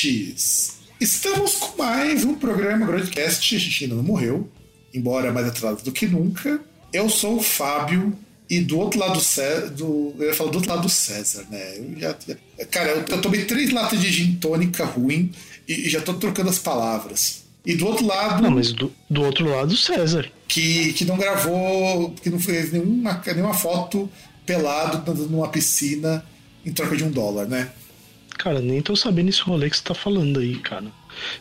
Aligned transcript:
Ouvintes. 0.00 0.78
Estamos 0.98 1.54
com 1.54 1.82
mais 1.82 2.24
um 2.24 2.34
programa 2.34 2.86
Broadcast. 2.86 3.54
A 3.54 3.58
gente 3.58 3.84
ainda 3.84 3.96
não 3.96 4.02
morreu, 4.02 4.48
embora 4.94 5.32
mais 5.32 5.46
atrasado 5.46 5.82
do 5.82 5.92
que 5.92 6.06
nunca. 6.06 6.60
Eu 6.92 7.08
sou 7.08 7.36
o 7.36 7.42
Fábio 7.42 8.16
e 8.48 8.60
do 8.60 8.78
outro 8.78 8.98
lado 8.98 9.14
do 9.14 9.20
César. 9.20 9.68
Do, 9.68 10.14
eu 10.18 10.28
ia 10.28 10.34
falar 10.34 10.50
do 10.50 10.56
outro 10.56 10.70
lado 10.70 10.82
do 10.82 10.88
César, 10.88 11.46
né? 11.50 11.78
Eu 11.78 11.98
já, 11.98 12.16
cara, 12.70 12.90
eu, 12.90 13.04
eu 13.08 13.20
tomei 13.20 13.44
três 13.44 13.70
latas 13.70 14.00
de 14.00 14.10
gin 14.10 14.36
tônica 14.36 14.84
ruim 14.84 15.30
e, 15.68 15.86
e 15.86 15.88
já 15.90 16.00
tô 16.00 16.14
trocando 16.14 16.48
as 16.48 16.58
palavras. 16.58 17.44
E 17.64 17.74
do 17.74 17.86
outro 17.86 18.06
lado, 18.06 18.42
Não, 18.42 18.50
mas 18.50 18.72
do, 18.72 18.90
do 19.08 19.22
outro 19.22 19.44
lado, 19.44 19.76
César. 19.76 20.30
que, 20.48 20.94
que 20.94 21.04
não 21.04 21.18
gravou, 21.18 22.14
que 22.22 22.30
não 22.30 22.38
fez 22.38 22.72
nenhuma, 22.72 23.22
nenhuma 23.26 23.52
foto 23.52 24.10
pelado 24.46 25.14
numa 25.28 25.48
piscina 25.48 26.24
em 26.64 26.72
troca 26.72 26.96
de 26.96 27.04
um 27.04 27.10
dólar, 27.10 27.46
né? 27.46 27.70
Cara, 28.40 28.58
nem 28.58 28.80
tô 28.80 28.96
sabendo 28.96 29.28
esse 29.28 29.42
rolê 29.42 29.68
que 29.68 29.76
você 29.76 29.82
tá 29.82 29.92
falando 29.92 30.40
aí, 30.40 30.56
cara. 30.60 30.86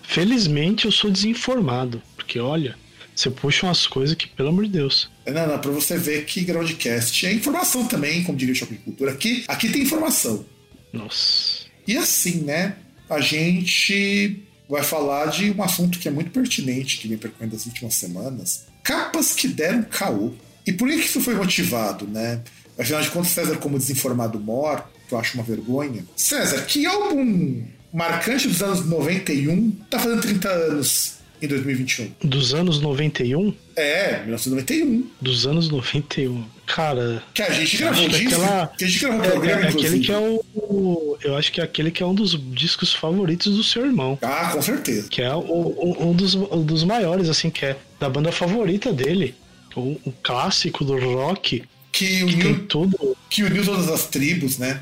Felizmente 0.04 0.84
eu 0.86 0.92
sou 0.92 1.10
desinformado. 1.10 2.04
Porque, 2.14 2.42
olha, 2.42 2.76
você 3.16 3.32
puxa 3.32 3.68
umas 3.68 3.88
coisas 3.88 4.18
que, 4.18 4.28
pelo 4.28 4.50
amor 4.50 4.66
de 4.66 4.72
Deus. 4.72 5.10
Não, 5.26 5.48
não, 5.48 5.60
pra 5.60 5.72
você 5.72 5.98
ver 5.98 6.26
que 6.26 6.42
Groundcast 6.42 7.26
é 7.26 7.32
informação 7.32 7.88
também, 7.88 8.22
como 8.26 8.38
diria 8.38 8.52
o 8.52 8.56
Shopping 8.56 8.76
Cultura. 8.76 9.14
Aqui, 9.14 9.46
aqui 9.48 9.70
tem 9.70 9.84
informação. 9.84 10.46
Nossa. 10.92 11.68
E 11.88 11.96
assim, 11.96 12.42
né? 12.42 12.76
A 13.10 13.22
gente 13.22 14.44
vai 14.70 14.84
falar 14.84 15.28
de 15.28 15.52
um 15.52 15.64
assunto 15.64 16.00
que 16.00 16.10
é 16.10 16.12
muito 16.12 16.32
pertinente, 16.32 16.98
que 16.98 17.08
vem 17.08 17.18
percorrendo 17.18 17.56
as 17.56 17.66
últimas 17.66 17.96
semanas. 17.96 18.66
Capas 18.84 19.34
que 19.34 19.48
deram 19.48 19.84
caô. 19.84 20.34
E 20.68 20.74
por 20.74 20.90
que 20.90 20.98
que 20.98 21.06
isso 21.06 21.22
foi 21.22 21.36
motivado, 21.36 22.06
né? 22.06 22.42
Afinal 22.78 23.02
de 23.02 23.10
contas, 23.10 23.32
César, 23.32 23.56
como 23.56 23.78
desinformado 23.78 24.38
mor, 24.38 24.86
que 25.10 25.14
eu 25.16 25.20
acho 25.20 25.34
uma 25.36 25.44
vergonha. 25.44 26.06
César, 26.16 26.62
que 26.62 26.86
álbum 26.86 27.64
marcante 27.92 28.48
dos 28.48 28.62
anos 28.62 28.86
91 28.86 29.72
tá 29.90 30.00
fazendo 30.00 30.22
30 30.22 30.48
anos 30.50 31.16
em 31.42 31.48
2021? 31.48 32.12
Dos 32.24 32.54
anos 32.54 32.80
91? 32.82 33.54
É, 33.76 34.20
1991. 34.26 35.08
Dos 35.22 35.48
anos 35.48 35.70
91. 35.70 36.44
Cara. 36.68 37.24
Que 37.34 37.42
a 37.42 37.50
gente 37.52 37.78
gravou 37.78 38.08
que 38.10 38.28
aquela- 38.28 38.68
Que 38.68 38.84
a 38.86 38.88
gente 38.88 39.00
gravou 39.00 39.24
É, 39.26 39.30
programa, 39.32 39.62
é 39.62 39.68
aquele 39.70 39.78
inclusive. 39.98 40.06
que 40.06 40.12
é 40.12 40.18
o, 40.18 40.46
o- 40.54 41.18
Eu 41.24 41.36
acho 41.38 41.52
que 41.52 41.60
é 41.60 41.64
aquele 41.64 41.90
que 41.92 42.04
é 42.04 42.06
um 42.06 42.14
dos 42.14 42.38
discos 42.54 42.94
favoritos 42.94 43.56
do 43.58 43.64
seu 43.64 43.86
irmão. 43.86 44.20
Ah, 44.22 44.52
com 44.54 44.62
certeza. 44.62 45.08
Que 45.10 45.22
é 45.24 45.34
o, 45.34 45.40
o- 45.40 46.10
um, 46.10 46.14
dos, 46.14 46.36
um 46.36 46.62
dos 46.64 46.84
maiores, 46.84 47.28
assim, 47.30 47.50
que 47.50 47.66
é 47.66 47.76
da 48.00 48.08
banda 48.10 48.32
favorita 48.32 48.94
dele. 48.94 49.34
O, 49.76 50.00
o 50.06 50.12
clássico 50.22 50.84
do 50.86 50.98
rock. 51.00 51.64
Que 51.92 52.06
Que 52.06 52.16
tem 52.18 52.24
uniu, 52.52 52.68
tudo. 52.68 53.18
que 53.30 53.44
uniu 53.44 53.64
todas 53.66 53.88
as 53.90 54.06
tribos, 54.08 54.58
né? 54.60 54.80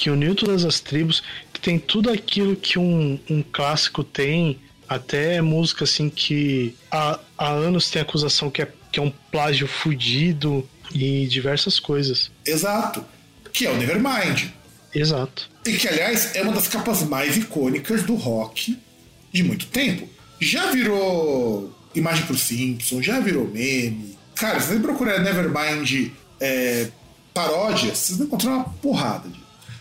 Que 0.00 0.08
uniu 0.08 0.34
todas 0.34 0.64
as 0.64 0.80
tribos, 0.80 1.22
que 1.52 1.60
tem 1.60 1.78
tudo 1.78 2.08
aquilo 2.08 2.56
que 2.56 2.78
um, 2.78 3.20
um 3.28 3.42
clássico 3.42 4.02
tem, 4.02 4.58
até 4.88 5.42
música 5.42 5.84
assim 5.84 6.08
que 6.08 6.74
há, 6.90 7.20
há 7.36 7.50
anos 7.50 7.90
tem 7.90 8.00
acusação 8.00 8.50
que 8.50 8.62
é, 8.62 8.72
que 8.90 8.98
é 8.98 9.02
um 9.02 9.12
plágio 9.30 9.68
fudido 9.68 10.66
e 10.94 11.26
diversas 11.26 11.78
coisas. 11.78 12.30
Exato. 12.46 13.04
Que 13.52 13.66
é 13.66 13.70
o 13.70 13.76
Nevermind. 13.76 14.48
Exato. 14.94 15.50
E 15.66 15.74
que, 15.74 15.86
aliás, 15.86 16.34
é 16.34 16.40
uma 16.40 16.52
das 16.52 16.66
capas 16.66 17.02
mais 17.02 17.36
icônicas 17.36 18.02
do 18.02 18.14
rock 18.14 18.78
de 19.30 19.42
muito 19.42 19.66
tempo. 19.66 20.08
Já 20.40 20.70
virou 20.70 21.76
imagem 21.94 22.24
pro 22.24 22.38
Simpson, 22.38 23.02
já 23.02 23.20
virou 23.20 23.46
meme. 23.46 24.16
Cara, 24.34 24.60
se 24.60 24.68
você 24.68 24.80
procurar 24.80 25.18
Nevermind 25.18 26.10
é, 26.40 26.88
paródias, 27.34 27.98
vocês 27.98 28.16
vão 28.16 28.26
encontrar 28.28 28.50
uma 28.52 28.64
porrada. 28.64 29.28
De... 29.28 29.39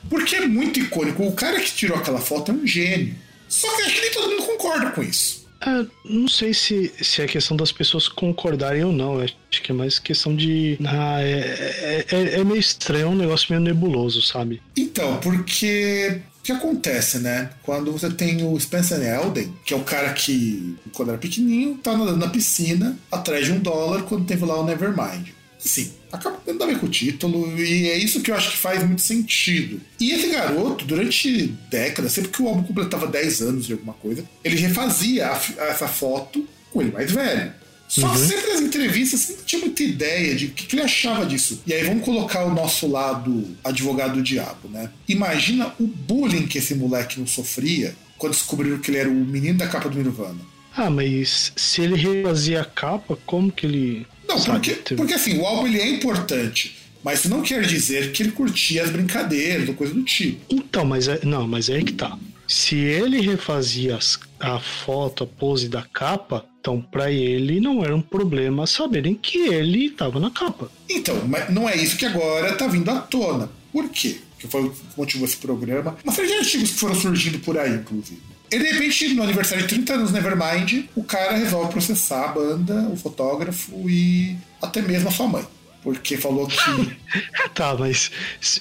Porque 0.09 0.35
é 0.35 0.47
muito 0.47 0.79
icônico. 0.79 1.23
O 1.25 1.31
cara 1.33 1.59
que 1.59 1.71
tirou 1.71 1.97
aquela 1.97 2.19
foto 2.19 2.51
é 2.51 2.53
um 2.53 2.65
gênio. 2.67 3.15
Só 3.47 3.67
que 3.75 3.81
acho 3.81 3.95
que 3.95 4.01
nem 4.01 4.11
todo 4.11 4.29
mundo 4.29 4.43
concorda 4.45 4.91
com 4.91 5.01
isso. 5.03 5.39
É, 5.61 5.85
não 6.05 6.27
sei 6.29 6.53
se, 6.53 6.89
se 7.01 7.21
é 7.21 7.27
questão 7.27 7.57
das 7.57 7.71
pessoas 7.71 8.07
concordarem 8.07 8.83
ou 8.83 8.93
não. 8.93 9.19
Acho 9.19 9.35
que 9.61 9.71
é 9.71 9.75
mais 9.75 9.99
questão 9.99 10.33
de. 10.35 10.77
Ah, 10.85 11.21
é, 11.21 12.05
é, 12.09 12.15
é- 12.15 12.39
é 12.39 12.43
meio 12.45 12.59
estranho, 12.59 13.03
é 13.05 13.09
um 13.09 13.15
negócio 13.15 13.47
meio 13.49 13.61
nebuloso, 13.61 14.21
sabe? 14.21 14.61
Então, 14.77 15.17
porque 15.17 16.21
o 16.39 16.43
que 16.43 16.51
acontece, 16.53 17.19
né? 17.19 17.49
Quando 17.61 17.91
você 17.91 18.09
tem 18.09 18.41
o 18.45 18.57
Spencer 18.57 19.01
Elden, 19.01 19.53
que 19.65 19.73
é 19.73 19.77
o 19.77 19.83
cara 19.83 20.13
que, 20.13 20.75
quando 20.93 21.09
era 21.09 21.17
pequenininho, 21.17 21.77
tá 21.83 21.91
nadando 21.97 22.17
na 22.17 22.29
piscina 22.29 22.97
atrás 23.11 23.45
de 23.45 23.51
um 23.51 23.59
dólar 23.59 24.03
quando 24.03 24.25
teve 24.25 24.45
lá 24.45 24.57
o 24.61 24.65
Nevermind. 24.65 25.29
Sim, 25.59 25.91
acaba 26.11 26.39
dando 26.45 26.63
a 26.63 26.67
ver 26.67 26.79
com 26.79 26.85
o 26.85 26.89
título, 26.89 27.59
e 27.61 27.89
é 27.89 27.97
isso 27.97 28.21
que 28.21 28.31
eu 28.31 28.35
acho 28.35 28.51
que 28.51 28.57
faz 28.57 28.81
muito 28.83 29.01
sentido. 29.01 29.79
E 29.99 30.11
esse 30.11 30.29
garoto, 30.29 30.85
durante 30.85 31.47
décadas, 31.69 32.13
sempre 32.13 32.31
que 32.31 32.41
o 32.41 32.47
álbum 32.47 32.63
completava 32.63 33.05
10 33.05 33.41
anos 33.41 33.65
de 33.67 33.73
alguma 33.73 33.93
coisa, 33.93 34.23
ele 34.43 34.55
refazia 34.55 35.27
a 35.27 35.35
fi- 35.35 35.59
essa 35.59 35.87
foto 35.87 36.47
com 36.71 36.81
ele 36.81 36.91
mais 36.91 37.11
velho. 37.11 37.51
Só 37.89 38.07
que 38.07 38.19
sempre 38.19 38.53
nas 38.53 38.61
entrevistas 38.61 39.19
você 39.19 39.33
não 39.33 39.43
tinha 39.43 39.61
muita 39.61 39.83
ideia 39.83 40.35
de 40.35 40.45
o 40.45 40.49
que, 40.51 40.65
que 40.67 40.75
ele 40.75 40.83
achava 40.83 41.25
disso. 41.25 41.61
E 41.67 41.73
aí 41.73 41.83
vamos 41.83 42.05
colocar 42.05 42.45
o 42.45 42.53
nosso 42.53 42.87
lado 42.87 43.47
advogado 43.63 44.13
do 44.13 44.21
diabo, 44.21 44.69
né? 44.69 44.89
Imagina 45.07 45.73
o 45.79 45.87
bullying 45.87 46.45
que 46.47 46.59
esse 46.59 46.75
moleque 46.75 47.19
não 47.19 47.25
sofria 47.27 47.95
quando 48.17 48.33
descobriram 48.33 48.77
que 48.77 48.91
ele 48.91 48.97
era 48.99 49.09
o 49.09 49.13
menino 49.13 49.57
da 49.57 49.67
capa 49.67 49.89
do 49.89 49.97
Nirvana. 49.97 50.39
Ah, 50.77 50.89
mas 50.89 51.51
se 51.55 51.81
ele 51.81 51.95
refazia 51.95 52.61
a 52.61 52.65
capa, 52.65 53.17
como 53.25 53.51
que 53.51 53.65
ele. 53.65 54.05
Não, 54.29 54.37
sabe, 54.39 54.69
porque, 54.75 54.95
porque 54.95 55.13
assim, 55.13 55.37
o 55.39 55.45
álbum 55.45 55.67
ele 55.67 55.79
é 55.81 55.89
importante, 55.89 56.77
mas 57.03 57.19
isso 57.19 57.29
não 57.29 57.41
quer 57.41 57.61
dizer 57.65 58.11
que 58.11 58.23
ele 58.23 58.31
curtia 58.31 58.83
as 58.83 58.89
brincadeiras 58.89 59.67
ou 59.67 59.73
coisa 59.73 59.93
do 59.93 60.03
tipo. 60.03 60.39
Então, 60.53 60.85
mas 60.85 61.07
é, 61.07 61.19
não, 61.25 61.47
mas 61.47 61.67
é 61.69 61.75
aí 61.75 61.83
que 61.83 61.93
tá. 61.93 62.17
Se 62.47 62.75
ele 62.75 63.19
refazia 63.21 63.95
as- 63.95 64.19
a 64.39 64.59
foto, 64.59 65.23
a 65.23 65.27
pose 65.27 65.67
da 65.69 65.83
capa, 65.83 66.45
então 66.59 66.81
pra 66.81 67.11
ele 67.11 67.59
não 67.59 67.83
era 67.83 67.95
um 67.95 68.01
problema 68.01 68.65
saberem 68.65 69.13
que 69.13 69.37
ele 69.37 69.89
tava 69.91 70.19
na 70.19 70.31
capa. 70.31 70.71
Então, 70.89 71.21
mas 71.27 71.49
não 71.53 71.67
é 71.69 71.75
isso 71.75 71.97
que 71.97 72.05
agora 72.05 72.53
tá 72.55 72.67
vindo 72.67 72.89
à 72.89 72.99
tona. 72.99 73.49
Por 73.71 73.89
quê? 73.89 74.17
Que 74.39 74.47
foi 74.47 74.63
o 74.63 74.69
que 74.71 74.79
motivou 74.97 75.27
esse 75.27 75.37
programa. 75.37 75.97
Uma 76.03 76.13
série 76.13 76.27
de 76.29 76.33
artigos 76.35 76.71
que 76.71 76.77
foram 76.77 76.95
surgindo 76.95 77.39
por 77.39 77.57
aí, 77.57 77.71
inclusive. 77.75 78.21
E 78.51 78.57
de 78.57 78.65
repente, 78.65 79.13
no 79.13 79.23
aniversário 79.23 79.63
de 79.63 79.69
30 79.75 79.93
anos 79.93 80.11
Nevermind, 80.11 80.85
o 80.95 81.03
cara 81.03 81.35
resolve 81.37 81.71
processar 81.71 82.25
a 82.25 82.27
banda, 82.29 82.89
o 82.91 82.95
fotógrafo 82.97 83.89
e 83.89 84.35
até 84.61 84.81
mesmo 84.81 85.09
a 85.09 85.11
sua 85.11 85.27
mãe. 85.27 85.45
Porque 85.83 86.17
falou 86.17 86.47
que. 86.47 86.57
Tá, 87.53 87.75
mas 87.77 88.11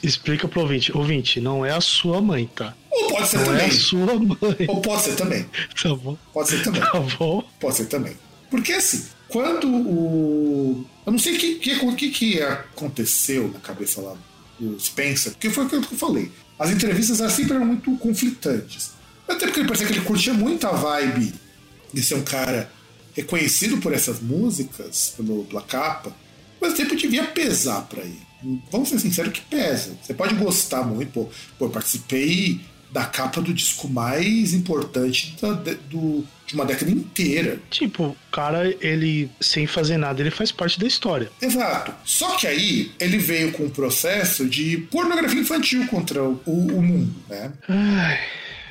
explica 0.02 0.46
pro 0.46 0.61
ouvinte. 0.62 0.96
Ouvinte, 0.96 1.40
não 1.40 1.64
é 1.64 1.70
a 1.73 1.81
sua 1.81 2.20
mãe, 2.20 2.49
tá? 2.55 2.75
Ou 2.90 3.08
pode 3.08 3.29
ser 3.29 3.37
Não 3.38 3.44
é 3.44 3.46
também. 3.46 3.67
a 3.67 3.70
sua 3.70 4.14
mãe. 4.14 4.67
Ou 4.69 4.81
pode 4.82 5.02
ser 5.02 5.17
também. 5.17 5.46
Tá 5.82 5.94
bom? 5.94 6.17
Pode 6.32 6.49
ser 6.49 6.62
também. 6.62 6.81
Tá 6.81 7.00
bom? 7.19 7.43
Pode 7.61 7.76
ser 7.76 7.87
também. 7.87 8.17
Porque 8.50 8.73
assim, 8.73 9.05
quando 9.29 9.69
o. 9.69 10.84
Eu 11.06 11.12
não 11.12 11.19
sei 11.19 11.34
o 11.34 11.38
que, 11.38 11.55
que, 11.56 11.94
que, 11.96 12.11
que 12.11 12.43
aconteceu 12.43 13.49
na 13.52 13.61
cabeça 13.61 14.00
lá 14.00 14.14
do 14.58 14.79
Spencer, 14.79 15.32
porque 15.32 15.50
foi 15.50 15.64
aquilo 15.67 15.82
que 15.82 15.94
eu 15.94 15.99
falei. 15.99 16.31
As 16.58 16.70
entrevistas 16.70 17.20
elas 17.20 17.32
sempre 17.32 17.55
eram 17.55 17.67
muito 17.67 17.96
conflitantes. 17.96 18.93
Até 19.29 19.47
porque 19.47 19.61
ele 19.61 19.69
parecia 19.69 19.87
que 19.87 19.93
ele 19.95 20.05
curtia 20.05 20.33
muito 20.35 20.67
a 20.67 20.73
vibe 20.73 21.33
de 21.93 22.03
ser 22.03 22.15
um 22.15 22.23
cara 22.23 22.71
reconhecido 23.15 23.79
por 23.79 23.93
essas 23.93 24.21
músicas, 24.21 25.13
pelo, 25.17 25.45
pela 25.45 25.63
capa, 25.63 26.15
mas 26.61 26.73
o 26.73 26.77
tempo 26.77 26.97
devia 26.97 27.25
pesar 27.25 27.83
pra 27.83 28.03
ele. 28.03 28.21
Vamos 28.71 28.89
ser 28.89 29.01
sinceros 29.01 29.33
que 29.33 29.41
pesa. 29.41 29.97
Você 30.03 30.15
pode 30.15 30.35
gostar 30.37 30.83
muito, 30.85 31.11
pô, 31.13 31.29
pô 31.59 31.65
eu 31.67 31.71
participei 31.71 32.61
da 32.93 33.05
capa 33.05 33.41
do 33.43 33.53
disco 33.53 33.87
mais 33.89 34.55
importante 34.55 35.37
da- 35.43 35.53
de, 35.53 35.75
do- 35.75 36.25
de 36.47 36.55
uma 36.55 36.65
década 36.65 36.91
inteira. 36.91 37.61
Tipo, 37.69 38.05
o 38.05 38.17
cara, 38.33 38.75
ele, 38.81 39.29
sem 39.41 39.67
fazer 39.67 39.99
nada, 39.99 40.21
ele 40.23 40.31
faz 40.31 40.51
parte 40.51 40.79
da 40.81 40.87
história. 40.87 41.31
Exato. 41.43 41.93
Só 42.05 42.37
que 42.37 42.47
aí 42.47 42.93
ele 42.99 43.19
veio 43.19 43.53
com 43.53 43.65
um 43.65 43.71
processo 43.71 44.49
de 44.49 44.79
pornografia 44.91 45.41
infantil 45.41 45.87
contra 45.89 46.23
o- 46.23 46.41
o 46.47 46.81
mundo, 46.83 47.15
né? 47.29 47.53
Ai, 47.69 48.19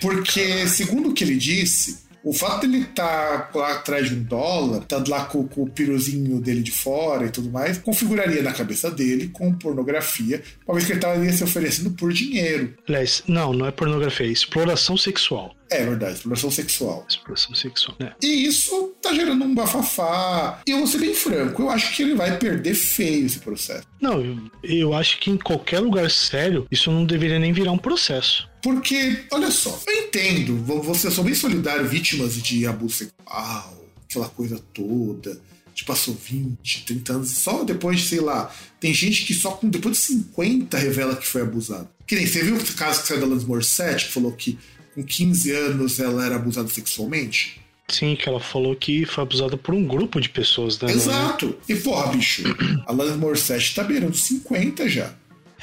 Porque, 0.01 0.67
segundo 0.67 1.09
o 1.09 1.13
que 1.13 1.23
ele 1.23 1.35
disse, 1.35 2.07
o 2.27 2.33
fato 2.33 2.67
dele 2.67 2.83
estar 2.83 3.49
tá 3.51 3.59
lá 3.59 3.71
atrás 3.73 4.09
de 4.09 4.15
um 4.15 4.21
dólar, 4.21 4.83
tá 4.83 5.01
lá 5.07 5.23
com, 5.25 5.47
com, 5.47 5.63
o 5.63 5.69
piruzinho 5.69 6.41
dele 6.41 6.61
de 6.61 6.71
fora 6.71 7.25
e 7.25 7.29
tudo 7.29 7.49
mais, 7.49 7.77
configuraria 7.77 8.41
na 8.41 8.51
cabeça 8.51 8.91
dele 8.91 9.29
com 9.29 9.53
pornografia, 9.53 10.44
uma 10.67 10.75
vez 10.75 10.85
que 10.85 10.91
ele 10.91 10.99
estaria 10.99 11.31
se 11.31 11.44
oferecendo 11.44 11.91
por 11.91 12.11
dinheiro. 12.11 12.75
Aliás, 12.85 13.23
não, 13.27 13.53
não 13.53 13.65
é 13.65 13.71
pornografia, 13.71 14.27
é 14.27 14.29
exploração 14.29 14.97
sexual. 14.97 15.55
É 15.69 15.85
verdade, 15.85 16.15
exploração 16.15 16.51
sexual. 16.51 17.05
Exploração 17.09 17.55
sexual, 17.55 17.95
né? 17.99 18.13
E 18.21 18.45
isso 18.45 18.94
tá 19.01 19.13
gerando 19.13 19.44
um 19.44 19.55
bafafá. 19.55 20.61
E 20.67 20.71
eu 20.71 20.79
vou 20.79 20.88
ser 20.88 20.97
bem 20.97 21.13
franco, 21.13 21.61
eu 21.61 21.69
acho 21.69 21.95
que 21.95 22.03
ele 22.03 22.15
vai 22.15 22.38
perder 22.38 22.73
feio 22.73 23.25
esse 23.25 23.39
processo. 23.39 23.88
Não, 24.01 24.21
eu, 24.21 24.38
eu 24.63 24.94
acho 24.94 25.17
que 25.19 25.29
em 25.29 25.38
qualquer 25.38 25.79
lugar 25.79 26.11
sério, 26.11 26.67
isso 26.69 26.91
não 26.91 27.05
deveria 27.05 27.39
nem 27.39 27.53
virar 27.53 27.71
um 27.71 27.77
processo. 27.77 28.49
Porque, 28.67 29.23
olha 29.31 29.49
só, 29.49 29.79
eu 29.87 29.93
entendo, 30.03 30.57
você 30.83 31.09
sou 31.09 31.23
bem 31.23 31.33
solidário, 31.33 31.87
vítimas 31.87 32.35
de 32.35 32.67
abuso 32.67 32.95
sexual, 32.95 33.85
aquela 34.03 34.27
coisa 34.27 34.61
toda. 34.73 35.39
De 35.73 35.85
passou 35.85 36.13
20, 36.13 36.83
30 36.83 37.13
anos, 37.13 37.29
só 37.29 37.63
depois 37.63 38.01
de, 38.01 38.09
sei 38.09 38.19
lá, 38.19 38.53
tem 38.77 38.93
gente 38.93 39.23
que 39.23 39.33
só 39.33 39.51
com 39.51 39.69
depois 39.69 39.95
de 39.95 40.01
50 40.03 40.77
revela 40.77 41.15
que 41.15 41.25
foi 41.25 41.43
abusado. 41.43 41.87
Que 42.05 42.15
nem 42.15 42.27
você 42.27 42.43
viu 42.43 42.57
o 42.57 42.73
caso 42.73 43.03
que 43.03 43.07
saiu 43.07 43.21
da 43.21 43.25
Alanis 43.25 43.45
Morissette, 43.45 44.07
que 44.07 44.11
falou 44.11 44.33
que 44.33 44.59
com 44.93 45.01
15 45.01 45.51
anos 45.51 45.99
ela 46.01 46.25
era 46.25 46.35
abusada 46.35 46.67
sexualmente? 46.67 47.61
Sim, 47.87 48.17
que 48.17 48.27
ela 48.27 48.41
falou 48.41 48.75
que 48.75 49.05
foi 49.05 49.23
abusada 49.23 49.55
por 49.55 49.73
um 49.73 49.87
grupo 49.87 50.19
de 50.19 50.27
pessoas, 50.27 50.77
né? 50.81 50.91
Exato. 50.91 51.55
E 51.69 51.75
porra, 51.75 52.07
bicho, 52.07 52.43
a 52.85 52.91
Alanis 52.91 53.15
Morissette 53.15 53.73
tá 53.73 53.83
beirando 53.83 54.17
50 54.17 54.89
já. 54.89 55.15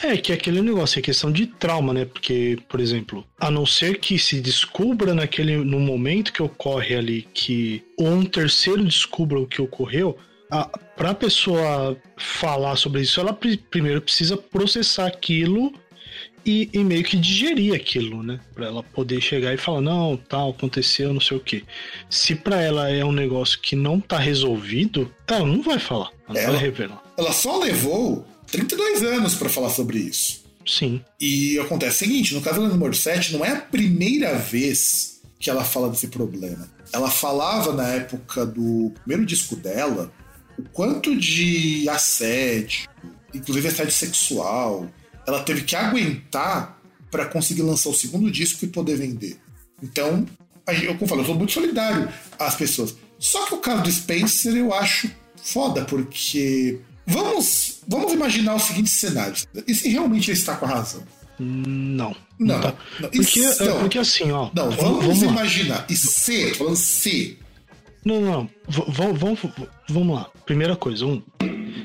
É, 0.03 0.17
que 0.17 0.33
é 0.33 0.35
aquele 0.35 0.61
negócio, 0.61 0.99
é 0.99 1.03
questão 1.03 1.31
de 1.31 1.47
trauma, 1.47 1.95
né? 1.95 2.05
Porque, 2.05 2.59
por 2.69 2.81
exemplo, 2.81 3.25
a 3.39 3.51
não 3.51 3.65
ser 3.65 3.99
que 3.99 4.19
se 4.19 4.41
descubra 4.41 5.15
naquele 5.15 5.57
no 5.59 5.79
momento 5.79 6.33
que 6.33 6.43
ocorre 6.43 6.97
ali 6.97 7.29
que 7.33 7.83
ou 7.97 8.09
um 8.09 8.25
terceiro 8.25 8.85
descubra 8.85 9.39
o 9.39 9.47
que 9.47 9.63
ocorreu, 9.63 10.19
para 10.97 11.11
a 11.11 11.15
pessoa 11.15 11.97
falar 12.17 12.77
sobre 12.77 13.03
isso, 13.03 13.21
ela 13.21 13.37
primeiro 13.71 14.01
precisa 14.01 14.37
processar 14.37 15.07
aquilo 15.07 15.73
e, 16.47 16.69
e, 16.73 16.85
meio 16.85 17.03
que 17.03 17.17
digerir 17.17 17.75
aquilo, 17.75 18.23
né? 18.23 18.39
Pra 18.55 18.67
ela 18.67 18.83
poder 18.83 19.21
chegar 19.21 19.55
e 19.55 19.57
falar, 19.57 19.81
não, 19.81 20.17
tal, 20.17 20.51
aconteceu, 20.51 21.13
não 21.13 21.21
sei 21.21 21.39
o 21.39 21.41
quê. 21.41 21.65
Se 22.11 22.35
para 22.35 22.61
ela 22.61 22.91
é 22.91 23.03
um 23.03 23.13
negócio 23.13 23.59
que 23.59 23.75
não 23.75 23.99
tá 23.99 24.19
resolvido, 24.19 25.11
ela 25.27 25.47
não 25.47 25.63
vai 25.63 25.79
falar, 25.79 26.11
ela, 26.29 26.39
ela 26.39 26.53
vai 26.53 26.61
revelar. 26.61 27.03
Ela 27.17 27.33
só 27.33 27.59
levou 27.59 28.27
32 28.55 29.03
anos 29.03 29.35
para 29.35 29.49
falar 29.49 29.71
sobre 29.71 29.99
isso. 29.99 30.45
Sim. 30.65 31.03
E 31.21 31.59
acontece 31.59 31.97
o 31.97 31.99
seguinte, 32.07 32.35
no 32.35 32.41
caso 32.41 32.61
da 32.61 32.69
número 32.69 32.95
7, 32.95 33.33
não 33.33 33.45
é 33.45 33.51
a 33.51 33.61
primeira 33.61 34.35
vez 34.39 35.21
que 35.39 35.51
ela 35.51 35.65
fala 35.65 35.91
desse 35.91 36.09
problema. 36.09 36.71
Ela 36.93 37.11
falava 37.11 37.73
na 37.73 37.89
época 37.89 38.47
do 38.47 38.93
primeiro 39.03 39.27
disco 39.27 39.57
dela 39.57 40.13
o 40.57 40.63
quanto 40.73 41.17
de 41.17 41.89
assédio, 41.89 42.89
inclusive 43.35 43.67
assédio 43.67 43.93
sexual, 43.93 44.89
ela 45.27 45.43
teve 45.43 45.63
que 45.63 45.75
aguentar 45.75 46.81
para 47.11 47.27
conseguir 47.27 47.63
lançar 47.63 47.91
o 47.91 47.95
segundo 47.95 48.31
disco 48.31 48.65
e 48.65 48.69
poder 48.69 48.97
vender. 48.97 49.37
Então, 49.83 50.25
eu, 50.83 50.93
como 50.93 51.03
eu 51.03 51.09
falo, 51.09 51.21
eu 51.23 51.27
sou 51.27 51.35
muito 51.35 51.53
solidário 51.53 52.09
às 52.39 52.55
pessoas. 52.55 52.95
Só 53.19 53.47
que 53.47 53.55
o 53.55 53.59
caso 53.59 53.83
do 53.83 53.91
Spencer 53.91 54.55
eu 54.55 54.73
acho 54.73 55.11
foda, 55.43 55.85
porque 55.85 56.81
vamos, 57.07 57.74
vamos 57.87 58.13
imaginar 58.13 58.55
o 58.55 58.61
seguinte 58.61 58.91
cenário. 58.91 59.35
E 59.67 59.75
se 59.75 59.89
realmente 59.89 60.31
ele 60.31 60.39
está 60.39 60.57
com 60.57 60.67
a 60.67 60.69
razão? 60.69 61.03
Não. 61.39 62.15
Não, 62.39 62.61
tá. 62.61 62.75
não. 63.01 63.11
Porque, 63.11 63.41
então, 63.41 63.81
porque 63.81 63.99
assim, 63.99 64.31
ó. 64.31 64.51
Não, 64.55 64.71
vamos, 64.71 65.05
vamos 65.05 65.23
imaginar. 65.23 65.87
E 65.89 65.97
se, 65.97 66.55
falando 66.55 66.77
se. 66.77 67.39
Não, 68.05 68.21
não. 68.21 68.51
Vamos, 68.69 69.19
vamos, 69.19 69.39
vamos 69.89 70.17
lá. 70.17 70.31
Primeira 70.45 70.77
coisa, 70.77 71.07
um. 71.07 71.23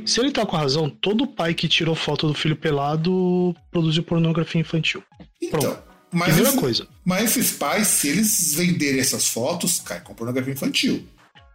Se 0.06 0.20
ele 0.20 0.32
tá 0.32 0.46
com 0.46 0.56
a 0.56 0.60
razão, 0.60 0.90
todo 0.90 1.28
pai 1.28 1.54
que 1.54 1.68
tirou 1.68 1.96
foto 1.96 2.28
do 2.28 2.34
filho 2.34 2.56
pelado 2.56 3.56
produziu 3.72 4.04
pornografia 4.04 4.62
infantil. 4.62 5.04
Então, 5.42 5.60
Pronto. 5.60 5.90
Mas 6.12 6.30
Primeira 6.30 6.50
esses, 6.50 6.60
coisa. 6.60 6.88
Mas 7.06 7.24
esses 7.24 7.52
pais, 7.52 7.88
se 7.88 8.08
eles 8.08 8.54
venderem 8.56 9.00
essas 9.00 9.28
fotos, 9.28 9.80
cai 9.80 10.02
com 10.02 10.14
pornografia 10.14 10.54
infantil. 10.54 11.06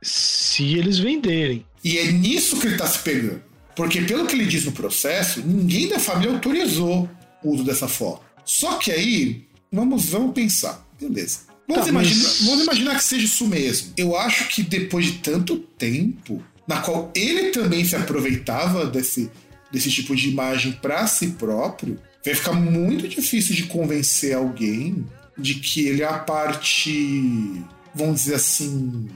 Se 0.00 0.76
eles 0.76 0.98
venderem. 0.98 1.66
E 1.82 1.98
é 1.98 2.12
nisso 2.12 2.60
que 2.60 2.68
ele 2.68 2.76
tá 2.76 2.86
se 2.86 3.00
pegando. 3.00 3.42
Porque, 3.74 4.02
pelo 4.02 4.26
que 4.26 4.34
ele 4.34 4.46
diz 4.46 4.64
no 4.64 4.72
processo, 4.72 5.40
ninguém 5.40 5.88
da 5.88 5.98
família 5.98 6.32
autorizou 6.32 7.08
o 7.42 7.50
uso 7.50 7.64
dessa 7.64 7.88
foto. 7.88 8.22
Só 8.44 8.78
que 8.78 8.90
aí, 8.90 9.44
vamos, 9.72 10.06
vamos 10.06 10.32
pensar. 10.32 10.86
Beleza. 11.00 11.40
Vamos, 11.66 11.84
tá, 11.84 11.90
imaginar, 11.90 12.22
mas... 12.22 12.42
vamos 12.42 12.62
imaginar 12.62 12.96
que 12.96 13.04
seja 13.04 13.24
isso 13.24 13.46
mesmo. 13.46 13.92
Eu 13.96 14.16
acho 14.16 14.48
que 14.48 14.62
depois 14.62 15.06
de 15.06 15.12
tanto 15.18 15.56
tempo, 15.56 16.42
na 16.66 16.80
qual 16.80 17.10
ele 17.14 17.50
também 17.50 17.84
se 17.84 17.96
aproveitava 17.96 18.86
desse, 18.86 19.30
desse 19.72 19.90
tipo 19.90 20.14
de 20.14 20.28
imagem 20.28 20.72
para 20.72 21.06
si 21.06 21.28
próprio, 21.28 21.98
vai 22.24 22.34
ficar 22.34 22.52
muito 22.52 23.08
difícil 23.08 23.54
de 23.54 23.64
convencer 23.64 24.34
alguém 24.34 25.04
de 25.36 25.54
que 25.56 25.86
ele 25.86 26.02
é 26.02 26.06
a 26.06 26.18
parte, 26.18 27.62
vamos 27.94 28.22
dizer 28.22 28.36
assim, 28.36 29.08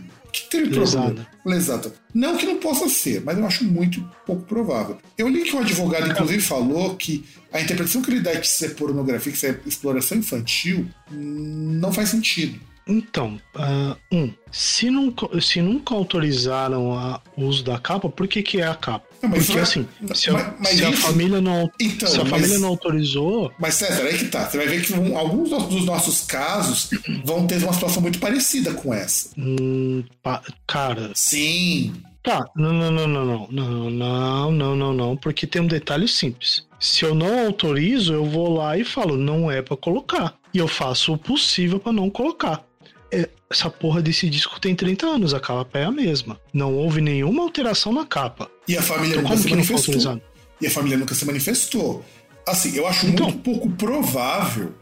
teve 0.45 0.71
problema. 0.71 1.27
Lesada. 1.45 1.93
Não 2.15 2.37
que 2.37 2.47
não 2.47 2.59
possa 2.59 2.89
ser, 2.89 3.23
mas 3.25 3.39
eu 3.39 3.47
acho 3.47 3.65
muito 3.65 4.01
pouco 4.27 4.43
provável. 4.43 4.99
Eu 5.17 5.29
li 5.29 5.43
que 5.43 5.57
um 5.57 5.61
advogado, 5.61 6.11
inclusive, 6.11 6.41
falou 6.41 6.97
que 6.97 7.25
a 7.53 7.61
interpretação 7.61 8.03
que 8.03 8.11
ele 8.11 8.21
dá 8.21 8.35
de 8.35 8.47
ser 8.47 8.75
pornografia, 8.75 9.33
que 9.33 9.39
ser 9.39 9.61
exploração 9.67 10.19
infantil, 10.19 10.89
não 11.11 11.93
faz 11.93 12.11
sentido. 12.11 12.59
Então, 12.89 13.39
uh, 13.55 13.97
um, 14.11 14.33
se 14.51 14.91
nunca, 14.91 15.41
se 15.43 15.61
nunca 15.61 15.95
autorizaram 15.95 17.21
o 17.37 17.45
uso 17.45 17.63
da 17.63 17.79
capa, 17.79 18.09
por 18.09 18.27
que, 18.27 18.43
que 18.43 18.61
é 18.61 18.67
a 18.67 18.75
capa? 18.75 19.07
Não, 19.23 19.31
Porque 19.31 19.53
vai... 19.53 19.63
assim, 19.63 19.87
se, 20.15 20.31
a, 20.31 20.55
mas, 20.59 20.77
se 20.77 20.85
a 20.85 20.93
família 20.93 21.41
não, 21.41 21.71
então, 21.81 22.09
se 22.09 22.17
a 22.17 22.25
mas, 22.25 22.31
família 22.31 22.59
não 22.59 22.69
autorizou. 22.69 23.53
Mas 23.59 23.75
César, 23.75 24.05
aí 24.05 24.17
que 24.17 24.27
tá. 24.27 24.49
Você 24.49 24.57
vai 24.57 24.69
ver 24.69 24.83
que 24.83 24.95
alguns 25.15 25.51
dos 25.51 25.85
nossos 25.85 26.23
casos 26.23 26.91
vão 27.25 27.47
ter 27.47 27.63
uma 27.63 27.73
situação 27.73 28.01
muito 28.01 28.19
parecida 28.19 28.73
com 28.73 28.95
essa. 28.95 29.31
Hum, 29.37 30.05
cara. 30.67 31.11
Sim. 31.15 31.93
Tá, 32.23 32.45
não, 32.55 32.73
não, 32.73 32.91
não, 32.91 33.09
não, 33.09 33.25
não, 33.25 33.49
não, 33.51 33.91
não, 33.91 34.53
não, 34.53 34.77
não, 34.77 34.93
não, 34.93 35.17
porque 35.17 35.47
tem 35.47 35.63
um 35.63 35.67
detalhe 35.67 36.07
simples. 36.07 36.67
Se 36.79 37.05
eu 37.05 37.15
não 37.15 37.47
autorizo, 37.47 38.13
eu 38.13 38.25
vou 38.25 38.55
lá 38.57 38.77
e 38.77 38.85
falo, 38.85 39.17
não 39.17 39.51
é 39.51 39.63
para 39.63 39.77
colocar. 39.77 40.35
E 40.53 40.59
eu 40.59 40.69
faço 40.69 41.13
o 41.13 41.19
possível 41.19 41.81
para 41.81 41.93
não 41.93 42.09
colocar. 42.09 42.68
É, 43.11 43.29
essa 43.51 43.71
porra 43.71 44.03
desse 44.03 44.29
disco 44.29 44.61
tem 44.61 44.75
30 44.75 45.07
anos, 45.07 45.35
a 45.35 45.41
capa 45.41 45.79
é 45.79 45.85
a 45.85 45.91
mesma. 45.91 46.39
Não 46.53 46.75
houve 46.75 47.01
nenhuma 47.01 47.43
alteração 47.43 47.93
na 47.93 48.05
capa. 48.05 48.51
E 48.67 48.77
a 48.77 48.83
família 48.83 49.17
então, 49.17 49.23
nunca 49.23 49.37
se 49.37 49.49
manifestou. 49.49 50.23
E 50.61 50.67
a 50.67 50.71
família 50.71 50.99
nunca 50.99 51.15
se 51.15 51.25
manifestou. 51.25 52.05
Assim, 52.47 52.77
eu 52.77 52.87
acho 52.87 53.07
então, 53.07 53.27
muito 53.27 53.43
pouco 53.43 53.71
provável 53.71 54.75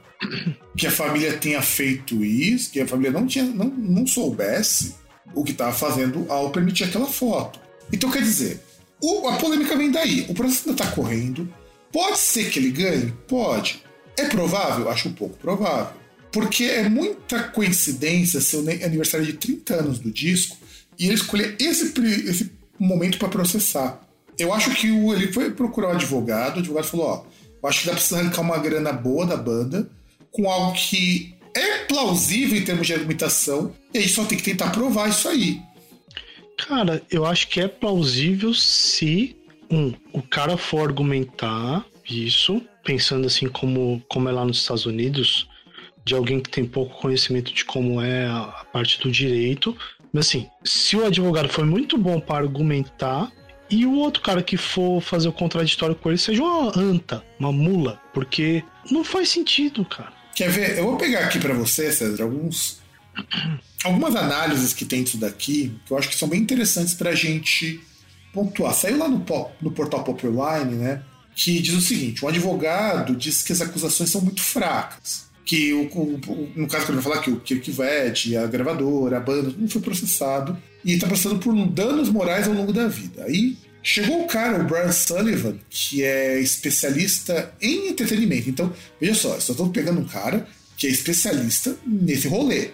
que 0.76 0.87
a 0.87 0.90
família 0.90 1.37
tenha 1.37 1.61
feito 1.62 2.25
isso, 2.25 2.71
que 2.71 2.80
a 2.80 2.87
família 2.87 3.12
não, 3.12 3.26
tinha, 3.26 3.45
não, 3.45 3.66
não 3.66 4.06
soubesse 4.06 4.95
o 5.35 5.45
que 5.45 5.52
estava 5.52 5.73
fazendo 5.73 6.26
ao 6.28 6.50
permitir 6.50 6.85
aquela 6.85 7.06
foto. 7.06 7.61
Então, 7.92 8.11
quer 8.11 8.23
dizer, 8.23 8.61
o, 9.00 9.28
a 9.28 9.37
polêmica 9.37 9.76
vem 9.76 9.90
daí. 9.90 10.26
O 10.28 10.35
processo 10.35 10.68
ainda 10.68 10.83
está 10.83 10.95
correndo. 10.95 11.49
Pode 11.92 12.18
ser 12.18 12.50
que 12.50 12.59
ele 12.59 12.71
ganhe? 12.71 13.12
Pode. 13.28 13.83
É 14.16 14.26
provável? 14.26 14.88
Acho 14.88 15.09
um 15.09 15.12
pouco 15.12 15.37
provável. 15.37 15.95
Porque 16.37 16.64
é 16.64 16.87
muita 16.87 17.45
coincidência 17.45 18.43
ser 18.43 18.59
o 18.59 18.85
aniversário 18.85 19.25
de 19.25 19.33
30 19.33 19.75
anos 19.75 19.99
do 19.99 20.11
disco 20.11 20.55
e 20.99 21.07
ele 21.07 21.14
escolher 21.14 21.57
esse, 21.59 21.99
esse 22.28 22.52
momento 22.78 23.16
para 23.16 23.31
processar. 23.31 24.07
Eu 24.38 24.52
acho 24.52 24.75
que 24.75 24.90
o, 24.90 25.14
ele 25.14 25.33
foi 25.33 25.50
procurar 25.50 25.88
um 25.88 25.93
advogado, 25.93 26.57
o 26.57 26.59
advogado 26.59 26.85
falou: 26.85 27.07
Ó, 27.07 27.25
eu 27.62 27.69
acho 27.71 27.81
que 27.81 27.87
dá 27.87 27.95
pra 27.95 28.19
arrancar 28.19 28.43
uma 28.43 28.59
grana 28.59 28.93
boa 28.93 29.25
da 29.25 29.35
banda 29.35 29.88
com 30.31 30.47
algo 30.50 30.75
que 30.75 31.35
é 31.55 31.87
plausível 31.87 32.59
em 32.59 32.64
termos 32.66 32.87
de 32.87 32.93
argumentação 32.93 33.75
e 33.95 33.97
a 33.97 34.00
gente 34.02 34.12
só 34.12 34.26
tem 34.26 34.37
que 34.37 34.45
tentar 34.45 34.69
provar 34.69 35.09
isso 35.09 35.26
aí. 35.31 35.62
Cara, 36.69 37.02
eu 37.11 37.25
acho 37.25 37.49
que 37.49 37.62
é 37.62 37.66
plausível 37.66 38.52
se 38.52 39.35
um, 39.71 39.95
o 40.12 40.21
cara 40.21 40.59
for 40.59 40.87
argumentar 40.87 41.83
isso, 42.07 42.61
pensando 42.85 43.26
assim 43.26 43.49
como, 43.49 44.02
como 44.07 44.28
é 44.28 44.33
lá 44.33 44.45
nos 44.45 44.59
Estados 44.59 44.85
Unidos, 44.85 45.49
de 46.07 46.15
alguém 46.15 46.39
que 46.39 46.49
tem 46.49 46.65
pouco 46.65 47.01
conhecimento 47.01 47.53
de 47.53 47.65
como 47.65 48.01
é 48.01 48.29
a 48.29 48.65
parte 48.73 49.01
do 49.01 49.11
direito. 49.11 49.77
Mas 50.13 50.29
assim, 50.29 50.49
se 50.65 50.97
o 50.97 51.05
advogado 51.05 51.49
foi 51.49 51.65
muito 51.65 51.99
bom 51.99 52.21
para 52.21 52.45
argumentar 52.45 53.31
e 53.69 53.85
o 53.85 53.97
outro 53.97 54.23
cara 54.23 54.41
que 54.41 54.57
for 54.57 55.01
fazer 55.01 55.29
o 55.29 55.33
contraditório 55.33 55.97
com 55.97 56.09
ele 56.09 56.17
seja 56.17 56.41
uma 56.41 56.79
anta, 56.79 57.25
uma 57.41 57.51
mula, 57.51 58.01
porque 58.15 58.63
não 58.89 59.03
faz 59.03 59.31
sentido, 59.31 59.85
cara. 59.85 60.13
Quer 60.33 60.49
ver? 60.49 60.79
Eu 60.79 60.85
vou 60.85 60.97
pegar 60.97 61.25
aqui 61.25 61.41
para 61.41 61.53
você, 61.53 61.91
César, 61.91 62.23
alguns 62.23 62.79
algumas 63.83 64.15
análises 64.15 64.73
que 64.73 64.85
tem 64.85 65.03
disso 65.03 65.19
daqui 65.19 65.77
que 65.85 65.93
eu 65.93 65.99
acho 65.99 66.09
que 66.09 66.15
são 66.15 66.29
bem 66.29 66.41
interessantes 66.41 66.95
para 66.95 67.11
a 67.11 67.15
gente 67.17 67.81
pontuar. 68.33 68.73
Saiu 68.75 68.99
lá 68.99 69.09
no, 69.09 69.21
pop, 69.23 69.53
no 69.61 69.73
portal 69.73 70.05
Popline, 70.05 70.77
né? 70.77 71.03
Que 71.35 71.61
diz 71.61 71.75
o 71.75 71.81
seguinte: 71.81 72.25
um 72.25 72.29
advogado 72.29 73.17
diz 73.17 73.43
que 73.43 73.53
as 73.53 73.61
acusações 73.61 74.09
são 74.09 74.21
muito 74.21 74.41
fracas 74.41 75.25
que 75.47 75.73
o, 75.73 75.85
o, 75.85 76.53
no 76.57 76.67
caso 76.67 76.85
que 76.85 76.91
ele 76.91 77.00
vai 77.00 77.12
falar 77.12 77.23
que 77.23 77.31
o 77.31 77.41
Kirk 77.41 77.71
Vett, 77.71 78.37
a 78.37 78.47
gravadora, 78.49 79.17
a 79.17 79.21
banda, 79.21 79.55
não 79.57 79.69
foi 79.69 79.81
processado 79.81 80.61
e 80.85 80.95
está 80.95 81.07
passando 81.07 81.38
por 81.38 81.55
danos 81.69 82.11
morais 82.11 82.49
ao 82.49 82.53
longo 82.53 82.73
da 82.73 82.88
vida. 82.88 83.25
Aí 83.25 83.57
chegou 83.81 84.25
o 84.25 84.26
cara, 84.26 84.61
o 84.61 84.65
Brian 84.65 84.91
Sullivan, 84.91 85.57
que 85.71 86.03
é 86.03 86.41
especialista 86.41 87.55
em 87.62 87.88
entretenimento. 87.88 88.50
Então, 88.50 88.73
veja 89.00 89.15
só, 89.15 89.35
eu 89.35 89.38
estou 89.38 89.71
pegando 89.71 90.00
um 90.00 90.05
cara 90.05 90.49
que 90.76 90.88
é 90.88 90.91
especialista 90.91 91.76
nesse 91.87 92.26
rolê. 92.26 92.71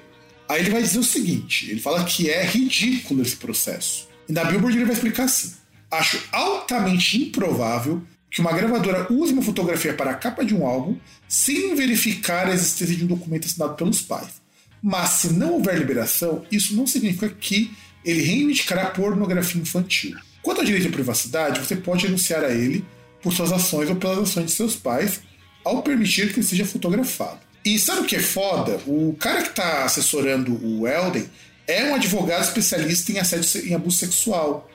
Aí 0.49 0.63
ele 0.63 0.71
vai 0.71 0.83
dizer 0.83 0.99
o 0.99 1.05
seguinte: 1.05 1.71
ele 1.71 1.81
fala 1.81 2.03
que 2.05 2.31
é 2.31 2.43
ridículo 2.43 3.21
esse 3.21 3.37
processo. 3.37 4.09
E 4.27 4.33
na 4.33 4.45
Billboard 4.45 4.79
ele 4.79 4.87
vai 4.87 4.95
explicar 4.95 5.25
assim: 5.25 5.53
acho 5.91 6.23
altamente 6.33 7.23
improvável 7.23 8.03
que 8.33 8.41
uma 8.41 8.53
gravadora 8.53 9.07
use 9.13 9.35
uma 9.35 9.43
fotografia 9.43 9.93
para 9.93 10.13
a 10.13 10.15
capa 10.15 10.43
de 10.43 10.55
um 10.55 10.67
álbum 10.67 10.97
sem 11.29 11.75
verificar 11.75 12.49
a 12.49 12.55
existência 12.55 12.97
de 12.97 13.05
um 13.05 13.07
documento 13.07 13.47
assinado 13.47 13.75
pelos 13.75 14.01
pais. 14.01 14.41
Mas 14.83 15.11
se 15.11 15.35
não 15.35 15.53
houver 15.53 15.79
liberação, 15.79 16.43
isso 16.51 16.75
não 16.75 16.87
significa 16.87 17.29
que 17.29 17.71
ele 18.03 18.23
reivindicará 18.23 18.87
pornografia 18.87 19.61
infantil. 19.61 20.17
Quanto 20.41 20.61
ao 20.61 20.65
direito 20.65 20.89
à 20.89 20.91
privacidade, 20.91 21.61
você 21.61 21.77
pode 21.77 22.07
denunciar 22.07 22.43
a 22.43 22.51
ele 22.51 22.83
por 23.23 23.35
suas 23.35 23.53
ações 23.53 23.91
ou 23.91 23.97
pelas 23.97 24.19
ações 24.19 24.47
de 24.47 24.53
seus 24.53 24.75
pais 24.75 25.21
ao 25.63 25.83
permitir 25.83 26.33
que 26.33 26.41
ele 26.41 26.47
seja 26.47 26.65
fotografado. 26.65 27.39
E 27.63 27.79
sabe 27.79 28.01
o 28.01 28.05
que 28.05 28.17
é 28.17 28.21
foda? 28.21 28.81
O 28.87 29.15
cara 29.21 29.43
que 29.43 29.51
está 29.51 29.85
assessorando 29.85 30.59
o 30.67 30.89
Elden 30.89 31.29
é 31.69 31.85
um 31.85 31.95
advogado 31.95 32.43
especialista 32.43 33.13
em 33.13 33.19
assédio 33.19 33.69
em 33.69 33.75
abuso 33.75 33.99
sexual. 33.99 34.69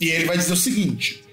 E 0.00 0.08
ele 0.08 0.24
vai 0.24 0.36
dizer 0.36 0.52
o 0.52 0.56
seguinte: 0.56 1.25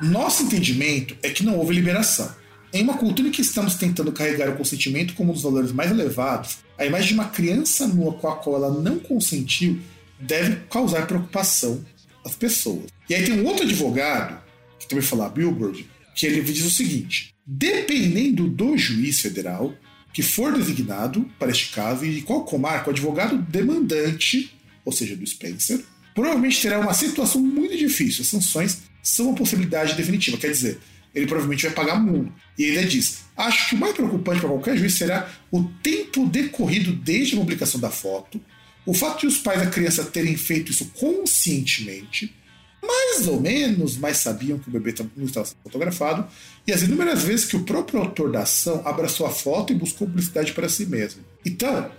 Nosso 0.00 0.42
entendimento 0.42 1.16
é 1.22 1.30
que 1.30 1.44
não 1.44 1.56
houve 1.56 1.74
liberação. 1.74 2.30
Em 2.72 2.82
uma 2.82 2.98
cultura 2.98 3.28
em 3.28 3.30
que 3.30 3.40
estamos 3.40 3.76
tentando 3.76 4.12
carregar 4.12 4.50
o 4.50 4.56
consentimento 4.56 5.14
como 5.14 5.30
um 5.30 5.32
dos 5.32 5.42
valores 5.42 5.72
mais 5.72 5.90
elevados, 5.90 6.58
a 6.76 6.84
imagem 6.84 7.08
de 7.08 7.14
uma 7.14 7.28
criança 7.28 7.86
nua 7.86 8.12
com 8.12 8.28
a 8.28 8.36
qual 8.36 8.56
ela 8.56 8.82
não 8.82 8.98
consentiu 8.98 9.80
deve 10.20 10.56
causar 10.68 11.06
preocupação 11.06 11.84
às 12.24 12.34
pessoas. 12.34 12.86
E 13.08 13.14
aí 13.14 13.24
tem 13.24 13.40
um 13.40 13.46
outro 13.46 13.64
advogado, 13.64 14.38
que 14.78 14.88
também 14.88 15.02
fala 15.02 15.28
Billboard, 15.28 15.88
que 16.14 16.26
ele 16.26 16.40
diz 16.42 16.64
o 16.64 16.70
seguinte: 16.70 17.34
dependendo 17.46 18.48
do 18.48 18.76
juiz 18.76 19.20
federal 19.20 19.72
que 20.12 20.22
for 20.22 20.52
designado 20.52 21.30
para 21.38 21.50
este 21.50 21.72
caso 21.72 22.04
e 22.04 22.14
de 22.16 22.22
qual 22.22 22.44
comarca 22.44 22.88
o 22.88 22.90
advogado 22.90 23.36
demandante, 23.36 24.54
ou 24.84 24.90
seja, 24.90 25.14
do 25.14 25.26
Spencer, 25.26 25.84
provavelmente 26.14 26.60
terá 26.60 26.80
uma 26.80 26.94
situação 26.94 27.40
muito 27.40 27.76
difícil. 27.76 28.22
As 28.22 28.28
sanções 28.28 28.82
são 29.06 29.28
uma 29.28 29.36
possibilidade 29.36 29.94
definitiva, 29.94 30.36
quer 30.36 30.50
dizer, 30.50 30.80
ele 31.14 31.26
provavelmente 31.26 31.62
vai 31.62 31.72
pagar 31.72 32.00
muito. 32.00 32.32
E 32.58 32.64
ele 32.64 32.84
diz: 32.86 33.20
Acho 33.36 33.68
que 33.68 33.74
o 33.76 33.78
mais 33.78 33.94
preocupante 33.94 34.40
para 34.40 34.48
qualquer 34.48 34.76
juiz 34.76 34.94
será 34.94 35.30
o 35.50 35.62
tempo 35.82 36.26
decorrido 36.26 36.92
desde 36.92 37.36
a 37.36 37.38
publicação 37.38 37.80
da 37.80 37.88
foto, 37.88 38.40
o 38.84 38.92
fato 38.92 39.20
de 39.20 39.26
os 39.28 39.38
pais 39.38 39.60
da 39.60 39.66
criança 39.66 40.04
terem 40.04 40.36
feito 40.36 40.72
isso 40.72 40.86
conscientemente, 40.86 42.34
mais 42.82 43.28
ou 43.28 43.40
menos, 43.40 43.96
mas 43.96 44.18
sabiam 44.18 44.58
que 44.58 44.68
o 44.68 44.72
bebê 44.72 44.92
não 45.16 45.24
estava 45.24 45.46
sendo 45.46 45.58
fotografado, 45.62 46.26
e 46.66 46.72
as 46.72 46.82
inúmeras 46.82 47.22
vezes 47.22 47.46
que 47.46 47.56
o 47.56 47.62
próprio 47.62 48.00
autor 48.00 48.32
da 48.32 48.42
ação 48.42 48.82
abraçou 48.84 49.24
a 49.26 49.30
foto 49.30 49.72
e 49.72 49.76
buscou 49.76 50.08
publicidade 50.08 50.52
para 50.52 50.68
si 50.68 50.84
mesmo. 50.84 51.22
Então, 51.44 51.90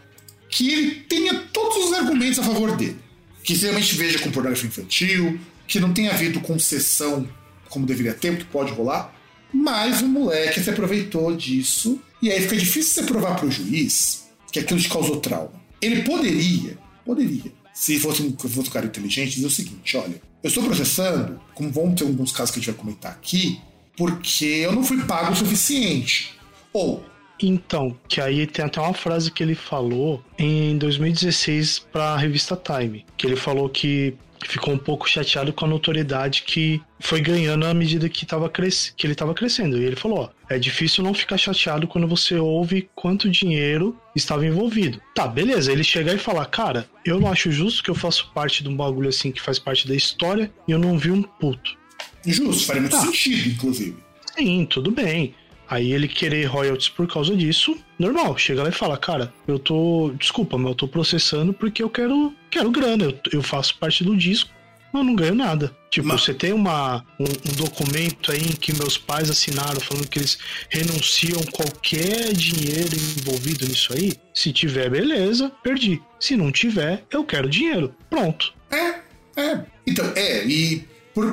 que 0.49 0.71
ele 0.71 0.95
tenha 1.07 1.33
todos 1.53 1.85
os 1.85 1.93
argumentos 1.93 2.39
a 2.39 2.43
favor 2.43 2.75
dele. 2.75 2.97
Que 3.43 3.53
realmente 3.53 3.95
veja 3.95 4.19
com 4.19 4.29
pornografia 4.29 4.67
infantil, 4.67 5.39
que 5.67 5.79
não 5.79 5.93
tenha 5.93 6.11
havido 6.11 6.39
concessão 6.39 7.27
como 7.69 7.85
deveria 7.85 8.13
ter, 8.13 8.37
que 8.37 8.45
pode 8.45 8.71
rolar. 8.71 9.13
Mas 9.53 10.01
o 10.01 10.07
moleque 10.07 10.61
se 10.61 10.69
aproveitou 10.69 11.35
disso. 11.35 12.01
E 12.21 12.31
aí 12.31 12.41
fica 12.41 12.57
difícil 12.57 12.93
você 12.93 13.03
provar 13.03 13.35
para 13.35 13.45
o 13.45 13.51
juiz 13.51 14.27
que 14.51 14.59
aquilo 14.59 14.79
te 14.79 14.89
causou 14.89 15.19
trauma. 15.19 15.51
Ele 15.81 16.01
poderia, 16.03 16.77
poderia, 17.05 17.51
se 17.73 17.99
fosse 17.99 18.23
um, 18.23 18.35
fosse 18.35 18.59
um 18.59 18.63
cara 18.71 18.87
inteligente, 18.87 19.35
dizer 19.35 19.47
o 19.47 19.51
seguinte: 19.51 19.95
olha, 19.97 20.19
eu 20.41 20.47
estou 20.47 20.63
processando, 20.63 21.39
como 21.53 21.71
vão 21.71 21.93
ter 21.93 22.05
alguns 22.05 22.31
casos 22.31 22.51
que 22.51 22.59
a 22.59 22.61
gente 22.61 22.71
vai 22.71 22.79
comentar 22.79 23.11
aqui, 23.11 23.59
porque 23.95 24.45
eu 24.45 24.71
não 24.71 24.83
fui 24.83 25.03
pago 25.03 25.33
o 25.33 25.35
suficiente. 25.35 26.33
Ou. 26.73 27.05
Então, 27.39 27.95
que 28.07 28.19
aí 28.19 28.47
tem 28.47 28.65
até 28.65 28.81
uma 28.81 28.95
frase 28.95 29.31
que 29.31 29.43
ele 29.43 29.53
falou 29.53 30.23
em 30.39 30.75
2016 30.79 31.85
para 31.91 32.13
a 32.13 32.17
revista 32.17 32.55
Time, 32.55 33.05
que 33.15 33.27
ele 33.27 33.35
falou 33.35 33.69
que 33.69 34.15
ficou 34.45 34.73
um 34.73 34.77
pouco 34.77 35.09
chateado 35.09 35.51
com 35.53 35.65
a 35.65 35.67
notoriedade 35.67 36.43
que 36.43 36.81
foi 36.99 37.21
ganhando 37.21 37.65
à 37.65 37.73
medida 37.73 38.09
que, 38.09 38.25
tava 38.25 38.49
cres... 38.49 38.93
que 38.95 39.05
ele 39.05 39.13
estava 39.13 39.33
crescendo. 39.33 39.77
E 39.77 39.85
ele 39.85 39.95
falou: 39.95 40.19
ó, 40.19 40.29
é 40.53 40.59
difícil 40.59 41.03
não 41.03 41.13
ficar 41.13 41.37
chateado 41.37 41.87
quando 41.87 42.07
você 42.07 42.35
ouve 42.35 42.89
quanto 42.95 43.29
dinheiro 43.29 43.97
estava 44.15 44.45
envolvido. 44.45 45.01
Tá, 45.13 45.27
beleza. 45.27 45.71
Ele 45.71 45.83
chegar 45.83 46.13
e 46.13 46.17
falar: 46.17 46.45
cara, 46.45 46.87
eu 47.05 47.19
não 47.19 47.31
acho 47.31 47.51
justo 47.51 47.83
que 47.83 47.89
eu 47.89 47.95
faço 47.95 48.31
parte 48.33 48.63
de 48.63 48.69
um 48.69 48.75
bagulho 48.75 49.09
assim 49.09 49.31
que 49.31 49.41
faz 49.41 49.57
parte 49.59 49.87
da 49.87 49.95
história 49.95 50.51
e 50.67 50.71
eu 50.71 50.79
não 50.79 50.97
vi 50.97 51.11
um 51.11 51.21
puto. 51.21 51.77
Justo, 52.25 52.65
faria 52.65 52.81
muito 52.81 52.95
tá. 52.95 53.01
sentido, 53.01 53.49
inclusive. 53.49 53.97
Sim, 54.37 54.67
tudo 54.69 54.91
bem. 54.91 55.33
Aí 55.69 55.91
ele 55.91 56.07
querer 56.07 56.45
royalties 56.45 56.89
por 56.89 57.07
causa 57.07 57.35
disso, 57.35 57.77
normal. 57.99 58.37
Chega 58.37 58.63
lá 58.63 58.69
e 58.69 58.73
fala, 58.73 58.97
cara, 58.97 59.33
eu 59.47 59.59
tô. 59.59 60.13
Desculpa, 60.17 60.57
mas 60.57 60.69
eu 60.69 60.75
tô 60.75 60.87
processando 60.87 61.53
porque 61.53 61.83
eu 61.83 61.89
quero, 61.89 62.33
quero 62.49 62.71
grana. 62.71 63.03
Eu, 63.03 63.19
eu 63.33 63.43
faço 63.43 63.77
parte 63.77 64.03
do 64.03 64.15
disco, 64.15 64.49
mas 64.93 65.01
eu 65.01 65.05
não 65.05 65.15
ganho 65.15 65.35
nada. 65.35 65.75
Tipo, 65.89 66.07
mas... 66.07 66.21
você 66.21 66.33
tem 66.33 66.53
uma, 66.53 67.03
um, 67.19 67.25
um, 67.25 67.55
documento 67.55 68.31
aí 68.31 68.41
em 68.41 68.55
que 68.55 68.73
meus 68.73 68.97
pais 68.97 69.29
assinaram 69.29 69.79
falando 69.81 70.07
que 70.07 70.19
eles 70.19 70.37
renunciam 70.69 71.41
qualquer 71.51 72.31
dinheiro 72.33 72.95
envolvido 73.17 73.67
nisso 73.67 73.93
aí? 73.93 74.13
Se 74.33 74.53
tiver, 74.53 74.89
beleza, 74.89 75.51
perdi. 75.61 76.01
Se 76.17 76.37
não 76.37 76.49
tiver, 76.49 77.03
eu 77.11 77.25
quero 77.25 77.49
dinheiro. 77.49 77.93
Pronto. 78.09 78.53
É, 78.71 79.41
é. 79.41 79.65
Então, 79.85 80.05
é, 80.15 80.45
e 80.45 80.85
por, 81.13 81.31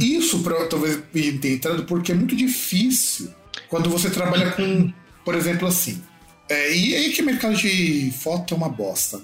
isso 0.00 0.40
pra, 0.42 0.66
talvez 0.66 1.02
tenha 1.12 1.54
entrado 1.54 1.84
porque 1.84 2.12
é 2.12 2.14
muito 2.14 2.36
difícil 2.36 3.32
quando 3.72 3.88
você 3.88 4.10
trabalha 4.10 4.50
com, 4.50 4.92
por 5.24 5.34
exemplo, 5.34 5.66
assim. 5.66 6.02
É, 6.46 6.76
e 6.76 6.94
aí 6.94 7.10
que 7.10 7.22
o 7.22 7.24
mercado 7.24 7.56
de 7.56 8.12
foto 8.20 8.52
é 8.52 8.56
uma 8.58 8.68
bosta. 8.68 9.18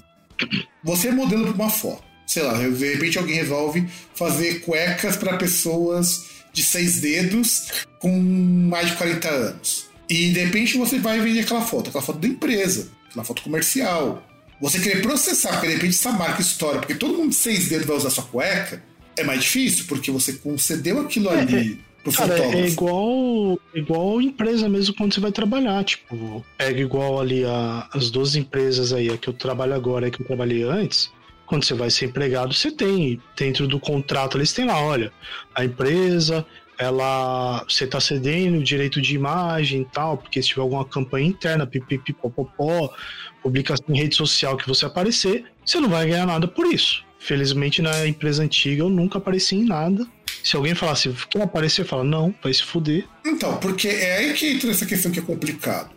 Você 0.82 1.08
é 1.08 1.12
modelo 1.12 1.44
para 1.44 1.64
uma 1.64 1.68
foto. 1.68 2.02
Sei 2.26 2.42
lá, 2.42 2.54
de 2.54 2.94
repente 2.94 3.18
alguém 3.18 3.36
resolve 3.36 3.86
fazer 4.14 4.60
cuecas 4.60 5.18
para 5.18 5.36
pessoas 5.36 6.24
de 6.50 6.62
seis 6.62 6.98
dedos 6.98 7.84
com 7.98 8.10
mais 8.10 8.88
de 8.88 8.96
40 8.96 9.28
anos. 9.28 9.90
E 10.08 10.30
de 10.30 10.40
repente 10.40 10.78
você 10.78 10.98
vai 10.98 11.20
vender 11.20 11.40
aquela 11.40 11.60
foto, 11.60 11.90
aquela 11.90 12.02
foto 12.02 12.18
da 12.18 12.28
empresa, 12.28 12.88
aquela 13.10 13.24
foto 13.24 13.42
comercial. 13.42 14.26
Você 14.62 14.78
querer 14.78 15.02
processar, 15.02 15.50
porque 15.50 15.66
de 15.66 15.74
repente 15.74 15.94
essa 15.94 16.12
marca 16.12 16.40
história, 16.40 16.80
porque 16.80 16.94
todo 16.94 17.18
mundo 17.18 17.28
de 17.30 17.36
seis 17.36 17.68
dedos 17.68 17.86
vai 17.86 17.96
usar 17.98 18.08
sua 18.08 18.24
cueca, 18.24 18.82
é 19.14 19.22
mais 19.24 19.42
difícil, 19.42 19.84
porque 19.86 20.10
você 20.10 20.32
concedeu 20.32 21.02
aquilo 21.02 21.28
é, 21.28 21.40
ali 21.40 21.87
Cara, 22.16 22.38
é 22.38 22.66
igual, 22.66 23.58
igual 23.74 24.20
empresa 24.20 24.68
mesmo 24.68 24.94
quando 24.94 25.14
você 25.14 25.20
vai 25.20 25.32
trabalhar. 25.32 25.82
Tipo, 25.84 26.44
pega 26.56 26.80
igual 26.80 27.20
ali 27.20 27.44
a, 27.44 27.88
as 27.92 28.10
duas 28.10 28.36
empresas 28.36 28.92
aí, 28.92 29.08
a 29.10 29.16
que 29.16 29.28
eu 29.28 29.32
trabalho 29.32 29.74
agora 29.74 30.06
e 30.06 30.08
a 30.08 30.10
que 30.10 30.22
eu 30.22 30.26
trabalhei 30.26 30.62
antes. 30.62 31.10
Quando 31.46 31.64
você 31.64 31.74
vai 31.74 31.90
ser 31.90 32.06
empregado, 32.06 32.52
você 32.52 32.70
tem 32.70 33.20
dentro 33.36 33.66
do 33.66 33.80
contrato, 33.80 34.36
eles 34.36 34.52
têm 34.52 34.66
lá, 34.66 34.78
olha, 34.80 35.10
a 35.54 35.64
empresa, 35.64 36.44
ela 36.78 37.64
você 37.68 37.84
está 37.84 37.98
cedendo 37.98 38.58
o 38.58 38.62
direito 38.62 39.00
de 39.02 39.14
imagem 39.14 39.82
e 39.82 39.84
tal, 39.86 40.16
porque 40.16 40.40
se 40.40 40.48
tiver 40.48 40.60
alguma 40.60 40.84
campanha 40.84 41.26
interna, 41.26 41.66
pipipipopopó, 41.66 42.94
publicação 43.42 43.86
em 43.88 43.98
rede 43.98 44.14
social 44.14 44.56
que 44.56 44.68
você 44.68 44.86
aparecer, 44.86 45.44
você 45.64 45.80
não 45.80 45.88
vai 45.88 46.06
ganhar 46.06 46.26
nada 46.26 46.46
por 46.46 46.66
isso. 46.66 47.04
Felizmente 47.18 47.82
na 47.82 48.06
empresa 48.06 48.42
antiga 48.42 48.82
eu 48.82 48.88
nunca 48.88 49.18
apareci 49.18 49.56
em 49.56 49.64
nada. 49.64 50.06
Se 50.42 50.56
alguém 50.56 50.74
falasse, 50.74 51.14
quer 51.30 51.42
aparecer, 51.42 51.84
fala, 51.84 52.04
não, 52.04 52.34
vai 52.42 52.52
se 52.52 52.62
fuder. 52.62 53.04
Então, 53.24 53.56
porque 53.58 53.88
é 53.88 54.18
aí 54.18 54.32
que 54.34 54.46
entra 54.46 54.70
essa 54.70 54.86
questão 54.86 55.10
que 55.10 55.18
é 55.18 55.22
complicado. 55.22 55.90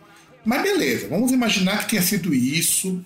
Mas 0.44 0.62
beleza, 0.62 1.08
vamos 1.08 1.32
imaginar 1.32 1.78
que 1.78 1.90
tenha 1.90 2.02
sido 2.02 2.34
isso. 2.34 3.00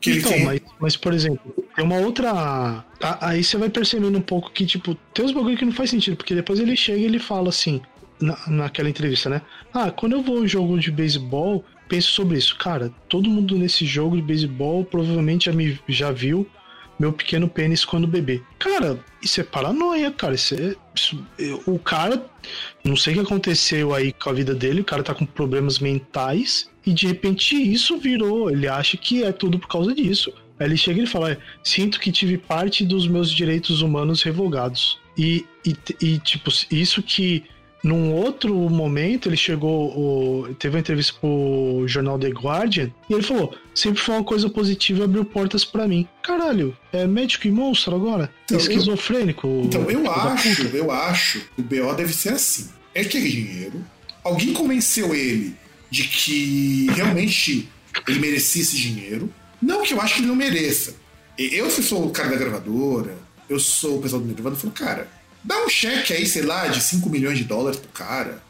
Que 0.00 0.12
então, 0.12 0.30
tem... 0.30 0.44
mas, 0.44 0.60
mas, 0.78 0.96
por 0.96 1.14
exemplo, 1.14 1.54
tem 1.74 1.84
uma 1.84 1.96
outra. 1.96 2.84
Aí 3.20 3.42
você 3.42 3.56
vai 3.56 3.70
percebendo 3.70 4.18
um 4.18 4.22
pouco 4.22 4.50
que, 4.50 4.66
tipo, 4.66 4.94
tem 5.14 5.24
uns 5.24 5.32
bagulho 5.32 5.56
que 5.56 5.64
não 5.64 5.72
faz 5.72 5.90
sentido, 5.90 6.16
porque 6.16 6.34
depois 6.34 6.60
ele 6.60 6.76
chega 6.76 6.98
e 6.98 7.04
ele 7.04 7.18
fala 7.18 7.48
assim, 7.48 7.80
na, 8.20 8.38
naquela 8.46 8.88
entrevista, 8.88 9.28
né? 9.28 9.42
Ah, 9.72 9.90
quando 9.90 10.12
eu 10.12 10.22
vou 10.22 10.44
em 10.44 10.48
jogo 10.48 10.78
de 10.78 10.90
beisebol, 10.90 11.64
penso 11.88 12.10
sobre 12.10 12.38
isso. 12.38 12.56
Cara, 12.56 12.92
todo 13.08 13.30
mundo 13.30 13.56
nesse 13.56 13.84
jogo 13.86 14.16
de 14.16 14.22
beisebol 14.22 14.84
provavelmente 14.84 15.46
já 15.46 15.52
me 15.52 15.78
já 15.88 16.12
viu 16.12 16.46
meu 16.98 17.12
pequeno 17.12 17.48
pênis 17.48 17.84
quando 17.84 18.06
bebê. 18.06 18.42
Cara, 18.58 18.98
isso 19.22 19.40
é 19.40 19.44
paranoia, 19.44 20.10
cara. 20.10 20.34
Isso 20.34 20.54
é, 20.54 20.74
isso, 20.94 21.24
o 21.66 21.78
cara, 21.78 22.24
não 22.84 22.96
sei 22.96 23.12
o 23.12 23.16
que 23.16 23.22
aconteceu 23.22 23.94
aí 23.94 24.12
com 24.12 24.30
a 24.30 24.32
vida 24.32 24.54
dele, 24.54 24.80
o 24.80 24.84
cara 24.84 25.02
tá 25.02 25.14
com 25.14 25.26
problemas 25.26 25.78
mentais 25.78 26.70
e 26.84 26.92
de 26.92 27.06
repente 27.06 27.54
isso 27.54 27.98
virou. 27.98 28.50
Ele 28.50 28.68
acha 28.68 28.96
que 28.96 29.22
é 29.24 29.32
tudo 29.32 29.58
por 29.58 29.68
causa 29.68 29.94
disso. 29.94 30.32
Aí 30.58 30.66
ele 30.66 30.76
chega 30.76 31.02
e 31.02 31.06
fala: 31.06 31.32
é, 31.32 31.38
Sinto 31.62 32.00
que 32.00 32.10
tive 32.10 32.38
parte 32.38 32.84
dos 32.84 33.06
meus 33.06 33.30
direitos 33.30 33.82
humanos 33.82 34.22
revogados. 34.22 34.98
E, 35.18 35.46
e, 35.64 35.74
e 36.00 36.18
tipo, 36.18 36.50
isso 36.70 37.02
que 37.02 37.44
Num 37.86 38.12
outro 38.12 38.52
momento, 38.68 39.28
ele 39.28 39.36
chegou, 39.36 40.52
teve 40.58 40.74
uma 40.74 40.80
entrevista 40.80 41.14
pro 41.20 41.84
jornal 41.86 42.18
The 42.18 42.30
Guardian 42.30 42.90
e 43.08 43.14
ele 43.14 43.22
falou: 43.22 43.56
sempre 43.72 44.02
foi 44.02 44.16
uma 44.16 44.24
coisa 44.24 44.50
positiva 44.50 45.02
e 45.02 45.04
abriu 45.04 45.24
portas 45.24 45.64
para 45.64 45.86
mim. 45.86 46.08
Caralho, 46.20 46.76
é 46.92 47.06
médico 47.06 47.46
e 47.46 47.50
monstro 47.52 47.94
agora? 47.94 48.28
Então, 48.44 48.58
esquizofrênico? 48.58 49.46
Eu, 49.46 49.62
então, 49.66 49.88
eu 49.88 50.10
acho, 50.10 50.66
eu 50.74 50.90
acho 50.90 51.40
que 51.54 51.60
o 51.60 51.62
BO 51.62 51.94
deve 51.94 52.12
ser 52.12 52.30
assim. 52.30 52.68
Ele 52.92 53.08
quer 53.08 53.20
dinheiro, 53.20 53.84
alguém 54.24 54.52
convenceu 54.52 55.14
ele 55.14 55.54
de 55.88 56.02
que 56.08 56.88
realmente 56.90 57.68
ele 58.08 58.18
merecia 58.18 58.62
esse 58.62 58.76
dinheiro. 58.76 59.32
Não 59.62 59.84
que 59.84 59.94
eu 59.94 60.00
acho 60.00 60.14
que 60.14 60.20
ele 60.22 60.26
não 60.26 60.34
mereça. 60.34 60.96
Eu, 61.38 61.70
se 61.70 61.84
sou 61.84 62.04
o 62.04 62.10
cara 62.10 62.30
da 62.30 62.36
gravadora, 62.36 63.16
eu 63.48 63.60
sou 63.60 63.98
o 63.98 64.02
pessoal 64.02 64.20
do 64.20 64.26
Nirvana, 64.26 64.56
eu 64.56 64.60
falo, 64.60 64.72
cara, 64.72 65.08
dá 65.46 65.64
um 65.64 65.68
cheque 65.68 66.12
aí, 66.12 66.26
sei 66.26 66.42
lá, 66.42 66.66
de 66.66 66.80
5 66.80 67.08
milhões 67.08 67.38
de 67.38 67.44
dólares 67.44 67.78
pro 67.78 67.88
cara. 67.90 68.42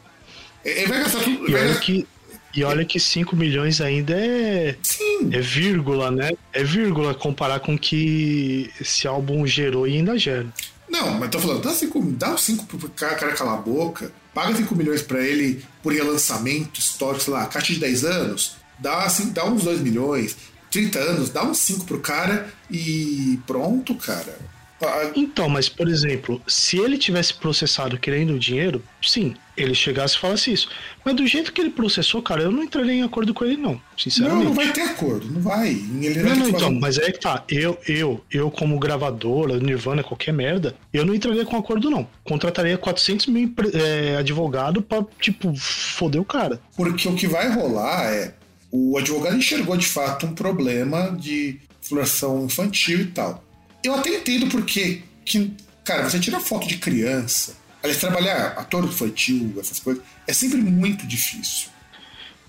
Ele 0.65 0.87
vai 0.87 0.99
gastar 0.99 1.23
tudo. 1.23 1.49
E 1.49 1.55
olha, 1.55 1.67
gastar... 1.67 1.81
que, 1.81 2.07
e 2.55 2.63
olha 2.63 2.83
que 2.83 2.99
5 2.99 3.35
milhões 3.35 3.79
ainda 3.79 4.13
é. 4.13 4.75
Sim. 4.81 5.29
É 5.31 5.39
vírgula, 5.39 6.09
né? 6.09 6.31
É 6.51 6.63
vírgula 6.63 7.13
comparar 7.13 7.59
com 7.59 7.75
o 7.75 7.79
que 7.79 8.71
esse 8.81 9.07
álbum 9.07 9.45
gerou 9.45 9.87
e 9.87 9.97
ainda 9.97 10.17
gera. 10.17 10.47
Não, 10.89 11.11
mas 11.19 11.29
tô 11.29 11.39
falando, 11.39 11.61
dá 11.61 11.73
5 11.73 12.01
dá 12.11 12.33
uns 12.33 12.41
5 12.41 12.65
pro 12.65 12.89
cara, 12.89 13.15
cara 13.15 13.33
calar 13.33 13.55
a 13.55 13.61
boca, 13.61 14.11
paga 14.33 14.55
5 14.55 14.73
milhões 14.75 15.01
pra 15.01 15.21
ele 15.21 15.63
por 15.83 15.93
relançamento 15.93 16.79
histórico, 16.79 17.23
sei 17.23 17.33
lá, 17.33 17.45
caixa 17.45 17.73
de 17.73 17.79
10 17.79 18.05
anos, 18.05 18.55
dá, 18.79 19.03
assim, 19.03 19.31
dá 19.31 19.45
uns 19.45 19.63
2 19.63 19.81
milhões, 19.81 20.37
30 20.71 20.99
anos, 20.99 21.29
dá 21.29 21.43
uns 21.43 21.57
5 21.57 21.85
pro 21.85 21.99
cara 21.99 22.51
e 22.71 23.37
pronto, 23.45 23.95
cara. 23.95 24.37
Então, 25.15 25.49
mas 25.49 25.67
por 25.67 25.87
exemplo, 25.87 26.41
se 26.47 26.77
ele 26.77 26.97
tivesse 26.97 27.33
processado 27.33 27.97
querendo 27.97 28.37
dinheiro, 28.37 28.83
sim, 29.01 29.35
ele 29.55 29.73
chegasse 29.73 30.15
e 30.15 30.19
falasse 30.19 30.53
isso. 30.53 30.69
Mas 31.03 31.15
do 31.15 31.25
jeito 31.25 31.51
que 31.51 31.59
ele 31.59 31.71
processou, 31.71 32.21
cara, 32.21 32.43
eu 32.43 32.51
não 32.51 32.63
entraria 32.63 32.93
em 32.93 33.01
acordo 33.01 33.33
com 33.33 33.43
ele, 33.43 33.57
não. 33.57 33.81
Sinceramente. 33.97 34.43
Não, 34.43 34.45
não 34.45 34.53
vai 34.53 34.71
ter 34.71 34.81
acordo, 34.81 35.31
não 35.31 35.41
vai. 35.41 35.69
Ele 35.69 36.21
não, 36.21 36.35
não, 36.35 36.49
então, 36.49 36.71
mas 36.71 36.97
é 36.99 37.11
que 37.11 37.19
tá. 37.19 37.43
Eu, 37.49 37.77
eu, 37.87 38.23
eu 38.31 38.51
como 38.51 38.77
gravadora, 38.77 39.57
Nirvana, 39.57 40.03
qualquer 40.03 40.31
merda, 40.31 40.75
eu 40.93 41.03
não 41.03 41.15
entraria 41.15 41.43
com 41.43 41.57
acordo, 41.57 41.89
não. 41.89 42.07
Contrataria 42.23 42.77
400 42.77 43.27
mil 43.27 43.51
é, 43.73 44.17
advogado 44.17 44.81
pra, 44.81 45.03
tipo, 45.19 45.55
foder 45.55 46.21
o 46.21 46.25
cara. 46.25 46.61
Porque 46.75 47.07
o 47.07 47.15
que 47.15 47.27
vai 47.27 47.49
rolar 47.49 48.13
é. 48.13 48.35
O 48.69 48.97
advogado 48.97 49.37
enxergou 49.37 49.77
de 49.77 49.87
fato 49.87 50.25
um 50.25 50.35
problema 50.35 51.15
de 51.17 51.57
exploração 51.81 52.45
infantil 52.45 52.99
e 52.99 53.05
tal. 53.05 53.46
Eu 53.83 53.95
até 53.95 54.09
entendo 54.09 54.47
porque, 54.47 55.03
que, 55.25 55.51
cara, 55.83 56.09
você 56.09 56.19
tira 56.19 56.39
foto 56.39 56.67
de 56.67 56.77
criança, 56.77 57.55
aliás, 57.81 57.99
trabalhar 57.99 58.47
ator 58.57 58.85
infantil, 58.85 59.55
essas 59.59 59.79
coisas, 59.79 60.03
é 60.25 60.33
sempre 60.33 60.57
muito 60.57 61.05
difícil. 61.07 61.69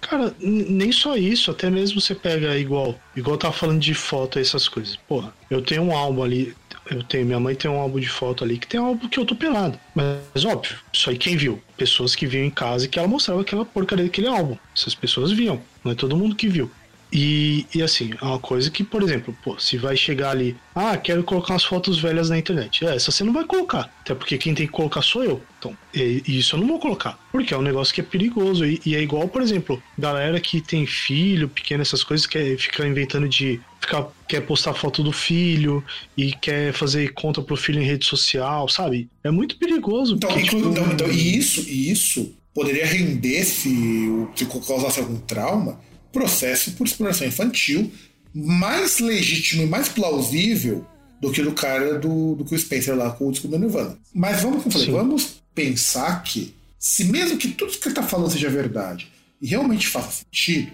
Cara, 0.00 0.35
nem 0.40 0.92
só 0.92 1.16
isso, 1.16 1.50
até 1.50 1.68
mesmo 1.68 2.00
você 2.00 2.14
pega 2.14 2.56
igual, 2.56 2.99
igual 3.16 3.35
eu 3.35 3.38
tava 3.38 3.52
falando 3.52 3.80
de 3.80 3.94
foto, 3.94 4.38
essas 4.38 4.68
coisas. 4.68 4.97
Porra, 4.97 5.35
eu 5.50 5.61
tenho 5.61 5.82
um 5.82 5.97
álbum 5.97 6.23
ali, 6.23 6.54
eu 6.88 7.02
tenho, 7.02 7.26
minha 7.26 7.40
mãe 7.40 7.54
tem 7.54 7.70
um 7.70 7.78
álbum 7.78 7.99
de 7.99 8.08
foto 8.08 8.44
ali 8.44 8.58
que 8.58 8.66
tem 8.66 8.78
um 8.80 8.87
álbum 8.87 9.08
que 9.08 9.18
eu 9.18 9.26
tô 9.26 9.35
pelado. 9.35 9.78
Mas 9.94 10.44
óbvio, 10.44 10.78
isso 10.92 11.11
aí 11.11 11.18
quem 11.18 11.37
viu? 11.37 11.61
Pessoas 11.76 12.14
que 12.14 12.26
viam 12.26 12.44
em 12.44 12.50
casa 12.50 12.85
e 12.85 12.88
que 12.88 12.99
ela 12.99 13.08
mostrava 13.08 13.40
aquela 13.40 13.64
porcaria 13.64 14.04
daquele 14.04 14.28
álbum. 14.28 14.56
Essas 14.76 14.94
pessoas 14.94 15.32
viam, 15.32 15.61
não 15.85 15.92
é 15.92 15.94
todo 15.94 16.16
mundo 16.16 16.37
que 16.37 16.49
viu. 16.49 16.70
E, 17.12 17.66
e 17.74 17.82
assim, 17.82 18.10
é 18.20 18.24
uma 18.24 18.38
coisa 18.38 18.70
que, 18.70 18.84
por 18.84 19.02
exemplo, 19.02 19.36
pô, 19.42 19.58
se 19.58 19.78
vai 19.78 19.96
chegar 19.96 20.30
ali, 20.30 20.56
ah, 20.74 20.96
quero 20.96 21.24
colocar 21.24 21.54
umas 21.54 21.64
fotos 21.64 21.98
velhas 21.98 22.28
na 22.28 22.38
internet. 22.38 22.84
É, 22.86 22.94
essa 22.94 23.10
você 23.10 23.24
não 23.24 23.32
vai 23.32 23.44
colocar. 23.44 23.90
Até 24.00 24.14
porque 24.14 24.36
quem 24.36 24.54
tem 24.54 24.66
que 24.66 24.72
colocar 24.72 25.02
sou 25.02 25.24
eu. 25.24 25.42
Então, 25.58 25.76
e, 25.94 26.22
e 26.26 26.38
isso 26.38 26.54
eu 26.54 26.60
não 26.60 26.68
vou 26.68 26.78
colocar. 26.78 27.18
Porque 27.32 27.54
é 27.54 27.56
um 27.56 27.62
negócio 27.62 27.94
que 27.94 28.00
é 28.00 28.04
perigoso. 28.04 28.64
E, 28.64 28.80
e, 28.84 28.94
é 28.94 29.00
igual, 29.00 29.26
por 29.28 29.40
exemplo, 29.40 29.82
galera 29.97 30.38
que 30.38 30.60
tem 30.60 30.86
filho, 30.86 31.49
pequeno, 31.49 31.82
essas 31.82 32.04
coisas, 32.04 32.26
quer 32.26 32.56
ficar 32.58 32.86
inventando 32.86 33.28
de. 33.28 33.60
Ficar, 33.80 34.08
quer 34.26 34.40
postar 34.40 34.75
foto 34.75 35.02
do 35.02 35.12
filho 35.12 35.82
e 36.16 36.32
quer 36.32 36.73
fazer 36.73 37.12
conta 37.14 37.40
pro 37.40 37.56
filho 37.56 37.80
em 37.80 37.86
rede 37.86 38.04
social, 38.04 38.68
sabe? 38.68 39.08
É 39.23 39.30
muito 39.30 39.56
perigoso. 39.56 40.16
Então, 40.16 40.28
porque, 40.30 40.49
tipo, 40.49 40.68
então, 40.68 40.92
então, 40.92 41.10
e 41.10 41.36
isso, 41.36 41.60
e 41.68 41.90
isso 41.90 42.34
poderia 42.52 42.84
render 42.84 43.44
se, 43.44 44.08
se 44.34 44.47
causasse 44.47 44.99
algum 44.99 45.16
trauma 45.21 45.80
processo 46.12 46.73
por 46.73 46.86
exploração 46.86 47.26
infantil 47.26 47.90
mais 48.34 48.99
legítimo 48.99 49.62
e 49.62 49.66
mais 49.66 49.88
plausível 49.88 50.86
do 51.21 51.32
que 51.32 51.42
do 51.42 51.52
cara 51.52 51.99
do, 51.99 52.34
do 52.36 52.44
que 52.44 52.54
o 52.54 52.58
Spencer 52.58 52.97
lá 52.97 53.10
com 53.10 53.28
o 53.28 53.32
disco 53.32 53.49
do 53.49 53.58
Nirvana. 53.58 53.99
Mas 54.14 54.42
vamos, 54.42 54.62
como 54.62 54.68
eu 54.68 54.73
falei, 54.73 54.90
vamos 54.90 55.42
pensar 55.54 56.23
que, 56.23 56.54
se 56.78 57.04
mesmo 57.04 57.36
que 57.36 57.49
tudo 57.49 57.73
que 57.73 57.88
ele 57.88 57.88
está 57.88 58.02
falando 58.02 58.30
seja 58.30 58.49
verdade 58.49 59.08
e 59.40 59.49
realmente 59.49 59.88
faça 59.88 60.25
sentido, 60.25 60.71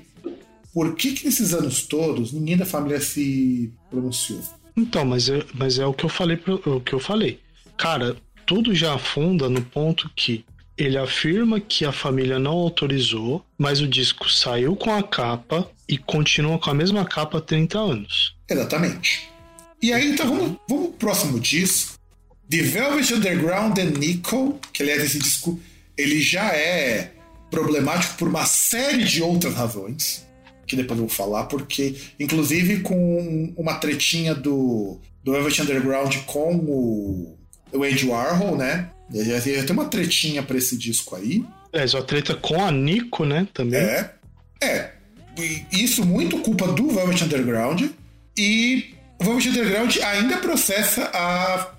por 0.72 0.94
que, 0.94 1.12
que 1.12 1.24
nesses 1.24 1.54
anos 1.54 1.82
todos 1.82 2.32
ninguém 2.32 2.56
da 2.56 2.66
família 2.66 3.00
se 3.00 3.72
pronunciou? 3.88 4.42
Então, 4.76 5.04
mas 5.04 5.28
é, 5.28 5.44
mas 5.54 5.78
é 5.78 5.86
o 5.86 5.94
que 5.94 6.04
eu 6.04 6.08
falei, 6.08 6.38
o 6.66 6.80
que 6.80 6.92
eu 6.92 7.00
falei. 7.00 7.40
Cara, 7.76 8.16
tudo 8.44 8.74
já 8.74 8.94
afunda 8.94 9.48
no 9.48 9.62
ponto 9.62 10.10
que 10.14 10.44
ele 10.76 10.98
afirma 10.98 11.60
que 11.60 11.84
a 11.84 11.92
família 11.92 12.38
não 12.38 12.52
autorizou, 12.52 13.44
mas 13.56 13.80
o 13.80 13.86
disco 13.86 14.28
saiu 14.28 14.74
com 14.74 14.92
a 14.92 15.02
capa 15.02 15.70
e 15.88 15.96
continua 15.96 16.58
com 16.58 16.70
a 16.70 16.74
mesma 16.74 17.04
capa 17.04 17.38
há 17.38 17.40
30 17.40 17.78
anos. 17.78 18.36
Exatamente. 18.48 19.28
E 19.80 19.92
aí, 19.92 20.10
então, 20.10 20.26
vamos, 20.26 20.56
vamos 20.68 20.88
pro 20.88 20.98
próximo 20.98 21.38
disco. 21.38 21.98
The 22.50 22.62
Velvet 22.62 23.14
Underground 23.14 23.78
and 23.78 23.98
Nickel, 23.98 24.58
que 24.72 24.82
aliás 24.82 25.02
esse 25.02 25.18
disco 25.18 25.58
ele 25.96 26.20
já 26.20 26.48
é 26.54 27.12
problemático 27.50 28.16
por 28.16 28.28
uma 28.28 28.44
série 28.44 29.04
de 29.04 29.22
outras 29.22 29.54
razões, 29.54 30.26
que 30.66 30.74
depois 30.74 30.98
eu 30.98 31.06
vou 31.06 31.14
falar, 31.14 31.44
porque 31.44 31.94
inclusive 32.18 32.80
com 32.80 33.52
uma 33.56 33.74
tretinha 33.74 34.34
do, 34.34 34.98
do 35.22 35.32
Velvet 35.32 35.62
Underground 35.62 36.16
com 36.26 36.56
o, 36.56 37.38
o 37.72 37.82
Andy 37.82 38.06
Warhol, 38.06 38.56
né? 38.56 38.90
Tem 39.10 39.70
uma 39.70 39.86
tretinha 39.86 40.42
para 40.42 40.56
esse 40.56 40.76
disco 40.76 41.14
aí. 41.16 41.44
É, 41.72 41.84
uma 41.84 42.02
treta 42.02 42.34
com 42.34 42.64
a 42.64 42.70
Nico, 42.70 43.24
né? 43.24 43.46
Também. 43.52 43.80
É. 43.80 44.14
É. 44.62 44.92
Isso 45.72 46.04
muito 46.04 46.38
culpa 46.38 46.68
do 46.68 46.88
Velvet 46.88 47.24
Underground. 47.24 47.82
E 48.36 48.94
o 49.18 49.24
Velvet 49.24 49.48
Underground 49.48 49.96
ainda 49.98 50.36
processa 50.38 51.10
a, 51.12 51.74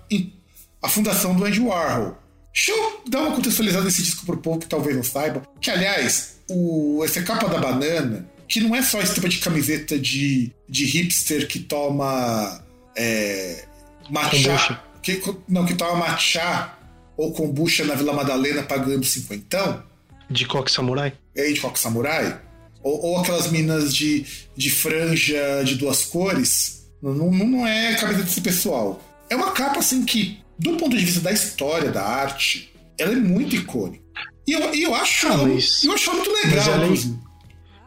a 0.82 0.90
fundação 0.90 1.36
do 1.36 1.46
Andy 1.46 1.60
Warhol. 1.60 2.18
Deixa 2.54 2.72
eu 2.72 3.02
dar 3.10 3.22
uma 3.22 3.36
contextualizada 3.36 3.84
nesse 3.86 4.02
disco 4.02 4.26
pro 4.26 4.38
povo 4.38 4.60
que 4.60 4.68
talvez 4.68 4.96
não 4.96 5.04
saiba. 5.04 5.42
Que, 5.60 5.70
aliás, 5.72 6.38
o, 6.50 7.02
essa 7.04 7.22
capa 7.22 7.50
da 7.50 7.58
banana, 7.58 8.30
que 8.48 8.62
não 8.62 8.76
é 8.76 8.82
só 8.82 9.02
esse 9.02 9.16
tipo 9.16 9.28
de 9.28 9.40
camiseta 9.40 10.00
de, 10.00 10.52
de 10.70 10.86
hipster 10.86 11.48
que 11.48 11.60
toma 11.60 12.64
é, 12.96 13.66
matcha. 14.10 14.82
Que, 15.02 15.22
não, 15.48 15.66
que 15.66 15.76
toma 15.76 15.96
matcha 15.96 16.75
ou 17.18 17.32
kombucha 17.32 17.84
na 17.84 17.96
Vila 17.96 18.14
Madalena 18.14 18.64
pagando 18.64 19.06
cinquentão. 19.06 19.84
De 20.30 20.46
coque 20.46 20.72
samurai? 20.72 21.14
É, 21.36 21.52
de 21.52 21.60
coque 21.60 21.80
samurai. 21.80 22.40
Ou, 22.82 23.02
ou, 23.02 23.20
aquelas 23.20 23.52
minas 23.52 23.94
de, 23.96 24.26
de 24.56 24.70
franja 24.70 25.64
de 25.64 25.76
duas 25.76 26.06
cores. 26.06 26.86
Não, 27.02 27.14
não, 27.14 27.32
não 27.32 27.68
é 27.68 27.96
cabeça 27.96 28.24
desse 28.24 28.42
pessoal. 28.42 29.02
É 29.30 29.36
uma 29.36 29.52
capa 29.52 29.80
assim 29.80 30.06
que, 30.06 30.40
do 30.58 30.78
ponto 30.78 30.96
de 30.96 31.04
vista 31.04 31.22
da 31.22 31.32
história, 31.32 31.92
da 31.92 32.04
arte, 32.04 32.74
ela 32.98 33.14
é 33.14 33.16
muito 33.16 33.56
icônica. 33.56 34.04
E 34.48 34.54
eu, 34.54 34.76
e 34.76 34.84
eu 34.84 34.94
acho, 34.94 35.28
ah, 35.28 35.38
mas, 35.38 35.84
eu 35.84 35.94
acho 35.94 36.14
muito 36.14 36.32
legal. 36.32 36.52
Mas 36.52 36.68
ela, 36.68 36.86
é, 36.86 37.16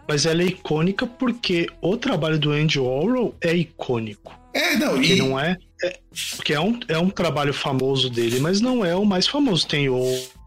mas 0.08 0.26
ela 0.26 0.42
é 0.42 0.46
icônica 0.46 1.06
porque 1.06 1.68
o 1.80 1.96
trabalho 1.96 2.38
do 2.38 2.50
Andy 2.50 2.80
Warhol 2.80 3.34
é 3.40 3.54
icônico. 3.54 4.37
É, 4.58 4.76
não, 4.76 4.94
porque 4.94 5.14
e... 5.14 5.16
não 5.16 5.38
é, 5.38 5.56
é, 5.84 5.98
porque 6.36 6.52
é 6.52 6.60
um, 6.60 6.80
é 6.88 6.98
um 6.98 7.10
trabalho 7.10 7.54
famoso 7.54 8.10
dele, 8.10 8.40
mas 8.40 8.60
não 8.60 8.84
é 8.84 8.94
o 8.96 9.04
mais 9.04 9.28
famoso. 9.28 9.66
Tem 9.66 9.88
o 9.88 10.02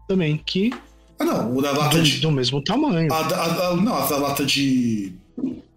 também 0.06 0.36
que 0.36 0.70
ah, 1.18 1.24
não, 1.24 1.56
o 1.56 1.62
da 1.62 1.72
lata 1.72 1.96
do, 1.96 2.02
de... 2.02 2.20
do 2.20 2.30
mesmo 2.30 2.62
tamanho. 2.62 3.10
A, 3.10 3.16
a, 3.16 3.68
a, 3.68 3.76
não, 3.76 3.94
a 3.94 4.06
da 4.06 4.18
lata 4.18 4.44
de, 4.44 5.14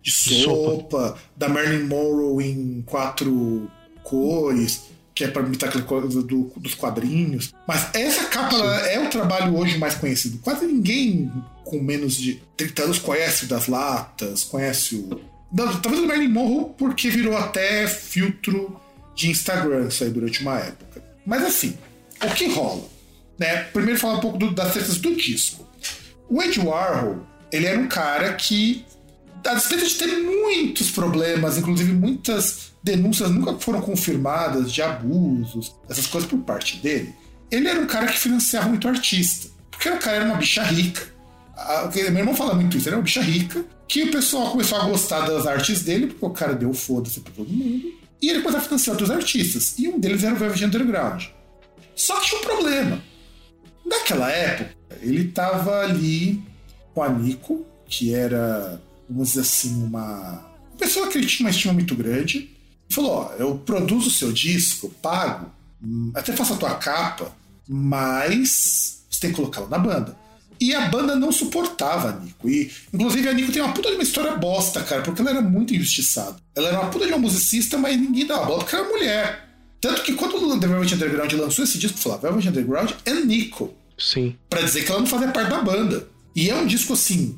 de 0.01 0.11
sopa, 0.11 0.43
sopa, 0.43 1.17
da 1.37 1.47
Marilyn 1.47 1.87
Monroe 1.87 2.45
em 2.45 2.83
quatro 2.85 3.71
cores, 4.03 4.83
que 5.13 5.23
é 5.23 5.29
para 5.29 5.43
imitar 5.43 5.69
aquela 5.69 5.85
coisa 5.85 6.21
do, 6.21 6.51
dos 6.57 6.75
quadrinhos. 6.75 7.53
Mas 7.65 7.89
essa 7.95 8.25
capa 8.25 8.57
é 8.57 8.99
o 8.99 9.09
trabalho 9.09 9.55
hoje 9.57 9.77
mais 9.77 9.95
conhecido. 9.95 10.39
Quase 10.39 10.65
ninguém 10.65 11.31
com 11.63 11.79
menos 11.79 12.17
de 12.17 12.41
30 12.57 12.83
anos 12.83 12.99
conhece 12.99 13.45
o 13.45 13.47
das 13.47 13.67
latas, 13.67 14.43
conhece 14.43 14.95
o 14.95 15.34
talvez 15.81 16.03
o 16.03 16.07
Marilyn 16.07 16.29
Monroe 16.29 16.73
porque 16.77 17.09
virou 17.09 17.37
até 17.37 17.87
filtro 17.87 18.79
de 19.15 19.29
Instagram 19.29 19.87
isso 19.87 20.03
aí 20.03 20.09
durante 20.09 20.41
uma 20.41 20.59
época. 20.59 21.03
Mas 21.25 21.43
assim, 21.43 21.77
o 22.21 22.33
que 22.33 22.47
rola? 22.47 22.83
Né? 23.37 23.63
Primeiro 23.65 23.99
falar 23.99 24.17
um 24.17 24.21
pouco 24.21 24.37
do, 24.37 24.51
das 24.51 24.73
tretas 24.73 24.97
do 24.97 25.15
disco. 25.15 25.67
O 26.29 26.41
Ed 26.41 26.59
Warhol, 26.59 27.25
ele 27.51 27.65
era 27.65 27.79
um 27.79 27.87
cara 27.87 28.33
que, 28.33 28.85
a 29.45 29.53
despeito 29.53 29.87
de 29.87 29.95
ter 29.95 30.07
muitos 30.17 30.91
problemas, 30.91 31.57
inclusive 31.57 31.91
muitas 31.93 32.73
denúncias 32.83 33.31
nunca 33.31 33.57
foram 33.59 33.81
confirmadas 33.81 34.71
de 34.71 34.81
abusos, 34.81 35.75
essas 35.89 36.07
coisas 36.07 36.29
por 36.29 36.39
parte 36.39 36.77
dele, 36.77 37.13
ele 37.49 37.67
era 37.67 37.79
um 37.79 37.87
cara 37.87 38.07
que 38.07 38.17
financiava 38.17 38.69
muito 38.69 38.87
artista. 38.87 39.49
Porque 39.71 39.89
o 39.89 39.97
cara 39.97 40.17
era 40.17 40.25
uma 40.25 40.35
bicha 40.35 40.63
rica. 40.63 41.01
A, 41.55 41.89
meu 41.93 42.19
irmão 42.19 42.35
fala 42.35 42.53
muito 42.53 42.77
isso, 42.77 42.87
ele 42.87 42.93
era 42.93 42.97
uma 42.97 43.03
bicha 43.03 43.21
rica. 43.21 43.65
Que 43.87 44.03
o 44.03 44.11
pessoal 44.11 44.51
começou 44.51 44.79
a 44.79 44.85
gostar 44.85 45.27
das 45.27 45.45
artes 45.45 45.83
dele, 45.83 46.07
porque 46.07 46.25
o 46.25 46.29
cara 46.29 46.53
deu 46.53 46.73
foda-se 46.73 47.19
pra 47.19 47.33
todo 47.33 47.49
mundo. 47.49 47.93
E 48.21 48.29
ele 48.29 48.39
começou 48.41 48.59
a 48.59 48.63
financiar 48.63 48.93
outros 48.95 49.11
artistas. 49.11 49.75
E 49.77 49.87
um 49.87 49.99
deles 49.99 50.23
era 50.23 50.33
o 50.33 50.37
Velvet 50.37 50.65
Underground. 50.65 51.25
Só 51.95 52.19
que 52.19 52.27
tinha 52.27 52.41
um 52.41 52.43
problema. 52.43 53.01
Naquela 53.85 54.31
época, 54.31 54.75
ele 55.01 55.25
tava 55.25 55.81
ali 55.81 56.43
com 56.93 57.03
a 57.03 57.09
Nico, 57.09 57.65
que 57.87 58.13
era, 58.13 58.81
vamos 59.07 59.29
dizer 59.29 59.41
assim, 59.41 59.83
uma 59.83 60.43
pessoa 60.77 61.07
que 61.07 61.17
ele 61.17 61.27
tinha 61.27 61.45
uma 61.45 61.51
estima 61.51 61.73
muito 61.73 61.95
grande. 61.95 62.49
Falou: 62.89 63.11
Ó, 63.11 63.33
eu 63.37 63.57
produzo 63.59 64.07
o 64.07 64.11
seu 64.11 64.31
disco, 64.31 64.89
pago, 65.01 65.51
hum, 65.83 66.11
até 66.15 66.33
faço 66.33 66.53
a 66.53 66.57
tua 66.57 66.75
capa, 66.75 67.31
mas 67.67 69.03
você 69.09 69.21
tem 69.21 69.29
que 69.29 69.35
colocá-lo 69.35 69.69
na 69.69 69.77
banda. 69.77 70.17
E 70.65 70.73
a 70.73 70.87
banda 70.89 71.15
não 71.15 71.31
suportava 71.31 72.09
a 72.09 72.19
Nico. 72.19 72.49
E, 72.49 72.71
inclusive, 72.91 73.29
a 73.29 73.33
Nico 73.33 73.51
tem 73.51 73.61
uma 73.61 73.71
puta 73.71 73.89
de 73.89 73.97
uma 73.97 74.03
história 74.03 74.35
bosta, 74.35 74.81
cara, 74.81 75.03
porque 75.03 75.21
ela 75.21 75.29
era 75.29 75.41
muito 75.43 75.75
injustiçada. 75.75 76.37
Ela 76.55 76.69
era 76.69 76.81
uma 76.81 76.89
puta 76.89 77.05
de 77.05 77.11
uma 77.11 77.19
musicista, 77.19 77.77
mas 77.77 77.95
ninguém 77.95 78.25
dava 78.25 78.45
bola 78.45 78.63
porque 78.63 78.75
era 78.75 78.89
mulher. 78.89 79.47
Tanto 79.79 80.01
que 80.01 80.13
quando 80.13 80.37
o 80.37 80.59
The 80.59 80.65
Velvet 80.65 80.95
Underground 80.95 81.31
lançou 81.33 81.63
esse 81.63 81.77
disco, 81.77 81.99
falava 81.99 82.23
Velvet 82.23 82.49
Underground 82.49 82.91
é 83.05 83.13
Nico. 83.13 83.75
Sim. 83.95 84.35
Pra 84.49 84.61
dizer 84.61 84.83
que 84.83 84.91
ela 84.91 85.01
não 85.01 85.05
fazia 85.05 85.27
parte 85.27 85.51
da 85.51 85.61
banda. 85.61 86.07
E 86.35 86.49
é 86.49 86.55
um 86.55 86.65
disco 86.65 86.93
assim. 86.93 87.37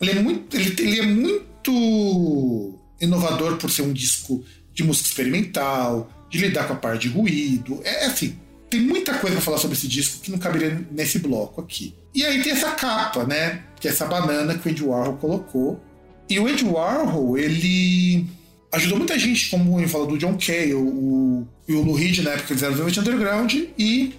Ele 0.00 0.12
é 0.12 0.22
muito, 0.22 0.56
ele, 0.56 0.76
ele 0.78 1.00
é 1.00 1.02
muito 1.02 2.78
inovador 3.00 3.56
por 3.56 3.72
ser 3.72 3.82
um 3.82 3.92
disco 3.92 4.44
de 4.72 4.84
música 4.84 5.08
experimental, 5.08 6.08
de 6.30 6.38
lidar 6.38 6.68
com 6.68 6.74
a 6.74 6.76
parte 6.76 7.08
de 7.08 7.14
ruído. 7.14 7.80
É, 7.82 8.04
é 8.04 8.06
assim, 8.06 8.38
tem 8.70 8.80
muita 8.80 9.14
coisa 9.14 9.36
pra 9.36 9.44
falar 9.44 9.58
sobre 9.58 9.76
esse 9.76 9.88
disco 9.88 10.20
que 10.20 10.30
não 10.30 10.38
caberia 10.38 10.86
nesse 10.90 11.18
bloco 11.18 11.60
aqui. 11.60 11.94
E 12.14 12.24
aí 12.24 12.42
tem 12.42 12.52
essa 12.52 12.72
capa, 12.72 13.24
né? 13.24 13.62
Que 13.80 13.88
é 13.88 13.90
essa 13.90 14.06
banana 14.06 14.56
que 14.56 14.68
o 14.68 14.70
Andy 14.70 14.82
Warhol 14.84 15.16
colocou. 15.16 15.80
E 16.28 16.38
o 16.38 16.46
Andy 16.46 16.64
Warhol, 16.64 17.38
ele 17.38 18.26
ajudou 18.72 18.98
muita 18.98 19.18
gente, 19.18 19.48
como 19.48 19.78
ele 19.78 19.88
falou 19.88 20.06
do 20.06 20.18
John 20.18 20.36
Kay, 20.36 20.74
o, 20.74 20.80
o, 20.80 21.48
o 21.68 21.82
Lou 21.82 21.94
Reed, 21.94 22.18
na 22.18 22.32
época 22.32 22.52
eles 22.52 22.62
eram 22.62 22.74
Velvet 22.74 23.00
Underground, 23.00 23.54
e 23.78 24.14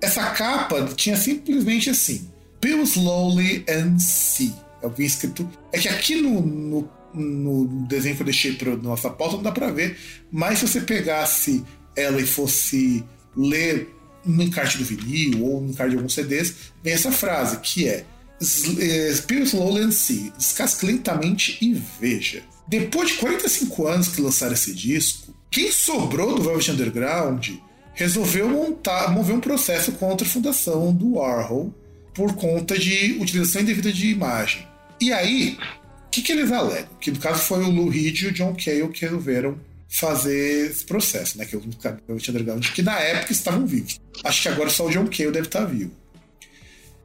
essa 0.00 0.30
capa 0.30 0.86
tinha 0.94 1.16
simplesmente 1.16 1.88
assim, 1.88 2.28
Bill 2.60 2.82
Slowly 2.82 3.64
and 3.68 3.98
See. 3.98 4.52
É 4.82 4.86
o 4.86 4.90
que 4.90 5.02
escrito. 5.02 5.48
É 5.72 5.78
que 5.78 5.88
aqui 5.88 6.16
no, 6.16 6.42
no, 6.42 6.90
no 7.14 7.86
desenho 7.86 8.14
que 8.14 8.20
eu 8.20 8.26
deixei 8.26 8.52
para 8.52 8.76
nossa 8.76 9.08
pauta 9.08 9.36
não 9.36 9.42
dá 9.42 9.50
para 9.50 9.70
ver, 9.70 9.96
mas 10.30 10.58
se 10.58 10.68
você 10.68 10.80
pegasse 10.82 11.64
ela 11.96 12.20
e 12.20 12.26
fosse 12.26 13.02
ler 13.36 13.94
no 14.24 14.42
encarte 14.42 14.78
do 14.78 14.84
vinil 14.84 15.44
ou 15.44 15.60
no 15.60 15.70
encarte 15.70 15.90
de 15.90 15.96
alguns 15.96 16.14
CDs, 16.14 16.54
vem 16.82 16.94
essa 16.94 17.12
frase 17.12 17.58
que 17.58 17.86
é 17.86 18.04
Spill 18.40 19.44
slowly 19.44 19.82
and 19.82 19.92
see, 19.92 20.32
descasque 20.36 20.84
lentamente 20.84 21.58
e 21.60 21.74
veja. 22.00 22.42
Depois 22.66 23.10
de 23.10 23.16
45 23.18 23.86
anos 23.86 24.08
que 24.08 24.20
lançaram 24.20 24.54
esse 24.54 24.74
disco, 24.74 25.34
quem 25.50 25.70
sobrou 25.70 26.34
do 26.34 26.42
Velvet 26.42 26.70
Underground 26.70 27.50
resolveu 27.94 28.48
montar, 28.48 29.12
mover 29.12 29.36
um 29.36 29.40
processo 29.40 29.92
contra 29.92 30.26
a 30.26 30.30
fundação 30.30 30.92
do 30.92 31.14
Warhol 31.14 31.72
por 32.12 32.34
conta 32.34 32.78
de 32.78 33.16
utilização 33.20 33.62
indevida 33.62 33.92
de 33.92 34.08
imagem. 34.08 34.66
E 35.00 35.12
aí, 35.12 35.58
o 36.06 36.10
que, 36.10 36.22
que 36.22 36.32
eles 36.32 36.50
alegam? 36.50 36.90
Que 37.00 37.10
no 37.10 37.18
caso 37.18 37.42
foi 37.42 37.62
o 37.62 37.70
Lou 37.70 37.88
Reed 37.88 38.20
e 38.20 38.26
o 38.28 38.32
John 38.32 38.56
Cale 38.56 38.88
que 38.88 39.04
resolveram 39.04 39.58
fazer 39.88 40.70
esse 40.70 40.84
processo, 40.84 41.38
né? 41.38 41.44
Que 41.44 41.54
é 41.54 41.58
o 41.58 41.62
Velvet 41.62 42.30
Underground, 42.30 42.66
que 42.70 42.82
na 42.82 42.98
época 42.98 43.32
estavam 43.32 43.66
vivos. 43.66 44.00
Acho 44.24 44.42
que 44.42 44.48
agora 44.48 44.70
só 44.70 44.86
o 44.86 44.90
John 44.90 45.06
Cale 45.06 45.30
deve 45.30 45.46
estar 45.46 45.64
vivo. 45.64 45.92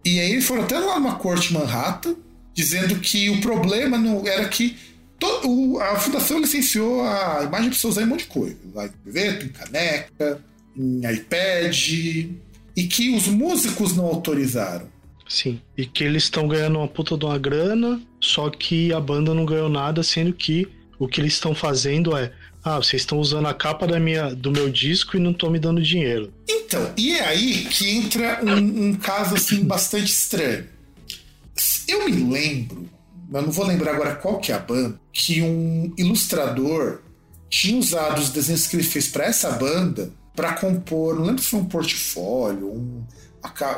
E 0.03 0.19
aí 0.19 0.41
foram 0.41 0.63
até 0.63 0.79
lá 0.79 0.99
numa 0.99 1.15
corte 1.15 1.53
Manhattan, 1.53 2.15
dizendo 2.53 2.95
que 2.99 3.29
o 3.29 3.41
problema 3.41 3.97
não 3.97 4.25
era 4.25 4.47
que 4.47 4.77
todo, 5.19 5.79
a 5.79 5.99
fundação 5.99 6.39
licenciou 6.39 7.01
a 7.01 7.43
imagem 7.43 7.69
para 7.69 7.77
você 7.77 7.87
usar 7.87 8.01
em 8.01 8.05
um 8.05 8.07
monte 8.07 8.21
de 8.21 8.27
coisa. 8.27 8.55
Em 8.55 8.89
TV, 9.11 9.43
em 9.43 9.49
caneca, 9.49 10.43
em 10.75 11.13
iPad, 11.13 11.87
e 12.75 12.83
que 12.87 13.15
os 13.15 13.27
músicos 13.27 13.95
não 13.95 14.05
autorizaram. 14.05 14.87
Sim, 15.27 15.61
e 15.77 15.85
que 15.85 16.03
eles 16.03 16.23
estão 16.23 16.47
ganhando 16.47 16.79
uma 16.79 16.87
puta 16.87 17.15
de 17.15 17.23
uma 17.23 17.37
grana, 17.37 18.01
só 18.19 18.49
que 18.49 18.91
a 18.91 18.99
banda 18.99 19.33
não 19.33 19.45
ganhou 19.45 19.69
nada, 19.69 20.01
sendo 20.01 20.33
que 20.33 20.67
o 20.97 21.07
que 21.07 21.21
eles 21.21 21.33
estão 21.33 21.53
fazendo 21.53 22.17
é 22.17 22.31
ah, 22.63 22.77
vocês 22.77 23.01
estão 23.01 23.19
usando 23.19 23.47
a 23.47 23.53
capa 23.53 23.87
da 23.87 23.99
minha, 23.99 24.33
do 24.35 24.51
meu 24.51 24.69
disco 24.69 25.15
e 25.15 25.19
não 25.19 25.31
estão 25.31 25.49
me 25.49 25.59
dando 25.59 25.81
dinheiro. 25.81 26.33
Então, 26.47 26.91
e 26.97 27.13
é 27.13 27.25
aí 27.25 27.65
que 27.65 27.89
entra 27.89 28.41
um, 28.43 28.89
um 28.89 28.95
caso 28.95 29.35
assim 29.35 29.63
bastante 29.63 30.11
estranho. 30.11 30.67
Eu 31.87 32.05
me 32.05 32.31
lembro, 32.31 32.89
mas 33.29 33.43
não 33.43 33.51
vou 33.51 33.65
lembrar 33.65 33.95
agora 33.95 34.15
qual 34.15 34.39
que 34.39 34.51
é 34.51 34.55
a 34.55 34.59
banda, 34.59 34.99
que 35.11 35.41
um 35.41 35.93
ilustrador 35.97 37.01
tinha 37.49 37.79
usado 37.79 38.19
os 38.19 38.29
desenhos 38.29 38.67
que 38.67 38.75
ele 38.75 38.83
fez 38.83 39.07
para 39.07 39.25
essa 39.25 39.51
banda 39.51 40.11
para 40.35 40.53
compor, 40.53 41.15
não 41.15 41.25
lembro 41.25 41.41
se 41.41 41.49
foi 41.49 41.59
um 41.59 41.65
portfólio, 41.65 42.71
um, 42.71 43.03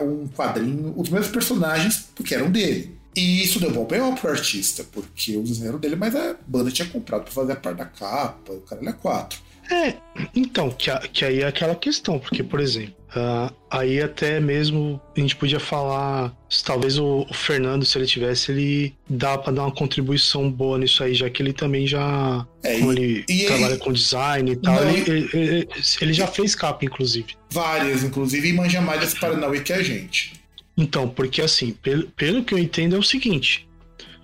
um 0.03 0.27
quadrinho, 0.27 0.93
os 0.95 1.09
mesmos 1.09 1.31
personagens, 1.31 2.09
porque 2.13 2.35
eram 2.35 2.51
dele. 2.51 3.00
E 3.15 3.43
isso 3.43 3.59
deu 3.59 3.71
bom 3.71 3.85
B.O. 3.85 4.13
pro 4.15 4.29
artista, 4.29 4.85
porque 4.91 5.35
o 5.35 5.43
desenho 5.43 5.77
dele, 5.77 5.95
mas 5.95 6.15
a 6.15 6.35
banda 6.47 6.71
tinha 6.71 6.87
comprado 6.87 7.23
pra 7.23 7.31
fazer 7.31 7.53
a 7.53 7.55
parte 7.55 7.77
da 7.77 7.85
capa, 7.85 8.53
o 8.53 8.61
cara 8.61 8.89
é 8.89 8.93
quatro. 8.93 9.39
É, 9.71 9.93
então, 10.35 10.69
que, 10.69 10.91
que 11.09 11.23
aí 11.23 11.41
é 11.41 11.47
aquela 11.47 11.75
questão, 11.75 12.19
porque, 12.19 12.43
por 12.43 12.59
exemplo, 12.59 12.93
uh, 13.15 13.53
aí 13.69 14.01
até 14.01 14.37
mesmo 14.39 14.99
a 15.15 15.19
gente 15.19 15.35
podia 15.37 15.61
falar, 15.61 16.35
se 16.49 16.61
talvez 16.61 16.97
o, 16.97 17.25
o, 17.29 17.33
Fernando, 17.33 17.85
se 17.85 17.97
ele 17.97 18.05
tivesse, 18.05 18.51
ele 18.51 18.93
dá 19.09 19.37
para 19.37 19.53
dar 19.53 19.63
uma 19.63 19.71
contribuição 19.71 20.51
boa 20.51 20.77
nisso 20.77 21.01
aí, 21.01 21.13
já 21.13 21.29
que 21.29 21.41
ele 21.41 21.53
também 21.53 21.87
já, 21.87 22.45
é, 22.63 22.79
como 22.79 22.91
e, 22.91 22.97
ele 22.97 23.25
e 23.29 23.45
trabalha 23.45 23.77
com 23.77 23.93
design 23.93 24.51
e 24.51 24.55
tal, 24.57 24.75
não, 24.75 24.89
ele, 24.89 25.29
ele, 25.33 25.69
ele, 26.01 26.13
já 26.13 26.27
fez 26.27 26.53
capa, 26.53 26.83
inclusive. 26.83 27.35
Várias, 27.49 28.03
inclusive, 28.03 28.49
e 28.49 28.53
manja 28.53 28.81
mais 28.81 28.99
desse 28.99 29.17
Paranauê 29.17 29.61
que 29.61 29.71
a 29.71 29.81
gente. 29.81 30.40
Então, 30.77 31.07
porque 31.07 31.41
assim, 31.41 31.73
pelo, 31.73 32.03
pelo 32.11 32.43
que 32.43 32.53
eu 32.53 32.59
entendo 32.59 32.95
é 32.95 32.99
o 32.99 33.03
seguinte. 33.03 33.67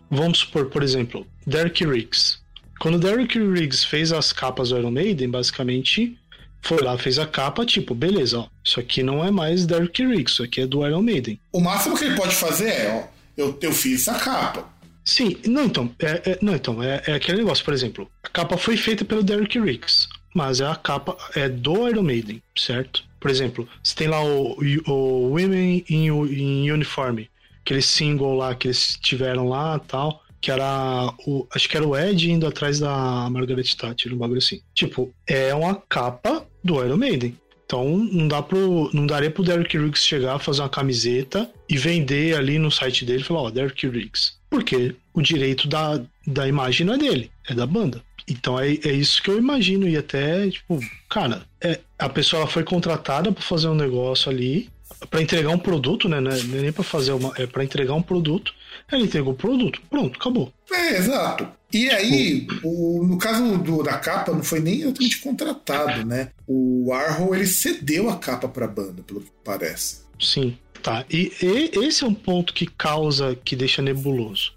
Vamos 0.09 0.39
supor, 0.39 0.67
por 0.67 0.83
exemplo, 0.83 1.27
Derek 1.45 1.85
Riggs. 1.85 2.37
Quando 2.79 2.99
Derek 2.99 3.37
Riggs 3.37 3.85
fez 3.85 4.11
as 4.11 4.31
capas 4.31 4.69
do 4.69 4.77
Iron 4.77 4.91
Maiden, 4.91 5.29
basicamente 5.29 6.17
foi 6.61 6.81
lá, 6.81 6.97
fez 6.97 7.17
a 7.19 7.25
capa, 7.25 7.65
tipo, 7.65 7.95
beleza, 7.95 8.39
ó, 8.39 8.47
isso 8.63 8.79
aqui 8.79 9.01
não 9.01 9.23
é 9.23 9.31
mais 9.31 9.65
Derek 9.65 10.05
Riggs, 10.05 10.33
isso 10.33 10.43
aqui 10.43 10.61
é 10.61 10.67
do 10.67 10.85
Iron 10.85 11.01
Maiden. 11.01 11.39
O 11.51 11.59
máximo 11.59 11.97
que 11.97 12.05
ele 12.05 12.15
pode 12.15 12.35
fazer 12.35 12.69
é, 12.69 12.91
ó, 12.91 13.07
eu, 13.37 13.57
eu 13.61 13.71
fiz 13.71 14.07
essa 14.07 14.19
capa. 14.19 14.67
Sim, 15.05 15.37
não, 15.45 15.63
então, 15.63 15.89
é, 15.99 16.31
é 16.31 16.39
não, 16.41 16.55
então 16.55 16.83
é, 16.83 17.01
é, 17.07 17.13
aquele 17.13 17.37
negócio, 17.37 17.63
por 17.63 17.73
exemplo, 17.73 18.11
a 18.21 18.27
capa 18.27 18.57
foi 18.57 18.75
feita 18.75 19.05
pelo 19.05 19.23
Derek 19.23 19.57
Riggs, 19.57 20.07
mas 20.35 20.59
a 20.59 20.75
capa 20.75 21.15
é 21.35 21.47
do 21.47 21.87
Iron 21.87 22.03
Maiden, 22.03 22.41
certo? 22.55 23.06
Por 23.19 23.31
exemplo, 23.31 23.67
você 23.83 23.95
tem 23.95 24.07
lá 24.07 24.23
o, 24.23 24.57
o 24.87 25.29
Women 25.29 25.83
in, 25.89 26.07
in 26.07 26.71
Uniform, 26.71 27.25
aquele 27.61 27.81
single 27.81 28.35
lá 28.35 28.55
que 28.55 28.67
eles 28.67 28.97
tiveram 29.01 29.47
lá 29.49 29.79
tal, 29.79 30.23
que 30.39 30.51
era 30.51 31.13
o. 31.25 31.47
Acho 31.53 31.67
que 31.67 31.77
era 31.77 31.87
o 31.87 31.97
Ed 31.97 32.31
indo 32.31 32.47
atrás 32.47 32.79
da 32.79 33.29
Margaret 33.29 33.75
Thatcher, 33.75 34.13
um 34.13 34.17
bagulho 34.17 34.37
assim. 34.37 34.61
Tipo, 34.73 35.13
é 35.25 35.53
uma 35.53 35.75
capa 35.75 36.45
do 36.63 36.83
Iron 36.83 36.97
Maiden. 36.97 37.35
Então 37.65 37.97
não 37.97 38.29
dá 38.29 38.41
pro, 38.41 38.89
não 38.93 39.05
daria 39.05 39.29
pro 39.29 39.43
Derek 39.43 39.77
Riggs 39.77 40.05
chegar, 40.05 40.39
fazer 40.39 40.61
uma 40.61 40.69
camiseta 40.69 41.51
e 41.67 41.77
vender 41.77 42.37
ali 42.37 42.57
no 42.57 42.71
site 42.71 43.03
dele 43.03 43.19
e 43.19 43.23
falar, 43.25 43.41
ó, 43.41 43.47
oh, 43.47 43.51
Derek 43.51 43.85
Riggs. 43.87 44.37
Porque 44.49 44.95
o 45.13 45.21
direito 45.21 45.67
da, 45.67 46.01
da 46.25 46.47
imagem 46.47 46.85
não 46.85 46.93
é 46.93 46.97
dele, 46.97 47.29
é 47.49 47.53
da 47.53 47.65
banda. 47.65 48.01
Então 48.25 48.57
é, 48.57 48.69
é 48.69 48.91
isso 48.91 49.21
que 49.21 49.29
eu 49.29 49.37
imagino. 49.37 49.87
E 49.87 49.97
até, 49.97 50.49
tipo, 50.49 50.79
cara, 51.09 51.45
é, 51.61 51.79
a 51.97 52.09
pessoa 52.09 52.47
foi 52.47 52.63
contratada 52.63 53.31
para 53.31 53.43
fazer 53.43 53.67
um 53.67 53.75
negócio 53.75 54.29
ali, 54.31 54.69
para 55.09 55.21
entregar 55.21 55.49
um 55.49 55.59
produto, 55.59 56.09
né? 56.09 56.19
Não 56.19 56.31
é 56.31 56.41
nem 56.43 56.71
para 56.71 56.83
fazer 56.83 57.11
uma. 57.11 57.33
É 57.37 57.45
para 57.45 57.63
entregar 57.63 57.93
um 57.93 58.01
produto. 58.01 58.53
Ela 58.89 59.03
entregou 59.03 59.33
o 59.33 59.35
produto, 59.35 59.81
pronto, 59.89 60.17
acabou. 60.19 60.51
É, 60.71 60.97
exato. 60.97 61.47
E 61.71 61.89
aí, 61.89 62.47
o, 62.63 63.03
no 63.03 63.17
caso 63.17 63.57
do, 63.57 63.83
da 63.83 63.97
capa, 63.97 64.31
não 64.31 64.43
foi 64.43 64.59
nem 64.59 64.81
exatamente 64.81 65.19
contratado, 65.19 66.05
né? 66.05 66.29
O 66.47 66.93
Arrow 66.93 67.35
ele 67.35 67.45
cedeu 67.45 68.09
a 68.09 68.17
capa 68.17 68.47
para 68.47 68.65
a 68.65 68.69
banda, 68.69 69.03
pelo 69.03 69.21
que 69.21 69.29
parece. 69.43 70.01
Sim, 70.19 70.57
tá. 70.81 71.05
E, 71.09 71.33
e 71.41 71.85
esse 71.85 72.03
é 72.03 72.07
um 72.07 72.13
ponto 72.13 72.53
que 72.53 72.65
causa, 72.65 73.37
que 73.43 73.55
deixa 73.55 73.81
nebuloso. 73.81 74.53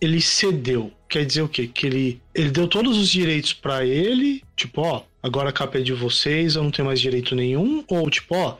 Ele 0.00 0.20
cedeu. 0.20 0.92
Quer 1.08 1.24
dizer 1.24 1.42
o 1.42 1.48
quê? 1.48 1.68
Que 1.68 1.86
ele, 1.86 2.20
ele 2.34 2.50
deu 2.50 2.66
todos 2.66 2.98
os 2.98 3.08
direitos 3.08 3.52
para 3.52 3.86
ele, 3.86 4.42
tipo, 4.56 4.82
ó, 4.82 5.02
agora 5.22 5.50
a 5.50 5.52
capa 5.52 5.78
é 5.78 5.82
de 5.82 5.92
vocês, 5.92 6.54
eu 6.54 6.62
não 6.62 6.70
tenho 6.70 6.86
mais 6.86 7.00
direito 7.00 7.34
nenhum, 7.34 7.84
ou 7.88 8.08
tipo, 8.10 8.34
ó, 8.34 8.58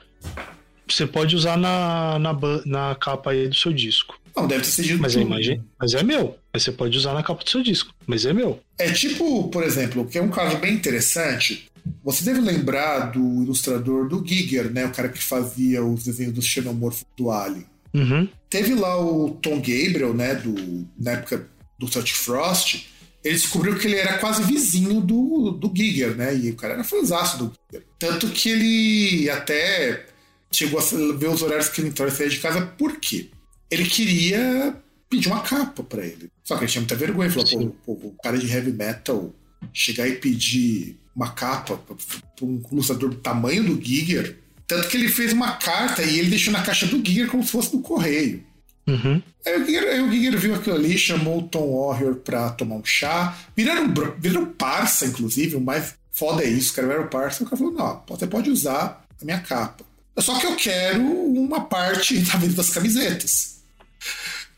você 0.88 1.06
pode 1.06 1.36
usar 1.36 1.56
na, 1.56 2.18
na, 2.18 2.36
na 2.64 2.94
capa 2.94 3.30
aí 3.30 3.48
do 3.48 3.54
seu 3.54 3.72
disco. 3.72 4.18
Não, 4.34 4.46
deve 4.46 4.62
ter 4.62 4.70
sido. 4.70 5.00
Mas, 5.00 5.16
é 5.16 5.20
imagem, 5.20 5.64
mas 5.78 5.94
é 5.94 6.02
meu. 6.02 6.38
Mas 6.52 6.62
você 6.62 6.72
pode 6.72 6.96
usar 6.96 7.12
na 7.12 7.22
capa 7.22 7.42
do 7.42 7.50
seu 7.50 7.62
disco. 7.62 7.92
Mas 8.06 8.24
é 8.24 8.32
meu. 8.32 8.60
É 8.78 8.90
tipo, 8.90 9.48
por 9.48 9.64
exemplo, 9.64 10.06
que 10.06 10.16
é 10.16 10.22
um 10.22 10.30
caso 10.30 10.56
bem 10.58 10.74
interessante. 10.74 11.66
Você 12.04 12.24
deve 12.24 12.40
lembrar 12.40 13.10
do 13.10 13.42
ilustrador 13.42 14.08
do 14.08 14.24
Giger, 14.24 14.70
né? 14.70 14.86
O 14.86 14.92
cara 14.92 15.08
que 15.08 15.22
fazia 15.22 15.84
os 15.84 16.04
desenhos 16.04 16.34
do 16.34 16.42
xenomorfo 16.42 17.04
do 17.16 17.30
Alien. 17.30 17.66
Uhum. 17.94 18.28
Teve 18.48 18.74
lá 18.74 19.00
o 19.00 19.30
Tom 19.42 19.56
Gabriel, 19.56 20.14
né, 20.14 20.34
do, 20.34 20.86
na 20.98 21.12
época 21.12 21.48
do 21.78 21.90
Celtic 21.90 22.14
Frost, 22.14 22.86
ele 23.24 23.34
descobriu 23.34 23.76
que 23.76 23.86
ele 23.86 23.96
era 23.96 24.18
quase 24.18 24.42
vizinho 24.42 25.00
do, 25.00 25.50
do 25.50 25.72
Giger, 25.74 26.16
né? 26.16 26.36
E 26.36 26.50
o 26.50 26.56
cara 26.56 26.74
era 26.74 26.84
fãzaço 26.84 27.38
do 27.38 27.52
Giger. 27.70 27.86
Tanto 27.98 28.28
que 28.28 28.48
ele 28.48 29.30
até 29.30 30.06
chegou 30.50 30.80
a 30.80 30.82
ver 31.16 31.28
os 31.28 31.42
horários 31.42 31.68
que 31.68 31.80
ele 31.80 31.88
entrou 31.88 32.08
e 32.08 32.10
saía 32.10 32.30
de 32.30 32.38
casa, 32.38 32.60
por 32.62 32.98
quê? 32.98 33.28
Ele 33.70 33.84
queria 33.84 34.76
pedir 35.10 35.28
uma 35.28 35.40
capa 35.40 35.82
para 35.82 36.04
ele. 36.04 36.30
Só 36.44 36.56
que 36.56 36.64
ele 36.64 36.70
tinha 36.70 36.80
muita 36.80 36.96
vergonha. 36.96 37.30
Falou, 37.30 37.76
pô, 37.84 37.96
pô, 37.96 38.08
o 38.08 38.16
cara 38.22 38.38
de 38.38 38.50
heavy 38.50 38.72
metal 38.72 39.34
chegar 39.72 40.08
e 40.08 40.16
pedir 40.16 40.98
uma 41.14 41.30
capa 41.30 41.76
para 41.76 42.46
um 42.46 42.62
ilustrador 42.72 43.10
do 43.10 43.16
tamanho 43.16 43.64
do 43.64 43.82
Giger. 43.82 44.38
Tanto 44.66 44.88
que 44.88 44.96
ele 44.96 45.08
fez 45.08 45.32
uma 45.32 45.52
carta 45.56 46.02
e 46.02 46.18
ele 46.18 46.30
deixou 46.30 46.52
na 46.52 46.62
caixa 46.62 46.86
do 46.86 47.04
Giger 47.04 47.28
como 47.28 47.42
se 47.42 47.50
fosse 47.50 47.72
do 47.72 47.80
correio. 47.80 48.44
Uhum. 48.88 49.22
Aí 49.44 49.60
o 49.60 49.66
Giger, 49.66 49.82
aí 49.84 50.00
o 50.00 50.10
Giger 50.10 50.38
viu 50.38 50.54
aquilo 50.54 50.76
ali, 50.76 50.96
chamou 50.96 51.40
o 51.40 51.42
Tom 51.42 51.78
Warrior 51.78 52.16
pra 52.16 52.48
tomar 52.50 52.76
um 52.76 52.84
chá. 52.84 53.36
Viraram, 53.54 53.92
viraram 54.18 54.46
parça, 54.46 55.04
inclusive. 55.04 55.56
O 55.56 55.60
mais 55.60 55.94
foda 56.10 56.42
é 56.42 56.48
isso, 56.48 56.72
cara 56.72 56.88
viraram 56.88 57.08
parça. 57.08 57.44
O 57.44 57.46
cara 57.46 57.56
falou: 57.58 57.72
não, 57.72 58.02
você 58.08 58.26
pode 58.26 58.50
usar 58.50 59.04
a 59.20 59.24
minha 59.24 59.40
capa. 59.40 59.84
Só 60.18 60.38
que 60.38 60.46
eu 60.46 60.56
quero 60.56 61.00
uma 61.00 61.60
parte 61.66 62.18
da 62.18 62.38
venda 62.38 62.54
das 62.54 62.70
camisetas. 62.70 63.58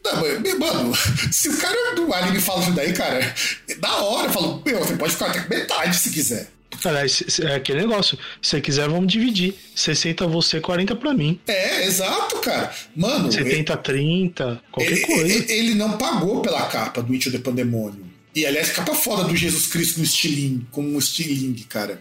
Não, 0.03 0.59
mano, 0.59 0.95
se 1.31 1.49
o 1.49 1.59
cara 1.59 1.95
do 1.95 2.13
Alien 2.15 2.33
me 2.33 2.41
fala 2.41 2.63
isso 2.63 2.73
daí, 2.73 2.93
cara, 2.93 3.35
é 3.69 3.75
da 3.75 3.97
hora. 3.97 4.29
Eu 4.29 4.33
falo, 4.33 4.63
meu, 4.65 4.79
você 4.79 4.97
pode 4.97 5.13
ficar 5.13 5.27
até 5.27 5.47
metade 5.49 5.97
se 5.97 6.11
quiser. 6.11 6.49
Aliás, 6.85 7.23
é 7.41 7.55
aquele 7.55 7.81
negócio. 7.81 8.19
Se 8.41 8.51
você 8.51 8.61
quiser, 8.61 8.89
vamos 8.89 9.13
dividir. 9.13 9.55
60 9.75 10.27
você, 10.27 10.61
40 10.61 10.97
pra 10.97 11.13
mim. 11.13 11.39
É, 11.47 11.85
exato, 11.85 12.37
cara. 12.39 12.73
Mano. 12.97 13.31
70, 13.31 13.73
ele, 13.73 13.83
30, 13.83 14.63
qualquer 14.71 14.93
ele, 14.93 15.07
coisa. 15.07 15.35
Ele, 15.35 15.53
ele, 15.53 15.75
não 15.75 15.99
pagou 15.99 16.41
pela 16.41 16.63
capa 16.67 17.03
do 17.03 17.13
It 17.13 17.31
the 17.31 17.39
Pandemonium. 17.39 18.09
E 18.35 18.47
aliás, 18.47 18.71
capa 18.71 18.95
foda 18.95 19.25
do 19.25 19.37
Jesus 19.37 19.67
Cristo 19.67 19.99
no 19.99 20.05
estilingue, 20.05 20.67
com 20.71 20.83
um 20.83 20.99
estilingue, 20.99 21.65
cara. 21.65 22.01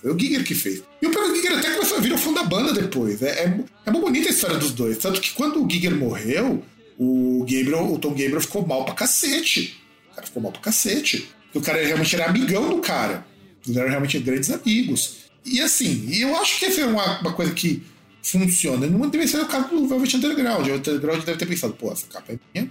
Foi 0.00 0.14
o 0.14 0.18
Giger 0.18 0.44
que 0.44 0.54
fez. 0.54 0.82
E 1.00 1.06
o 1.06 1.10
Pedro 1.10 1.34
Giger 1.34 1.58
até 1.58 1.70
começou 1.72 1.98
a 1.98 2.00
vir 2.00 2.12
ao 2.12 2.18
fundo 2.18 2.36
da 2.36 2.44
banda 2.44 2.72
depois. 2.72 3.22
É, 3.22 3.44
é, 3.44 3.60
é 3.86 3.90
muito 3.90 4.06
bonita 4.06 4.28
a 4.28 4.32
história 4.32 4.56
dos 4.56 4.72
dois. 4.72 4.96
Tanto 4.98 5.20
que 5.20 5.32
quando 5.32 5.62
o 5.62 5.70
Giger 5.70 5.94
morreu, 5.94 6.62
o 6.98 7.40
Gabriel, 7.40 7.92
o 7.92 7.98
Tom 7.98 8.10
Gabriel 8.10 8.40
ficou 8.40 8.66
mal 8.66 8.84
pra 8.84 8.94
cacete. 8.94 9.78
O 10.10 10.14
cara 10.14 10.26
ficou 10.26 10.42
mal 10.42 10.52
pra 10.52 10.60
cacete. 10.60 11.28
Porque 11.44 11.58
o 11.58 11.62
cara 11.62 11.84
realmente 11.84 12.14
era 12.14 12.26
amigão 12.26 12.68
do 12.68 12.78
cara. 12.78 13.26
Eles 13.64 13.76
eram 13.76 13.88
realmente 13.88 14.18
grandes 14.18 14.50
amigos. 14.50 15.16
E 15.44 15.60
assim, 15.60 16.08
eu 16.14 16.36
acho 16.36 16.58
que 16.58 16.66
essa 16.66 16.80
é 16.80 16.86
uma, 16.86 17.20
uma 17.20 17.32
coisa 17.32 17.52
que 17.52 17.82
funciona. 18.22 18.86
Não 18.86 19.08
deve 19.08 19.26
ser 19.26 19.40
o 19.40 19.46
caso 19.46 19.68
do 19.68 19.88
Velvet 19.88 20.16
Underground. 20.16 20.66
O 20.66 20.74
Underground 20.74 21.24
deve 21.24 21.38
ter 21.38 21.46
pensado, 21.46 21.72
pô, 21.74 21.92
essa 21.92 22.06
capa 22.06 22.32
é 22.32 22.38
minha. 22.54 22.70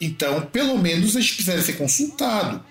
Então, 0.00 0.42
pelo 0.46 0.78
menos 0.78 1.16
a 1.16 1.20
gente 1.20 1.34
precisaria 1.34 1.62
ser 1.62 1.74
consultado. 1.74 2.64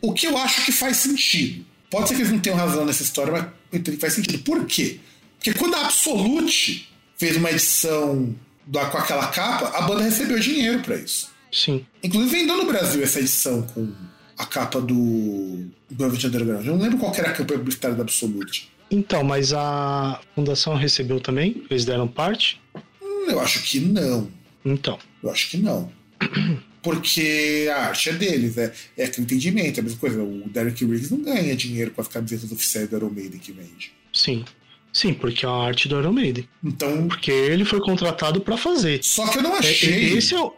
O 0.00 0.12
que 0.12 0.26
eu 0.26 0.36
acho 0.36 0.64
que 0.64 0.72
faz 0.72 0.98
sentido. 0.98 1.64
Pode 1.90 2.08
ser 2.08 2.14
que 2.14 2.22
eles 2.22 2.32
não 2.32 2.38
tenham 2.38 2.58
razão 2.58 2.84
nessa 2.84 3.02
história, 3.02 3.52
mas 3.72 3.98
faz 3.98 4.14
sentido. 4.14 4.38
Por 4.40 4.64
quê? 4.66 5.00
Porque 5.36 5.54
quando 5.54 5.74
a 5.74 5.86
Absolute 5.86 6.88
fez 7.16 7.36
uma 7.36 7.50
edição 7.50 8.34
com 8.70 8.98
aquela 8.98 9.28
capa, 9.28 9.68
a 9.78 9.82
banda 9.82 10.02
recebeu 10.02 10.38
dinheiro 10.38 10.80
para 10.80 10.96
isso. 10.96 11.30
Sim. 11.52 11.86
Inclusive 12.02 12.36
vendeu 12.36 12.56
no 12.56 12.66
Brasil 12.66 13.02
essa 13.02 13.20
edição 13.20 13.62
com 13.62 13.92
a 14.36 14.46
capa 14.46 14.80
do 14.80 15.66
Velvet 15.90 16.26
Underground. 16.26 16.66
Eu 16.66 16.76
não 16.76 16.82
lembro 16.82 16.98
qual 16.98 17.14
era 17.14 17.30
a 17.30 17.32
capa 17.32 17.54
publicitária 17.54 17.96
da 17.96 18.02
Absolute. 18.02 18.70
Então, 18.90 19.24
mas 19.24 19.52
a 19.52 20.20
fundação 20.34 20.74
recebeu 20.74 21.20
também? 21.20 21.64
Eles 21.70 21.84
deram 21.84 22.06
parte? 22.06 22.60
Hum, 23.02 23.26
eu 23.28 23.40
acho 23.40 23.62
que 23.62 23.80
não. 23.80 24.30
Então. 24.64 24.98
Eu 25.22 25.30
acho 25.30 25.50
que 25.50 25.56
não. 25.56 25.90
Porque 26.82 27.68
a 27.74 27.88
arte 27.88 28.10
é 28.10 28.12
deles, 28.12 28.56
é, 28.56 28.72
é 28.96 29.04
aquele 29.06 29.24
entendimento, 29.24 29.78
é 29.78 29.80
a 29.80 29.82
mesma 29.82 29.98
coisa. 29.98 30.22
O 30.22 30.48
Derek 30.48 30.84
Riggs 30.84 31.10
não 31.12 31.20
ganha 31.20 31.56
dinheiro 31.56 31.90
com 31.90 32.00
as 32.00 32.06
camisetas 32.06 32.52
oficiais 32.52 32.88
do 32.88 32.96
Iron 32.96 33.10
Maiden 33.10 33.40
que 33.40 33.50
vende. 33.50 33.92
Sim. 34.12 34.44
Sim, 34.92 35.12
porque 35.12 35.44
é 35.44 35.48
a 35.48 35.52
arte 35.52 35.88
do 35.88 35.98
Iron 35.98 36.12
Maiden. 36.12 36.48
Então. 36.64 37.08
Porque 37.08 37.30
ele 37.30 37.64
foi 37.64 37.80
contratado 37.80 38.40
para 38.40 38.56
fazer. 38.56 39.00
Só 39.02 39.26
que 39.26 39.38
eu 39.38 39.42
não 39.42 39.54
achei. 39.56 40.16
Esse 40.16 40.34
é, 40.34 40.40
o, 40.40 40.54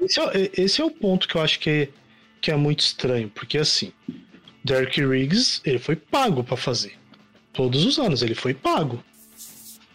esse, 0.00 0.20
é, 0.20 0.50
esse 0.56 0.80
é 0.80 0.84
o 0.84 0.90
ponto 0.90 1.28
que 1.28 1.36
eu 1.36 1.42
acho 1.42 1.60
que, 1.60 1.88
que 2.42 2.50
é 2.50 2.56
muito 2.56 2.80
estranho. 2.80 3.30
Porque 3.30 3.56
assim, 3.56 3.92
Derek 4.62 5.02
Riggs, 5.02 5.60
ele 5.64 5.78
foi 5.78 5.96
pago 5.96 6.44
para 6.44 6.56
fazer. 6.56 6.92
Todos 7.52 7.86
os 7.86 7.98
anos, 7.98 8.20
ele 8.22 8.34
foi 8.34 8.52
pago. 8.52 9.02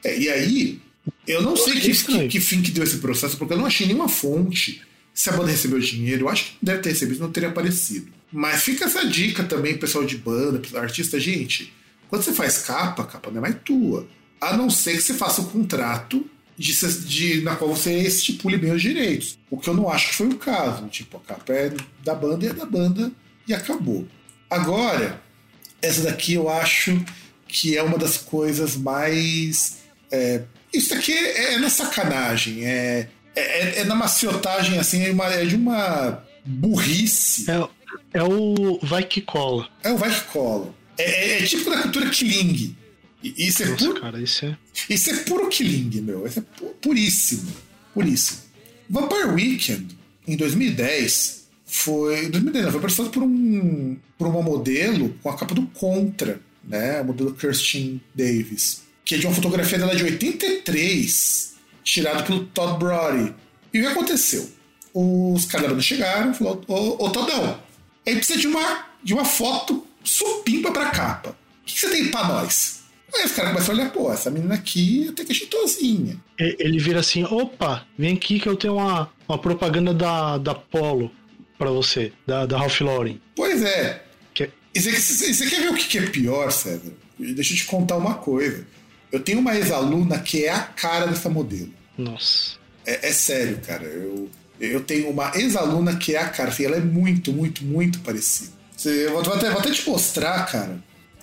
É, 0.03 0.17
e 0.17 0.29
aí, 0.29 0.81
eu 1.27 1.41
não 1.41 1.51
eu 1.51 1.57
sei 1.57 1.79
que, 1.79 1.91
que, 1.91 2.27
que, 2.27 2.39
fim 2.39 2.61
que 2.61 2.71
deu 2.71 2.83
esse 2.83 2.99
processo, 2.99 3.37
porque 3.37 3.53
eu 3.53 3.57
não 3.57 3.65
achei 3.65 3.85
nenhuma 3.85 4.07
fonte. 4.07 4.81
Se 5.13 5.29
a 5.29 5.33
banda 5.33 5.51
recebeu 5.51 5.79
dinheiro, 5.79 6.25
eu 6.25 6.29
acho 6.29 6.45
que 6.45 6.57
deve 6.61 6.81
ter 6.81 6.89
recebido, 6.89 7.19
não 7.19 7.31
teria 7.31 7.49
aparecido. 7.49 8.11
Mas 8.31 8.61
fica 8.61 8.85
essa 8.85 9.05
dica 9.05 9.43
também, 9.43 9.77
pessoal 9.77 10.05
de 10.05 10.17
banda, 10.17 10.61
artista, 10.79 11.19
gente. 11.19 11.73
Quando 12.07 12.21
você 12.21 12.33
faz 12.33 12.59
capa, 12.59 13.03
capa 13.03 13.31
não 13.31 13.39
é 13.39 13.41
mais 13.41 13.57
tua. 13.65 14.07
A 14.39 14.55
não 14.55 14.69
ser 14.69 14.93
que 14.95 15.01
você 15.01 15.13
faça 15.15 15.41
um 15.41 15.45
contrato 15.45 16.29
de, 16.57 16.73
de, 17.05 17.41
na 17.41 17.55
qual 17.55 17.69
você 17.69 17.93
estipule 17.99 18.57
bem 18.57 18.71
os 18.71 18.81
direitos. 18.81 19.37
O 19.49 19.57
que 19.57 19.69
eu 19.69 19.75
não 19.75 19.89
acho 19.89 20.09
que 20.09 20.15
foi 20.15 20.27
o 20.27 20.37
caso. 20.37 20.87
Tipo, 20.87 21.17
a 21.17 21.19
capa 21.19 21.53
é 21.53 21.73
da 22.03 22.15
banda 22.15 22.45
e 22.45 22.49
é 22.49 22.53
da 22.53 22.65
banda 22.65 23.11
e 23.47 23.53
acabou. 23.53 24.07
Agora, 24.49 25.21
essa 25.81 26.01
daqui 26.01 26.33
eu 26.33 26.49
acho 26.49 26.99
que 27.47 27.77
é 27.77 27.83
uma 27.83 27.97
das 27.97 28.17
coisas 28.17 28.75
mais. 28.75 29.77
É, 30.11 30.43
isso 30.73 30.93
aqui 30.93 31.13
é, 31.13 31.53
é 31.53 31.59
na 31.59 31.69
sacanagem, 31.69 32.65
é, 32.65 33.07
é, 33.35 33.79
é, 33.79 33.83
na 33.83 33.95
maciotagem, 33.95 34.79
assim, 34.79 35.03
é, 35.03 35.11
uma, 35.11 35.25
é 35.27 35.45
de 35.45 35.55
uma 35.55 36.23
burrice. 36.43 37.49
É, 37.49 37.69
é 38.13 38.23
o 38.23 38.79
vai 38.81 39.03
que 39.03 39.21
cola. 39.21 39.69
É 39.83 39.91
o 39.91 39.97
vai 39.97 40.09
que 40.09 40.25
cola. 40.25 40.73
É, 40.97 41.03
é, 41.03 41.43
é 41.43 41.45
tipo 41.45 41.69
da 41.69 41.81
cultura 41.83 42.09
Killing. 43.21 43.35
Isso 43.37 43.63
é 43.63 43.65
Nossa, 43.67 43.85
puro, 43.85 44.01
cara, 44.01 44.21
isso 44.21 44.45
é. 44.45 44.57
Isso 44.89 45.09
é 45.09 45.15
puro 45.17 45.49
Killing, 45.49 46.01
meu. 46.01 46.25
Isso 46.25 46.39
é 46.39 46.43
puríssimo. 46.81 47.51
Puríssimo. 47.93 48.41
Vampire 48.89 49.27
Weekend, 49.27 49.97
em 50.27 50.37
2010, 50.37 51.47
foi. 51.65 52.29
2010, 52.29 52.65
não, 52.65 52.71
foi 52.71 52.79
apresentado 52.79 53.11
por, 53.11 53.23
um, 53.23 53.97
por 54.17 54.27
uma 54.27 54.41
modelo 54.41 55.15
com 55.21 55.29
a 55.29 55.35
capa 55.37 55.53
do 55.53 55.67
Contra, 55.67 56.39
né? 56.63 56.99
A 56.99 57.03
modelo 57.03 57.33
Kirsten 57.33 58.01
Davis. 58.15 58.83
Que 59.03 59.15
é 59.15 59.17
de 59.17 59.25
uma 59.25 59.35
fotografia 59.35 59.77
dela 59.77 59.95
de 59.95 60.03
83, 60.03 61.55
tirada 61.83 62.23
pelo 62.23 62.45
Todd 62.45 62.77
Brody. 62.79 63.33
E 63.73 63.79
o 63.79 63.81
que 63.81 63.87
aconteceu? 63.87 64.49
Os 64.93 65.45
caras 65.45 65.83
chegaram 65.83 66.31
e 66.31 66.33
falaram: 66.33 66.61
Ô, 66.67 67.05
ô 67.05 67.09
Todão, 67.09 67.61
aí 68.05 68.15
precisa 68.15 68.39
de 68.39 68.47
uma, 68.47 68.85
de 69.03 69.13
uma 69.13 69.25
foto 69.25 69.85
supimpa 70.03 70.71
pra 70.71 70.89
capa. 70.89 71.29
O 71.61 71.65
que 71.65 71.79
você 71.79 71.89
tem 71.89 72.09
pra 72.09 72.27
nós? 72.27 72.76
Aí 73.15 73.25
os 73.25 73.31
caras 73.31 73.51
começam 73.53 73.73
a 73.73 73.77
olhar, 73.77 73.91
pô, 73.91 74.11
essa 74.11 74.29
menina 74.29 74.55
aqui 74.55 75.07
até 75.09 75.23
que 75.23 75.31
é 75.31 75.35
jeitosinha. 75.35 76.17
Ele 76.37 76.77
vira 76.77 76.99
assim, 76.99 77.23
opa, 77.23 77.85
vem 77.97 78.15
aqui 78.15 78.39
que 78.39 78.47
eu 78.47 78.55
tenho 78.55 78.75
uma, 78.75 79.09
uma 79.27 79.37
propaganda 79.37 79.93
da, 79.93 80.37
da 80.37 80.53
Polo 80.53 81.11
pra 81.57 81.69
você, 81.69 82.11
da, 82.25 82.45
da 82.45 82.57
Ralph 82.57 82.81
Lauren. 82.81 83.19
Pois 83.35 83.63
é. 83.63 84.03
Que... 84.33 84.49
E 84.75 84.79
você, 84.79 85.33
você 85.33 85.49
quer 85.49 85.61
ver 85.61 85.69
o 85.69 85.75
que 85.75 85.97
é 85.97 86.01
pior, 86.07 86.51
César? 86.51 86.91
Deixa 87.17 87.53
eu 87.53 87.57
te 87.57 87.65
contar 87.65 87.97
uma 87.97 88.15
coisa. 88.15 88.67
Eu 89.11 89.21
tenho 89.21 89.39
uma 89.39 89.55
ex-aluna 89.55 90.19
que 90.19 90.45
é 90.45 90.51
a 90.51 90.61
cara 90.61 91.07
dessa 91.07 91.29
modelo. 91.29 91.71
Nossa. 91.97 92.57
É, 92.85 93.07
é 93.07 93.11
sério, 93.11 93.59
cara. 93.65 93.83
Eu, 93.83 94.29
eu 94.59 94.81
tenho 94.81 95.09
uma 95.09 95.31
ex-aluna 95.35 95.95
que 95.95 96.15
é 96.15 96.19
a 96.19 96.29
cara. 96.29 96.53
Ela 96.59 96.75
é 96.75 96.81
muito, 96.81 97.31
muito, 97.31 97.63
muito 97.63 97.99
parecida. 97.99 98.51
Eu 98.85 99.23
vou 99.23 99.33
até, 99.33 99.49
vou 99.49 99.59
até 99.59 99.71
te 99.71 99.89
mostrar, 99.89 100.45
cara. 100.45 100.77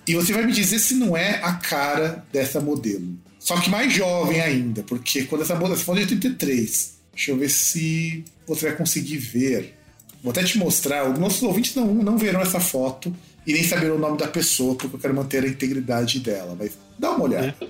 E 0.06 0.14
você 0.14 0.32
vai 0.32 0.44
me 0.44 0.52
dizer 0.52 0.78
se 0.78 0.94
não 0.94 1.16
é 1.16 1.40
a 1.42 1.54
cara 1.54 2.24
dessa 2.32 2.60
modelo. 2.60 3.16
Só 3.38 3.60
que 3.60 3.68
mais 3.68 3.92
jovem 3.92 4.40
ainda, 4.40 4.82
porque 4.82 5.24
quando 5.24 5.42
essa 5.42 5.54
modelo, 5.54 5.74
essa 5.74 5.84
modelo 5.86 6.06
é 6.06 6.08
de 6.08 6.14
83. 6.14 6.94
Deixa 7.14 7.30
eu 7.30 7.36
ver 7.36 7.50
se 7.50 8.24
você 8.46 8.68
vai 8.68 8.76
conseguir 8.76 9.18
ver. 9.18 9.74
Vou 10.22 10.30
até 10.30 10.42
te 10.42 10.58
mostrar. 10.58 11.10
Os 11.10 11.18
nossos 11.18 11.42
ouvintes 11.42 11.74
não, 11.74 11.86
não 11.94 12.18
verão 12.18 12.40
essa 12.40 12.58
foto 12.58 13.14
e 13.46 13.52
nem 13.52 13.62
saberão 13.62 13.96
o 13.96 13.98
nome 13.98 14.18
da 14.18 14.26
pessoa, 14.26 14.74
porque 14.74 14.96
eu 14.96 15.00
quero 15.00 15.14
manter 15.14 15.44
a 15.44 15.48
integridade 15.48 16.20
dela. 16.20 16.56
Mas 16.58 16.76
dá 16.98 17.10
uma 17.10 17.24
olhada. 17.24 17.54
É, 17.60 17.66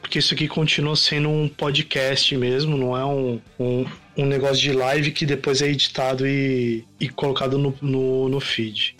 porque 0.00 0.18
isso 0.18 0.34
aqui 0.34 0.48
continua 0.48 0.96
sendo 0.96 1.28
um 1.28 1.48
podcast 1.48 2.36
mesmo, 2.36 2.76
não 2.76 2.96
é 2.96 3.04
um, 3.04 3.40
um, 3.58 3.86
um 4.16 4.26
negócio 4.26 4.56
de 4.56 4.72
live 4.72 5.12
que 5.12 5.24
depois 5.24 5.62
é 5.62 5.68
editado 5.68 6.26
e, 6.26 6.84
e 6.98 7.08
colocado 7.08 7.58
no, 7.58 7.74
no, 7.80 8.28
no 8.28 8.40
feed. 8.40 8.96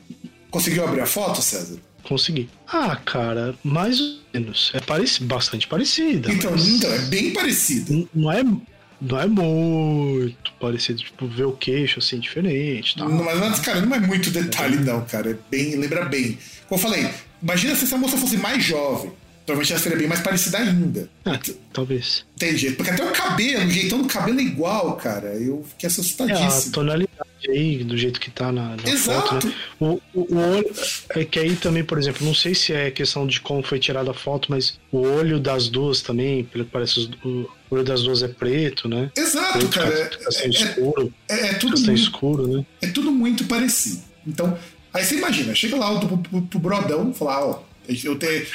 Conseguiu 0.51 0.85
abrir 0.85 1.01
a 1.01 1.07
foto, 1.07 1.41
César? 1.41 1.79
Consegui. 2.03 2.49
Ah, 2.67 2.97
cara, 2.97 3.55
mais 3.63 4.01
ou 4.01 4.19
menos. 4.33 4.71
É 4.75 4.81
parec 4.81 5.23
bastante 5.25 5.67
parecida. 5.67 6.33
Então, 6.33 6.51
mas... 6.53 6.69
então, 6.69 6.93
é 6.93 6.99
bem 7.01 7.33
parecida. 7.33 8.07
Não 8.15 8.31
é, 8.31 8.43
não 9.01 9.21
é 9.21 9.27
muito 9.27 10.53
parecido, 10.61 11.01
tipo, 11.01 11.27
ver 11.27 11.45
o 11.45 11.53
queixo 11.53 11.99
assim, 11.99 12.19
diferente. 12.19 12.97
Tá? 12.97 13.09
Não, 13.09 13.25
mas, 13.25 13.61
cara, 13.61 13.81
não 13.81 13.95
é 13.95 14.01
muito 14.01 14.31
detalhe, 14.31 14.77
não, 14.77 15.05
cara. 15.05 15.31
É 15.31 15.37
bem. 15.51 15.77
Lembra 15.77 16.05
bem. 16.05 16.39
Como 16.69 16.79
eu 16.81 16.83
falei, 16.83 17.11
imagina 17.43 17.75
se 17.75 17.85
essa 17.85 17.97
moça 17.97 18.17
fosse 18.17 18.37
mais 18.37 18.63
jovem. 18.65 19.13
Provavelmente 19.47 19.73
ela 19.73 19.81
seria 19.83 19.99
bem 19.99 20.07
mais 20.07 20.21
parecida 20.21 20.59
ainda. 20.59 21.11
Ah, 21.25 21.39
talvez. 21.73 22.25
Entendi. 22.37 22.71
Porque 22.73 22.91
até 22.91 23.05
o 23.05 23.11
cabelo, 23.13 23.67
o 23.67 23.71
jeitão 23.71 24.03
do 24.03 24.07
cabelo 24.09 24.39
é 24.39 24.43
igual, 24.43 24.97
cara. 24.97 25.29
Eu 25.35 25.65
fiquei 25.69 25.87
É, 25.87 25.89
a 25.89 25.91
assustadíssimo. 25.91 26.73
tonalidade 26.73 27.21
aí, 27.49 27.83
do 27.83 27.97
jeito 27.99 28.21
que 28.21 28.31
tá 28.31 28.53
na, 28.53 28.77
na 28.77 28.89
Exato. 28.89 29.29
foto, 29.29 29.47
né? 29.49 29.55
O, 29.81 30.01
o, 30.15 30.35
o 30.35 30.39
olho. 30.57 30.71
É 31.11 31.25
que 31.25 31.39
aí 31.41 31.57
também, 31.57 31.83
por 31.83 31.99
exemplo, 31.99 32.25
não 32.25 32.35
sei 32.35 32.55
se 32.55 32.73
é 32.73 32.91
questão 32.91 33.27
de 33.27 33.41
como 33.41 33.63
foi 33.63 33.79
tirada 33.81 34.11
a 34.13 34.15
foto, 34.15 34.47
mas 34.51 34.79
o 34.93 34.99
olho 34.99 35.41
das 35.41 35.69
duas 35.69 36.01
também, 36.01 36.45
pelo 36.45 36.65
que 36.65 36.71
parece, 36.71 37.11
o 37.25 37.49
olho 37.71 37.83
das 37.83 38.03
duas 38.03 38.23
é 38.23 38.29
preto, 38.29 38.89
né? 38.89 39.11
Exato, 39.17 39.59
Preto, 39.59 39.71
cara. 39.71 39.91
fica 40.11 40.29
assim 40.29 40.45
É, 40.45 40.49
escuro. 40.49 41.15
é, 41.29 41.35
é 41.49 41.55
tudo 41.55 41.77
Fica 41.77 41.91
muito, 41.91 42.03
escuro, 42.03 42.47
né? 42.47 42.67
é 42.83 42.87
tudo 42.89 43.11
muito 43.11 43.45
parecido. 43.47 44.03
Então, 44.27 44.57
aí 44.95 45.03
você 45.05 45.17
imagina, 45.17 45.55
chega 45.55 45.77
lá 45.77 45.99
pro, 45.99 46.19
pro, 46.19 46.43
pro 46.43 46.59
Brodão 46.61 47.11
e 47.11 47.15
fala, 47.15 47.45
ó, 47.47 47.70
eu 48.05 48.17
tenho. 48.17 48.47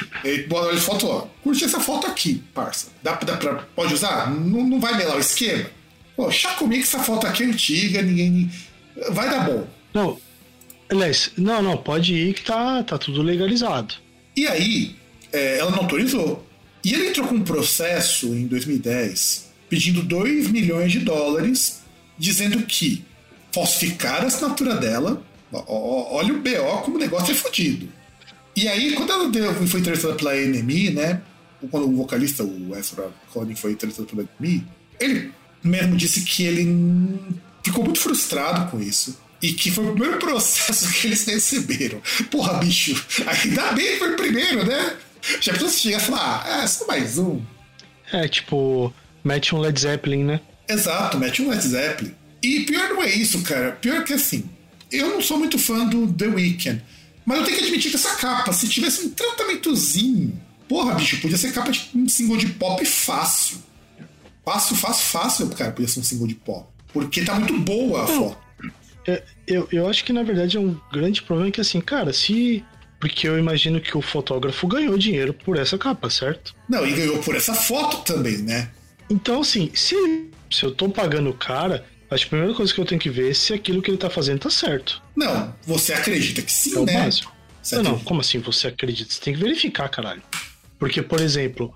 Bora 0.48 0.68
olha 0.68 0.78
foto, 0.78 1.08
ó. 1.08 1.28
Curte 1.44 1.66
essa 1.66 1.80
foto 1.80 2.08
aqui, 2.08 2.44
parça. 2.54 2.88
Dá, 3.02 3.14
dá 3.14 3.38
pra, 3.38 3.56
pode 3.76 3.94
usar? 3.94 4.30
Não, 4.30 4.64
não 4.64 4.80
vai 4.80 4.98
melar 4.98 5.18
o 5.18 5.20
esquema? 5.20 5.70
Pô, 6.16 6.32
chá 6.32 6.54
comigo 6.54 6.82
que 6.82 6.88
essa 6.88 7.04
foto 7.04 7.28
aqui 7.28 7.44
é 7.44 7.48
antiga, 7.48 8.02
ninguém. 8.02 8.50
Vai 9.12 9.30
dar 9.30 9.46
bom. 9.46 9.68
Não. 9.94 10.20
Aliás, 10.90 11.32
não, 11.36 11.62
não, 11.62 11.78
pode 11.78 12.14
ir 12.14 12.34
que 12.34 12.44
tá, 12.44 12.84
tá 12.84 12.98
tudo 12.98 13.22
legalizado. 13.22 13.96
E 14.36 14.48
aí, 14.48 14.96
é, 15.34 15.58
ela 15.58 15.72
não 15.72 15.80
autorizou. 15.80 16.46
E 16.84 16.94
ele 16.94 17.10
entrou 17.10 17.28
com 17.28 17.36
um 17.36 17.44
processo 17.44 18.28
em 18.28 18.46
2010 18.46 19.46
pedindo 19.70 20.04
2 20.04 20.50
milhões 20.52 20.92
de 20.92 21.00
dólares, 21.00 21.82
dizendo 22.18 22.64
que 22.66 23.04
falsificar 23.52 24.24
a 24.24 24.28
assinatura 24.28 24.76
dela. 24.76 25.22
ó, 25.52 25.64
ó, 25.68 26.16
olha 26.18 26.34
o 26.34 26.42
BO 26.42 26.82
como 26.84 26.98
o 26.98 27.00
negócio 27.00 27.32
é 27.32 27.36
fodido. 27.36 27.90
E 28.56 28.68
aí, 28.68 28.94
quando 28.94 29.12
ela 29.12 29.30
deu, 29.30 29.54
foi 29.68 29.80
entrevistada 29.80 30.16
pela 30.16 30.34
NME, 30.34 30.92
né? 30.92 31.22
Quando 31.70 31.90
o 31.90 31.96
vocalista, 31.96 32.44
o 32.44 32.76
Ezra 32.76 33.12
Collin, 33.34 33.56
foi 33.56 33.72
entrevistado 33.72 34.08
pela 34.08 34.28
NME, 34.40 34.66
ele 35.00 35.32
mesmo 35.64 35.96
disse 35.98 36.22
que 36.22 36.44
ele 36.44 37.20
ficou 37.64 37.84
muito 37.84 38.00
frustrado 38.00 38.70
com 38.72 38.80
isso. 38.82 39.20
E 39.42 39.52
que 39.54 39.70
foi 39.70 39.86
o 39.86 39.92
primeiro 39.92 40.18
processo 40.18 40.92
que 40.94 41.08
eles 41.08 41.26
receberam. 41.26 42.02
Porra, 42.32 42.54
bicho, 42.60 43.06
ainda 43.28 43.74
bem 43.74 43.94
que 43.94 43.98
foi 43.98 44.14
o 44.14 44.16
primeiro, 44.16 44.66
né? 44.66 44.96
Já 45.42 45.58
se 45.58 45.80
chegar 45.80 45.98
e 45.98 46.02
falar, 46.02 46.44
ah, 46.46 46.64
é 46.64 46.68
só 46.68 46.86
mais 46.86 47.18
um. 47.18 47.42
É, 48.12 48.28
tipo, 48.28 48.94
mete 49.24 49.54
um 49.56 49.60
Led 49.60 49.80
Zeppelin, 49.80 50.24
né? 50.24 50.40
Exato, 50.70 51.18
mete 51.18 51.42
um 51.42 51.50
Led 51.50 51.68
Zeppelin. 51.68 52.14
E 52.42 52.62
pior 52.62 52.90
não 52.90 53.04
é 53.04 53.10
isso, 53.10 53.42
cara. 53.42 53.72
Pior 53.74 54.04
que 54.04 54.14
assim, 54.14 54.46
eu 54.92 55.10
não 55.10 55.22
sou 55.22 55.38
muito 55.38 55.58
fã 55.58 55.86
do 55.86 56.12
The 56.14 56.28
Weeknd. 56.28 56.82
Mas 57.26 57.40
eu 57.40 57.46
tenho 57.46 57.58
que 57.58 57.64
admitir 57.64 57.90
que 57.90 57.98
essa 57.98 58.16
capa, 58.16 58.54
se 58.54 58.68
tivesse 58.70 59.06
um 59.06 59.10
tratamentozinho, 59.10 60.40
porra, 60.70 60.94
bicho, 60.96 61.20
podia 61.22 61.38
ser 61.38 61.52
capa 61.52 61.72
de 61.72 61.90
um 61.96 62.08
single 62.08 62.38
de 62.38 62.48
pop 62.50 62.86
fácil. 62.86 63.58
Fácil, 64.46 64.76
fácil, 64.76 65.06
fácil, 65.06 65.50
cara, 65.50 65.72
podia 65.72 65.88
ser 65.88 66.00
um 66.00 66.04
single 66.04 66.28
de 66.28 66.36
pop. 66.36 66.68
Porque 66.94 67.24
tá 67.24 67.36
muito 67.36 67.58
boa 67.58 68.04
a 68.04 68.08
foto. 68.08 68.38
É, 69.08 69.24
Eu, 69.48 69.68
eu 69.72 69.88
acho 69.90 70.04
que 70.06 70.14
na 70.14 70.24
verdade 70.24 70.58
é 70.58 70.60
um 70.60 70.80
grande 70.92 71.22
problema 71.22 71.52
que 71.52 71.62
assim, 71.62 71.82
cara, 71.82 72.14
se. 72.14 72.64
Porque 73.00 73.28
eu 73.28 73.38
imagino 73.38 73.82
que 73.82 73.96
o 73.98 74.02
fotógrafo 74.02 74.66
ganhou 74.68 74.98
dinheiro 74.98 75.34
por 75.34 75.58
essa 75.60 75.78
capa, 75.78 76.10
certo? 76.10 76.56
Não, 76.68 76.88
e 76.88 76.94
ganhou 76.94 77.20
por 77.20 77.36
essa 77.36 77.54
foto 77.54 77.98
também, 78.14 78.38
né? 78.38 78.72
Então, 79.10 79.42
assim, 79.42 79.70
se, 79.76 79.96
se 80.50 80.64
eu 80.64 80.72
tô 80.72 80.90
pagando 80.90 81.30
o 81.30 81.34
cara, 81.34 81.86
acho 82.10 82.24
que 82.24 82.28
a 82.28 82.38
primeira 82.38 82.54
coisa 82.54 82.74
que 82.74 82.80
eu 82.80 82.86
tenho 82.86 83.02
que 83.02 83.10
ver 83.10 83.32
é 83.32 83.34
se 83.34 83.54
aquilo 83.54 83.82
que 83.82 83.92
ele 83.92 83.98
tá 83.98 84.10
fazendo 84.10 84.40
tá 84.40 84.50
certo. 84.50 85.02
Não, 85.16 85.54
você 85.66 85.94
acredita 85.94 86.42
que 86.42 86.52
sim, 86.52 86.76
É 86.76 86.80
o 86.80 86.86
né? 86.86 86.94
básico. 86.94 87.34
Não, 87.72 87.84
não, 87.84 88.00
como 88.00 88.22
assim 88.22 88.40
você 88.40 88.68
acredita? 88.68 89.12
Você 89.12 89.22
tem 89.22 89.34
que 89.34 89.40
verificar, 89.40 89.90
caralho. 89.90 90.22
Porque, 90.78 91.02
por 91.02 91.20
exemplo, 91.20 91.74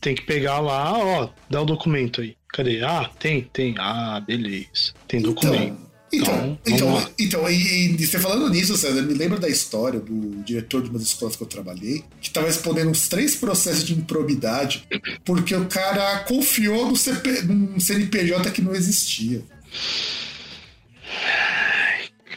tem 0.00 0.14
que 0.14 0.22
pegar 0.22 0.60
lá, 0.60 0.96
ó, 0.96 1.30
dá 1.50 1.60
o 1.60 1.64
documento 1.64 2.20
aí. 2.20 2.36
Cadê? 2.48 2.82
Ah, 2.82 3.10
tem, 3.18 3.42
tem. 3.42 3.74
Ah, 3.78 4.22
beleza. 4.24 4.92
Tem 5.08 5.20
documento. 5.20 5.86
Então, 6.12 6.58
Então, 6.64 6.96
então, 6.98 7.10
então, 7.18 7.50
e, 7.50 7.96
e 7.96 8.06
você 8.06 8.18
falando 8.20 8.48
nisso, 8.48 8.76
César, 8.76 9.02
me 9.02 9.12
lembra 9.12 9.38
da 9.40 9.48
história 9.48 9.98
do 9.98 10.42
diretor 10.44 10.80
de 10.80 10.88
uma 10.88 10.98
das 10.98 11.08
escolas 11.08 11.34
que 11.34 11.42
eu 11.42 11.46
trabalhei, 11.48 12.04
que 12.20 12.28
estava 12.28 12.46
respondendo 12.46 12.88
uns 12.88 13.08
três 13.08 13.34
processos 13.34 13.84
de 13.84 13.94
improbidade, 13.94 14.86
porque 15.24 15.54
o 15.54 15.66
cara 15.66 16.20
confiou 16.20 16.88
no, 16.88 16.96
CP, 16.96 17.42
num 17.42 17.80
CNPJ 17.80 18.50
que 18.52 18.62
não 18.62 18.72
existia. 18.72 19.42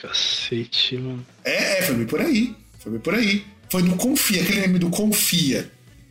Cacete, 0.01 0.97
mano. 0.97 1.25
É, 1.43 1.79
é, 1.79 1.81
foi 1.83 1.95
bem 1.95 2.05
por 2.07 2.21
aí. 2.21 2.55
Foi 2.79 2.91
bem 2.91 3.01
por 3.01 3.13
aí. 3.15 3.45
Foi 3.69 3.83
no 3.83 3.95
Confia, 3.97 4.41
aquele 4.41 4.61
meme 4.61 4.79
do 4.79 4.89
Confia. 4.89 5.69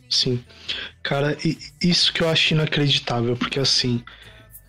Sim. 0.09 0.43
Cara, 1.03 1.37
isso 1.81 2.13
que 2.13 2.21
eu 2.21 2.29
acho 2.29 2.53
inacreditável, 2.53 3.35
porque 3.35 3.59
assim. 3.59 4.03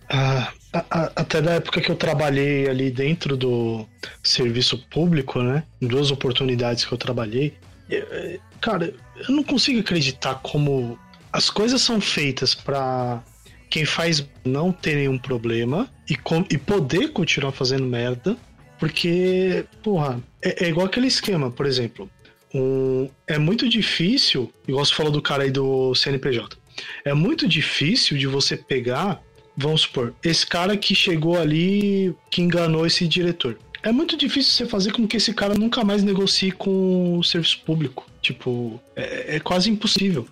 a- 0.09 0.51
a- 0.73 1.11
até 1.15 1.41
da 1.41 1.53
época 1.53 1.79
que 1.81 1.89
eu 1.89 1.95
trabalhei 1.95 2.67
ali 2.69 2.91
dentro 2.91 3.37
do 3.37 3.87
serviço 4.23 4.77
público, 4.89 5.41
né? 5.41 5.63
Em 5.81 5.87
duas 5.87 6.11
oportunidades 6.11 6.83
que 6.85 6.91
eu 6.93 6.97
trabalhei. 6.97 7.53
cara, 8.61 8.93
eu 9.27 9.35
não 9.35 9.43
consigo 9.43 9.79
acreditar 9.81 10.35
como 10.35 10.97
as 11.33 11.49
coisas 11.49 11.81
são 11.81 11.99
feitas 11.99 12.53
pra 12.55 13.21
quem 13.71 13.85
faz 13.85 14.23
não 14.45 14.71
ter 14.71 14.95
nenhum 14.95 15.17
problema 15.17 15.89
e, 16.07 16.15
com- 16.15 16.45
e 16.51 16.57
poder 16.57 17.07
continuar 17.13 17.51
fazendo 17.53 17.85
merda. 17.87 18.37
Porque, 18.77 19.63
porra, 19.81 20.21
é, 20.43 20.65
é 20.65 20.69
igual 20.69 20.85
aquele 20.87 21.07
esquema, 21.07 21.49
por 21.49 21.65
exemplo. 21.65 22.09
Um, 22.53 23.07
é 23.27 23.37
muito 23.37 23.69
difícil, 23.69 24.51
igual 24.67 24.83
você 24.83 24.93
falou 24.93 25.11
do 25.11 25.21
cara 25.21 25.43
aí 25.43 25.51
do 25.51 25.95
CNPJ, 25.95 26.57
é 27.05 27.13
muito 27.13 27.47
difícil 27.47 28.17
de 28.17 28.27
você 28.27 28.57
pegar, 28.57 29.21
vamos 29.55 29.81
supor, 29.81 30.13
esse 30.23 30.45
cara 30.45 30.75
que 30.75 30.93
chegou 30.93 31.39
ali, 31.39 32.13
que 32.29 32.41
enganou 32.41 32.85
esse 32.85 33.07
diretor. 33.07 33.57
É 33.83 33.91
muito 33.91 34.17
difícil 34.17 34.51
você 34.51 34.65
fazer 34.65 34.91
com 34.91 35.07
que 35.07 35.15
esse 35.17 35.33
cara 35.33 35.53
nunca 35.55 35.83
mais 35.83 36.03
negocie 36.03 36.51
com 36.51 37.17
o 37.17 37.23
serviço 37.23 37.61
público. 37.65 38.05
Tipo, 38.21 38.79
é, 38.95 39.37
é 39.37 39.39
quase 39.39 39.69
impossível. 39.69 40.27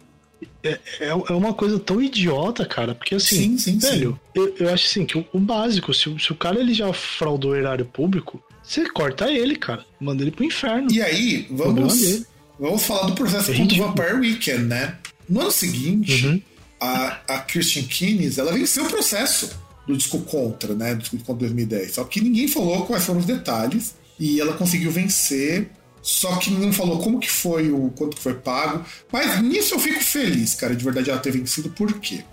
É, 0.63 0.80
é, 0.99 1.08
é 1.10 1.13
uma 1.34 1.54
coisa 1.54 1.80
tão 1.80 2.02
idiota, 2.02 2.65
cara, 2.65 2.93
porque 2.95 3.15
assim, 3.15 3.36
Sim, 3.36 3.58
sim, 3.58 3.80
sim. 3.80 3.89
velho, 3.89 4.19
Eu, 4.36 4.56
eu 4.60 4.69
acho 4.73 4.86
assim 4.86 5.06
que 5.06 5.17
o, 5.17 5.25
o 5.34 5.39
básico, 5.39 5.93
se, 5.93 6.10
o- 6.10 6.19
se 6.19 6.32
o 6.32 6.36
cara 6.36 6.60
ele 6.60 6.73
já 6.73 6.91
fraudou 6.93 7.52
o 7.52 7.56
erário 7.56 7.86
público, 7.86 8.41
você 8.63 8.89
corta 8.89 9.32
ele, 9.32 9.56
cara, 9.56 9.86
manda 9.99 10.21
ele 10.21 10.32
pro 10.32 10.43
inferno. 10.45 10.91
E 10.91 11.02
aí, 11.02 11.47
vamos, 11.49 12.23
vamos 12.60 12.84
falar 12.84 13.08
do 13.08 13.15
processo 13.15 13.52
É 13.52 13.56
contra 13.58 13.75
o. 13.75 13.88
Vampire 13.88 14.13
Weekend, 14.19 14.63
né? 14.65 14.95
No 15.28 15.41
ano 15.41 15.52
seguinte, 15.52 16.25
Uhum. 16.28 16.41
a, 16.80 17.17
a 17.28 17.39
Christian 17.39 17.84
Keynes, 17.84 18.38
ela 18.38 18.52
venceu 18.54 18.86
o 18.86 18.89
processo 18.89 19.49
do 19.88 19.95
disco 19.97 20.19
Contra, 20.21 20.73
né? 20.75 20.93
Do 20.93 20.99
disco 21.02 21.17
Contra 21.17 21.47
2010. 21.47 21.93
Só 21.95 22.04
que 22.04 22.21
ninguém 22.21 22.47
falou 22.47 22.86
quais 22.86 23.04
foram 23.06 23.19
os 23.19 23.25
detalhes 23.25 23.95
e 24.19 24.39
ela 24.39 24.54
conseguiu 24.54 24.91
vencer. 24.91 25.69
Só 26.01 26.38
que 26.38 26.51
não 26.51 26.71
falou 26.71 26.99
como 26.99 27.19
que 27.19 27.29
foi, 27.29 27.71
o 27.71 27.89
quanto 27.91 28.15
que 28.15 28.23
foi 28.23 28.33
pago. 28.35 28.83
Mas 29.12 29.41
nisso 29.41 29.75
eu 29.75 29.79
fico 29.79 30.03
feliz, 30.03 30.55
cara, 30.55 30.75
de 30.75 30.83
verdade 30.83 31.09
ela 31.09 31.19
ter 31.19 31.31
vencido. 31.31 31.69
Por 31.69 31.93
quê? 31.99 32.23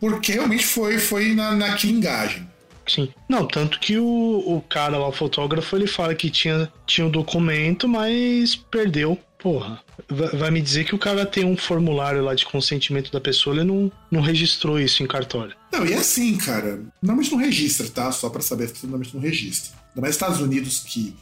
Porque 0.00 0.32
realmente 0.32 0.66
foi, 0.66 0.98
foi 0.98 1.34
na, 1.34 1.52
na 1.52 1.74
quilingagem. 1.74 2.46
Sim. 2.86 3.08
Não, 3.28 3.46
tanto 3.46 3.80
que 3.80 3.98
o, 3.98 4.04
o 4.04 4.60
cara 4.68 4.98
lá, 4.98 5.08
o 5.08 5.12
fotógrafo, 5.12 5.74
ele 5.76 5.86
fala 5.86 6.14
que 6.14 6.28
tinha, 6.28 6.70
tinha 6.86 7.06
o 7.06 7.10
documento, 7.10 7.88
mas 7.88 8.54
perdeu. 8.54 9.18
Porra. 9.38 9.78
Vai, 10.08 10.50
me 10.50 10.60
dizer 10.60 10.84
que 10.84 10.94
o 10.94 10.98
cara 10.98 11.26
tem 11.26 11.44
um 11.44 11.56
formulário 11.56 12.22
lá 12.22 12.34
de 12.34 12.46
consentimento 12.46 13.12
da 13.12 13.20
pessoa, 13.20 13.54
ele 13.54 13.64
não, 13.64 13.92
não 14.10 14.22
registrou 14.22 14.80
isso 14.80 15.02
em 15.02 15.06
cartório. 15.06 15.54
Não, 15.70 15.84
e 15.84 15.92
é 15.92 15.98
assim, 15.98 16.36
cara. 16.36 16.82
Normalmente 17.02 17.32
não 17.32 17.38
registra, 17.38 17.88
tá? 17.88 18.10
Só 18.10 18.30
pra 18.30 18.40
saber 18.40 18.72
normalmente 18.82 19.14
não 19.14 19.20
registra. 19.20 19.72
Ainda 19.90 20.00
mais 20.00 20.14
nos 20.14 20.16
Estados 20.16 20.40
Unidos 20.40 20.80
que 20.80 21.14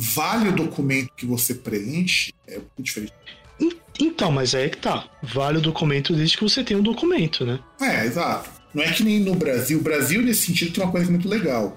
vale 0.00 0.48
o 0.50 0.52
documento 0.52 1.10
que 1.16 1.26
você 1.26 1.54
preenche, 1.54 2.32
é 2.46 2.54
muito 2.58 2.82
diferente. 2.82 3.12
En- 3.60 3.72
Então, 4.00 4.30
mas 4.30 4.54
aí 4.54 4.64
é 4.66 4.68
que 4.68 4.78
tá. 4.78 5.08
Vale 5.22 5.58
o 5.58 5.60
documento 5.60 6.14
desde 6.14 6.36
que 6.36 6.44
você 6.44 6.62
tenha 6.62 6.78
um 6.78 6.82
documento, 6.82 7.44
né? 7.44 7.58
É, 7.80 8.06
exato. 8.06 8.48
Não 8.72 8.82
é 8.84 8.92
que 8.92 9.02
nem 9.02 9.18
no 9.20 9.34
Brasil. 9.34 9.78
O 9.78 9.82
Brasil, 9.82 10.22
nesse 10.22 10.46
sentido, 10.46 10.72
tem 10.72 10.84
uma 10.84 10.90
coisa 10.92 11.06
que 11.06 11.10
é 11.12 11.14
muito 11.16 11.28
legal. 11.28 11.76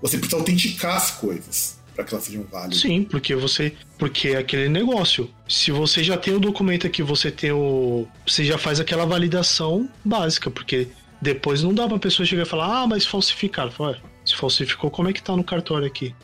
Você 0.00 0.16
precisa 0.16 0.36
autenticar 0.40 0.96
as 0.96 1.10
coisas 1.10 1.76
para 1.94 2.04
que 2.04 2.14
elas 2.14 2.24
sejam 2.24 2.44
válidas. 2.44 2.80
Sim, 2.80 3.02
porque 3.02 3.34
você. 3.34 3.74
Porque 3.98 4.28
é 4.28 4.36
aquele 4.38 4.68
negócio. 4.68 5.28
Se 5.48 5.70
você 5.72 6.02
já 6.02 6.16
tem 6.16 6.32
o 6.32 6.38
documento 6.40 6.86
aqui, 6.86 7.02
você 7.02 7.30
tem 7.30 7.50
o. 7.52 8.06
Você 8.26 8.44
já 8.44 8.56
faz 8.56 8.78
aquela 8.80 9.04
validação 9.04 9.88
básica, 10.04 10.50
porque 10.50 10.86
depois 11.20 11.62
não 11.62 11.74
dá 11.74 11.86
pra 11.88 11.98
pessoa 11.98 12.24
chegar 12.24 12.44
e 12.44 12.46
falar, 12.46 12.82
ah, 12.82 12.86
mas 12.86 13.04
falsificaram. 13.04 13.72
Fala, 13.72 13.90
"Ué, 13.90 13.98
se 14.24 14.36
falsificou, 14.36 14.88
como 14.90 15.08
é 15.08 15.12
que 15.12 15.20
tá 15.22 15.36
no 15.36 15.42
cartório 15.44 15.86
aqui? 15.86 16.14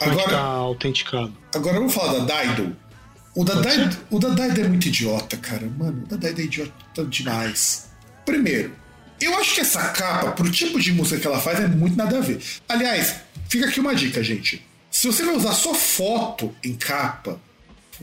Como 0.00 0.12
é 0.12 0.16
que 0.16 0.30
tá 0.30 0.36
Agora, 0.38 0.38
autenticado? 0.38 1.32
agora 1.54 1.78
vamos 1.78 1.94
falar 1.94 2.18
da 2.20 2.42
Dido. 2.42 2.76
O 3.34 3.44
da, 3.44 3.62
ser. 3.62 3.96
o 4.10 4.18
da 4.18 4.28
Dido 4.30 4.60
é 4.60 4.68
muito 4.68 4.88
idiota, 4.88 5.36
cara. 5.36 5.70
Mano, 5.78 6.02
o 6.04 6.06
da 6.06 6.16
Dido 6.16 6.40
é 6.40 6.44
idiota 6.44 7.04
demais. 7.04 7.90
Primeiro, 8.24 8.72
eu 9.20 9.36
acho 9.38 9.54
que 9.54 9.60
essa 9.60 9.88
capa, 9.88 10.32
pro 10.32 10.50
tipo 10.50 10.80
de 10.80 10.92
música 10.92 11.20
que 11.20 11.26
ela 11.26 11.40
faz, 11.40 11.60
é 11.60 11.68
muito 11.68 11.96
nada 11.96 12.18
a 12.18 12.20
ver. 12.20 12.40
Aliás, 12.68 13.16
fica 13.48 13.66
aqui 13.66 13.80
uma 13.80 13.94
dica, 13.94 14.22
gente. 14.22 14.66
Se 14.90 15.06
você 15.06 15.24
vai 15.24 15.36
usar 15.36 15.52
só 15.52 15.72
foto 15.74 16.52
em 16.64 16.74
capa, 16.74 17.38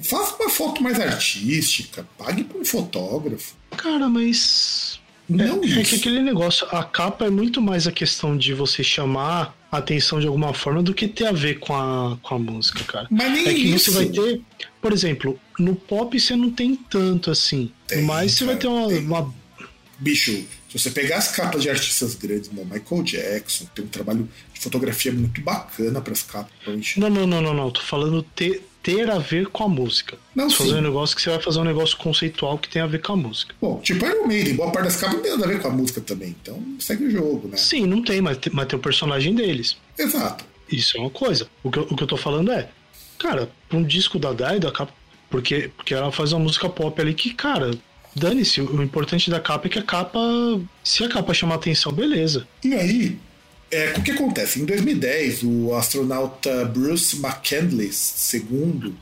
Faça 0.04 0.36
uma 0.36 0.50
foto 0.50 0.82
mais 0.84 1.00
artística, 1.00 2.08
pague 2.18 2.44
para 2.44 2.60
um 2.60 2.66
fotógrafo. 2.66 3.56
Cara, 3.76 4.08
mas. 4.08 5.00
Não 5.28 5.44
é, 5.44 5.50
é 5.50 5.66
isso. 5.66 5.90
que 5.90 5.96
aquele 5.96 6.22
negócio, 6.22 6.68
a 6.72 6.84
capa 6.84 7.26
é 7.26 7.30
muito 7.30 7.62
mais 7.62 7.88
a 7.88 7.92
questão 7.92 8.38
de 8.38 8.54
você 8.54 8.84
chamar 8.84 9.57
atenção 9.72 10.20
de 10.20 10.28
alguma 10.28 10.54
forma 10.54 10.82
do 10.82 10.94
que 10.94 11.08
ter 11.08 11.26
a 11.28 11.32
ver 11.32 11.60
com 11.60 11.76
a, 11.76 12.18
com 12.22 12.36
a 12.36 12.40
música, 12.40 12.84
cara. 12.86 13.08
Mas 13.12 13.32
nem 13.32 13.48
É 13.48 13.54
que 13.54 13.60
isso. 13.60 13.92
você 13.92 13.98
vai 13.98 14.06
ter, 14.08 14.42
por 14.82 14.94
exemplo, 14.94 15.40
no 15.60 15.76
pop 15.76 16.20
você 16.20 16.36
não 16.36 16.50
tem 16.52 16.76
tanto 16.76 17.30
assim. 17.32 17.72
Tem, 17.88 18.02
mas 18.04 18.34
você 18.34 18.46
vai 18.46 18.56
ter 18.56 18.68
cara, 18.68 18.74
uma, 18.74 19.20
uma- 19.20 19.34
Bicho, 20.00 20.32
se 20.32 20.78
você 20.78 20.92
pegar 20.92 21.18
as 21.18 21.30
capas 21.30 21.62
de 21.64 21.70
artistas 21.72 22.14
grandes, 22.14 22.50
como 22.50 22.64
Michael 22.66 23.02
Jackson, 23.04 23.66
tem 23.74 23.84
um 23.84 23.88
trabalho 23.88 24.30
de 24.54 24.60
fotografia 24.60 25.12
muito 25.12 25.42
bacana 25.42 26.00
para 26.02 26.14
as 26.14 26.22
capas. 26.22 26.52
Não, 26.98 27.10
não, 27.10 27.26
não, 27.26 27.42
não, 27.42 27.54
não. 27.54 27.72
Tô 27.72 27.82
falando 27.82 28.22
ter, 28.22 28.64
ter 28.96 29.10
a 29.12 29.18
ver 29.20 29.48
com 29.48 29.64
a 29.66 29.68
música. 29.68 30.18
Não, 30.34 30.50
fazer 30.50 30.70
sim. 30.70 30.78
um 30.78 30.82
negócio 30.82 31.14
que 31.16 31.22
você 31.22 31.30
vai 31.30 31.42
fazer 31.42 31.60
um 31.60 31.64
negócio 31.66 31.98
conceitual 31.98 32.58
que 32.58 32.70
tem 32.70 32.82
a 32.82 32.88
ver 32.88 33.02
com 33.02 33.12
a 33.14 33.16
música. 33.18 33.54
Bom, 33.62 33.80
tipo 33.82 34.06
Iron 34.06 34.26
Maiden, 34.28 34.56
boa 34.56 34.72
parte 34.72 34.86
das 34.86 34.96
capas 34.96 35.16
não 35.16 35.22
tem 35.24 35.32
nada 35.32 35.44
a 35.46 35.48
ver 35.50 35.62
com 35.62 35.68
a 35.68 35.72
música 35.72 36.00
também. 36.00 36.36
Então 36.42 36.64
segue 36.80 37.06
o 37.06 37.12
jogo, 37.12 37.50
né? 37.50 37.58
Sim, 37.58 37.86
não 37.86 38.02
tem, 38.02 38.22
mas 38.22 38.38
tem, 38.38 38.54
mas 38.54 38.66
tem 38.68 38.80
o 38.80 38.82
personagem 38.82 39.36
deles. 39.36 39.76
Exato. 39.98 40.46
Isso 40.72 40.96
é 40.98 41.02
uma 41.02 41.10
coisa. 41.10 41.48
O 41.64 41.70
que, 41.70 41.80
eu- 41.80 41.88
o 41.90 41.96
que 41.96 42.04
eu 42.04 42.08
tô 42.08 42.16
falando 42.18 42.50
é, 42.52 42.70
cara, 43.20 43.50
pra 43.68 43.78
um 43.78 43.84
disco 43.84 44.18
da 44.18 44.32
Dido, 44.32 44.68
a 44.68 44.72
capa. 44.72 44.94
Porque, 45.30 45.70
porque 45.76 45.94
ela 45.94 46.10
faz 46.12 46.32
uma 46.32 46.40
música 46.40 46.70
pop 46.70 47.02
ali 47.02 47.14
que, 47.14 47.34
cara, 47.34 47.72
dane-se. 48.16 48.62
O 48.62 48.82
importante 48.82 49.30
da 49.30 49.42
capa 49.42 49.68
é 49.68 49.70
que 49.70 49.80
a 49.80 49.84
capa. 49.84 50.20
Se 50.84 51.04
a 51.04 51.10
capa 51.10 51.34
chamar 51.34 51.56
atenção, 51.56 51.92
beleza. 51.92 52.48
E 52.64 52.74
aí, 52.74 53.18
é, 53.72 53.94
o 53.98 54.04
que 54.04 54.12
acontece? 54.12 54.62
Em 54.62 54.66
2010, 54.66 55.44
o 55.44 55.74
astronauta 55.76 56.66
Bruce 56.66 57.16
McCandless 57.18 58.36
II 58.36 58.94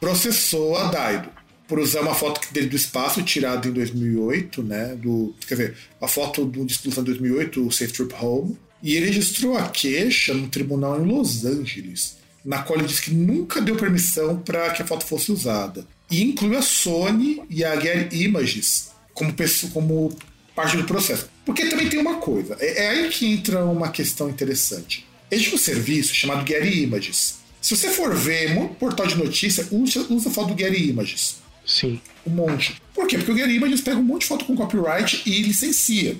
processou 0.00 0.76
a 0.76 0.84
Dido 0.88 1.28
por 1.68 1.78
usar 1.78 2.00
uma 2.00 2.14
foto 2.14 2.40
dele 2.52 2.68
do 2.68 2.76
espaço 2.76 3.22
tirada 3.22 3.66
em 3.66 3.72
2008, 3.72 4.62
né? 4.62 4.96
Do, 4.96 5.34
quer 5.46 5.54
dizer, 5.54 5.76
a 6.00 6.06
foto 6.06 6.44
do 6.44 6.60
lançado 6.60 7.00
em 7.00 7.04
2008, 7.04 7.66
o 7.66 7.72
Safe 7.72 7.92
Trip 7.92 8.14
Home. 8.20 8.56
E 8.82 8.94
ele 8.94 9.06
registrou 9.06 9.56
a 9.56 9.68
queixa 9.68 10.32
no 10.32 10.48
tribunal 10.48 11.00
em 11.02 11.06
Los 11.06 11.44
Angeles, 11.44 12.18
na 12.44 12.62
qual 12.62 12.78
ele 12.78 12.86
disse 12.86 13.02
que 13.02 13.10
nunca 13.10 13.60
deu 13.60 13.74
permissão 13.74 14.38
para 14.38 14.70
que 14.70 14.82
a 14.82 14.86
foto 14.86 15.04
fosse 15.04 15.32
usada. 15.32 15.86
E 16.10 16.22
inclui 16.22 16.56
a 16.56 16.62
Sony 16.62 17.42
e 17.50 17.64
a 17.64 17.78
Getty 17.78 18.22
Images 18.22 18.90
como, 19.16 19.34
como 19.72 20.16
parte 20.56 20.76
do 20.76 20.84
processo. 20.84 21.28
Porque 21.44 21.66
também 21.66 21.88
tem 21.88 22.00
uma 22.00 22.16
coisa, 22.16 22.56
é, 22.58 22.84
é 22.84 22.88
aí 22.88 23.08
que 23.10 23.26
entra 23.26 23.64
uma 23.64 23.90
questão 23.90 24.28
interessante. 24.28 25.06
Existe 25.30 25.54
um 25.54 25.58
serviço 25.58 26.14
chamado 26.14 26.46
Getty 26.48 26.82
Images. 26.82 27.40
Se 27.60 27.76
você 27.76 27.90
for 27.90 28.14
ver 28.14 28.56
um 28.56 28.68
portal 28.68 29.06
de 29.06 29.16
notícia, 29.16 29.68
usa, 29.70 30.06
usa 30.08 30.30
foto 30.30 30.54
do 30.54 30.58
Getty 30.58 30.88
Images. 30.88 31.36
Sim. 31.64 32.00
Um 32.26 32.30
monte. 32.30 32.80
Por 32.94 33.06
quê? 33.06 33.18
Porque 33.18 33.32
o 33.32 33.36
Getty 33.36 33.56
Images 33.56 33.80
pega 33.80 33.98
um 33.98 34.02
monte 34.02 34.22
de 34.22 34.28
foto 34.28 34.44
com 34.44 34.56
copyright 34.56 35.22
e 35.26 35.42
licencia. 35.42 36.16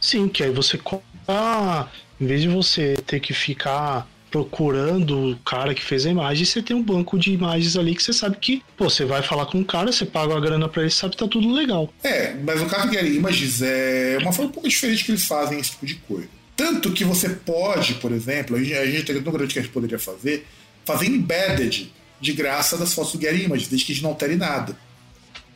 Sim, 0.00 0.28
que 0.28 0.42
aí 0.42 0.50
você. 0.50 0.80
Ah, 1.26 1.88
em 2.20 2.26
vez 2.26 2.40
de 2.40 2.48
você 2.48 2.96
ter 3.06 3.20
que 3.20 3.34
ficar 3.34 4.08
procurando 4.30 5.32
o 5.32 5.36
cara 5.38 5.74
que 5.74 5.82
fez 5.82 6.06
a 6.06 6.10
imagem, 6.10 6.44
você 6.44 6.62
tem 6.62 6.76
um 6.76 6.82
banco 6.82 7.18
de 7.18 7.32
imagens 7.32 7.76
ali 7.76 7.94
que 7.94 8.02
você 8.02 8.12
sabe 8.12 8.36
que, 8.36 8.62
pô, 8.76 8.88
você 8.88 9.04
vai 9.04 9.22
falar 9.22 9.46
com 9.46 9.60
o 9.60 9.64
cara, 9.64 9.90
você 9.92 10.04
paga 10.04 10.36
a 10.36 10.40
grana 10.40 10.68
pra 10.68 10.82
ele, 10.82 10.90
sabe 10.90 11.12
que 11.12 11.18
tá 11.18 11.28
tudo 11.28 11.52
legal. 11.52 11.92
É, 12.02 12.34
mas 12.34 12.60
do 12.60 12.68
Getty 12.68 13.16
Images 13.16 13.62
é 13.62 14.18
uma 14.20 14.32
forma 14.32 14.50
um 14.50 14.52
pouco 14.52 14.68
diferente 14.68 15.04
que 15.04 15.12
eles 15.12 15.24
fazem 15.24 15.58
esse 15.58 15.70
tipo 15.70 15.86
de 15.86 15.94
coisa. 15.96 16.28
Tanto 16.56 16.92
que 16.92 17.04
você 17.04 17.30
pode, 17.30 17.94
por 17.94 18.12
exemplo, 18.12 18.56
a 18.56 18.58
gente, 18.58 18.74
a 18.74 18.86
gente 18.86 19.04
tem 19.04 19.20
no 19.20 19.32
grande 19.32 19.52
que 19.52 19.58
a 19.58 19.62
gente 19.62 19.72
poderia 19.72 19.98
fazer, 19.98 20.46
fazer 20.84 21.06
embedded 21.06 21.92
de 22.20 22.32
graça 22.32 22.76
das 22.76 22.92
fotos 22.92 23.12
do 23.12 23.20
Getty 23.20 23.44
Images, 23.44 23.68
desde 23.68 23.86
que 23.86 23.92
a 23.92 23.94
gente 23.94 24.02
não 24.02 24.10
altere 24.10 24.36
nada. 24.36 24.76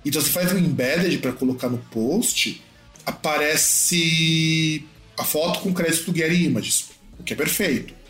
Então 0.04 0.20
você 0.20 0.30
faz 0.30 0.52
um 0.52 0.58
embedded 0.58 1.18
para 1.18 1.32
colocar 1.32 1.68
no 1.68 1.78
post, 1.78 2.62
aparece 3.04 4.84
a 5.18 5.24
foto 5.24 5.60
com 5.60 5.74
crédito 5.74 6.10
do 6.10 6.16
Getty 6.16 6.44
Images, 6.44 6.90
o 7.18 7.22
que 7.22 7.32
é 7.32 7.36
perfeito. 7.36 8.01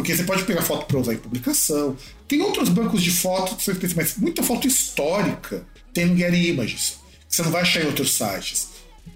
Porque 0.00 0.16
você 0.16 0.24
pode 0.24 0.44
pegar 0.44 0.62
foto 0.62 0.86
para 0.86 0.98
usar 0.98 1.12
em 1.12 1.18
publicação. 1.18 1.94
Tem 2.26 2.40
outros 2.40 2.70
bancos 2.70 3.02
de 3.02 3.10
especiais, 3.10 3.92
mas 3.92 4.16
muita 4.16 4.42
foto 4.42 4.66
histórica 4.66 5.62
tem 5.92 6.06
no 6.06 6.16
Getty 6.16 6.48
Images, 6.48 6.98
que 7.28 7.36
você 7.36 7.42
não 7.42 7.50
vai 7.50 7.60
achar 7.60 7.82
em 7.82 7.86
outros 7.86 8.14
sites. 8.14 8.68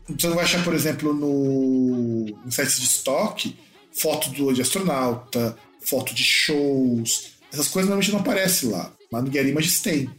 Você 0.06 0.26
não 0.26 0.34
vai 0.34 0.44
achar, 0.44 0.62
por 0.62 0.74
exemplo, 0.74 1.14
no, 1.14 2.26
em 2.46 2.50
sites 2.50 2.78
de 2.80 2.84
estoque, 2.84 3.56
foto 3.94 4.28
do, 4.28 4.52
de 4.52 4.60
astronauta, 4.60 5.56
foto 5.80 6.14
de 6.14 6.22
shows. 6.22 7.30
Essas 7.50 7.68
coisas 7.68 7.88
normalmente 7.88 8.12
não 8.12 8.20
aparecem 8.20 8.68
lá. 8.68 8.92
Mas 9.10 9.24
no 9.24 9.32
Getty 9.32 9.48
Images 9.48 9.80
tem. 9.80 10.10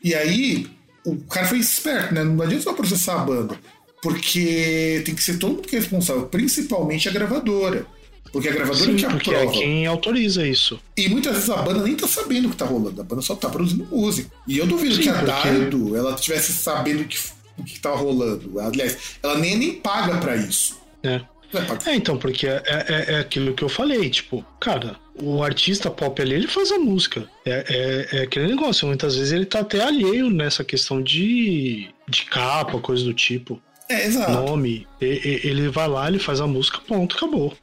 E 0.00 0.14
aí, 0.14 0.70
o 1.04 1.16
cara 1.22 1.48
foi 1.48 1.58
esperto, 1.58 2.14
né? 2.14 2.22
Não 2.22 2.40
adianta 2.40 2.62
só 2.62 2.72
processar 2.72 3.20
a 3.20 3.24
banda. 3.24 3.58
Porque 4.00 5.02
tem 5.04 5.12
que 5.12 5.24
ser 5.24 5.38
todo 5.38 5.54
mundo 5.54 5.66
que 5.66 5.74
é 5.74 5.80
responsável, 5.80 6.26
principalmente 6.26 7.08
a 7.08 7.12
gravadora. 7.12 7.84
Porque 8.34 8.48
a 8.48 8.52
gravadora 8.52 8.84
Sim, 8.84 8.96
que 8.96 9.06
porque 9.06 9.30
é 9.30 9.36
aprova. 9.42 9.52
quem 9.58 9.86
autoriza 9.86 10.44
isso. 10.46 10.80
E 10.96 11.08
muitas 11.08 11.34
vezes 11.34 11.48
a 11.50 11.62
banda 11.62 11.82
nem 11.84 11.94
tá 11.94 12.08
sabendo 12.08 12.48
o 12.48 12.50
que 12.50 12.56
tá 12.56 12.64
rolando, 12.66 13.00
a 13.00 13.04
banda 13.04 13.22
só 13.22 13.36
tá 13.36 13.48
produzindo 13.48 13.86
música. 13.90 14.28
E 14.48 14.58
eu 14.58 14.66
duvido 14.66 14.96
Sim, 14.96 15.02
que 15.02 15.08
a 15.08 15.14
porque- 15.22 15.50
Dido 15.50 15.96
ela 15.96 16.14
tivesse 16.16 16.52
sabendo 16.52 17.02
o 17.02 17.04
que, 17.06 17.16
o 17.56 17.62
que 17.62 17.78
tava 17.78 17.94
rolando. 17.96 18.58
Aliás, 18.58 18.98
ela 19.22 19.38
nem, 19.38 19.56
nem 19.56 19.74
paga 19.74 20.18
pra 20.18 20.34
isso. 20.36 20.76
Vai 21.52 21.64
pagar. 21.64 21.88
É, 21.88 21.94
então, 21.94 22.16
porque 22.18 22.48
é, 22.48 22.60
é, 22.66 23.14
é 23.14 23.18
aquilo 23.20 23.54
que 23.54 23.62
eu 23.62 23.68
falei, 23.68 24.10
tipo, 24.10 24.44
cara, 24.60 24.96
o 25.22 25.40
artista 25.44 25.88
pop 25.88 26.20
ali, 26.20 26.34
ele 26.34 26.48
faz 26.48 26.72
a 26.72 26.78
música. 26.78 27.28
É, 27.46 28.08
é, 28.12 28.18
é 28.18 28.22
aquele 28.24 28.48
negócio, 28.48 28.88
muitas 28.88 29.14
vezes 29.14 29.32
ele 29.32 29.46
tá 29.46 29.60
até 29.60 29.80
alheio 29.80 30.28
nessa 30.28 30.64
questão 30.64 31.00
de, 31.00 31.86
de 32.08 32.24
capa, 32.24 32.80
coisa 32.80 33.04
do 33.04 33.14
tipo, 33.14 33.62
É, 33.88 34.06
exato. 34.06 34.32
nome. 34.32 34.88
Ele 35.00 35.68
vai 35.68 35.86
lá, 35.86 36.08
ele 36.08 36.18
faz 36.18 36.40
a 36.40 36.46
música, 36.48 36.80
ponto, 36.88 37.16
acabou. 37.16 37.56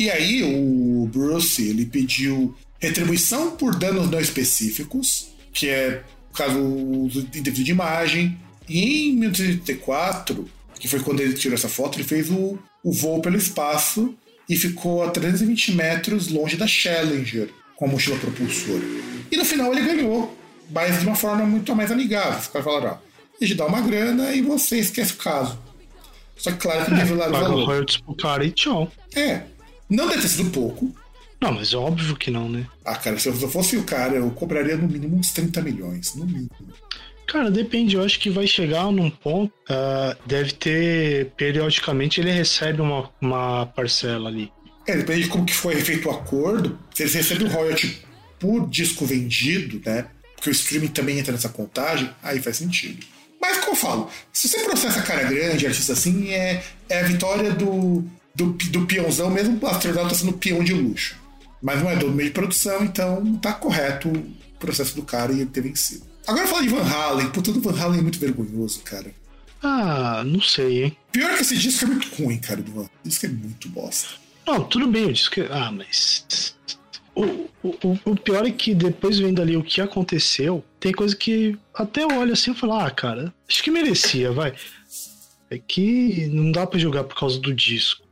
E 0.00 0.10
aí 0.10 0.42
o 0.42 1.06
Bruce 1.12 1.62
ele 1.62 1.84
pediu 1.84 2.56
retribuição 2.78 3.50
por 3.50 3.74
danos 3.74 4.10
não 4.10 4.18
específicos, 4.18 5.28
que 5.52 5.68
é 5.68 6.02
no 6.30 6.34
caso 6.34 6.58
o 6.58 7.04
uso 7.04 7.20
indevido 7.34 7.62
de 7.62 7.70
imagem. 7.70 8.38
E 8.66 9.10
em 9.10 9.16
1984, 9.16 10.48
que 10.78 10.88
foi 10.88 11.00
quando 11.00 11.20
ele 11.20 11.34
tirou 11.34 11.54
essa 11.54 11.68
foto, 11.68 11.98
ele 11.98 12.08
fez 12.08 12.30
o, 12.30 12.58
o 12.82 12.90
voo 12.90 13.20
pelo 13.20 13.36
espaço 13.36 14.14
e 14.48 14.56
ficou 14.56 15.02
a 15.02 15.10
320 15.10 15.72
metros 15.72 16.28
longe 16.28 16.56
da 16.56 16.66
Challenger 16.66 17.50
com 17.76 17.84
a 17.84 17.88
mochila 17.88 18.16
propulsora. 18.16 18.82
E 19.30 19.36
no 19.36 19.44
final 19.44 19.70
ele 19.70 19.82
ganhou, 19.82 20.34
mas 20.70 20.98
de 20.98 21.06
uma 21.06 21.14
forma 21.14 21.44
muito 21.44 21.76
mais 21.76 21.92
amigável. 21.92 22.38
Os 22.38 22.48
caras 22.48 22.64
falaram: 22.64 22.92
ó, 22.92 23.44
gente 23.44 23.54
dá 23.54 23.66
uma 23.66 23.82
grana 23.82 24.32
e 24.32 24.40
você 24.40 24.78
esquece 24.78 25.12
o 25.12 25.16
caso. 25.16 25.58
Só 26.38 26.50
que 26.52 26.56
claro 26.56 26.86
que 26.86 26.94
deve 26.94 27.12
lá 27.12 27.28
o 27.28 27.32
valor. 27.32 27.66
royalties 27.66 28.00
pro 28.00 28.14
cara 28.14 28.46
e 28.46 28.50
tchau. 28.50 28.90
É. 29.14 29.42
Não 29.90 30.08
deve 30.08 30.22
ter 30.22 30.28
sido 30.28 30.50
pouco. 30.50 30.94
Não, 31.40 31.52
mas 31.52 31.72
é 31.72 31.76
óbvio 31.76 32.16
que 32.16 32.30
não, 32.30 32.48
né? 32.48 32.66
Ah, 32.84 32.96
cara, 32.96 33.18
se 33.18 33.28
eu 33.28 33.34
se 33.34 33.42
eu 33.42 33.50
fosse 33.50 33.76
o 33.76 33.82
cara, 33.82 34.14
eu 34.14 34.30
cobraria 34.30 34.76
no 34.76 34.86
mínimo 34.86 35.16
uns 35.16 35.32
30 35.32 35.60
milhões. 35.62 36.14
No 36.14 36.26
mínimo. 36.26 36.50
Cara, 37.26 37.50
depende, 37.50 37.96
eu 37.96 38.04
acho 38.04 38.18
que 38.18 38.28
vai 38.28 38.46
chegar 38.46 38.90
num 38.90 39.08
ponto, 39.08 39.52
ah, 39.68 40.16
deve 40.26 40.52
ter, 40.52 41.30
periodicamente 41.36 42.20
ele 42.20 42.30
recebe 42.30 42.82
uma, 42.82 43.10
uma 43.20 43.66
parcela 43.66 44.28
ali. 44.28 44.52
É, 44.86 44.96
depende 44.96 45.22
de 45.22 45.28
como 45.28 45.44
que 45.44 45.54
foi 45.54 45.76
feito 45.76 46.08
o 46.08 46.10
acordo. 46.10 46.78
Se 46.94 47.04
eles 47.04 47.14
recebem 47.14 47.46
o 47.46 47.50
royalty 47.50 48.02
por 48.38 48.68
disco 48.68 49.06
vendido, 49.06 49.80
né? 49.84 50.06
Porque 50.34 50.50
o 50.50 50.52
streaming 50.52 50.88
também 50.88 51.18
entra 51.18 51.32
nessa 51.32 51.48
contagem, 51.48 52.10
aí 52.22 52.40
faz 52.40 52.56
sentido. 52.56 53.06
Mas 53.40 53.58
como 53.58 53.72
eu 53.72 53.76
falo, 53.76 54.10
se 54.32 54.48
você 54.48 54.60
processa 54.64 55.00
cara 55.02 55.22
grande, 55.24 55.66
artista 55.66 55.92
assim, 55.92 56.30
é, 56.30 56.62
é 56.88 57.00
a 57.00 57.04
vitória 57.04 57.52
do, 57.52 58.04
do, 58.34 58.52
do 58.52 58.86
peãozão, 58.86 59.30
mesmo 59.30 59.58
o 59.60 59.66
astronauta 59.66 60.14
sendo 60.14 60.32
peão 60.34 60.62
de 60.62 60.72
luxo. 60.74 61.16
Mas 61.62 61.82
não 61.82 61.90
é 61.90 61.96
do 61.96 62.10
meio 62.10 62.28
de 62.28 62.34
produção, 62.34 62.84
então 62.84 63.36
tá 63.36 63.52
correto 63.52 64.08
o 64.08 64.58
processo 64.58 64.96
do 64.96 65.02
cara 65.02 65.32
e 65.32 65.40
ele 65.40 65.50
ter 65.50 65.60
vencido. 65.60 66.04
Agora 66.26 66.46
falar 66.46 66.62
de 66.62 66.68
Van 66.68 66.82
Halen, 66.82 67.30
puta 67.30 67.52
do 67.52 67.60
Van 67.60 67.78
Halen 67.78 67.98
é 67.98 68.02
muito 68.02 68.18
vergonhoso, 68.18 68.80
cara. 68.80 69.12
Ah, 69.62 70.22
não 70.24 70.40
sei, 70.40 70.84
hein? 70.84 70.96
Pior 71.12 71.34
que 71.34 71.42
esse 71.42 71.56
disco 71.56 71.84
é 71.84 71.88
muito 71.88 72.08
ruim, 72.14 72.38
cara, 72.38 72.62
do 72.62 72.72
Van. 72.72 72.88
Esse 73.04 73.10
disco 73.10 73.26
é 73.26 73.28
muito 73.28 73.68
bosta. 73.68 74.08
Não, 74.46 74.62
tudo 74.64 74.86
bem, 74.86 75.02
eu 75.02 75.12
disse 75.12 75.30
que. 75.30 75.42
Ah, 75.42 75.70
mas. 75.70 76.56
O, 77.14 77.48
o, 77.62 77.98
o 78.04 78.16
pior 78.16 78.46
é 78.46 78.50
que 78.50 78.74
depois 78.74 79.18
vendo 79.18 79.42
ali 79.42 79.56
o 79.56 79.62
que 79.62 79.80
aconteceu, 79.80 80.64
tem 80.78 80.92
coisa 80.92 81.14
que 81.14 81.58
até 81.74 82.02
eu 82.02 82.08
olho 82.16 82.32
assim 82.32 82.52
e 82.52 82.54
falo, 82.54 82.74
ah, 82.74 82.90
cara, 82.90 83.34
acho 83.48 83.62
que 83.62 83.70
merecia, 83.70 84.32
vai. 84.32 84.54
É 85.50 85.58
que 85.58 86.26
não 86.28 86.52
dá 86.52 86.66
pra 86.66 86.78
julgar 86.78 87.04
por 87.04 87.18
causa 87.18 87.38
do 87.40 87.52
disco. 87.52 88.04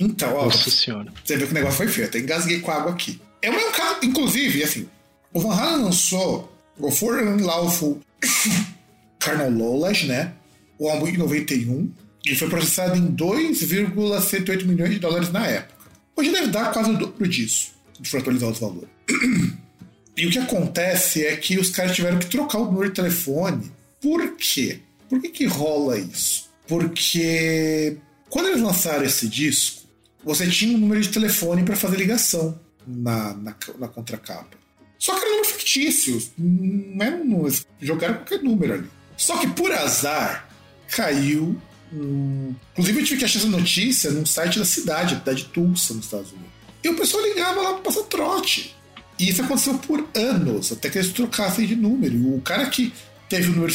Então, 0.00 0.34
ó, 0.34 0.44
Nossa 0.44 0.70
senhora. 0.70 1.12
você 1.24 1.36
vê 1.36 1.44
que 1.46 1.50
o 1.52 1.54
negócio 1.54 1.76
foi 1.76 1.88
feio, 1.88 2.06
até 2.06 2.18
engasguei 2.18 2.60
com 2.60 2.70
água 2.70 2.92
aqui. 2.92 3.20
É 3.42 3.50
o 3.50 3.54
mesmo 3.54 3.72
caso, 3.72 3.98
inclusive, 4.02 4.62
assim, 4.62 4.88
o 5.32 5.40
Van 5.40 5.54
Halen 5.54 5.84
lançou 5.84 6.52
o 6.78 6.90
For 6.90 7.20
Unlawful 7.20 8.00
Carnal 9.18 9.50
Lowlash, 9.50 10.04
né? 10.04 10.32
O 10.78 10.88
álbum 10.88 11.08
em 11.08 11.16
91, 11.16 11.90
e 12.24 12.34
foi 12.36 12.48
processado 12.48 12.96
em 12.96 13.06
2,108 13.06 14.66
milhões 14.66 14.90
de 14.90 14.98
dólares 14.98 15.30
na 15.30 15.46
época. 15.46 15.74
Hoje 16.16 16.30
deve 16.30 16.48
dar 16.48 16.72
quase 16.72 16.90
o 16.90 16.96
dobro 16.98 17.26
disso, 17.28 17.72
for 18.04 18.20
atualizar 18.20 18.50
os 18.50 18.58
valores. 18.58 18.88
E 20.16 20.26
o 20.26 20.30
que 20.32 20.38
acontece 20.40 21.24
é 21.24 21.36
que 21.36 21.60
os 21.60 21.70
caras 21.70 21.94
tiveram 21.94 22.18
que 22.18 22.26
trocar 22.26 22.58
o 22.58 22.64
número 22.64 22.88
de 22.88 22.96
telefone. 22.96 23.70
Por 24.00 24.36
quê? 24.36 24.80
Por 25.08 25.20
que, 25.20 25.28
que 25.28 25.44
rola 25.46 25.98
isso? 25.98 26.48
Porque 26.66 27.96
quando 28.28 28.48
eles 28.48 28.60
lançaram 28.60 29.04
esse 29.04 29.26
disco, 29.26 29.82
você 30.22 30.46
tinha 30.46 30.76
um 30.76 30.80
número 30.80 31.00
de 31.00 31.08
telefone 31.08 31.62
para 31.62 31.76
fazer 31.76 31.96
ligação 31.96 32.58
na, 32.86 33.34
na, 33.34 33.56
na 33.78 33.88
contracapa. 33.88 34.56
Só 34.98 35.14
que 35.14 35.20
era 35.20 35.30
um 35.30 35.36
número 35.36 35.48
fictício. 35.48 36.22
Não 36.36 37.06
era 37.06 37.16
um 37.16 37.24
número. 37.24 37.54
Jogaram 37.80 38.14
qualquer 38.14 38.42
número 38.42 38.74
ali. 38.74 38.90
Só 39.16 39.38
que 39.38 39.46
por 39.48 39.72
azar, 39.72 40.48
caiu. 40.90 41.60
Um... 41.92 42.54
Inclusive, 42.72 43.00
eu 43.00 43.04
tive 43.04 43.18
que 43.18 43.24
achar 43.24 43.38
essa 43.38 43.48
notícia 43.48 44.10
num 44.10 44.26
site 44.26 44.58
da 44.58 44.64
cidade, 44.64 45.16
da 45.16 45.32
de 45.32 45.44
Tulsa, 45.46 45.94
nos 45.94 46.04
Estados 46.04 46.32
Unidos. 46.32 46.50
E 46.82 46.88
o 46.88 46.96
pessoal 46.96 47.22
ligava 47.22 47.62
lá 47.62 47.72
para 47.74 47.82
passar 47.82 48.02
trote. 48.04 48.76
E 49.18 49.28
isso 49.30 49.42
aconteceu 49.42 49.78
por 49.78 50.06
anos, 50.14 50.70
até 50.70 50.88
que 50.88 50.98
eles 50.98 51.12
trocassem 51.12 51.66
de 51.66 51.74
número. 51.74 52.34
O 52.34 52.40
cara 52.40 52.66
que 52.66 52.92
teve 53.28 53.50
o 53.50 53.54
número, 53.54 53.72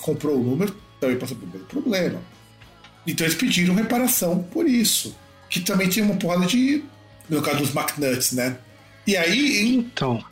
comprou 0.00 0.36
o 0.36 0.42
número, 0.42 0.74
também 1.00 1.16
passou 1.16 1.36
pelo 1.36 1.52
mesmo 1.52 1.66
problema. 1.66 2.20
Então 3.06 3.26
eles 3.26 3.36
pediram 3.36 3.74
reparação 3.74 4.42
por 4.44 4.68
isso. 4.68 5.14
Que 5.50 5.60
também 5.60 5.88
tinha 5.88 6.04
uma 6.04 6.16
porrada 6.16 6.46
de. 6.46 6.82
No 7.28 7.40
caso 7.42 7.58
dos 7.58 7.74
McNuts, 7.74 8.32
né? 8.32 8.56
E 9.06 9.16
aí. 9.16 9.68
Então. 9.76 10.24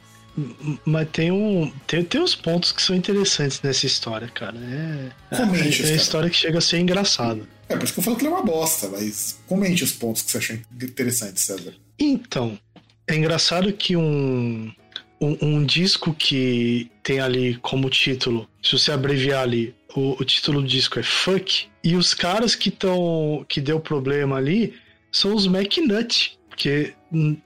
Mas 0.84 1.08
tem 1.10 1.30
um. 1.30 1.70
Tem, 1.86 2.02
tem 2.02 2.20
uns 2.20 2.34
pontos 2.34 2.72
que 2.72 2.80
são 2.80 2.96
interessantes 2.96 3.60
nessa 3.62 3.84
história, 3.84 4.28
cara. 4.28 4.56
É, 4.56 5.36
comente, 5.36 5.82
é, 5.82 5.86
é 5.86 5.88
uma 5.90 5.96
história 5.96 6.30
que 6.30 6.36
chega 6.36 6.58
a 6.58 6.60
ser 6.60 6.78
engraçada. 6.78 7.46
É, 7.68 7.76
por 7.76 7.84
isso 7.84 7.92
que 7.92 8.00
eu 8.00 8.04
falo 8.04 8.16
que 8.16 8.22
ele 8.22 8.32
é 8.32 8.36
uma 8.36 8.44
bosta, 8.44 8.88
mas 8.88 9.38
comente 9.46 9.84
os 9.84 9.92
pontos 9.92 10.22
que 10.22 10.30
você 10.30 10.38
achou 10.38 10.56
interessantes, 10.80 11.42
César. 11.42 11.74
Então, 11.98 12.58
é 13.06 13.14
engraçado 13.14 13.72
que 13.72 13.94
um, 13.94 14.72
um, 15.22 15.36
um, 15.40 15.64
disco 15.64 16.12
que 16.12 16.90
tem 17.02 17.20
ali 17.20 17.56
como 17.62 17.88
título, 17.88 18.48
se 18.60 18.72
você 18.72 18.90
abreviar 18.90 19.42
ali, 19.42 19.74
o, 19.94 20.20
o 20.20 20.24
título 20.24 20.60
do 20.60 20.66
disco 20.66 20.98
é 20.98 21.02
Fuck, 21.02 21.68
e 21.84 21.94
os 21.94 22.12
caras 22.12 22.54
que 22.54 22.68
estão. 22.68 23.44
que 23.48 23.60
deu 23.60 23.78
problema 23.78 24.36
ali 24.36 24.74
são 25.10 25.34
os 25.34 25.46
McNut, 25.46 26.38
porque 26.48 26.92
um, 27.12 27.36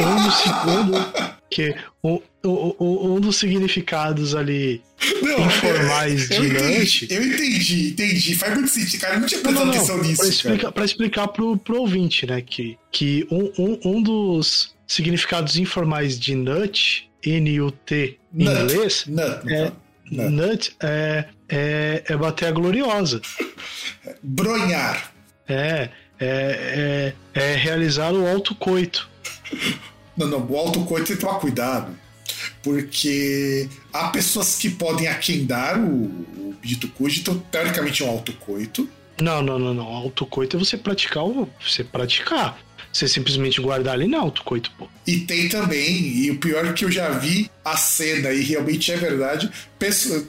um 0.00 0.24
dos 0.24 0.34
segundo, 0.34 1.38
que 1.50 1.74
um, 2.02 2.20
um, 2.44 3.14
um, 3.14 3.20
dos 3.20 3.36
significados 3.36 4.34
ali 4.34 4.82
não, 5.22 5.46
informais 5.46 6.28
de 6.28 6.46
entendi, 6.46 7.08
Eu 7.10 7.24
entendi, 7.24 7.88
entendi. 7.90 8.34
Faz 8.34 8.54
muito 8.54 8.70
sentido, 8.70 9.00
cara. 9.00 9.14
Eu 9.14 9.20
não 9.20 9.28
tinha 9.28 9.40
prestado 9.40 9.70
atenção 9.70 10.02
nisso. 10.02 10.16
Pra 10.16 10.28
explicar, 10.28 10.72
pra 10.72 10.84
explicar 10.84 11.28
pro, 11.28 11.56
pro 11.56 11.80
ouvinte, 11.80 12.26
né? 12.26 12.40
Que, 12.40 12.78
que 12.90 13.26
um, 13.30 13.52
um, 13.58 13.80
um 13.84 14.02
dos 14.02 14.74
significados 14.90 15.56
informais 15.56 16.18
de 16.18 16.34
nut, 16.34 17.08
N-U-T 17.24 18.18
em 18.34 18.44
nut, 18.44 18.60
inglês, 18.60 19.04
nut, 19.06 19.52
é, 19.52 19.72
nut. 20.10 20.30
nut 20.30 20.76
é, 20.82 21.26
é, 21.48 22.02
é 22.08 22.16
bater 22.16 22.48
a 22.48 22.50
gloriosa. 22.50 23.20
Bronhar. 24.20 25.12
É, 25.48 25.90
é, 26.18 27.14
é, 27.34 27.40
é 27.40 27.54
realizar 27.54 28.12
o 28.12 28.26
autocoito. 28.26 29.08
Não, 30.16 30.26
não, 30.26 30.44
o 30.44 30.56
autocoito 30.56 31.06
tem 31.06 31.16
que 31.16 31.22
tomar 31.22 31.38
cuidado. 31.38 31.96
Porque 32.60 33.68
há 33.92 34.08
pessoas 34.08 34.56
que 34.56 34.70
podem 34.70 35.06
aquendar 35.06 35.78
o, 35.78 36.04
o 36.04 36.56
dito 36.62 36.88
cujo, 36.88 37.20
então 37.20 37.38
teoricamente 37.50 38.02
é 38.02 38.06
um 38.06 38.10
autocoito. 38.10 38.88
Não, 39.20 39.40
não, 39.40 39.58
não, 39.58 39.72
não. 39.72 39.86
Autocoito 39.86 40.56
é 40.56 40.58
você 40.58 40.76
praticar 40.76 41.24
o. 41.24 41.48
Você 41.60 41.84
praticar. 41.84 42.58
Você 42.92 43.06
simplesmente 43.06 43.60
guardar 43.60 43.94
ali 43.94 44.08
não 44.08 44.18
é 44.18 44.20
autocoito, 44.22 44.70
pô. 44.76 44.88
E 45.06 45.20
tem 45.20 45.48
também, 45.48 46.18
e 46.18 46.30
o 46.30 46.38
pior 46.38 46.66
é 46.66 46.72
que 46.72 46.84
eu 46.84 46.90
já 46.90 47.10
vi 47.10 47.50
a 47.64 47.76
cena, 47.76 48.32
e 48.32 48.42
realmente 48.42 48.90
é 48.90 48.96
verdade, 48.96 49.50
pessoa, 49.78 50.24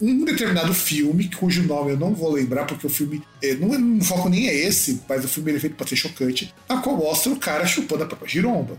um 0.00 0.24
determinado 0.24 0.74
filme, 0.74 1.30
cujo 1.34 1.62
nome 1.62 1.92
eu 1.92 1.98
não 1.98 2.14
vou 2.14 2.32
lembrar, 2.32 2.66
porque 2.66 2.86
o 2.86 2.90
filme. 2.90 3.22
É, 3.42 3.54
não, 3.54 3.78
não 3.78 4.04
foco 4.04 4.28
nem 4.28 4.48
é 4.48 4.54
esse, 4.54 5.00
mas 5.08 5.24
o 5.24 5.28
filme 5.28 5.52
é 5.54 5.58
feito 5.58 5.76
pra 5.76 5.86
ser 5.86 5.96
chocante, 5.96 6.52
a 6.68 6.76
qual 6.78 6.96
mostra 6.96 7.32
o 7.32 7.36
cara 7.36 7.66
chupando 7.66 8.04
a 8.04 8.06
própria 8.06 8.28
giromba. 8.28 8.78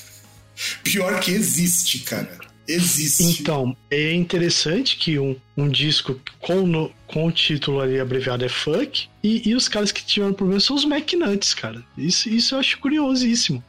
Pior 0.82 1.20
que 1.20 1.32
existe, 1.32 2.00
cara. 2.00 2.45
Existe. 2.68 3.40
Então, 3.40 3.76
é 3.90 4.12
interessante 4.12 4.96
que 4.96 5.18
um, 5.18 5.36
um 5.56 5.68
disco 5.68 6.20
com, 6.40 6.66
no, 6.66 6.92
com 7.06 7.26
o 7.26 7.32
título 7.32 7.80
ali 7.80 8.00
abreviado 8.00 8.44
é 8.44 8.48
Fuck, 8.48 9.08
e, 9.22 9.48
e 9.48 9.54
os 9.54 9.68
caras 9.68 9.92
que 9.92 10.04
tiveram 10.04 10.32
problema 10.32 10.60
são 10.60 10.74
os 10.74 10.84
McNuts, 10.84 11.54
cara. 11.54 11.82
Isso, 11.96 12.28
isso 12.28 12.54
eu 12.54 12.58
acho 12.58 12.78
curiosíssimo. 12.78 13.62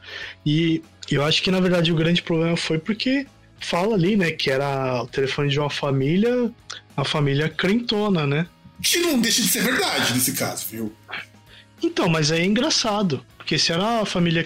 E 0.44 0.82
eu 1.10 1.24
acho 1.24 1.42
que, 1.42 1.50
na 1.50 1.60
verdade, 1.60 1.92
o 1.92 1.96
grande 1.96 2.22
problema 2.22 2.56
foi 2.56 2.78
porque 2.78 3.26
fala 3.60 3.94
ali, 3.94 4.16
né, 4.16 4.30
que 4.30 4.50
era 4.50 5.02
o 5.02 5.06
telefone 5.06 5.48
de 5.48 5.58
uma 5.58 5.70
família, 5.70 6.50
a 6.96 7.04
família 7.04 7.48
crentona, 7.48 8.26
né? 8.26 8.46
Que 8.82 8.98
não 8.98 9.20
deixa 9.20 9.42
de 9.42 9.48
ser 9.48 9.62
verdade 9.62 10.14
nesse 10.14 10.32
caso, 10.32 10.66
viu? 10.70 10.92
Então, 11.82 12.08
mas 12.08 12.30
aí 12.30 12.42
é 12.42 12.44
engraçado, 12.44 13.24
porque 13.36 13.58
se 13.58 13.72
era 13.72 14.00
a 14.00 14.06
família 14.06 14.44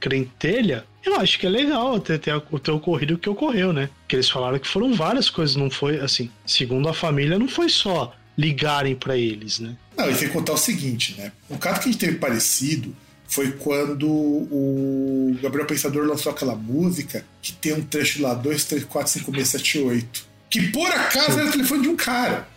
crentelha, 0.00 0.84
eu 1.04 1.16
acho 1.16 1.38
que 1.38 1.46
é 1.46 1.50
legal 1.50 1.96
até 1.96 2.18
ter, 2.18 2.40
ter 2.40 2.70
ocorrido 2.70 3.14
o 3.14 3.18
que 3.18 3.28
ocorreu, 3.28 3.72
né? 3.72 3.88
Que 4.06 4.16
eles 4.16 4.28
falaram 4.28 4.58
que 4.58 4.68
foram 4.68 4.94
várias 4.94 5.30
coisas, 5.30 5.56
não 5.56 5.70
foi 5.70 5.98
assim. 6.00 6.30
Segundo 6.46 6.88
a 6.88 6.94
família, 6.94 7.38
não 7.38 7.48
foi 7.48 7.68
só 7.68 8.14
ligarem 8.36 8.94
para 8.94 9.16
eles, 9.16 9.58
né? 9.58 9.76
Não, 9.96 10.08
e 10.08 10.14
tem 10.14 10.28
que 10.28 10.34
contar 10.34 10.52
o 10.52 10.58
seguinte, 10.58 11.14
né? 11.18 11.32
Um 11.50 11.58
caso 11.58 11.80
que 11.80 11.88
a 11.88 11.92
gente 11.92 12.00
teve 12.00 12.18
parecido 12.18 12.94
foi 13.26 13.52
quando 13.52 14.08
o 14.08 15.36
Gabriel 15.42 15.66
Pensador 15.66 16.06
lançou 16.06 16.32
aquela 16.32 16.54
música 16.54 17.24
que 17.42 17.52
tem 17.52 17.74
um 17.74 17.82
trecho 17.82 18.22
lá, 18.22 18.32
2, 18.32 18.64
3, 18.64 18.84
4, 18.84 19.12
5, 19.12 19.34
6, 19.34 19.48
7, 19.48 19.78
8. 19.80 20.28
Que 20.48 20.68
por 20.68 20.90
acaso 20.90 21.38
era 21.38 21.48
o 21.48 21.52
telefone 21.52 21.82
de 21.82 21.88
um 21.88 21.96
cara. 21.96 22.48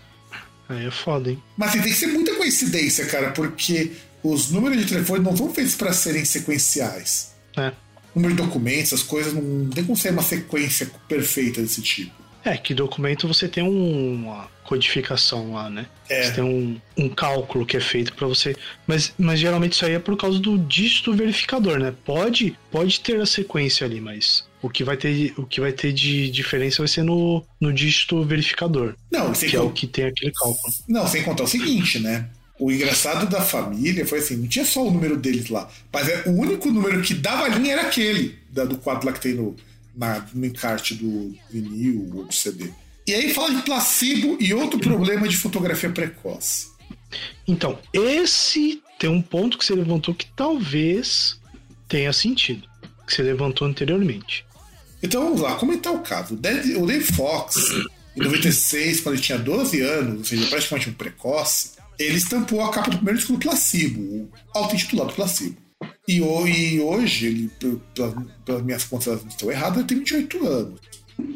Aí 0.70 0.86
é 0.86 0.92
foda, 0.92 1.30
hein? 1.30 1.44
Mas 1.58 1.74
tem 1.74 1.82
que 1.82 1.94
ser 1.94 2.08
muita 2.08 2.34
coincidência, 2.36 3.06
cara, 3.06 3.32
porque 3.32 3.92
os 4.24 4.50
números 4.52 4.78
de 4.78 4.86
telefone 4.86 5.24
não 5.24 5.36
são 5.36 5.54
feitos 5.54 5.76
para 5.76 5.94
serem 5.94 6.26
sequenciais. 6.26 7.34
É 7.58 7.72
número 8.16 8.36
de 8.36 8.42
documentos, 8.42 8.94
as 8.94 9.04
coisas, 9.04 9.34
não 9.34 9.70
tem 9.70 9.84
como 9.84 9.98
ser 9.98 10.12
uma 10.12 10.24
sequência 10.24 10.90
perfeita 11.08 11.62
desse 11.62 11.82
tipo. 11.82 12.12
É, 12.44 12.58
que 12.58 12.74
documento 12.74 13.28
você 13.28 13.48
tem 13.48 13.64
uma 13.64 14.50
codificação 14.64 15.54
lá, 15.54 15.70
né? 15.70 15.86
É. 16.10 16.24
Você 16.24 16.32
tem 16.34 16.44
um, 16.44 16.82
um 16.98 17.08
cálculo 17.08 17.66
que 17.66 17.78
é 17.78 17.80
feito 17.80 18.14
para 18.14 18.28
você. 18.28 18.56
Mas, 18.88 19.14
mas 19.18 19.40
geralmente 19.40 19.74
isso 19.74 19.86
aí 19.86 19.94
é 19.94 20.00
por 20.00 20.18
causa 20.18 20.40
do 20.40 20.58
dígito 20.58 21.14
verificador, 21.14 21.78
né? 21.78 21.94
Pode, 22.04 22.58
pode 22.72 23.00
ter 23.00 23.22
a 23.22 23.28
sequência 23.28 23.86
ali, 23.86 24.02
mas 24.02 24.44
o 24.60 24.70
que 24.70 24.84
vai 24.84 24.98
ter, 24.98 25.34
o 25.38 25.46
que 25.46 25.62
vai 25.62 25.72
ter 25.72 25.94
de 25.94 26.32
diferença 26.32 26.80
vai 26.80 26.88
ser 26.88 27.04
no, 27.04 27.46
no 27.60 27.72
dígito 27.72 28.24
verificador. 28.24 28.96
Não, 29.12 29.32
que 29.34 29.56
é 29.56 29.62
o 29.62 29.70
que 29.70 29.86
tem 29.86 30.06
aquele 30.06 30.32
cálculo. 30.32 30.74
Não, 30.88 31.06
sem 31.06 31.22
contar 31.22 31.44
o 31.44 31.48
seguinte, 31.48 32.00
né? 32.00 32.28
O 32.62 32.72
engraçado 32.72 33.28
da 33.28 33.42
família 33.42 34.06
foi 34.06 34.20
assim, 34.20 34.36
não 34.36 34.48
tinha 34.48 34.64
só 34.64 34.86
o 34.86 34.92
número 34.92 35.18
deles 35.18 35.50
lá, 35.50 35.68
mas 35.92 36.08
é, 36.08 36.26
o 36.28 36.32
único 36.34 36.70
número 36.70 37.02
que 37.02 37.16
dava 37.16 37.48
linha 37.48 37.74
era 37.74 37.82
aquele, 37.82 38.38
da, 38.52 38.64
do 38.64 38.78
quadro 38.78 39.08
lá 39.08 39.14
que 39.14 39.20
tem 39.20 39.34
no, 39.34 39.56
na, 39.96 40.24
no 40.32 40.46
encarte 40.46 40.94
do 40.94 41.36
vinil 41.50 42.12
ou 42.14 42.26
do 42.26 42.32
CD. 42.32 42.70
E 43.08 43.16
aí 43.16 43.34
fala 43.34 43.56
de 43.56 43.64
placebo 43.64 44.38
e 44.40 44.54
outro 44.54 44.80
problema 44.80 45.28
de 45.28 45.38
fotografia 45.38 45.90
precoce. 45.90 46.68
Então, 47.48 47.80
esse 47.92 48.80
tem 49.00 49.10
um 49.10 49.24
ponto 49.24 49.58
que 49.58 49.66
você 49.66 49.74
levantou 49.74 50.14
que 50.14 50.28
talvez 50.36 51.40
tenha 51.88 52.14
sentido, 52.14 52.70
que 53.08 53.16
você 53.16 53.24
levantou 53.24 53.68
anteriormente. 53.68 54.46
Então 55.02 55.24
vamos 55.24 55.42
lá, 55.42 55.56
comentar 55.56 55.96
o 55.96 56.02
caso. 56.02 56.36
O 56.36 56.38
Dave, 56.38 56.76
o 56.76 56.86
Dave 56.86 57.06
Fox, 57.06 57.56
em 58.16 58.22
96, 58.22 59.02
quando 59.02 59.16
ele 59.16 59.24
tinha 59.24 59.40
12 59.40 59.82
anos, 59.82 60.20
ou 60.20 60.26
seja, 60.26 60.46
praticamente 60.46 60.92
um 60.92 60.94
precoce, 60.94 61.81
ele 62.04 62.18
estampou 62.18 62.62
a 62.62 62.72
capa 62.72 62.90
do 62.90 62.98
primeiro 62.98 63.18
disco 63.18 63.34
do 63.34 63.40
Placebo, 63.40 64.02
o 64.02 64.30
auto-intitulado 64.54 65.14
Placebo. 65.14 65.58
E, 66.08 66.18
e 66.18 66.80
hoje, 66.80 67.28
ele, 67.28 67.52
pelas 68.46 68.64
minhas 68.64 68.84
contas 68.84 69.22
estão 69.28 69.52
erradas, 69.52 69.80
ele 69.80 69.88
tem 69.88 69.98
28 70.00 70.48
anos. 70.48 70.80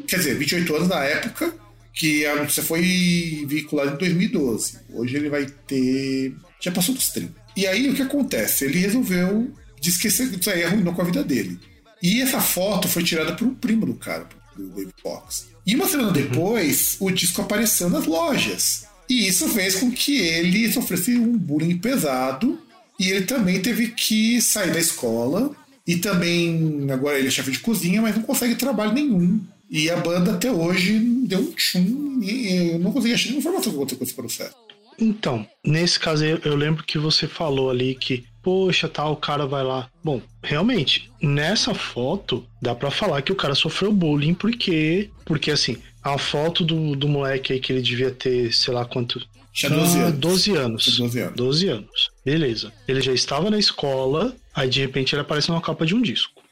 Quer 0.06 0.16
dizer, 0.16 0.34
28 0.36 0.76
anos 0.76 0.88
na 0.88 1.04
época 1.04 1.54
que 1.92 2.26
a 2.26 2.36
notícia 2.36 2.62
foi 2.62 3.44
veiculada 3.48 3.92
em 3.92 3.96
2012. 3.96 4.78
Hoje 4.92 5.16
ele 5.16 5.30
vai 5.30 5.46
ter. 5.46 6.34
Já 6.60 6.70
passou 6.70 6.94
dos 6.94 7.08
30. 7.08 7.32
E 7.56 7.66
aí 7.66 7.88
o 7.88 7.94
que 7.94 8.02
acontece? 8.02 8.66
Ele 8.66 8.78
resolveu 8.78 9.50
esquecer 9.82 10.30
que 10.30 10.38
isso 10.38 10.50
aí 10.50 10.64
arruinou 10.64 10.94
com 10.94 11.02
a 11.02 11.04
vida 11.04 11.24
dele. 11.24 11.58
E 12.02 12.20
essa 12.20 12.40
foto 12.40 12.88
foi 12.88 13.02
tirada 13.02 13.34
por 13.34 13.46
um 13.46 13.54
primo 13.54 13.86
do 13.86 13.94
cara, 13.94 14.28
do 14.54 14.68
David 14.68 14.94
Fox. 15.02 15.48
E 15.66 15.74
uma 15.74 15.88
semana 15.88 16.12
depois, 16.12 16.96
o 17.00 17.10
disco 17.10 17.42
apareceu 17.42 17.88
nas 17.88 18.06
lojas. 18.06 18.86
E 19.08 19.26
isso 19.26 19.48
fez 19.48 19.76
com 19.76 19.90
que 19.90 20.18
ele 20.18 20.72
sofresse 20.72 21.16
um 21.16 21.36
bullying 21.36 21.78
pesado 21.78 22.58
e 22.98 23.10
ele 23.10 23.24
também 23.24 23.60
teve 23.60 23.88
que 23.88 24.40
sair 24.40 24.72
da 24.72 24.80
escola 24.80 25.54
e 25.86 25.96
também 25.96 26.90
agora 26.90 27.18
ele 27.18 27.28
é 27.28 27.30
chefe 27.30 27.52
de 27.52 27.60
cozinha, 27.60 28.02
mas 28.02 28.16
não 28.16 28.22
consegue 28.22 28.56
trabalho 28.56 28.92
nenhum. 28.92 29.40
E 29.70 29.90
a 29.90 29.96
banda 29.96 30.32
até 30.32 30.50
hoje 30.50 30.98
deu 30.98 31.40
um 31.40 31.52
tchum 31.52 32.20
e 32.22 32.72
eu 32.72 32.78
não 32.78 32.92
consegui 32.92 33.14
achar 33.14 33.26
nenhuma 33.26 33.40
informação 33.40 33.72
que 33.72 33.76
aconteceu 33.76 33.98
com 33.98 34.04
esse 34.04 34.14
processo. 34.14 34.56
Então, 34.98 35.46
nesse 35.64 36.00
caso 36.00 36.24
eu, 36.24 36.56
lembro 36.56 36.82
que 36.82 36.98
você 36.98 37.28
falou 37.28 37.70
ali 37.70 37.94
que 37.94 38.24
poxa, 38.46 38.88
tal, 38.88 39.12
o 39.12 39.16
cara 39.16 39.44
vai 39.44 39.64
lá. 39.64 39.90
Bom, 40.04 40.22
realmente, 40.40 41.10
nessa 41.20 41.74
foto, 41.74 42.46
dá 42.62 42.76
para 42.76 42.92
falar 42.92 43.20
que 43.20 43.32
o 43.32 43.36
cara 43.36 43.56
sofreu 43.56 43.92
bullying 43.92 44.34
porque, 44.34 45.10
porque 45.24 45.50
assim, 45.50 45.78
a 46.14 46.18
foto 46.18 46.64
do, 46.64 46.94
do 46.96 47.08
moleque 47.08 47.52
aí 47.52 47.60
que 47.60 47.72
ele 47.72 47.82
devia 47.82 48.10
ter, 48.10 48.52
sei 48.52 48.72
lá 48.74 48.84
quanto. 48.84 49.20
Tinha 49.52 49.70
12 49.70 49.98
Ah, 49.98 50.02
anos. 50.06 50.18
12 50.18 50.56
anos. 50.56 50.98
12 50.98 51.18
anos. 51.20 51.34
12 51.36 51.68
anos. 51.68 52.10
Beleza. 52.24 52.72
Ele 52.86 53.00
já 53.00 53.12
estava 53.12 53.50
na 53.50 53.58
escola, 53.58 54.36
aí 54.54 54.68
de 54.68 54.80
repente 54.80 55.14
ele 55.14 55.22
aparece 55.22 55.48
numa 55.48 55.60
capa 55.62 55.86
de 55.86 55.94
um 55.94 56.02
disco. 56.02 56.42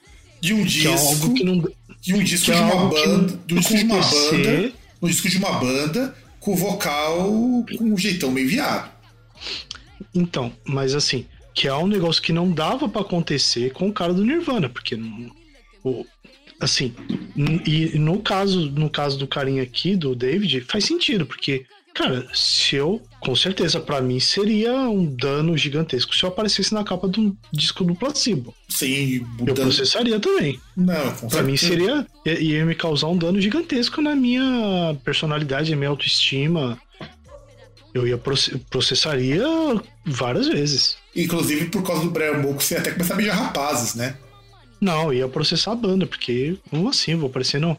De 0.41 0.55
um 0.55 0.65
Que 0.65 0.87
é 0.89 0.93
disco. 0.93 1.09
algo 1.09 1.35
que 1.35 1.45
não. 1.45 1.65
De 2.01 2.15
um 2.15 2.23
disco 2.25 2.51
é 2.51 2.55
de 2.55 2.61
uma 2.63 2.89
banda. 2.89 3.39
De 3.47 3.55
um 3.55 3.59
disco 3.59 3.77
de 3.77 3.85
uma 3.85 4.01
banda. 4.01 4.73
Um 5.03 5.07
disco 5.09 5.29
de 5.29 5.37
uma 5.39 5.53
banda 5.53 6.15
com 6.41 6.57
vocal 6.57 7.65
com 7.79 7.85
um 7.85 7.97
jeitão 7.99 8.31
meio 8.31 8.49
viado. 8.49 8.91
Então, 10.15 10.53
mas 10.65 10.95
assim, 10.95 11.27
que 11.55 11.67
é 11.69 11.75
um 11.75 11.87
negócio 11.87 12.23
que 12.23 12.33
não 12.33 12.51
dava 12.51 12.89
pra 12.89 13.03
acontecer 13.03 13.73
com 13.73 13.89
o 13.89 13.93
cara 13.93 14.13
do 14.15 14.25
Nirvana, 14.25 14.69
porque 14.69 14.97
não, 14.97 15.31
o, 15.83 16.07
assim, 16.65 16.95
e 17.67 17.99
no 17.99 18.19
caso, 18.21 18.71
no 18.71 18.89
caso 18.91 19.19
do 19.19 19.27
carinha 19.27 19.63
aqui, 19.63 19.95
do 19.97 20.15
David, 20.15 20.63
faz 20.63 20.85
sentido, 20.85 21.25
porque 21.27 21.65
cara, 21.95 22.27
se 22.35 22.75
eu, 22.75 23.01
com 23.21 23.37
certeza 23.37 23.79
pra 23.79 24.01
mim 24.01 24.19
seria 24.19 24.73
um 24.89 25.05
dano 25.07 25.57
gigantesco 25.57 26.13
se 26.15 26.25
eu 26.25 26.29
aparecesse 26.29 26.75
na 26.75 26.83
capa 26.83 27.07
um 27.17 27.37
disco 27.53 27.85
do 27.85 27.95
placebo. 27.95 28.53
Sem 28.69 29.15
Eu 29.17 29.27
mudando. 29.39 29.55
processaria 29.67 30.19
também. 30.19 30.59
Não, 30.77 31.13
com 31.13 31.29
Pra 31.29 31.43
mim 31.45 31.57
seria 31.57 32.05
ia, 32.27 32.65
me 32.67 32.75
causar 32.75 33.07
um 33.07 33.17
dano 33.17 33.41
gigantesco 33.41 34.03
na 34.03 34.17
minha 34.17 34.97
personalidade, 35.05 35.71
na 35.71 35.77
minha 35.77 35.89
autoestima. 35.91 36.77
Eu 37.95 38.09
ia 38.09 38.19
proce- 38.19 38.59
processaria 38.69 39.45
várias 40.05 40.49
vezes. 40.49 40.97
Inclusive 41.15 41.67
por 41.67 41.85
causa 41.85 42.03
do 42.03 42.11
Brian 42.11 42.39
Molko, 42.39 42.61
você 42.61 42.75
até 42.77 42.91
começar 42.91 43.15
a 43.15 43.17
beijar 43.17 43.37
rapazes, 43.37 43.95
né? 43.95 44.17
Não, 44.81 45.13
ia 45.13 45.27
processar 45.29 45.73
a 45.73 45.77
banda, 45.77 46.07
porque 46.07 46.59
como 46.71 46.89
assim? 46.89 47.15
Vou 47.15 47.29
aparecer 47.31 47.61
no- 47.61 47.79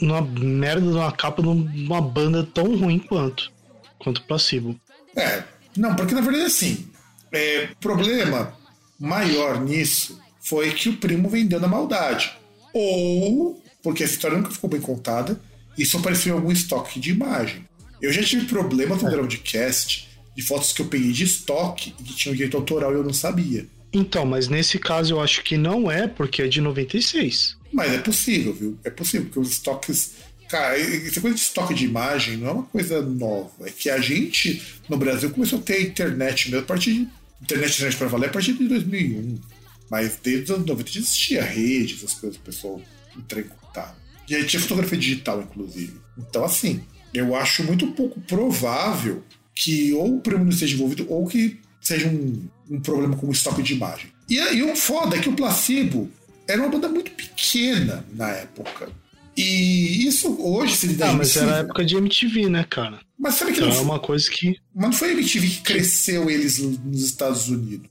numa 0.00 0.20
merda 0.20 0.82
de 0.90 0.96
uma 0.96 1.10
capa 1.12 1.42
de 1.42 1.48
uma 1.48 2.00
banda 2.00 2.42
tão 2.52 2.76
ruim 2.76 2.98
quanto. 2.98 3.50
Quanto 3.98 4.22
Placebo. 4.22 4.78
É, 5.16 5.42
não, 5.76 5.94
porque 5.96 6.14
na 6.14 6.20
verdade 6.20 6.44
assim, 6.44 6.86
é, 7.32 7.68
problema 7.80 8.52
maior 9.00 9.60
nisso 9.60 10.20
foi 10.40 10.72
que 10.72 10.88
o 10.90 10.96
primo 10.96 11.28
vendeu 11.28 11.58
na 11.60 11.68
maldade. 11.68 12.32
Ou, 12.74 13.62
porque 13.82 14.02
essa 14.04 14.14
história 14.14 14.36
nunca 14.36 14.50
ficou 14.50 14.68
bem 14.68 14.80
contada, 14.80 15.40
isso 15.78 15.96
apareceu 15.96 16.34
em 16.34 16.36
algum 16.38 16.50
estoque 16.52 17.00
de 17.00 17.10
imagem. 17.12 17.64
Eu 18.02 18.12
já 18.12 18.22
tive 18.22 18.46
problemas 18.46 19.00
no 19.02 19.10
Groundcast 19.10 20.08
de 20.36 20.42
fotos 20.42 20.72
que 20.72 20.82
eu 20.82 20.86
peguei 20.86 21.12
de 21.12 21.24
estoque 21.24 21.94
e 21.98 22.02
que 22.02 22.14
tinham 22.14 22.34
direito 22.34 22.56
autoral 22.56 22.92
e 22.92 22.96
eu 22.96 23.04
não 23.04 23.12
sabia. 23.14 23.66
Então, 23.94 24.26
mas 24.26 24.48
nesse 24.48 24.76
caso 24.78 25.14
eu 25.14 25.20
acho 25.20 25.44
que 25.44 25.56
não 25.56 25.88
é, 25.88 26.08
porque 26.08 26.42
é 26.42 26.48
de 26.48 26.60
96. 26.60 27.56
Mas 27.72 27.92
é 27.92 27.98
possível, 27.98 28.52
viu? 28.52 28.78
É 28.82 28.90
possível, 28.90 29.26
porque 29.26 29.38
os 29.38 29.52
estoques. 29.52 30.14
Cara, 30.48 30.78
essa 30.78 31.20
coisa 31.20 31.36
de 31.36 31.42
estoque 31.42 31.72
de 31.72 31.84
imagem 31.84 32.36
não 32.36 32.48
é 32.48 32.52
uma 32.52 32.62
coisa 32.64 33.00
nova. 33.00 33.52
É 33.60 33.70
que 33.70 33.88
a 33.88 34.00
gente, 34.00 34.62
no 34.88 34.96
Brasil, 34.96 35.30
começou 35.30 35.60
a 35.60 35.62
ter 35.62 35.80
internet 35.80 36.50
mesmo 36.50 36.64
a 36.64 36.66
partir 36.66 36.92
de. 36.92 37.08
Internet, 37.42 37.74
internet 37.74 37.96
para 37.96 38.08
valer 38.08 38.30
a 38.30 38.32
partir 38.32 38.54
de 38.54 38.66
2001. 38.66 39.38
Mas 39.90 40.18
desde 40.22 40.44
os 40.44 40.50
anos 40.50 40.66
90 40.66 40.90
já 40.90 41.00
existia 41.00 41.42
rede, 41.42 41.94
essas 41.94 42.14
coisas, 42.14 42.38
o 42.38 42.42
pessoal 42.42 42.82
entrar 43.16 43.42
contato. 43.42 43.96
E 44.28 44.34
aí 44.34 44.44
tinha 44.44 44.60
fotografia 44.60 44.98
digital, 44.98 45.42
inclusive. 45.42 45.94
Então, 46.16 46.44
assim, 46.44 46.82
eu 47.12 47.34
acho 47.36 47.62
muito 47.64 47.86
pouco 47.88 48.20
provável 48.22 49.22
que 49.54 49.92
ou 49.92 50.16
o 50.16 50.20
primo 50.20 50.42
não 50.42 50.50
esteja 50.50 50.74
envolvido 50.74 51.06
ou 51.08 51.26
que 51.26 51.60
seja 51.84 52.08
um, 52.08 52.42
um 52.70 52.80
problema 52.80 53.16
com 53.16 53.28
o 53.28 53.32
estoque 53.32 53.62
de 53.62 53.74
imagem. 53.74 54.10
E 54.28 54.40
aí 54.40 54.62
o 54.62 54.74
foda 54.74 55.16
é 55.16 55.20
que 55.20 55.28
o 55.28 55.34
Placebo 55.34 56.10
era 56.48 56.60
uma 56.60 56.70
banda 56.70 56.88
muito 56.88 57.10
pequena 57.12 58.04
na 58.12 58.30
época. 58.30 58.88
E 59.36 60.06
isso 60.06 60.36
hoje 60.40 60.76
seria 60.76 61.10
Ah, 61.10 61.12
mas 61.12 61.36
era 61.36 61.56
a 61.56 61.58
época 61.58 61.84
de 61.84 61.96
MTV, 61.96 62.48
né, 62.48 62.64
cara? 62.68 63.00
Mas 63.18 63.34
sabe 63.34 63.52
que 63.52 63.58
Então 63.58 63.68
não, 63.68 63.76
é 63.76 63.80
uma 63.80 63.98
coisa 63.98 64.30
que. 64.30 64.56
mas 64.74 64.90
não 64.90 64.92
foi 64.92 65.10
a 65.10 65.12
MTV 65.12 65.48
que 65.48 65.60
cresceu 65.60 66.30
eles 66.30 66.58
nos 66.58 67.04
Estados 67.04 67.48
Unidos. 67.48 67.88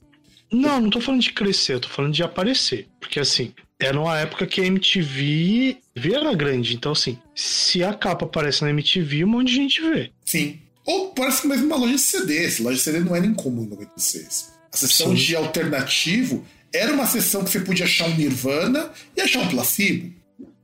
Não, 0.50 0.80
não 0.80 0.90
tô 0.90 1.00
falando 1.00 1.20
de 1.20 1.32
crescer, 1.32 1.74
eu 1.74 1.80
tô 1.80 1.88
falando 1.88 2.14
de 2.14 2.22
aparecer. 2.22 2.88
Porque 3.00 3.20
assim, 3.20 3.52
era 3.78 4.00
uma 4.00 4.18
época 4.18 4.46
que 4.46 4.60
a 4.60 4.66
MTV 4.66 5.78
era 5.96 6.34
grande. 6.34 6.74
Então, 6.74 6.92
assim, 6.92 7.18
se 7.34 7.82
a 7.82 7.92
capa 7.92 8.24
aparece 8.24 8.62
na 8.62 8.70
MTV, 8.70 9.24
um 9.24 9.28
monte 9.28 9.48
de 9.48 9.54
gente 9.54 9.80
vê. 9.82 10.10
Sim. 10.24 10.58
Ou 10.84 11.10
parece 11.10 11.46
mesmo 11.46 11.66
uma 11.66 11.76
loja 11.76 11.94
de 11.94 12.00
CD. 12.00 12.44
Essa 12.44 12.62
loja 12.62 12.76
de 12.76 12.82
CD 12.82 13.00
não 13.00 13.16
era 13.16 13.26
incomum 13.26 13.64
em 13.64 13.68
96. 13.68 14.52
A 14.72 14.76
sessão 14.76 15.08
Sim. 15.08 15.14
de 15.14 15.36
alternativo 15.36 16.44
era 16.72 16.92
uma 16.92 17.06
sessão 17.06 17.44
que 17.44 17.50
você 17.50 17.60
podia 17.60 17.84
achar 17.84 18.08
um 18.08 18.16
Nirvana 18.16 18.90
e 19.16 19.20
achar 19.20 19.40
um 19.40 19.48
Placebo. 19.48 20.12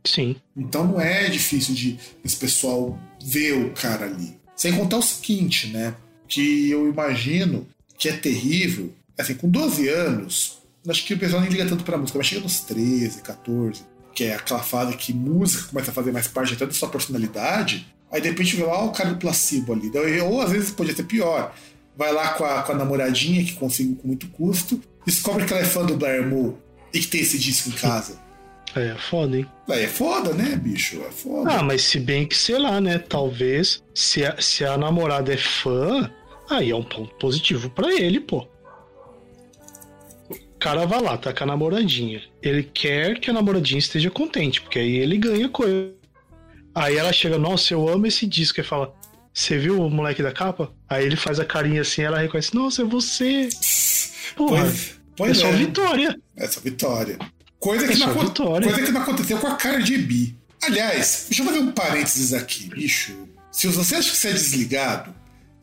Sim. 0.05 0.37
Então 0.57 0.87
não 0.87 1.01
é 1.01 1.29
difícil 1.29 1.75
de 1.75 1.99
esse 2.25 2.37
pessoal 2.37 2.99
ver 3.23 3.53
o 3.53 3.71
cara 3.71 4.07
ali. 4.07 4.37
Sem 4.57 4.73
contar 4.73 4.99
o 4.99 5.03
seguinte, 5.03 5.69
né? 5.69 5.95
Que 6.27 6.71
eu 6.71 6.89
imagino 6.89 7.67
que 7.97 8.09
é 8.09 8.13
terrível. 8.13 8.93
Assim, 9.17 9.35
com 9.35 9.49
12 9.49 9.89
anos, 9.89 10.59
acho 10.89 11.05
que 11.05 11.15
o 11.15 11.19
pessoal 11.19 11.43
nem 11.43 11.51
liga 11.51 11.67
tanto 11.67 11.85
pra 11.85 11.99
música, 11.99 12.19
mas 12.19 12.27
chega 12.27 12.41
nos 12.41 12.61
13, 12.61 13.21
14, 13.23 13.83
que 14.15 14.25
é 14.25 14.35
aquela 14.35 14.63
fase 14.63 14.97
que 14.97 15.13
música 15.13 15.69
começa 15.69 15.91
a 15.91 15.95
fazer 15.95 16.11
mais 16.11 16.27
parte 16.27 16.55
até 16.55 16.67
da 16.67 16.73
sua 16.73 16.89
personalidade. 16.89 17.87
Aí 18.11 18.21
de 18.21 18.29
repente 18.29 18.57
vê 18.57 18.65
lá 18.65 18.85
o 18.85 18.93
cara 18.93 19.11
do 19.11 19.17
placebo 19.17 19.73
ali. 19.73 19.91
Ou 20.23 20.41
às 20.41 20.51
vezes 20.51 20.71
podia 20.71 20.95
ser 20.95 21.05
pior. 21.05 21.55
Vai 21.97 22.13
lá 22.13 22.33
com 22.33 22.45
a, 22.45 22.63
com 22.63 22.73
a 22.73 22.75
namoradinha 22.75 23.45
que 23.45 23.53
conseguiu 23.53 23.97
com 23.97 24.09
muito 24.09 24.27
custo, 24.29 24.81
descobre 25.05 25.45
que 25.45 25.53
ela 25.53 25.63
é 25.63 25.67
fã 25.67 25.85
do 25.85 25.97
Blair 25.97 26.27
Moore 26.27 26.57
e 26.93 26.99
que 26.99 27.07
tem 27.07 27.21
esse 27.21 27.39
disco 27.39 27.69
em 27.69 27.73
casa. 27.73 28.19
É 28.73 28.95
foda, 28.95 29.37
hein? 29.37 29.47
É 29.69 29.89
foda, 29.89 30.33
né, 30.33 30.55
bicho? 30.55 31.03
É 31.03 31.11
foda. 31.11 31.51
Ah, 31.51 31.61
mas 31.61 31.83
se 31.83 31.99
bem 31.99 32.25
que, 32.25 32.37
sei 32.37 32.57
lá, 32.57 32.81
né? 32.81 32.99
Talvez, 32.99 33.83
se 33.93 34.25
a, 34.25 34.41
se 34.41 34.65
a 34.65 34.79
namorada 34.79 35.35
é 35.35 35.37
fã, 35.37 36.09
aí 36.49 36.71
é 36.71 36.77
um 36.77 36.85
ponto 36.85 37.13
positivo 37.17 37.69
pra 37.71 37.93
ele, 37.93 38.21
pô. 38.21 38.47
O 40.31 40.59
cara 40.61 40.87
vai 40.87 41.03
lá, 41.03 41.19
tá 41.19 41.33
com 41.33 41.43
a 41.43 41.47
namoradinha. 41.49 42.23
Ele 42.41 42.63
quer 42.63 43.19
que 43.19 43.29
a 43.29 43.33
namoradinha 43.33 43.81
esteja 43.81 44.09
contente, 44.09 44.61
porque 44.61 44.79
aí 44.79 44.99
ele 44.99 45.17
ganha 45.19 45.49
coisa. 45.49 45.93
Aí 46.75 46.97
ela 46.97 47.13
chega, 47.13 47.39
nossa, 47.39 47.75
eu 47.75 47.89
amo 47.89 48.07
esse 48.07 48.27
disco. 48.27 48.61
E 48.61 48.65
fala, 48.65 48.95
você 49.33 49.59
viu 49.59 49.81
o 49.85 49.91
moleque 49.91 50.23
da 50.23 50.33
capa? 50.33 50.73
Aí 50.89 51.05
ele 51.05 51.17
faz 51.17 51.39
a 51.41 51.45
carinha 51.45 51.83
assim, 51.83 52.03
ela 52.03 52.19
reconhece, 52.19 52.55
nossa, 52.55 52.83
é 52.83 52.85
você. 52.85 53.49
Porra, 54.37 54.63
Pois, 54.65 54.91
é 54.91 54.93
pois 55.17 55.39
só 55.39 55.49
é. 55.49 55.53
vitória. 55.53 56.21
Essa 56.37 56.61
vitória. 56.61 57.19
Coisa 57.59 57.87
que, 57.87 57.93
É 57.95 57.97
não, 57.97 58.15
só 58.15 58.21
vitória. 58.23 58.69
coisa 58.69 58.87
que 58.87 58.93
não 58.93 59.03
aconteceu 59.03 59.39
com 59.39 59.47
a 59.47 59.55
Cardi 59.57 59.99
B. 59.99 60.35
Aliás, 60.63 61.27
deixa 61.29 61.43
eu 61.43 61.47
fazer 61.47 61.59
um 61.59 61.73
parênteses 61.73 62.33
aqui, 62.33 62.65
bicho. 62.69 63.13
Se 63.51 63.67
você 63.67 63.97
acha 63.97 64.11
que 64.11 64.17
você 64.17 64.29
é 64.29 64.33
desligado, 64.33 65.15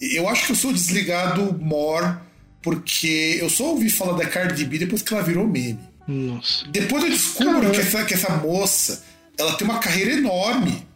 eu 0.02 0.28
acho 0.28 0.46
que 0.46 0.52
eu 0.52 0.56
sou 0.56 0.74
desligado 0.74 1.58
more 1.60 2.18
porque 2.62 3.38
eu 3.40 3.50
só 3.50 3.66
ouvi 3.70 3.90
falar 3.90 4.18
da 4.18 4.26
Cardi 4.26 4.66
B 4.66 4.78
depois 4.80 5.02
que 5.02 5.14
ela 5.14 5.24
virou 5.24 5.48
meme. 5.48 5.80
Nossa. 6.08 6.66
Depois 6.68 7.04
eu 7.04 7.10
descubro 7.10 7.72
que 7.72 7.80
essa, 7.80 8.04
que 8.06 8.14
essa 8.14 8.36
moça 8.38 9.04
ela 9.38 9.54
tem 9.56 9.68
uma 9.68 9.80
carreira 9.80 10.12
enorme. 10.14 10.87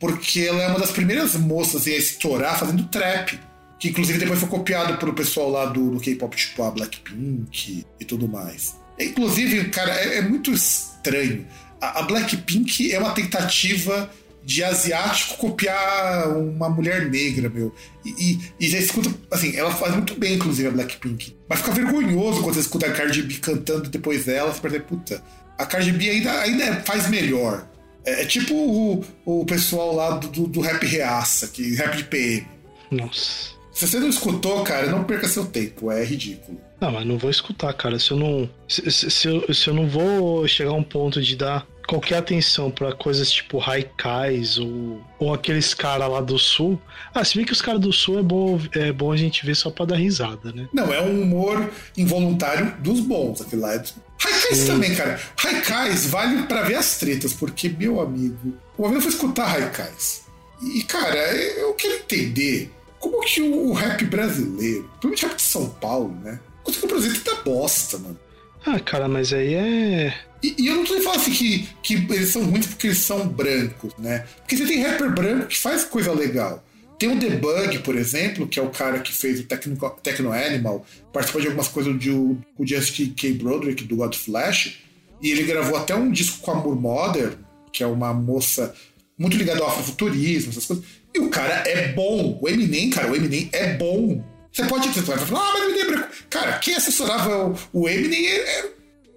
Porque 0.00 0.40
ela 0.40 0.62
é 0.62 0.68
uma 0.68 0.80
das 0.80 0.90
primeiras 0.90 1.36
moças 1.36 1.86
a 1.86 1.90
estourar 1.90 2.58
fazendo 2.58 2.88
trap. 2.88 3.38
Que 3.78 3.88
inclusive 3.90 4.18
depois 4.18 4.40
foi 4.40 4.48
copiado 4.48 4.98
pelo 4.98 5.14
pessoal 5.14 5.50
lá 5.50 5.66
do, 5.66 5.90
do 5.90 6.00
K-pop, 6.00 6.36
tipo 6.36 6.62
a 6.62 6.70
Blackpink 6.70 7.86
e 7.98 8.04
tudo 8.04 8.28
mais. 8.28 8.76
Inclusive, 8.98 9.68
cara, 9.68 9.94
é, 9.94 10.18
é 10.18 10.22
muito 10.22 10.52
estranho. 10.52 11.46
A, 11.80 12.00
a 12.00 12.02
Blackpink 12.02 12.92
é 12.92 12.98
uma 12.98 13.12
tentativa 13.12 14.10
de 14.42 14.64
asiático 14.64 15.36
copiar 15.36 16.28
uma 16.36 16.68
mulher 16.68 17.08
negra, 17.08 17.48
meu. 17.48 17.74
E, 18.04 18.10
e, 18.10 18.40
e 18.60 18.68
já 18.68 18.78
escuta, 18.78 19.10
assim, 19.30 19.56
ela 19.56 19.70
faz 19.70 19.94
muito 19.94 20.14
bem, 20.14 20.34
inclusive, 20.34 20.68
a 20.68 20.72
Blackpink. 20.72 21.36
Mas 21.48 21.60
fica 21.60 21.72
vergonhoso 21.72 22.42
quando 22.42 22.54
você 22.54 22.60
escuta 22.60 22.86
a 22.86 22.92
Cardi 22.92 23.22
B 23.22 23.34
cantando 23.34 23.88
depois 23.88 24.24
dela, 24.24 24.52
você 24.52 24.60
percebe, 24.60 24.84
puta, 24.84 25.22
a 25.58 25.66
Cardi 25.66 25.92
B 25.92 26.08
ainda, 26.08 26.40
ainda 26.40 26.80
faz 26.82 27.08
melhor. 27.08 27.66
É, 28.04 28.22
é 28.22 28.24
tipo 28.26 28.54
o, 28.54 29.04
o 29.24 29.44
pessoal 29.44 29.94
lá 29.94 30.10
do, 30.16 30.46
do, 30.46 30.60
rap 30.60 30.84
reaça, 30.86 31.48
que 31.48 31.74
rap 31.74 31.96
de 31.96 32.04
PM. 32.04 32.46
Nossa. 32.90 33.50
Se 33.72 33.86
você 33.86 33.98
não 34.00 34.08
escutou, 34.08 34.62
cara, 34.62 34.90
não 34.90 35.04
perca 35.04 35.28
seu 35.28 35.46
tempo, 35.46 35.90
é 35.90 36.04
ridículo. 36.04 36.60
Não, 36.80 36.90
mas 36.92 37.06
não 37.06 37.16
vou 37.18 37.30
escutar, 37.30 37.72
cara. 37.74 37.98
Se 37.98 38.10
eu 38.10 38.16
não. 38.16 38.48
Se, 38.68 38.90
se- 38.90 39.10
se 39.10 39.28
eu, 39.28 39.54
se 39.54 39.68
eu 39.68 39.74
não 39.74 39.88
vou 39.88 40.46
chegar 40.48 40.70
a 40.70 40.74
um 40.74 40.82
ponto 40.82 41.20
de 41.22 41.36
dar 41.36 41.66
qualquer 41.90 42.18
atenção 42.18 42.70
pra 42.70 42.92
coisas 42.92 43.30
tipo 43.32 43.60
Haikais 43.60 44.58
ou, 44.58 45.00
ou 45.18 45.34
aqueles 45.34 45.74
caras 45.74 46.08
lá 46.08 46.20
do 46.20 46.38
sul. 46.38 46.80
Ah, 47.12 47.24
se 47.24 47.36
bem 47.36 47.44
que 47.44 47.52
os 47.52 47.60
caras 47.60 47.80
do 47.80 47.92
sul 47.92 48.20
é 48.20 48.22
bom, 48.22 48.60
é 48.76 48.92
bom 48.92 49.10
a 49.10 49.16
gente 49.16 49.44
ver 49.44 49.56
só 49.56 49.70
pra 49.70 49.84
dar 49.84 49.96
risada, 49.96 50.52
né? 50.52 50.68
Não, 50.72 50.94
é 50.94 51.02
um 51.02 51.22
humor 51.22 51.68
involuntário 51.96 52.76
dos 52.78 53.00
bons, 53.00 53.40
aquele 53.40 53.62
lá. 53.62 53.74
é 53.74 53.78
dos- 53.78 53.94
Haikais 54.24 54.64
também, 54.66 54.94
cara. 54.94 55.18
Haikais 55.44 56.06
vale 56.06 56.42
pra 56.44 56.62
ver 56.62 56.76
as 56.76 56.98
tretas, 56.98 57.32
porque, 57.32 57.68
meu 57.68 58.00
amigo, 58.00 58.54
vez 58.78 58.94
eu 58.94 59.00
fui 59.00 59.10
escutar 59.10 59.46
Haikais. 59.52 60.22
E, 60.62 60.82
cara, 60.84 61.16
eu 61.34 61.72
quero 61.74 61.94
entender 61.94 62.70
como 63.00 63.20
que 63.22 63.40
o, 63.42 63.70
o 63.70 63.72
rap 63.72 64.04
brasileiro, 64.04 64.88
principalmente 65.00 65.24
o 65.24 65.28
rap 65.28 65.36
de 65.36 65.42
São 65.42 65.68
Paulo, 65.70 66.14
né? 66.22 66.38
música 66.66 66.86
brasileira 66.86 67.24
tá 67.24 67.34
bosta, 67.42 67.98
mano. 67.98 68.18
Ah, 68.64 68.78
cara, 68.78 69.08
mas 69.08 69.32
aí 69.32 69.54
é. 69.54 70.14
E, 70.42 70.54
e 70.58 70.66
eu 70.68 70.76
não 70.76 70.84
tô 70.84 70.94
nem 70.94 71.02
falando 71.02 71.20
assim 71.20 71.32
que, 71.32 71.68
que 71.82 71.94
eles 71.94 72.28
são 72.28 72.44
ruins 72.44 72.66
porque 72.66 72.88
eles 72.88 72.98
são 72.98 73.26
brancos, 73.26 73.92
né? 73.98 74.24
Porque 74.38 74.56
você 74.56 74.66
tem 74.66 74.82
rapper 74.82 75.10
branco 75.10 75.46
que 75.46 75.58
faz 75.58 75.84
coisa 75.84 76.12
legal. 76.12 76.64
Tem 76.98 77.10
o 77.10 77.18
Debug, 77.18 77.78
por 77.78 77.96
exemplo, 77.96 78.46
que 78.46 78.60
é 78.60 78.62
o 78.62 78.68
cara 78.68 79.00
que 79.00 79.10
fez 79.10 79.40
o 79.40 79.44
Techno, 79.44 80.32
Animal, 80.32 80.84
participou 81.10 81.40
de 81.40 81.46
algumas 81.46 81.68
coisas 81.68 81.98
do, 81.98 82.38
o 82.58 82.66
Just 82.66 83.14
K. 83.16 83.32
Broderick, 83.32 83.84
do 83.84 83.96
God 83.96 84.14
Flash, 84.14 84.80
e 85.22 85.30
ele 85.30 85.44
gravou 85.44 85.78
até 85.78 85.94
um 85.94 86.10
disco 86.10 86.40
com 86.40 86.50
a 86.50 86.54
Moore 86.56 86.78
Mother, 86.78 87.38
que 87.72 87.82
é 87.82 87.86
uma 87.86 88.12
moça 88.12 88.74
muito 89.16 89.34
ligada 89.36 89.60
ao 89.60 89.68
afrofuturismo, 89.68 90.50
essas 90.50 90.66
coisas. 90.66 90.84
E 91.14 91.18
o 91.20 91.30
cara 91.30 91.62
é 91.66 91.92
bom. 91.92 92.38
O 92.40 92.48
Eminem, 92.48 92.90
cara, 92.90 93.10
o 93.10 93.16
Eminem 93.16 93.48
é 93.50 93.74
bom. 93.74 94.22
Você 94.52 94.64
pode 94.64 94.88
dizer, 94.88 95.02
falar, 95.02 95.40
ah, 95.40 95.52
mas 95.52 95.62
o 95.62 95.64
Eminem 95.64 95.82
é 95.82 95.84
branco. 95.86 96.08
Cara, 96.28 96.58
quem 96.58 96.74
assessorava 96.74 97.46
o, 97.46 97.58
o 97.72 97.88
Eminem 97.88 98.26
é, 98.26 98.60
é. 98.60 98.66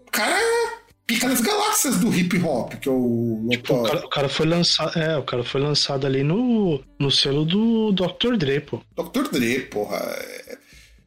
O 0.07 0.11
cara 0.11 0.35
é 0.39 0.83
pica 1.07 1.27
nas 1.27 1.41
galáxias 1.41 1.97
do 1.97 2.13
hip 2.13 2.37
hop, 2.39 2.73
que 2.75 2.87
é 2.87 2.91
o 2.91 3.47
tipo, 3.49 3.73
o, 3.73 3.83
cara, 3.83 4.05
o 4.05 4.09
cara, 4.09 4.29
foi 4.29 4.45
lançado. 4.45 4.97
É, 4.97 5.17
o 5.17 5.23
cara 5.23 5.43
foi 5.43 5.61
lançado 5.61 6.05
ali 6.05 6.23
no, 6.23 6.83
no 6.99 7.11
selo 7.11 7.45
do 7.45 7.91
Dr. 7.91 8.37
Dre, 8.37 8.59
pô. 8.61 8.81
Dr. 8.95 9.29
Dre, 9.31 9.61
porra. 9.61 9.97
É... 9.97 10.57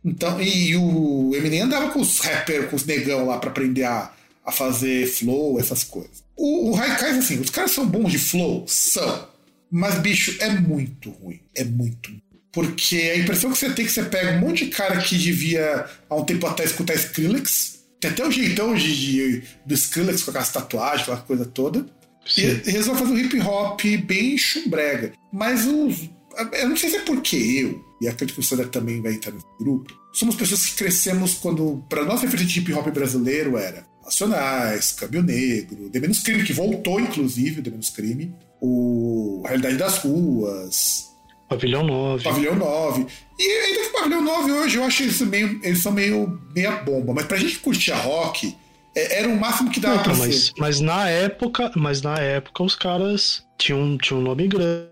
Então, 0.05 0.41
e 0.41 0.77
o 0.77 1.33
Eminem 1.35 1.63
andava 1.63 1.91
com 1.91 2.01
os 2.01 2.21
rappers, 2.21 2.71
com 2.71 2.77
os 2.77 2.85
negão 2.85 3.27
lá 3.27 3.39
pra 3.39 3.51
aprender 3.51 3.85
a, 3.85 4.13
a 4.45 4.53
fazer 4.53 5.07
flow, 5.07 5.59
essas 5.59 5.83
coisas. 5.83 6.25
O, 6.37 6.71
o 6.71 6.75
Raikais, 6.75 7.19
assim, 7.19 7.41
os 7.41 7.51
caras 7.51 7.73
são 7.73 7.87
bons 7.87 8.13
de 8.13 8.19
flow? 8.19 8.65
São. 8.69 9.29
Mas, 9.71 9.99
bicho, 9.99 10.37
é 10.41 10.49
muito 10.51 11.11
ruim. 11.11 11.41
É 11.55 11.65
muito. 11.65 12.11
Porque 12.57 12.97
a 12.97 13.19
impressão 13.19 13.53
que 13.53 13.59
você 13.59 13.69
tem 13.69 13.85
é 13.85 13.89
que 13.89 13.93
você 13.93 14.03
pega 14.05 14.39
um 14.39 14.41
monte 14.41 14.65
de 14.65 14.71
cara 14.71 14.97
que 14.97 15.19
devia, 15.19 15.85
há 16.09 16.17
um 16.17 16.25
tempo 16.25 16.47
atrás, 16.47 16.71
escutar 16.71 16.95
Skrillex. 16.95 17.81
Tem 18.01 18.11
até 18.11 18.27
o 18.27 18.31
jeitão 18.31 18.75
de, 18.75 18.97
de, 18.97 19.43
do 19.67 19.75
Skrillex 19.75 20.23
com 20.23 20.31
aquelas 20.31 20.51
tatuagens, 20.51 21.03
aquela 21.03 21.19
coisa 21.19 21.45
toda. 21.45 21.87
Sim. 22.27 22.63
E 22.67 22.71
resolve 22.71 23.01
fazer 23.01 23.13
um 23.13 23.19
hip 23.19 23.39
hop 23.43 23.83
bem 24.07 24.39
chumbrega. 24.39 25.13
Mas 25.31 25.67
os. 25.67 26.09
Eu 26.55 26.71
não 26.71 26.77
sei 26.79 26.89
se 26.89 26.97
é 26.97 27.01
porque 27.01 27.37
eu, 27.37 27.85
e 28.01 28.09
acredito 28.09 28.37
que 28.37 28.41
o 28.41 28.43
Sandra 28.43 28.69
também 28.69 29.03
vai 29.03 29.13
entrar 29.13 29.33
nesse 29.33 29.45
grupo, 29.61 29.95
somos 30.15 30.35
pessoas 30.35 30.65
que 30.65 30.77
crescemos 30.77 31.35
quando. 31.35 31.85
Para 31.91 32.07
nós, 32.07 32.23
referente 32.23 32.55
de 32.55 32.61
hip 32.61 32.73
hop 32.73 32.89
brasileiro 32.89 33.59
era 33.59 33.87
Nacionais, 34.03 34.93
Câmbio 34.93 35.23
Negro, 35.23 35.91
The 35.91 36.01
Menos 36.01 36.21
Crime, 36.21 36.43
que 36.43 36.55
voltou, 36.55 36.99
inclusive, 36.99 37.61
The 37.61 37.71
Menos 37.71 37.91
Crime, 37.91 38.35
o 38.63 39.43
Realidade 39.47 39.77
das 39.77 39.99
Ruas. 39.99 41.06
Pavilhão 41.49 41.85
9. 41.85 42.25
Pavilhão 42.25 42.57
9. 42.57 43.07
E 43.39 43.43
ainda 43.43 43.81
que 43.81 43.87
o 43.89 43.93
Pavilhão 43.93 44.23
9 44.23 44.53
hoje, 44.53 44.77
eu 44.79 44.85
acho 44.85 45.03
eles 45.03 45.21
meio. 45.21 45.61
Eles 45.63 45.83
são 45.83 45.93
meio 45.93 46.41
meia 46.55 46.73
bomba. 46.73 47.13
Mas 47.15 47.27
pra 47.27 47.37
gente 47.37 47.59
curtir 47.59 47.93
a 47.93 47.97
rock, 47.97 48.55
é, 48.95 49.21
era 49.21 49.29
o 49.29 49.39
máximo 49.39 49.71
que 49.71 49.79
dava 49.81 50.09
Não, 50.09 50.17
mas, 50.17 50.35
ser. 50.47 50.53
mas 50.59 50.81
na 50.81 51.09
época, 51.09 51.71
mas 51.77 52.03
na 52.03 52.19
época 52.19 52.63
os 52.63 52.75
caras 52.75 53.45
tinham, 53.59 53.97
tinham 53.99 54.21
um 54.21 54.25
nome 54.25 54.49
grande. 54.49 54.89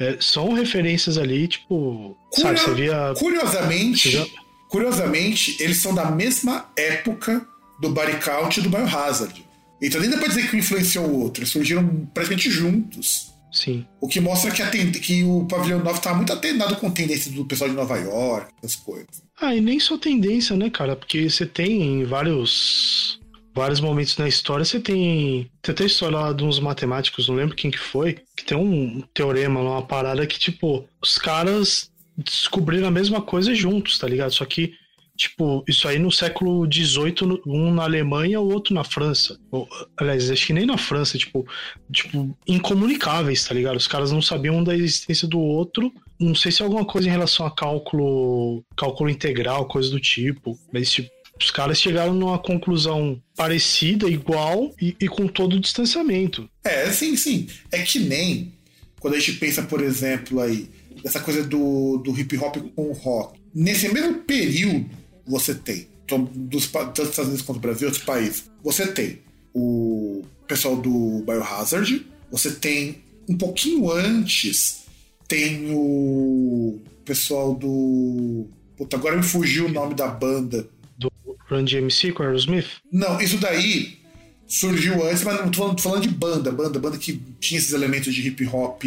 É, 0.00 0.16
são 0.20 0.54
referências 0.54 1.18
ali, 1.18 1.46
tipo. 1.48 2.16
Curio, 2.30 2.42
sabe, 2.58 2.60
você 2.60 2.74
via. 2.74 3.12
Curiosamente, 3.18 4.10
Você 4.10 4.16
já- 4.18 4.26
curiosamente, 4.70 5.56
eles 5.62 5.76
são 5.78 5.94
da 5.94 6.10
mesma 6.10 6.66
época 6.76 7.46
do 7.80 7.90
Body 7.90 8.16
Count 8.18 8.58
e 8.58 8.62
do 8.62 8.70
Biohazard. 8.70 9.44
Então 9.82 10.00
nem 10.00 10.08
dá 10.08 10.16
pra 10.16 10.28
dizer 10.28 10.48
que 10.48 10.56
um 10.56 10.58
influenciou 10.58 11.04
o 11.06 11.20
outro, 11.24 11.42
eles 11.42 11.50
surgiram 11.52 12.08
praticamente 12.14 12.50
juntos. 12.50 13.34
Sim. 13.56 13.86
O 14.00 14.06
que 14.06 14.20
mostra 14.20 14.50
que, 14.50 14.62
a 14.62 14.70
que 14.70 15.24
o 15.24 15.46
Pavilhão 15.46 15.78
9 15.78 15.96
estava 15.96 16.16
muito 16.16 16.32
atenado 16.32 16.76
com 16.76 16.90
tendências 16.90 17.34
do 17.34 17.44
pessoal 17.44 17.70
de 17.70 17.76
Nova 17.76 17.96
York, 17.96 18.52
essas 18.62 18.76
coisas. 18.76 19.22
Ah, 19.40 19.54
e 19.54 19.60
nem 19.60 19.80
só 19.80 19.96
tendência, 19.96 20.54
né, 20.56 20.68
cara? 20.68 20.94
Porque 20.94 21.28
você 21.28 21.46
tem 21.46 21.82
em 21.82 22.04
vários 22.04 23.18
vários 23.54 23.80
momentos 23.80 24.18
na 24.18 24.28
história, 24.28 24.66
você 24.66 24.78
tem 24.78 25.50
tem 25.62 25.72
até 25.72 25.84
a 25.84 25.86
história 25.86 26.18
lá 26.18 26.32
de 26.34 26.44
uns 26.44 26.60
matemáticos, 26.60 27.26
não 27.26 27.36
lembro 27.36 27.56
quem 27.56 27.70
que 27.70 27.78
foi, 27.78 28.18
que 28.36 28.44
tem 28.44 28.56
um 28.56 29.02
teorema 29.14 29.62
lá, 29.62 29.70
uma 29.70 29.86
parada 29.86 30.26
que 30.26 30.38
tipo, 30.38 30.86
os 31.02 31.16
caras 31.16 31.90
descobriram 32.18 32.88
a 32.88 32.90
mesma 32.90 33.22
coisa 33.22 33.54
juntos, 33.54 33.98
tá 33.98 34.06
ligado? 34.06 34.32
Só 34.32 34.44
que 34.44 34.74
tipo, 35.16 35.64
isso 35.66 35.88
aí 35.88 35.98
no 35.98 36.12
século 36.12 36.66
XVIII, 36.70 37.40
um 37.46 37.72
na 37.72 37.84
Alemanha, 37.84 38.40
o 38.40 38.52
outro 38.52 38.74
na 38.74 38.84
França. 38.84 39.38
Ou, 39.50 39.68
aliás, 39.96 40.30
acho 40.30 40.46
que 40.46 40.52
nem 40.52 40.66
na 40.66 40.78
França, 40.78 41.18
tipo, 41.18 41.46
tipo, 41.90 42.36
incomunicáveis, 42.46 43.44
tá 43.44 43.54
ligado? 43.54 43.76
Os 43.76 43.88
caras 43.88 44.12
não 44.12 44.22
sabiam 44.22 44.62
da 44.62 44.74
existência 44.74 45.26
do 45.26 45.40
outro. 45.40 45.92
Não 46.18 46.34
sei 46.34 46.52
se 46.52 46.62
é 46.62 46.64
alguma 46.64 46.84
coisa 46.84 47.08
em 47.08 47.10
relação 47.10 47.46
a 47.46 47.50
cálculo, 47.50 48.62
cálculo 48.76 49.10
integral, 49.10 49.66
coisa 49.66 49.90
do 49.90 50.00
tipo. 50.00 50.58
Mas, 50.72 50.90
tipo, 50.90 51.10
os 51.40 51.50
caras 51.50 51.80
chegaram 51.80 52.14
numa 52.14 52.38
conclusão 52.38 53.20
parecida, 53.36 54.08
igual 54.08 54.74
e, 54.80 54.96
e 55.00 55.08
com 55.08 55.26
todo 55.26 55.54
o 55.54 55.60
distanciamento. 55.60 56.48
É, 56.64 56.90
sim, 56.90 57.16
sim. 57.16 57.46
É 57.70 57.82
que 57.82 57.98
nem 57.98 58.56
quando 59.00 59.14
a 59.14 59.18
gente 59.18 59.34
pensa, 59.34 59.62
por 59.62 59.82
exemplo, 59.82 60.40
aí, 60.40 60.68
dessa 61.02 61.20
coisa 61.20 61.44
do, 61.44 61.98
do 61.98 62.18
hip 62.18 62.36
hop 62.38 62.56
com 62.74 62.92
rock. 62.92 63.38
Nesse 63.54 63.88
mesmo 63.92 64.20
período, 64.20 64.86
você 65.26 65.54
tem, 65.54 65.88
então, 66.04 66.24
dos, 66.24 66.66
tanto 66.68 67.02
dos 67.02 67.10
Estados 67.10 67.28
Unidos 67.28 67.42
quanto 67.42 67.58
do 67.58 67.62
Brasil, 67.62 67.88
outros 67.88 68.04
países, 68.04 68.50
você 68.62 68.86
tem 68.86 69.18
o 69.52 70.22
pessoal 70.46 70.76
do 70.76 71.22
Biohazard, 71.26 72.06
você 72.30 72.50
tem 72.50 73.02
um 73.28 73.36
pouquinho 73.36 73.90
antes, 73.90 74.84
tem 75.26 75.70
o 75.72 76.80
pessoal 77.04 77.54
do. 77.54 78.46
Puta, 78.76 78.96
agora 78.96 79.16
me 79.16 79.22
fugiu 79.22 79.66
o 79.66 79.72
nome 79.72 79.94
da 79.94 80.06
banda. 80.06 80.68
Do 80.98 81.10
Run 81.48 81.64
DMC 81.64 82.12
com 82.12 82.22
Aerosmith. 82.22 82.66
Não, 82.92 83.20
isso 83.20 83.38
daí 83.38 83.98
surgiu 84.46 85.04
antes, 85.08 85.24
mas 85.24 85.40
não 85.40 85.50
tô 85.50 85.58
falando, 85.58 85.76
tô 85.76 85.82
falando 85.82 86.02
de 86.02 86.08
banda, 86.08 86.52
banda, 86.52 86.78
banda 86.78 86.98
que 86.98 87.20
tinha 87.40 87.58
esses 87.58 87.72
elementos 87.72 88.14
de 88.14 88.26
hip 88.26 88.46
hop 88.46 88.84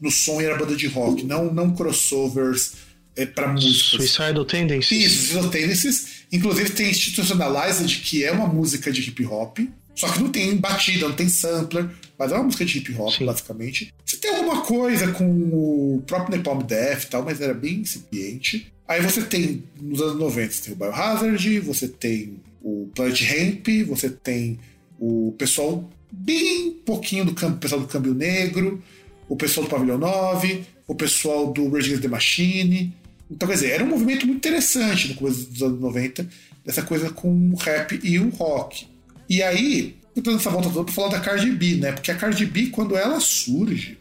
no 0.00 0.10
som 0.10 0.40
e 0.40 0.44
era 0.44 0.56
banda 0.56 0.74
de 0.74 0.86
rock, 0.86 1.24
não, 1.24 1.52
não 1.52 1.74
crossovers 1.74 2.74
é, 3.16 3.26
para 3.26 3.48
músicas. 3.48 4.10
Suicidal 4.10 4.44
Tendencies. 4.44 5.04
Isso, 5.04 5.16
Suicidal 5.18 5.50
Tendencies. 5.50 6.06
Inclusive 6.32 6.70
tem 6.70 6.90
Institutionalized, 6.90 8.00
que 8.00 8.24
é 8.24 8.32
uma 8.32 8.46
música 8.46 8.90
de 8.92 9.00
hip 9.00 9.24
hop, 9.26 9.58
só 9.94 10.08
que 10.08 10.20
não 10.20 10.30
tem 10.30 10.56
batida, 10.56 11.08
não 11.08 11.14
tem 11.14 11.28
sampler, 11.28 11.88
mas 12.18 12.32
é 12.32 12.34
uma 12.34 12.44
música 12.44 12.64
de 12.64 12.78
hip 12.78 12.94
hop, 12.94 13.12
Sim. 13.12 13.26
basicamente. 13.26 13.92
Você 14.04 14.16
tem 14.16 14.36
alguma 14.36 14.62
coisa 14.62 15.12
com 15.12 15.24
o 15.24 16.02
próprio 16.06 16.36
Napalm 16.36 16.62
Death 16.62 17.04
e 17.04 17.06
tal, 17.06 17.24
mas 17.24 17.40
era 17.40 17.52
bem 17.52 17.80
incipiente. 17.80 18.72
Aí 18.86 19.00
você 19.00 19.22
tem, 19.22 19.62
nos 19.80 20.00
anos 20.00 20.18
90, 20.18 20.52
você 20.52 20.62
tem 20.62 20.72
o 20.72 20.76
Biohazard, 20.76 21.60
você 21.60 21.88
tem 21.88 22.40
o 22.62 22.90
Planet 22.94 23.20
Hemp, 23.22 23.68
você 23.86 24.10
tem 24.10 24.58
o 24.98 25.34
pessoal 25.38 25.88
bem 26.10 26.72
pouquinho 26.84 27.24
do 27.24 27.34
campo, 27.34 27.58
pessoal 27.58 27.80
do 27.80 27.86
Câmbio 27.86 28.14
Negro, 28.14 28.82
o 29.28 29.36
pessoal 29.36 29.66
do 29.66 29.70
Pavilhão 29.70 29.96
9, 29.98 30.64
o 30.86 30.94
pessoal 30.94 31.52
do 31.52 31.68
Rage 31.70 31.90
Against 31.90 32.02
the 32.02 32.08
Machine. 32.08 32.92
Então, 33.30 33.48
quer 33.48 33.54
dizer, 33.54 33.70
era 33.70 33.84
um 33.84 33.88
movimento 33.88 34.26
muito 34.26 34.38
interessante 34.38 35.08
no 35.08 35.14
começo 35.14 35.48
dos 35.48 35.62
anos 35.62 35.80
90, 35.80 36.28
dessa 36.64 36.82
coisa 36.82 37.10
com 37.10 37.50
o 37.50 37.54
rap 37.56 38.00
e 38.02 38.18
o 38.18 38.28
rock. 38.30 38.86
E 39.28 39.42
aí, 39.42 39.96
eu 40.16 40.22
tô 40.22 40.30
dando 40.30 40.40
essa 40.40 40.50
volta 40.50 40.68
toda 40.68 40.84
pra 40.84 40.92
falar 40.92 41.08
da 41.08 41.20
Cardi 41.20 41.50
B, 41.52 41.76
né? 41.76 41.92
Porque 41.92 42.10
a 42.10 42.16
Cardi 42.16 42.44
B, 42.44 42.66
quando 42.66 42.96
ela 42.96 43.20
surge, 43.20 43.96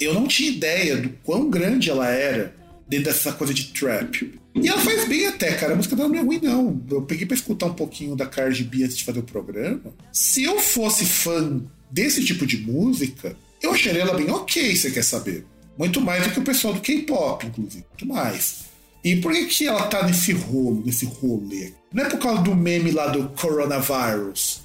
eu 0.00 0.14
não 0.14 0.26
tinha 0.26 0.50
ideia 0.50 0.96
do 0.96 1.10
quão 1.22 1.50
grande 1.50 1.90
ela 1.90 2.08
era 2.08 2.54
dentro 2.88 3.06
dessa 3.06 3.32
coisa 3.32 3.52
de 3.52 3.64
trap. 3.64 4.34
E 4.54 4.68
ela 4.68 4.80
faz 4.80 5.08
bem 5.08 5.26
até, 5.26 5.52
cara. 5.54 5.74
A 5.74 5.76
música 5.76 5.96
dela 5.96 6.08
não 6.08 6.16
é 6.16 6.22
ruim, 6.22 6.40
não. 6.42 6.82
Eu 6.90 7.02
peguei 7.02 7.26
pra 7.26 7.34
escutar 7.36 7.66
um 7.66 7.74
pouquinho 7.74 8.16
da 8.16 8.24
Cardi 8.24 8.64
B 8.64 8.84
antes 8.84 8.96
de 8.96 9.04
fazer 9.04 9.18
o 9.18 9.24
programa. 9.24 9.92
Se 10.12 10.44
eu 10.44 10.60
fosse 10.60 11.04
fã 11.04 11.60
desse 11.90 12.24
tipo 12.24 12.46
de 12.46 12.58
música, 12.58 13.36
eu 13.60 13.72
acharia 13.72 14.02
ela 14.02 14.14
bem 14.14 14.30
ok, 14.30 14.74
você 14.74 14.90
quer 14.90 15.02
saber. 15.02 15.44
Muito 15.78 16.00
mais 16.00 16.24
do 16.24 16.32
que 16.32 16.40
o 16.40 16.44
pessoal 16.44 16.74
do 16.74 16.80
K-pop, 16.80 17.46
inclusive. 17.46 17.84
Muito 17.90 18.06
mais. 18.06 18.64
E 19.04 19.16
por 19.16 19.32
que, 19.32 19.46
que 19.46 19.66
ela 19.66 19.86
tá 19.86 20.06
nesse 20.06 20.32
rolo, 20.32 20.82
nesse 20.84 21.04
rolê? 21.04 21.72
Não 21.92 22.04
é 22.04 22.08
por 22.08 22.18
causa 22.18 22.42
do 22.42 22.54
meme 22.54 22.90
lá 22.90 23.08
do 23.08 23.28
coronavírus. 23.30 24.62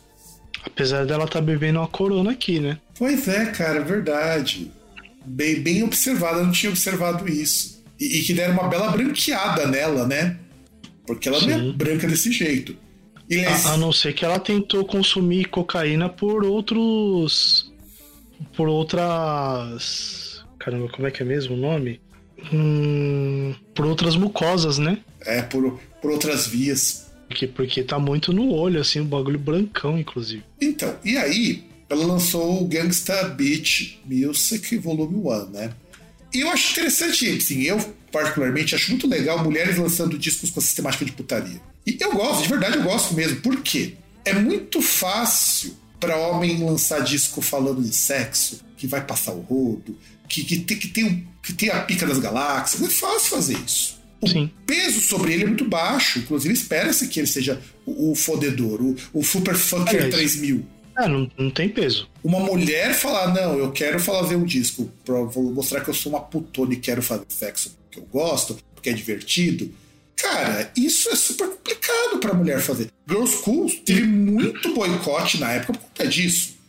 Apesar 0.63 1.05
dela 1.05 1.25
estar 1.25 1.41
bebendo 1.41 1.79
uma 1.79 1.87
corona 1.87 2.31
aqui, 2.31 2.59
né? 2.59 2.79
Pois 2.97 3.27
é, 3.27 3.47
cara, 3.47 3.81
verdade. 3.81 4.71
Bem, 5.25 5.61
bem 5.61 5.83
observado, 5.83 6.39
eu 6.39 6.45
não 6.45 6.51
tinha 6.51 6.69
observado 6.69 7.27
isso. 7.27 7.83
E, 7.99 8.19
e 8.19 8.23
que 8.23 8.33
deram 8.33 8.53
uma 8.53 8.67
bela 8.67 8.89
branqueada 8.89 9.67
nela, 9.67 10.07
né? 10.07 10.37
Porque 11.05 11.27
ela 11.27 11.41
não 11.41 11.49
é 11.49 11.59
Sim. 11.59 11.71
branca 11.73 12.07
desse 12.07 12.31
jeito. 12.31 12.77
A, 13.65 13.73
a 13.73 13.77
não 13.77 13.91
ser 13.91 14.13
que 14.13 14.25
ela 14.25 14.39
tentou 14.39 14.85
consumir 14.85 15.45
cocaína 15.45 16.07
por 16.09 16.43
outros. 16.43 17.71
Por 18.55 18.67
outras. 18.67 20.28
Caramba, 20.59 20.89
como 20.89 21.07
é 21.07 21.11
que 21.11 21.23
é 21.23 21.25
mesmo 21.25 21.55
o 21.55 21.57
nome? 21.57 21.99
Hum, 22.53 23.53
por 23.73 23.85
outras 23.85 24.15
mucosas, 24.15 24.77
né? 24.77 24.99
é 25.21 25.41
por, 25.41 25.79
por 26.01 26.11
outras 26.11 26.47
vias. 26.47 27.07
Porque, 27.27 27.47
porque 27.47 27.83
tá 27.83 27.99
muito 27.99 28.33
no 28.33 28.51
olho, 28.51 28.79
assim, 28.79 28.99
o 28.99 29.05
bagulho 29.05 29.37
brancão, 29.37 29.97
inclusive. 29.99 30.43
Então, 30.59 30.95
e 31.03 31.15
aí, 31.17 31.63
ela 31.89 32.05
lançou 32.05 32.61
o 32.61 32.67
Gangsta 32.67 33.23
Beach 33.29 33.99
Music 34.05 34.77
Volume 34.77 35.15
1, 35.15 35.45
né? 35.51 35.71
E 36.33 36.41
eu 36.41 36.49
acho 36.49 36.71
interessante, 36.71 37.29
assim, 37.29 37.63
eu 37.63 37.79
particularmente 38.11 38.73
acho 38.73 38.91
muito 38.91 39.07
legal 39.07 39.43
mulheres 39.43 39.77
lançando 39.77 40.17
discos 40.17 40.49
com 40.49 40.59
a 40.59 40.63
sistemática 40.63 41.05
de 41.05 41.11
putaria. 41.11 41.61
E 41.85 41.97
eu 41.99 42.13
gosto, 42.13 42.43
de 42.43 42.49
verdade 42.49 42.77
eu 42.77 42.83
gosto 42.83 43.13
mesmo. 43.13 43.41
Por 43.41 43.61
quê? 43.61 43.93
É 44.25 44.33
muito 44.33 44.81
fácil 44.81 45.75
para 45.99 46.17
homem 46.17 46.63
lançar 46.63 47.01
disco 47.01 47.41
falando 47.41 47.81
de 47.81 47.93
sexo, 47.93 48.61
que 48.77 48.87
vai 48.87 49.03
passar 49.03 49.33
o 49.33 49.41
rodo, 49.41 49.95
que, 50.29 50.43
que, 50.43 50.59
tem, 50.59 50.77
que, 50.77 50.87
tem, 50.87 51.27
que 51.43 51.53
tem 51.53 51.69
a 51.69 51.81
pica 51.81 52.05
das 52.05 52.19
galáxias. 52.19 52.79
Não 52.79 52.87
é 52.87 52.91
fácil 52.91 53.29
fazer 53.31 53.57
isso. 53.65 53.99
O 54.21 54.27
Sim. 54.27 54.51
peso 54.65 55.01
sobre 55.01 55.33
ele 55.33 55.43
é 55.43 55.47
muito 55.47 55.65
baixo. 55.65 56.19
Inclusive, 56.19 56.53
espera-se 56.53 57.07
que 57.07 57.19
ele 57.19 57.27
seja 57.27 57.59
o, 57.85 58.11
o 58.11 58.15
fodedor, 58.15 58.81
o, 58.81 58.95
o 59.13 59.23
Super 59.23 59.55
Fucker 59.55 59.95
Aliás. 59.95 60.13
3000. 60.13 60.65
É, 60.97 61.07
não, 61.07 61.31
não 61.37 61.49
tem 61.49 61.69
peso. 61.69 62.09
Uma 62.23 62.39
mulher 62.39 62.93
falar, 62.93 63.33
não, 63.33 63.57
eu 63.57 63.71
quero 63.71 63.99
fazer 63.99 64.35
um 64.35 64.43
disco 64.43 64.91
pra 65.05 65.21
vou 65.21 65.53
mostrar 65.53 65.81
que 65.81 65.89
eu 65.89 65.93
sou 65.93 66.11
uma 66.11 66.21
putona 66.21 66.73
e 66.73 66.77
quero 66.77 67.01
fazer 67.01 67.23
sexo 67.29 67.77
que 67.89 67.99
eu 67.99 68.03
gosto, 68.03 68.57
porque 68.75 68.89
é 68.89 68.93
divertido. 68.93 69.73
Cara, 70.17 70.69
isso 70.75 71.09
é 71.09 71.15
super 71.15 71.47
complicado 71.47 72.19
pra 72.19 72.33
mulher 72.33 72.59
fazer. 72.59 72.91
Girls 73.07 73.37
School 73.41 73.71
teve 73.85 74.05
muito 74.05 74.73
boicote 74.73 75.39
na 75.39 75.53
época 75.53 75.73
por 75.73 75.81
conta 75.81 76.07
disso. 76.07 76.59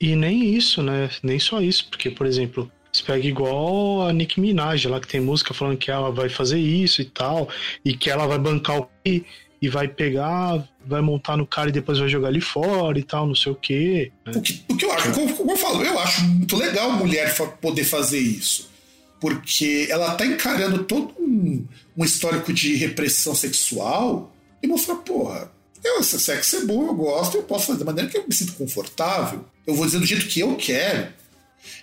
E 0.00 0.16
nem 0.16 0.54
isso, 0.54 0.82
né? 0.82 1.08
Nem 1.22 1.38
só 1.38 1.60
isso, 1.62 1.86
porque, 1.88 2.10
por 2.10 2.26
exemplo, 2.26 2.70
você 2.96 3.02
pega 3.02 3.26
igual 3.26 4.08
a 4.08 4.12
Nicki 4.12 4.40
Minaj, 4.40 4.86
lá 4.86 5.00
que 5.00 5.08
tem 5.08 5.20
música 5.20 5.52
falando 5.54 5.76
que 5.76 5.90
ela 5.90 6.10
vai 6.10 6.28
fazer 6.28 6.58
isso 6.58 7.00
e 7.02 7.04
tal, 7.04 7.48
e 7.84 7.96
que 7.96 8.10
ela 8.10 8.26
vai 8.26 8.38
bancar 8.38 8.80
o 8.80 8.88
e, 9.04 9.24
e 9.60 9.68
vai 9.68 9.88
pegar, 9.88 10.66
vai 10.84 11.00
montar 11.00 11.36
no 11.36 11.46
cara 11.46 11.68
e 11.68 11.72
depois 11.72 11.98
vai 11.98 12.08
jogar 12.08 12.28
ele 12.28 12.40
fora 12.40 12.98
e 12.98 13.02
tal, 13.02 13.26
não 13.26 13.34
sei 13.34 13.52
o 13.52 13.54
quê. 13.54 14.12
né? 14.24 14.32
O 14.36 14.40
que, 14.40 14.62
o 14.68 14.76
que 14.76 14.84
eu 14.84 14.92
acho, 14.92 15.12
como, 15.12 15.34
como 15.34 15.50
eu 15.52 15.56
falo, 15.56 15.82
eu 15.82 15.98
acho 15.98 16.24
muito 16.24 16.56
legal 16.56 16.92
mulher 16.92 17.34
poder 17.60 17.84
fazer 17.84 18.18
isso. 18.18 18.70
Porque 19.20 19.88
ela 19.90 20.14
tá 20.14 20.26
encarando 20.26 20.84
todo 20.84 21.14
um, 21.18 21.64
um 21.96 22.04
histórico 22.04 22.52
de 22.52 22.76
repressão 22.76 23.34
sexual 23.34 24.32
e 24.62 24.66
mostrar, 24.66 24.96
porra, 24.96 25.50
eu, 25.82 26.00
esse 26.00 26.18
sexo 26.18 26.56
é 26.56 26.64
bom, 26.64 26.86
eu 26.86 26.94
gosto, 26.94 27.36
eu 27.36 27.42
posso 27.42 27.66
fazer 27.68 27.78
da 27.78 27.84
maneira 27.84 28.10
que 28.10 28.18
eu 28.18 28.26
me 28.26 28.34
sinto 28.34 28.54
confortável. 28.54 29.44
Eu 29.66 29.74
vou 29.74 29.86
dizer 29.86 29.98
do 29.98 30.06
jeito 30.06 30.26
que 30.26 30.40
eu 30.40 30.54
quero. 30.56 31.08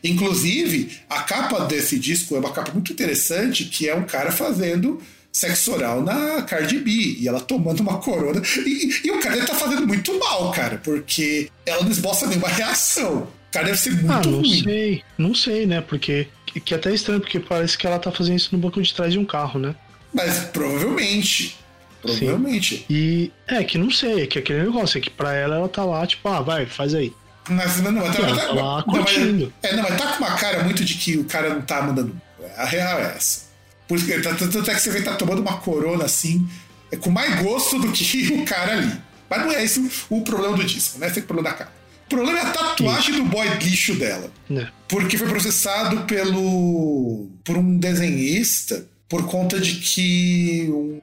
Inclusive, 0.03 0.99
a 1.09 1.21
capa 1.23 1.61
desse 1.65 1.97
disco 1.99 2.35
é 2.35 2.39
uma 2.39 2.51
capa 2.51 2.71
muito 2.71 2.91
interessante, 2.93 3.65
que 3.65 3.87
é 3.87 3.95
um 3.95 4.03
cara 4.03 4.31
fazendo 4.31 5.01
sexo 5.31 5.71
oral 5.73 6.01
na 6.03 6.43
Cardi 6.43 6.77
B, 6.79 6.91
e 7.19 7.27
ela 7.27 7.39
tomando 7.41 7.79
uma 7.79 7.97
corona. 7.99 8.41
E, 8.65 9.07
e 9.07 9.11
o 9.11 9.19
cara 9.19 9.35
deve 9.35 9.47
tá 9.47 9.55
fazendo 9.55 9.87
muito 9.87 10.17
mal, 10.19 10.51
cara, 10.51 10.77
porque 10.83 11.49
ela 11.65 11.83
não 11.83 11.91
esboça 11.91 12.27
nenhuma 12.27 12.47
reação. 12.49 13.23
O 13.23 13.51
cara 13.51 13.65
deve 13.67 13.77
ser 13.79 13.91
muito 13.91 14.11
Ah, 14.11 14.21
não 14.25 14.39
ruim. 14.39 14.63
sei, 14.63 15.03
não 15.17 15.33
sei, 15.35 15.65
né? 15.65 15.81
Porque. 15.81 16.27
Que 16.45 16.59
que 16.59 16.73
é 16.73 16.77
até 16.77 16.93
estranho, 16.93 17.19
porque 17.19 17.39
parece 17.39 17.75
que 17.77 17.87
ela 17.87 17.97
tá 17.97 18.11
fazendo 18.11 18.35
isso 18.37 18.49
no 18.51 18.59
banco 18.59 18.79
de 18.81 18.93
trás 18.93 19.11
de 19.13 19.17
um 19.19 19.25
carro, 19.25 19.59
né? 19.59 19.75
Mas 20.13 20.37
provavelmente. 20.53 21.57
Provavelmente. 22.01 22.85
E 22.89 23.31
é 23.47 23.63
que 23.63 23.77
não 23.77 23.89
sei, 23.89 24.21
é 24.23 24.27
que 24.27 24.37
aquele 24.37 24.63
negócio, 24.63 24.97
é 24.97 25.01
que 25.01 25.09
pra 25.09 25.33
ela 25.33 25.55
ela 25.55 25.69
tá 25.69 25.83
lá, 25.85 26.05
tipo, 26.05 26.27
ah, 26.27 26.41
vai, 26.41 26.65
faz 26.65 26.93
aí. 26.93 27.11
Mas 27.49 27.81
não, 27.81 27.91
mas, 27.91 28.15
tá, 28.15 28.21
tá 28.21 28.51
lá 28.53 28.83
não, 28.87 29.01
mas- 29.03 29.17
é, 29.63 29.75
não, 29.75 29.83
mas 29.83 29.97
tá 29.97 30.07
com 30.13 30.23
uma 30.23 30.35
cara 30.35 30.63
muito 30.63 30.83
de 30.85 30.93
que 30.95 31.17
o 31.17 31.25
cara 31.25 31.53
não 31.53 31.61
tá 31.61 31.81
mandando. 31.81 32.19
A 32.57 32.65
real 32.65 32.99
é 32.99 33.13
essa. 33.17 33.41
Por 33.87 33.99
tá- 34.21 34.33
tanto 34.35 34.71
é 34.71 34.73
que 34.75 34.79
você 34.81 34.89
vê 34.91 34.99
que 34.99 35.05
tá 35.05 35.15
tomando 35.15 35.41
uma 35.41 35.57
corona 35.57 36.05
assim, 36.05 36.47
é 36.91 36.95
com 36.95 37.09
mais 37.09 37.41
gosto 37.41 37.79
do 37.79 37.91
que 37.91 38.31
o 38.33 38.45
cara 38.45 38.73
ali. 38.77 38.91
Mas 39.29 39.41
não 39.41 39.51
é 39.51 39.63
esse 39.63 39.89
o, 40.09 40.21
problema 40.21 40.55
do 40.55 40.63
disco, 40.63 40.99
né? 40.99 41.07
Esse 41.07 41.19
é 41.19 41.23
o 41.23 41.25
problema 41.25 41.49
da 41.49 41.55
capa. 41.55 41.71
O 42.05 42.09
problema 42.09 42.39
é 42.39 42.41
a 42.43 42.51
tatuagem 42.51 43.15
do 43.15 43.23
boy 43.25 43.47
lixo 43.61 43.95
dela. 43.95 44.31
Né? 44.49 44.69
Porque 44.87 45.17
foi 45.17 45.27
processado 45.27 46.01
pelo 46.03 47.29
por 47.43 47.57
um 47.57 47.77
desenhista 47.77 48.85
por 49.09 49.25
conta 49.25 49.59
de 49.59 49.75
que 49.75 50.67
um, 50.69 51.01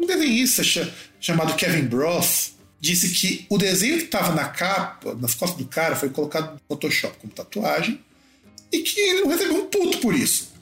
um 0.00 0.06
desenhista 0.06 0.62
cha- 0.64 0.88
chamado 1.20 1.54
Kevin 1.54 1.82
Broth 1.86 2.52
disse 2.80 3.10
que 3.10 3.46
o 3.48 3.58
desenho 3.58 3.98
que 3.98 4.04
estava 4.04 4.34
na 4.34 4.44
capa, 4.48 5.14
nas 5.14 5.34
costas 5.34 5.58
do 5.58 5.66
cara, 5.66 5.96
foi 5.96 6.10
colocado 6.10 6.54
no 6.54 6.60
Photoshop 6.68 7.16
como 7.18 7.32
tatuagem 7.32 8.00
e 8.72 8.80
que 8.80 9.00
ele 9.00 9.20
não 9.20 9.28
recebeu 9.28 9.56
um 9.56 9.66
puto 9.66 9.98
por 9.98 10.14
isso. 10.14 10.52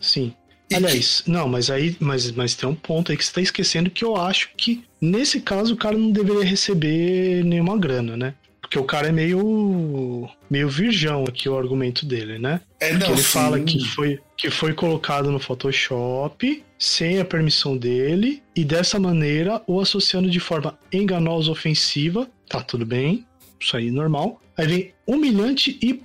Sim. 0.00 0.34
E 0.70 0.74
Aliás, 0.74 1.22
não, 1.26 1.48
mas 1.48 1.70
aí, 1.70 1.96
mas, 2.00 2.30
mas 2.32 2.54
tem 2.54 2.68
um 2.68 2.74
ponto 2.74 3.12
aí 3.12 3.18
que 3.18 3.24
você 3.24 3.32
tá 3.32 3.40
esquecendo 3.40 3.90
que 3.90 4.04
eu 4.04 4.16
acho 4.16 4.50
que 4.56 4.82
nesse 5.00 5.40
caso 5.40 5.74
o 5.74 5.76
cara 5.76 5.96
não 5.98 6.10
deveria 6.10 6.44
receber 6.44 7.44
nenhuma 7.44 7.76
grana, 7.76 8.16
né? 8.16 8.34
Porque 8.60 8.78
o 8.78 8.84
cara 8.84 9.08
é 9.08 9.12
meio 9.12 10.28
meio 10.48 10.68
virgão 10.68 11.24
aqui 11.28 11.46
o 11.46 11.58
argumento 11.58 12.06
dele, 12.06 12.38
né? 12.38 12.60
É, 12.80 12.90
Que 12.90 12.94
não, 12.94 13.08
ele 13.08 13.16
sim. 13.18 13.22
fala 13.22 13.60
que 13.60 13.84
foi, 13.84 14.18
que 14.36 14.50
foi 14.50 14.72
colocado 14.72 15.30
no 15.30 15.38
Photoshop 15.38 16.64
sem 16.82 17.20
a 17.20 17.24
permissão 17.24 17.76
dele 17.76 18.42
e 18.56 18.64
dessa 18.64 18.98
maneira 18.98 19.62
o 19.68 19.80
associando 19.80 20.28
de 20.28 20.40
forma 20.40 20.76
enganosa, 20.92 21.48
ofensiva. 21.48 22.28
Tá 22.48 22.60
tudo 22.60 22.84
bem, 22.84 23.24
isso 23.60 23.76
aí 23.76 23.86
é 23.86 23.90
normal. 23.92 24.42
Aí 24.58 24.66
vem 24.66 24.94
humilhante 25.06 25.78
e 25.80 26.02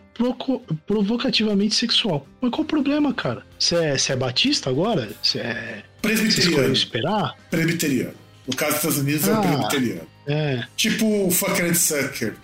provocativamente 0.86 1.74
sexual. 1.74 2.28
Mas 2.40 2.52
qual 2.52 2.62
o 2.62 2.66
problema, 2.66 3.12
cara? 3.12 3.44
Você 3.58 3.76
é, 3.76 3.98
é 4.12 4.16
batista 4.16 4.70
agora? 4.70 5.10
Você 5.22 5.40
é. 5.40 5.84
Presbiteriano. 6.00 6.74
esperar? 6.74 7.36
Presbiteriano. 7.50 8.14
No 8.48 8.56
caso 8.56 8.72
dos 8.74 8.78
Estados 8.78 8.98
Unidos 9.00 9.28
é 9.28 9.32
Ah. 9.32 9.40
o 9.40 9.42
presbiteriano. 9.42 10.08
É. 10.28 10.64
Tipo 10.76 11.28
o 11.28 11.32
fucker 11.32 11.66
and 11.66 11.74
sucker. 11.74 12.36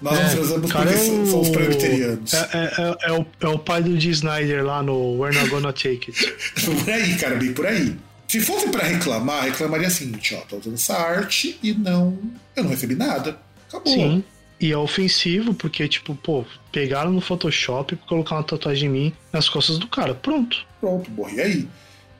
Nós 0.00 0.18
é, 0.18 0.28
transamos 0.34 0.72
cara, 0.72 0.90
porque 0.90 1.06
é 1.08 1.12
o- 1.12 1.26
somos 1.26 1.48
presbiterianos. 1.50 2.34
É, 2.34 2.38
é, 2.38 2.72
é, 2.78 2.96
é 3.08 3.12
o, 3.12 3.26
é 3.40 3.48
o 3.48 3.58
pai 3.58 3.82
do 3.82 3.96
Dee 3.96 4.10
Snyder 4.10 4.64
lá 4.64 4.82
no 4.82 5.16
We're 5.18 5.36
Not 5.36 5.50
Gonna 5.50 5.72
Take 5.72 6.10
It. 6.10 6.34
Por 6.64 6.90
aí, 6.90 7.14
cara, 7.16 7.36
bem 7.36 7.52
por 7.52 7.66
aí. 7.66 7.96
Se 8.28 8.40
fosse 8.40 8.68
pra 8.70 8.82
reclamar, 8.84 9.44
reclamaria 9.44 9.88
seguinte, 9.90 10.34
ó, 10.34 10.38
tô 10.48 10.56
usando 10.56 10.74
essa 10.74 10.94
arte 10.96 11.58
e 11.62 11.72
não. 11.72 12.18
Eu 12.56 12.64
não 12.64 12.70
recebi 12.70 12.94
nada. 12.96 13.38
Acabou. 13.68 13.92
Sim. 13.92 14.24
E 14.60 14.72
é 14.72 14.76
ofensivo 14.76 15.52
porque, 15.54 15.86
tipo, 15.86 16.14
pô, 16.14 16.44
pegaram 16.72 17.12
no 17.12 17.20
Photoshop 17.20 17.94
pra 17.96 18.06
colocar 18.08 18.36
uma 18.36 18.42
tatuagem 18.44 18.88
em 18.88 18.92
mim 18.92 19.12
nas 19.32 19.48
costas 19.48 19.78
do 19.78 19.86
cara. 19.86 20.14
Pronto. 20.14 20.64
Pronto, 20.80 21.10
morri 21.10 21.40
aí. 21.40 21.68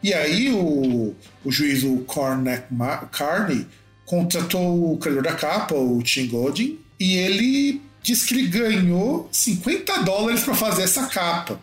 E 0.03 0.13
aí 0.13 0.53
o, 0.53 1.15
o 1.45 1.51
juiz, 1.51 1.83
o 1.83 1.99
Cormac 2.01 2.67
Ma- 2.71 2.99
Carney, 3.07 3.67
contratou 4.05 4.93
o 4.93 4.99
criador 4.99 5.23
da 5.23 5.33
capa, 5.33 5.75
o 5.75 6.03
Tim 6.03 6.27
Godin, 6.27 6.79
e 7.05 7.17
ele 7.17 7.83
disse 8.03 8.27
que 8.27 8.35
ele 8.35 8.47
ganhou 8.49 9.29
50 9.33 10.03
dólares 10.03 10.43
pra 10.45 10.55
fazer 10.55 10.83
essa 10.83 11.07
capa. 11.07 11.61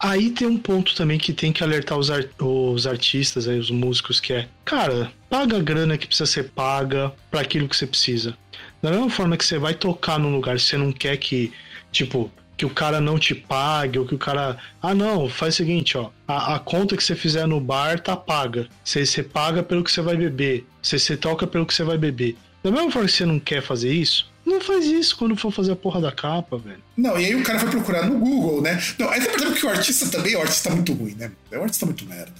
Aí 0.00 0.30
tem 0.30 0.46
um 0.46 0.56
ponto 0.56 0.94
também 0.94 1.18
que 1.18 1.32
tem 1.32 1.52
que 1.52 1.62
alertar 1.64 1.98
os, 1.98 2.08
ar- 2.10 2.24
os 2.40 2.86
artistas, 2.86 3.48
aí, 3.48 3.58
os 3.58 3.70
músicos, 3.70 4.20
que 4.20 4.32
é, 4.32 4.48
cara, 4.64 5.10
paga 5.28 5.56
a 5.56 5.62
grana 5.62 5.98
que 5.98 6.06
precisa 6.06 6.26
ser 6.26 6.50
paga 6.50 7.12
pra 7.30 7.40
aquilo 7.40 7.68
que 7.68 7.76
você 7.76 7.86
precisa. 7.86 8.36
Da 8.80 8.90
mesma 8.90 9.10
forma 9.10 9.36
que 9.36 9.44
você 9.44 9.58
vai 9.58 9.74
tocar 9.74 10.18
num 10.18 10.30
lugar, 10.30 10.60
você 10.60 10.76
não 10.76 10.92
quer 10.92 11.16
que, 11.16 11.52
tipo, 11.90 12.30
que 12.56 12.64
o 12.64 12.70
cara 12.70 13.00
não 13.00 13.18
te 13.18 13.34
pague, 13.34 13.98
ou 13.98 14.06
que 14.06 14.14
o 14.14 14.18
cara. 14.18 14.56
Ah, 14.80 14.94
não, 14.94 15.28
faz 15.28 15.54
o 15.54 15.56
seguinte, 15.56 15.98
ó. 15.98 16.10
A, 16.28 16.54
a 16.54 16.58
conta 16.60 16.96
que 16.96 17.02
você 17.02 17.16
fizer 17.16 17.46
no 17.48 17.60
bar 17.60 17.98
tá 18.00 18.16
paga. 18.16 18.68
Você, 18.84 19.04
você 19.04 19.22
paga 19.22 19.64
pelo 19.64 19.82
que 19.82 19.90
você 19.90 20.00
vai 20.00 20.16
beber. 20.16 20.64
Você, 20.80 20.96
você 20.98 21.16
toca 21.16 21.44
pelo 21.46 21.66
que 21.66 21.74
você 21.74 21.82
vai 21.82 21.98
beber. 21.98 22.36
Da 22.62 22.70
mesma 22.70 22.90
forma 22.90 23.08
que 23.08 23.14
você 23.14 23.26
não 23.26 23.40
quer 23.40 23.62
fazer 23.62 23.92
isso, 23.92 24.30
não 24.48 24.60
faz 24.60 24.84
isso 24.86 25.16
quando 25.16 25.36
for 25.36 25.50
fazer 25.52 25.72
a 25.72 25.76
porra 25.76 26.00
da 26.00 26.10
capa, 26.10 26.56
velho. 26.58 26.82
Não, 26.96 27.18
e 27.18 27.26
aí 27.26 27.34
o 27.34 27.42
cara 27.42 27.58
foi 27.60 27.70
procurar 27.70 28.06
no 28.06 28.18
Google, 28.18 28.60
né? 28.62 28.82
Não, 28.98 29.08
aí 29.10 29.20
você 29.20 29.28
percebe 29.30 29.54
que 29.58 29.66
o 29.66 29.68
artista 29.68 30.08
também 30.08 30.34
é 30.34 30.38
um 30.38 30.42
artista 30.42 30.70
muito 30.70 30.92
ruim, 30.92 31.14
né? 31.14 31.30
É 31.50 31.58
um 31.58 31.62
artista 31.62 31.86
muito 31.86 32.04
merda. 32.06 32.32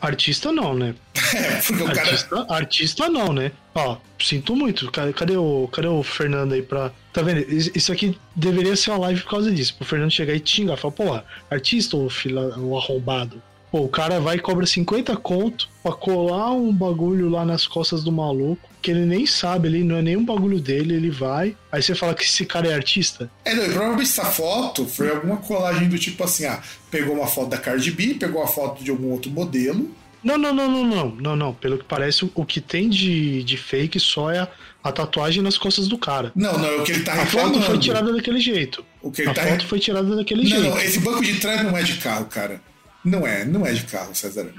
Artista 0.00 0.50
não, 0.50 0.74
né? 0.74 0.94
É, 1.34 1.60
porque 1.60 1.82
o 1.82 1.86
cara. 1.86 2.00
Artista, 2.00 2.46
artista 2.48 3.08
não, 3.08 3.32
né? 3.32 3.52
Ó, 3.74 3.98
sinto 4.18 4.56
muito. 4.56 4.90
Cadê, 4.90 5.36
o, 5.36 5.68
cadê 5.72 5.86
o 5.86 6.02
Fernando 6.02 6.54
aí 6.54 6.62
pra. 6.62 6.90
Tá 7.12 7.22
vendo? 7.22 7.40
Is- 7.52 7.70
Isso 7.74 7.92
aqui 7.92 8.18
deveria 8.34 8.74
ser 8.74 8.90
uma 8.90 8.98
live 9.00 9.20
por 9.22 9.30
causa 9.30 9.50
disso. 9.52 9.74
Pro 9.76 9.84
Fernando 9.86 10.10
chegar 10.10 10.34
e 10.34 10.40
te 10.40 10.56
xingar. 10.56 10.76
Falar, 10.76 10.92
porra, 10.92 11.24
artista 11.50 11.96
ou 11.96 12.08
fila, 12.10 12.58
o 12.58 12.76
arrombado. 12.76 13.40
Pô, 13.70 13.80
o 13.82 13.88
cara 13.88 14.18
vai 14.18 14.36
e 14.36 14.40
cobra 14.40 14.66
50 14.66 15.16
conto 15.16 15.68
pra 15.82 15.92
colar 15.92 16.52
um 16.52 16.72
bagulho 16.72 17.28
lá 17.28 17.44
nas 17.44 17.66
costas 17.66 18.02
do 18.02 18.10
maluco, 18.10 18.68
que 18.82 18.90
ele 18.90 19.04
nem 19.06 19.26
sabe, 19.26 19.68
ele 19.68 19.84
não 19.84 19.96
é 19.96 20.02
nem 20.02 20.16
um 20.16 20.24
bagulho 20.24 20.58
dele, 20.58 20.94
ele 20.94 21.10
vai. 21.10 21.54
Aí 21.70 21.80
você 21.82 21.94
fala 21.94 22.14
que 22.14 22.24
esse 22.24 22.44
cara 22.44 22.66
é 22.68 22.74
artista? 22.74 23.30
É, 23.44 23.54
não, 23.54 23.64
e 23.66 23.68
provavelmente 23.70 24.08
essa 24.08 24.24
foto 24.24 24.86
foi 24.86 25.10
alguma 25.10 25.36
colagem 25.36 25.88
do 25.88 25.98
tipo 25.98 26.24
assim, 26.24 26.46
ah, 26.46 26.60
pegou 26.90 27.14
uma 27.14 27.26
foto 27.28 27.50
da 27.50 27.58
Cardi 27.58 27.90
B, 27.92 28.14
pegou 28.14 28.40
uma 28.40 28.48
foto 28.48 28.82
de 28.82 28.90
algum 28.90 29.10
outro 29.12 29.30
modelo. 29.30 29.88
Não, 30.22 30.36
não, 30.36 30.52
não, 30.52 30.68
não, 30.70 30.84
não, 30.84 31.08
não, 31.10 31.36
não. 31.36 31.54
Pelo 31.54 31.78
que 31.78 31.84
parece, 31.84 32.28
o- 32.34 32.44
que 32.44 32.60
tem 32.60 32.88
de, 32.90 33.42
de 33.42 33.56
fake 33.56 33.98
só 33.98 34.30
é 34.30 34.40
a, 34.40 34.48
a 34.84 34.92
tatuagem 34.92 35.42
nas 35.42 35.56
costas 35.56 35.88
do 35.88 35.96
cara. 35.96 36.30
Não, 36.34 36.58
não, 36.58 36.66
é 36.68 36.76
o 36.76 36.82
que 36.84 36.92
ele 36.92 37.02
tá 37.04 37.12
A 37.12 37.22
reclamando. 37.24 37.54
foto 37.54 37.66
foi 37.66 37.78
tirada 37.78 38.12
daquele 38.12 38.38
jeito. 38.40 38.84
O 39.00 39.10
que 39.10 39.22
ele 39.22 39.30
A 39.30 39.34
tá 39.34 39.46
foto 39.46 39.66
foi 39.66 39.78
tirada 39.78 40.14
daquele 40.14 40.42
Não, 40.42 40.50
jeito. 40.50 40.64
não, 40.74 40.78
esse 40.82 40.98
banco 41.00 41.22
de 41.24 41.38
trás 41.40 41.62
não 41.62 41.74
é 41.76 41.82
de 41.82 41.94
carro, 41.94 42.26
cara. 42.26 42.60
Não 43.04 43.26
é, 43.26 43.44
não 43.44 43.64
é 43.66 43.72
de 43.72 43.82
carro, 43.84 44.14
César. 44.14 44.52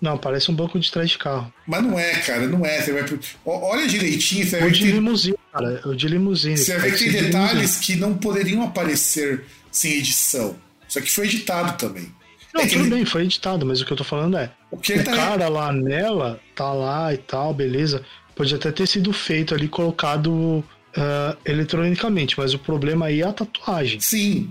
Não, 0.00 0.18
parece 0.18 0.50
um 0.50 0.54
banco 0.54 0.78
de 0.78 0.90
trás 0.92 1.08
de 1.10 1.16
carro. 1.18 1.52
Mas 1.66 1.82
não 1.82 1.98
é, 1.98 2.10
cara, 2.18 2.46
não 2.46 2.64
é. 2.66 2.82
Você 2.82 2.92
vai 2.92 3.04
pro- 3.04 3.18
Olha 3.46 3.86
direitinho, 3.88 4.46
você 4.46 4.58
vai 4.58 4.68
O 4.68 4.70
de 4.72 4.80
tem, 4.82 4.90
limusine, 4.90 5.36
cara. 5.52 5.80
O 5.86 5.94
de 5.96 6.08
limusine. 6.08 6.56
você 6.58 6.72
vai 6.76 6.82
ver 6.82 6.90
Pode 6.90 7.04
que 7.04 7.10
tem 7.12 7.22
detalhes 7.24 7.76
que 7.76 7.96
não 7.96 8.14
poderiam 8.16 8.62
aparecer 8.62 9.44
sem 9.72 9.92
edição. 9.94 10.54
Só 10.86 11.00
que 11.00 11.10
foi 11.10 11.24
editado 11.26 11.76
também. 11.78 12.14
Não, 12.52 12.60
É 12.62 12.66
tudo 12.66 12.82
ele- 12.84 12.90
bem, 12.90 13.04
foi 13.06 13.22
editado, 13.22 13.64
mas 13.64 13.80
o 13.80 13.86
que 13.86 13.92
eu 13.92 13.96
tô 13.96 14.04
falando 14.04 14.36
é. 14.36 14.50
O 14.70 14.76
que 14.76 14.92
O 14.94 15.02
tá. 15.04 15.12
cara 15.16 15.48
lá 15.48 15.72
nela, 15.72 16.38
tá 16.54 16.70
lá 16.72 17.12
e 17.12 17.16
tal, 17.18 17.54
beleza. 17.54 18.02
Pode 18.34 18.54
até 18.54 18.70
ter 18.70 18.86
sido 18.86 19.12
feito 19.14 19.54
ali, 19.54 19.66
colocado 19.66 20.62
ah, 20.94 21.36
eletronicamente, 21.44 22.38
mas 22.38 22.52
o 22.52 22.58
problema 22.58 23.06
aí 23.06 23.22
é 23.22 23.26
a 23.26 23.32
tatuagem. 23.32 23.98
Sim. 24.00 24.50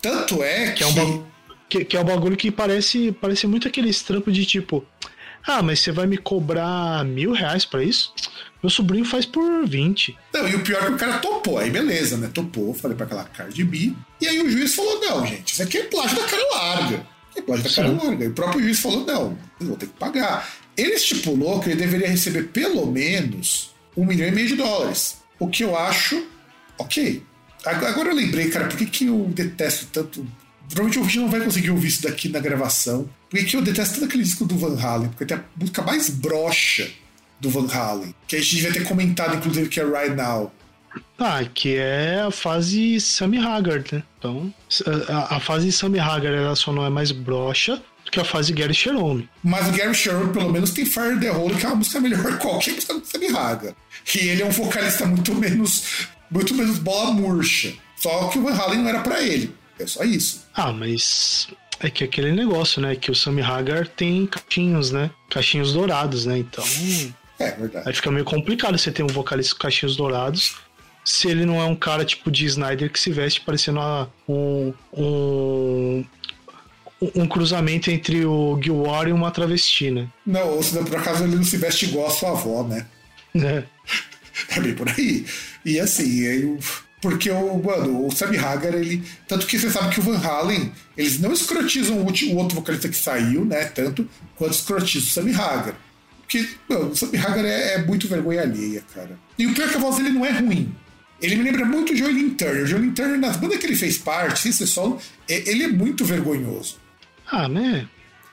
Tanto 0.00 0.42
é 0.42 0.68
que. 0.68 0.72
Que 0.78 0.84
é 0.84 0.86
um 0.86 0.92
bagulho 0.94 1.26
que, 1.68 1.84
que 1.84 1.96
é 1.96 2.00
um 2.00 2.04
bagulho 2.04 2.36
que 2.36 2.50
parece, 2.50 3.12
parece 3.20 3.46
muito 3.46 3.66
aquele 3.68 3.92
trampo 3.92 4.30
de 4.32 4.44
tipo. 4.46 4.84
Ah, 5.46 5.62
mas 5.62 5.78
você 5.80 5.92
vai 5.92 6.06
me 6.08 6.16
cobrar 6.16 7.04
mil 7.04 7.30
reais 7.32 7.64
pra 7.64 7.82
isso? 7.84 8.12
Meu 8.62 8.68
sobrinho 8.70 9.04
faz 9.04 9.24
por 9.24 9.64
20. 9.66 10.16
Não, 10.34 10.48
e 10.48 10.56
o 10.56 10.60
pior 10.60 10.82
é 10.82 10.86
que 10.86 10.92
o 10.92 10.96
cara 10.98 11.18
topou. 11.18 11.58
Aí 11.58 11.70
beleza, 11.70 12.16
né? 12.16 12.28
Topou, 12.34 12.74
falei 12.74 12.96
pra 12.96 13.06
aquela 13.06 13.24
Cardi 13.24 13.62
B. 13.62 13.92
E 14.20 14.26
aí 14.26 14.40
o 14.42 14.50
juiz 14.50 14.74
falou: 14.74 15.00
não, 15.00 15.24
gente, 15.26 15.52
isso 15.52 15.62
aqui 15.62 15.78
é 15.78 15.82
plágio 15.84 16.16
da 16.16 16.24
cara 16.26 16.42
larga. 16.52 17.06
É 17.36 17.42
plágio 17.42 17.64
da 17.64 17.70
cara 17.74 17.88
Sim. 17.88 17.96
larga. 18.06 18.24
E 18.24 18.28
o 18.28 18.32
próprio 18.32 18.62
juiz 18.62 18.80
falou: 18.80 19.06
não, 19.06 19.38
eu 19.60 19.66
vou 19.68 19.76
ter 19.76 19.86
que 19.86 19.92
pagar. 19.92 20.48
Ele 20.76 20.94
estipulou 20.94 21.60
que 21.60 21.70
ele 21.70 21.76
deveria 21.76 22.08
receber 22.08 22.48
pelo 22.48 22.84
menos 22.90 23.70
um 23.96 24.04
milhão 24.04 24.26
e 24.28 24.32
meio 24.32 24.48
de 24.48 24.56
dólares. 24.56 25.18
O 25.38 25.46
que 25.48 25.62
eu 25.62 25.76
acho 25.78 26.26
ok. 26.76 27.22
Ag- 27.64 27.86
Agora 27.86 28.08
eu 28.10 28.14
lembrei, 28.16 28.48
cara, 28.50 28.66
por 28.66 28.76
que, 28.76 28.86
que 28.86 29.06
eu 29.06 29.26
detesto 29.32 29.86
tanto. 29.92 30.26
Provavelmente 30.68 30.98
o 30.98 31.00
ouvinte 31.00 31.18
não 31.18 31.30
vai 31.30 31.40
conseguir 31.40 31.70
ouvir 31.70 31.88
isso 31.88 32.02
daqui 32.02 32.28
na 32.28 32.40
gravação. 32.40 33.08
Por 33.30 33.38
que, 33.38 33.44
que 33.44 33.56
eu 33.56 33.62
detesto 33.62 33.94
tanto 33.94 34.06
aquele 34.06 34.22
disco 34.22 34.44
do 34.44 34.56
Van 34.56 34.80
Halen? 34.80 35.08
Porque 35.08 35.26
tem 35.26 35.36
a 35.36 35.44
música 35.56 35.82
mais 35.82 36.10
broxa 36.10 36.88
do 37.40 37.50
Van 37.50 37.68
Halen. 37.72 38.14
Que 38.26 38.36
a 38.36 38.40
gente 38.40 38.56
devia 38.56 38.72
ter 38.72 38.84
comentado, 38.84 39.36
inclusive, 39.36 39.68
que 39.68 39.80
é 39.80 39.84
Right 39.84 40.14
Now. 40.14 40.52
Ah, 41.18 41.44
que 41.44 41.76
é 41.76 42.20
a 42.26 42.30
fase 42.30 43.00
Sammy 43.00 43.38
Haggard, 43.38 43.94
né? 43.94 44.02
Então, 44.18 44.52
a, 45.08 45.36
a 45.36 45.40
fase 45.40 45.70
Sammy 45.70 45.98
Haggard 45.98 46.36
ela 46.36 46.56
só 46.56 46.72
não 46.72 46.84
é 46.84 46.90
mais 46.90 47.12
broxa 47.12 47.82
do 48.04 48.10
que 48.10 48.20
a 48.20 48.24
fase 48.24 48.52
Gary 48.52 48.74
Cherome. 48.74 49.28
Mas 49.42 49.68
o 49.68 49.72
Gary 49.72 49.94
Sherwood, 49.94 50.32
pelo 50.32 50.50
menos, 50.50 50.70
tem 50.70 50.86
Fire 50.86 51.18
the 51.18 51.30
Hole, 51.30 51.54
que 51.54 51.66
é 51.66 51.68
uma 51.68 51.76
música 51.76 52.00
melhor 52.00 52.24
que 52.24 52.36
qualquer 52.38 52.74
música 52.74 52.94
do 52.94 53.04
Sammy 53.04 53.28
Hagar. 53.28 53.74
E 54.14 54.18
ele 54.18 54.42
é 54.42 54.46
um 54.46 54.50
vocalista 54.50 55.04
muito 55.06 55.34
menos, 55.34 56.06
muito 56.30 56.54
menos 56.54 56.78
bola 56.78 57.12
murcha. 57.12 57.74
Só 57.96 58.28
que 58.28 58.38
o 58.38 58.42
Van 58.42 58.54
Halen 58.54 58.80
não 58.80 58.88
era 58.88 59.00
pra 59.00 59.22
ele. 59.22 59.54
É 59.78 59.86
só 59.86 60.02
isso. 60.04 60.46
Ah, 60.54 60.72
mas 60.72 61.48
é 61.80 61.90
que 61.90 62.02
aquele 62.04 62.32
negócio, 62.32 62.80
né? 62.80 62.96
Que 62.96 63.10
o 63.10 63.14
Sammy 63.14 63.42
Hagar 63.42 63.86
tem 63.86 64.26
caixinhos, 64.26 64.90
né? 64.90 65.10
Caixinhos 65.30 65.72
dourados, 65.72 66.24
né? 66.26 66.38
Então, 66.38 66.64
É 67.38 67.50
verdade. 67.52 67.88
aí 67.88 67.94
fica 67.94 68.10
meio 68.10 68.24
complicado 68.24 68.78
você 68.78 68.90
ter 68.90 69.02
um 69.02 69.06
vocalista 69.08 69.54
com 69.54 69.60
caixinhos 69.62 69.94
dourados 69.96 70.56
se 71.04 71.28
ele 71.28 71.44
não 71.44 71.60
é 71.60 71.64
um 71.64 71.76
cara 71.76 72.04
tipo 72.04 72.30
de 72.32 72.46
Snyder 72.46 72.90
que 72.90 72.98
se 72.98 73.12
veste 73.12 73.40
parecendo 73.42 73.78
uma- 73.78 74.10
um, 74.28 74.72
um, 74.92 76.04
um 77.14 77.28
cruzamento 77.28 77.90
entre 77.90 78.24
o 78.24 78.58
Gilwar 78.60 79.06
e 79.06 79.12
uma 79.12 79.30
travesti, 79.30 79.90
né? 79.90 80.08
Não, 80.26 80.48
ou 80.54 80.62
se 80.62 80.76
por 80.82 80.96
acaso 80.96 81.24
ele 81.24 81.36
não 81.36 81.44
se 81.44 81.56
veste 81.58 81.84
igual 81.86 82.06
a 82.08 82.10
sua 82.10 82.30
avó, 82.30 82.62
né? 82.64 82.86
É. 83.36 83.64
É 84.56 84.60
bem 84.60 84.74
por 84.74 84.88
aí. 84.88 85.24
E 85.64 85.78
assim, 85.80 86.20
eu, 86.20 86.58
porque 87.00 87.30
o, 87.30 87.62
mano, 87.62 88.06
o 88.06 88.10
Sammy 88.10 88.38
Hagar, 88.38 88.74
ele. 88.74 89.02
Tanto 89.28 89.46
que 89.46 89.58
você 89.58 89.70
sabe 89.70 89.94
que 89.94 90.00
o 90.00 90.02
Van 90.02 90.18
Halen, 90.18 90.72
eles 90.96 91.20
não 91.20 91.32
escrotizam 91.32 91.98
o, 91.98 92.06
o 92.06 92.36
outro 92.36 92.54
vocalista 92.56 92.88
que 92.88 92.96
saiu, 92.96 93.44
né? 93.44 93.64
Tanto 93.66 94.08
quanto 94.34 94.52
escrotizam 94.54 95.06
o 95.08 95.10
Sammy 95.12 95.34
Hagar. 95.34 95.74
Porque, 96.22 96.48
mano, 96.68 96.90
o 96.90 96.96
Sammy 96.96 97.18
Hagar 97.18 97.44
é, 97.44 97.74
é 97.74 97.84
muito 97.84 98.08
vergonha 98.08 98.42
alheia, 98.42 98.82
cara. 98.94 99.18
E 99.38 99.46
o 99.46 99.54
pior 99.54 99.66
é 99.66 99.70
que 99.70 99.76
a 99.76 99.80
voz 99.80 99.96
dele 99.96 100.10
não 100.10 100.24
é 100.26 100.30
ruim. 100.30 100.74
Ele 101.20 101.36
me 101.36 101.44
lembra 101.44 101.64
muito 101.64 101.92
o 101.92 101.96
Joelin 101.96 102.30
Turner. 102.30 102.64
O 102.64 102.66
Joelin 102.66 102.90
Turner, 102.92 103.18
nas 103.18 103.36
bandas 103.36 103.58
que 103.58 103.66
ele 103.66 103.76
fez 103.76 103.96
parte, 103.98 104.40
sem 104.40 104.52
ser 104.52 104.66
solo, 104.66 105.00
é- 105.28 105.48
ele 105.50 105.64
é 105.64 105.68
muito 105.68 106.04
vergonhoso. 106.04 106.78
Ah, 107.30 107.48
né? 107.48 107.88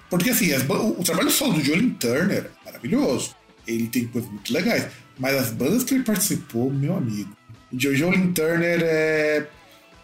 Porque 0.09 0.29
assim, 0.29 0.51
as 0.53 0.63
o, 0.67 0.99
o 0.99 1.03
trabalho 1.03 1.31
solo 1.31 1.53
do 1.53 1.63
Jolin 1.63 1.89
Turner 1.91 2.45
é 2.45 2.65
maravilhoso. 2.65 3.35
Ele 3.65 3.87
tem 3.87 4.05
coisas 4.07 4.29
muito 4.29 4.51
legais. 4.53 4.87
Mas 5.17 5.35
as 5.35 5.51
bandas 5.51 5.83
que 5.83 5.93
ele 5.93 6.03
participou, 6.03 6.69
meu 6.71 6.97
amigo. 6.97 7.35
O 7.73 7.77
Jo- 7.77 7.95
Jolin 7.95 8.31
Turner 8.33 8.79
é. 8.83 9.47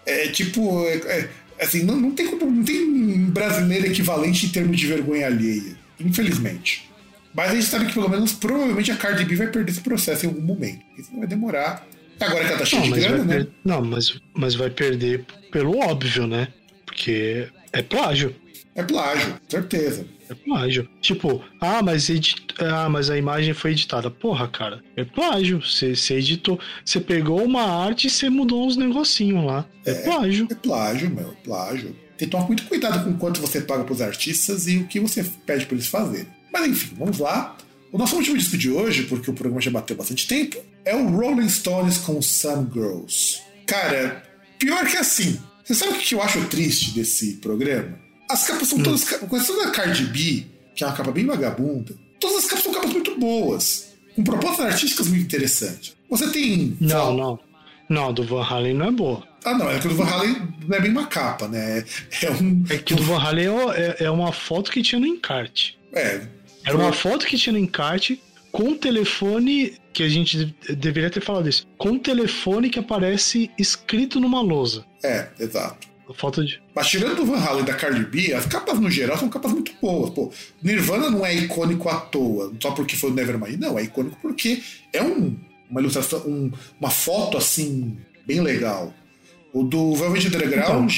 É 0.05 0.27
tipo. 0.29 0.85
é- 0.87 0.95
é- 1.19 1.29
assim, 1.61 1.83
não, 1.83 1.95
não, 1.97 2.11
tem, 2.11 2.25
não 2.35 2.63
tem 2.63 2.81
um 2.83 3.29
brasileiro 3.29 3.85
equivalente 3.87 4.45
em 4.45 4.49
termos 4.49 4.79
de 4.79 4.87
vergonha 4.87 5.27
alheia. 5.27 5.77
Infelizmente. 5.99 6.89
Mas 7.33 7.51
a 7.51 7.55
gente 7.55 7.67
sabe 7.67 7.85
que 7.85 7.93
pelo 7.93 8.09
menos 8.09 8.31
provavelmente 8.33 8.91
a 8.91 8.95
Cardi 8.95 9.23
B 9.25 9.35
vai 9.35 9.47
perder 9.47 9.71
esse 9.71 9.81
processo 9.81 10.25
em 10.25 10.29
algum 10.29 10.41
momento. 10.41 10.79
Isso 10.97 11.11
vai 11.15 11.27
demorar. 11.27 11.85
Agora 12.19 12.43
que 12.43 12.49
ela 12.49 12.59
tá 12.59 12.65
cheia 12.65 12.81
Não, 12.85 12.91
de 12.91 12.99
grana, 12.99 13.23
né? 13.23 13.35
per- 13.37 13.47
não 13.63 13.81
mas, 13.85 14.19
mas 14.33 14.55
vai 14.55 14.69
perder 14.69 15.25
pelo 15.51 15.77
óbvio, 15.77 16.27
né? 16.27 16.47
Porque 16.85 17.47
é 17.71 17.81
plágio. 17.81 18.35
É 18.75 18.83
plágio, 18.83 19.35
certeza. 19.47 20.05
É 20.29 20.35
plágio. 20.35 20.87
Tipo, 21.01 21.43
ah, 21.59 21.81
mas, 21.81 22.09
edi... 22.09 22.35
ah, 22.59 22.87
mas 22.87 23.09
a 23.09 23.17
imagem 23.17 23.53
foi 23.53 23.71
editada. 23.71 24.11
Porra, 24.11 24.47
cara, 24.47 24.83
é 24.95 25.03
plágio. 25.03 25.59
Você, 25.59 25.93
editou. 26.13 26.59
Você 26.85 26.99
pegou 26.99 27.43
uma 27.43 27.63
arte 27.63 28.07
e 28.07 28.09
você 28.09 28.29
mudou 28.29 28.67
uns 28.67 28.77
negocinhos 28.77 29.43
lá. 29.43 29.65
É, 29.85 29.93
plágio. 29.93 30.47
É 30.51 30.55
plágio, 30.55 31.09
meu, 31.09 31.31
é 31.31 31.43
plágio. 31.43 31.95
Tem 32.17 32.27
que 32.27 32.31
tomar 32.31 32.45
muito 32.47 32.63
cuidado 32.63 33.03
com 33.03 33.17
quanto 33.17 33.41
você 33.41 33.61
paga 33.61 33.83
pros 33.83 34.01
artistas 34.01 34.67
e 34.67 34.77
o 34.77 34.87
que 34.87 34.99
você 34.99 35.23
pede 35.45 35.65
pra 35.65 35.75
eles 35.75 35.87
fazerem. 35.87 36.27
Mas 36.51 36.67
enfim, 36.67 36.95
vamos 36.97 37.17
lá. 37.17 37.57
O 37.91 37.97
nosso 37.97 38.15
último 38.15 38.37
disco 38.37 38.57
de 38.57 38.69
hoje, 38.69 39.03
porque 39.03 39.31
o 39.31 39.33
programa 39.33 39.61
já 39.61 39.71
bateu 39.71 39.95
bastante 39.95 40.27
tempo, 40.27 40.57
é 40.85 40.95
o 40.95 41.07
Rolling 41.07 41.49
Stones 41.49 41.97
com 41.97 42.21
Some 42.21 42.69
Girls. 42.71 43.41
Cara, 43.65 44.23
pior 44.59 44.85
que 44.85 44.97
assim. 44.97 45.39
Você 45.63 45.73
sabe 45.73 45.93
o 45.93 45.99
que 45.99 46.15
eu 46.15 46.21
acho 46.21 46.43
triste 46.45 46.91
desse 46.91 47.35
programa? 47.35 48.08
As 48.29 48.45
capas 48.47 48.67
são 48.67 48.81
todas. 48.83 49.03
Com 49.03 49.35
exceção 49.35 49.57
da 49.65 49.71
Cardi 49.71 50.03
B, 50.05 50.45
que 50.75 50.83
é 50.83 50.87
uma 50.87 50.93
capa 50.95 51.11
bem 51.11 51.25
vagabunda, 51.25 51.95
todas 52.19 52.37
as 52.37 52.45
capas 52.45 52.63
são 52.63 52.73
capas 52.73 52.91
muito 52.91 53.17
boas, 53.19 53.89
com 54.15 54.23
propostas 54.23 54.65
artísticas 54.67 55.07
muito 55.07 55.23
interessantes. 55.23 55.95
Você 56.09 56.29
tem. 56.29 56.77
Não, 56.79 57.13
não. 57.15 57.39
Não, 57.89 58.13
do 58.13 58.23
Van 58.23 58.43
Halen 58.43 58.75
não 58.75 58.85
é 58.87 58.91
boa. 58.91 59.27
Ah, 59.43 59.57
não, 59.57 59.69
é 59.69 59.79
que 59.79 59.87
o 59.87 59.89
do 59.89 59.95
Van 59.95 60.05
Halen 60.05 60.35
não 60.67 60.77
é 60.77 60.81
bem 60.81 60.91
uma 60.91 61.07
capa, 61.07 61.47
né? 61.47 61.83
É 62.21 62.29
um. 62.29 62.63
É 62.69 62.77
que 62.77 62.93
o 62.93 62.97
do 62.97 63.03
Van 63.03 63.17
Halen 63.19 63.47
é, 63.47 63.95
é- 63.99 64.03
é 64.05 64.11
uma 64.11 64.31
foto 64.31 64.69
que 64.69 64.83
tinha 64.83 64.99
no 64.99 65.07
encarte. 65.07 65.77
É. 65.91 66.21
Era 66.65 66.77
uma 66.77 66.93
foto 66.93 67.25
que 67.25 67.35
tinha 67.37 67.53
no 67.53 67.57
encarte 67.59 68.21
com 68.51 68.63
um 68.63 68.77
telefone, 68.77 69.73
que 69.91 70.03
a 70.03 70.09
gente 70.09 70.45
de- 70.45 70.75
deveria 70.75 71.09
ter 71.09 71.21
falado 71.21 71.49
isso, 71.49 71.65
com 71.77 71.89
um 71.91 71.99
telefone 71.99 72.69
que 72.69 72.77
aparece 72.77 73.49
escrito 73.57 74.19
numa 74.19 74.41
lousa. 74.41 74.85
É, 75.03 75.29
exato. 75.39 75.87
A 76.09 76.13
foto 76.13 76.43
de. 76.43 76.59
Mas 76.75 76.87
tirando 76.89 77.17
do 77.17 77.25
Van 77.25 77.37
Halen 77.37 77.61
e 77.61 77.65
da 77.65 77.73
Cardi 77.75 78.03
B, 78.03 78.33
as 78.33 78.45
capas 78.47 78.79
no 78.79 78.89
geral 78.89 79.17
são 79.17 79.29
capas 79.29 79.51
muito 79.51 79.71
boas. 79.81 80.09
Pô, 80.09 80.31
Nirvana 80.63 81.09
não 81.11 81.23
é 81.25 81.35
icônico 81.35 81.87
à 81.87 81.97
toa, 81.99 82.51
só 82.59 82.71
porque 82.71 82.95
foi 82.95 83.11
o 83.11 83.13
Nevermind. 83.13 83.59
Não, 83.59 83.77
é 83.77 83.83
icônico 83.83 84.17
porque 84.21 84.61
é 84.91 85.03
um, 85.03 85.37
uma 85.69 85.79
ilustração, 85.81 86.19
um- 86.27 86.51
uma 86.79 86.89
foto 86.89 87.37
assim, 87.37 87.95
bem 88.25 88.41
legal. 88.41 88.91
O 89.53 89.63
do 89.63 89.93
Velvet 89.95 90.27
Underground 90.27 90.91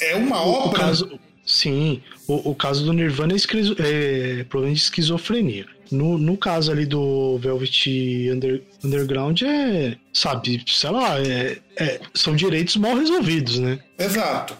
é 0.00 0.14
uma 0.16 0.42
O, 0.42 0.48
o 0.48 0.52
obra. 0.66 0.80
caso, 0.80 1.20
sim, 1.44 2.02
o, 2.26 2.50
o 2.50 2.54
caso 2.54 2.84
do 2.84 2.92
Nirvana 2.92 3.32
é, 3.34 3.36
esquizo, 3.36 3.76
é 3.78 4.44
problema 4.44 4.74
de 4.74 4.80
esquizofrenia. 4.80 5.66
No, 5.90 6.18
no 6.18 6.36
caso 6.36 6.70
ali 6.70 6.84
do 6.84 7.38
Velvet 7.38 8.30
Under- 8.32 8.62
Underground 8.84 9.40
é, 9.42 9.96
sabe, 10.12 10.62
sei 10.66 10.90
lá, 10.90 11.18
é- 11.20 11.58
é- 11.76 12.00
são 12.14 12.36
direitos 12.36 12.76
mal 12.76 12.94
resolvidos, 12.96 13.58
né? 13.58 13.78
Exato. 13.98 14.56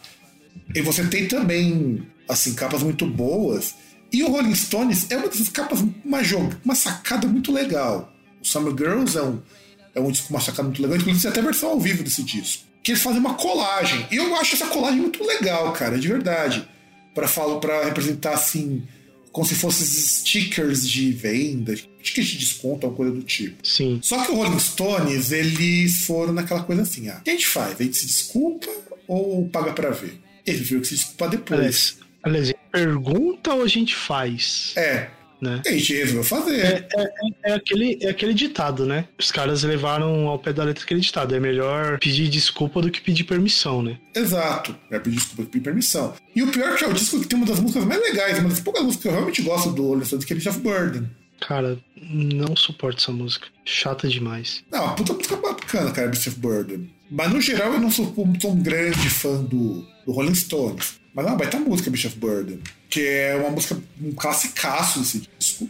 E 0.75 0.81
você 0.81 1.05
tem 1.07 1.27
também, 1.29 2.03
assim, 2.29 2.55
capas 2.55 2.83
muito 2.83 3.07
boas. 3.07 3.75
E 4.13 4.23
o 4.23 4.29
Rolling 4.31 4.55
Stones 4.55 5.07
é 5.11 5.17
uma 5.17 5.29
dessas 5.29 5.49
capas, 5.51 5.81
uma, 5.81 6.21
uma 6.65 6.75
sacada 6.75 7.27
muito 7.27 7.53
legal. 7.53 8.13
O 8.43 8.47
Summer 8.47 8.73
Girls 8.77 9.17
é 9.19 9.23
um, 9.23 9.39
é 9.95 10.01
um 10.01 10.11
disco 10.11 10.31
uma 10.31 10.41
sacada 10.41 10.65
muito 10.65 10.81
legal. 10.81 10.97
Inclusive, 10.97 11.23
tem 11.23 11.31
até 11.31 11.43
versão 11.43 11.71
ao 11.71 11.81
vivo 11.81 12.03
desse 12.03 12.23
disco. 12.23 12.65
Que 12.83 12.93
eles 12.93 13.03
fazem 13.03 13.19
uma 13.21 13.35
colagem. 13.35 14.07
E 14.11 14.17
eu 14.17 14.35
acho 14.37 14.55
essa 14.55 14.67
colagem 14.69 15.01
muito 15.01 15.23
legal, 15.25 15.73
cara, 15.73 15.99
de 15.99 16.09
verdade. 16.09 16.67
Pra, 17.15 17.29
falar, 17.29 17.59
pra 17.59 17.85
representar, 17.85 18.33
assim, 18.35 18.83
como 19.33 19.47
se 19.47 19.55
fossem 19.55 19.87
stickers 19.87 20.89
de 20.89 21.13
venda, 21.13 21.77
stickers 21.77 22.29
de 22.29 22.39
desconto, 22.39 22.87
alguma 22.87 22.97
coisa 22.97 23.13
do 23.13 23.23
tipo. 23.23 23.67
Sim. 23.67 24.01
Só 24.03 24.25
que 24.25 24.33
o 24.33 24.35
Rolling 24.35 24.59
Stones, 24.59 25.33
eles 25.33 26.05
foram 26.05 26.33
naquela 26.33 26.63
coisa 26.63 26.83
assim: 26.83 27.09
ah, 27.09 27.19
o 27.21 27.23
que 27.23 27.31
a 27.31 27.33
gente 27.33 27.47
faz? 27.47 27.81
A 27.81 27.85
gente 27.85 27.97
se 27.97 28.07
desculpa 28.07 28.69
ou 29.07 29.49
paga 29.49 29.73
pra 29.73 29.91
ver? 29.91 30.21
Eles 30.47 30.61
viram 30.69 30.81
que 30.81 30.89
se 30.89 30.95
desculpar 30.95 31.31
depois. 31.31 31.59
Aliás, 31.59 31.97
aliás, 32.23 32.55
pergunta 32.73 33.55
ou 33.55 33.63
a 33.63 33.69
gente 33.69 33.95
faz? 33.95 34.73
É, 34.77 35.11
Né? 35.41 35.63
a 35.65 35.71
gente 35.71 35.95
resolveu 35.95 36.25
fazer. 36.25 36.61
É, 36.61 36.89
é, 36.97 37.11
é, 37.45 37.55
aquele, 37.55 37.99
é 38.03 38.11
aquele 38.11 38.35
ditado, 38.35 38.85
né? 38.85 39.07
Os 39.19 39.31
caras 39.31 39.63
levaram 39.63 40.27
ao 40.27 40.39
pé 40.39 40.53
da 40.53 40.65
letra 40.65 40.83
aquele 40.85 41.01
ditado. 41.01 41.35
É 41.35 41.41
melhor 41.41 41.99
pedir 41.99 42.29
desculpa 42.29 42.83
do 42.83 42.91
que 42.91 43.01
pedir 43.01 43.25
permissão, 43.25 43.83
né? 43.83 43.99
Exato. 44.15 44.75
É 44.91 44.99
pedir 44.99 45.17
desculpa, 45.17 45.51
pedir 45.51 45.65
permissão. 45.65 46.15
E 46.35 46.43
o 46.43 46.49
pior 46.49 46.71
é 46.73 46.77
que 46.77 46.85
é 46.85 46.89
o 46.89 46.93
disco 46.93 47.21
que 47.21 47.29
tem 47.29 47.37
uma 47.37 47.47
das 47.47 47.61
músicas 47.61 47.85
mais 47.85 48.01
legais, 48.01 48.39
uma 48.39 48.49
das 48.49 48.61
poucas 48.61 48.83
músicas 48.83 49.03
que 49.03 49.09
eu 49.09 49.13
realmente 49.13 49.43
gosto 49.43 49.71
do 49.71 49.87
Rolling 49.87 50.05
Stones, 50.05 50.25
que 50.25 50.33
é 50.33 50.51
of 50.51 50.59
Burden. 50.61 51.09
Cara, 51.41 51.79
não 51.97 52.57
suporto 52.57 53.01
essa 53.01 53.13
música. 53.13 53.47
Chata 53.65 54.09
demais. 54.09 54.65
Não, 54.71 54.85
uma 54.85 54.95
puta 54.95 55.13
música 55.13 55.37
bacana, 55.37 55.91
cara, 55.93 56.09
Beast 56.09 56.27
of 56.27 56.39
Burden. 56.39 56.91
Mas 57.11 57.33
no 57.33 57.41
geral 57.41 57.73
eu 57.73 57.81
não 57.81 57.91
sou, 57.91 58.13
um 58.17 58.63
grande 58.63 59.09
fã 59.09 59.43
do, 59.43 59.87
do 60.05 60.13
Rolling 60.13 60.35
Stones. 60.35 60.99
Mas 61.15 61.27
é 61.27 61.29
uma 61.29 61.39
baita 61.39 61.59
música, 61.59 61.91
Beast 61.91 62.07
of 62.07 62.17
Burden. 62.17 62.61
Que 62.89 63.01
é 63.07 63.37
uma 63.37 63.51
música, 63.51 63.77
um 64.01 64.13
classicaço 64.13 65.01
desse 65.01 65.29
disco. 65.39 65.69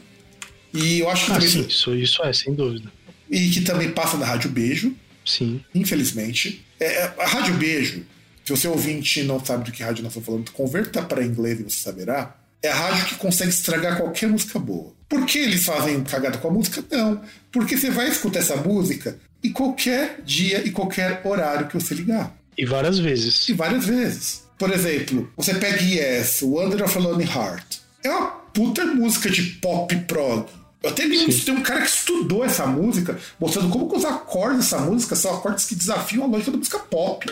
E 0.72 1.00
eu 1.00 1.08
acho 1.10 1.24
que 1.26 1.30
Ah, 1.32 1.34
também. 1.34 1.48
sim, 1.48 1.66
isso, 1.66 1.94
isso 1.94 2.22
é, 2.24 2.32
sem 2.32 2.54
dúvida. 2.54 2.90
E 3.30 3.50
que 3.50 3.60
também 3.62 3.90
passa 3.90 4.16
na 4.16 4.26
Rádio 4.26 4.50
Beijo, 4.50 4.94
Sim. 5.24 5.60
infelizmente. 5.74 6.64
É, 6.80 6.86
é, 6.86 7.14
a 7.18 7.26
Rádio 7.26 7.54
Beijo, 7.54 8.04
se 8.44 8.50
você 8.52 8.68
ouvinte 8.68 9.22
não 9.24 9.44
sabe 9.44 9.64
do 9.64 9.72
que 9.72 9.82
rádio 9.82 10.02
nós 10.02 10.12
estamos 10.12 10.26
falando, 10.26 10.50
converta 10.52 11.02
para 11.02 11.24
inglês 11.24 11.60
e 11.60 11.64
você 11.64 11.80
saberá. 11.80 12.34
É 12.62 12.68
a 12.70 12.74
rádio 12.74 13.06
que 13.06 13.14
consegue 13.16 13.50
estragar 13.50 13.96
qualquer 13.98 14.28
música 14.28 14.58
boa. 14.58 14.92
Por 15.08 15.24
que 15.26 15.38
eles 15.38 15.64
fazem 15.64 16.02
cagada 16.02 16.38
com 16.38 16.48
a 16.48 16.50
música? 16.50 16.82
Não. 16.90 17.22
Porque 17.52 17.76
você 17.76 17.90
vai 17.90 18.08
escutar 18.08 18.40
essa 18.40 18.56
música 18.56 19.18
em 19.44 19.52
qualquer 19.52 20.20
dia 20.24 20.66
e 20.66 20.70
qualquer 20.70 21.20
horário 21.24 21.68
que 21.68 21.74
você 21.74 21.94
ligar. 21.94 22.36
E 22.56 22.64
várias 22.66 22.98
vezes. 22.98 23.48
E 23.48 23.52
várias 23.52 23.84
vezes. 23.86 24.42
Por 24.58 24.70
exemplo, 24.72 25.30
você 25.36 25.54
pega 25.54 25.80
Yes, 25.82 26.42
Wonder 26.42 26.84
of 26.84 26.98
a 26.98 27.00
Lonely 27.00 27.24
Heart. 27.24 27.78
É 28.02 28.10
uma 28.10 28.26
puta 28.52 28.84
música 28.86 29.30
de 29.30 29.42
pop 29.42 29.94
prog. 30.00 30.46
Eu 30.82 30.90
até 30.90 31.04
um, 31.06 31.28
tem 31.28 31.54
um 31.54 31.62
cara 31.62 31.80
que 31.80 31.88
estudou 31.88 32.44
essa 32.44 32.66
música, 32.66 33.18
mostrando 33.38 33.68
como 33.68 33.88
que 33.88 33.96
os 33.96 34.04
acordes 34.04 34.58
dessa 34.58 34.78
música 34.78 35.16
são 35.16 35.34
acordes 35.34 35.64
que 35.64 35.74
desafiam 35.74 36.24
a 36.24 36.26
lógica 36.26 36.50
da 36.52 36.58
música 36.58 36.78
pop. 36.78 37.28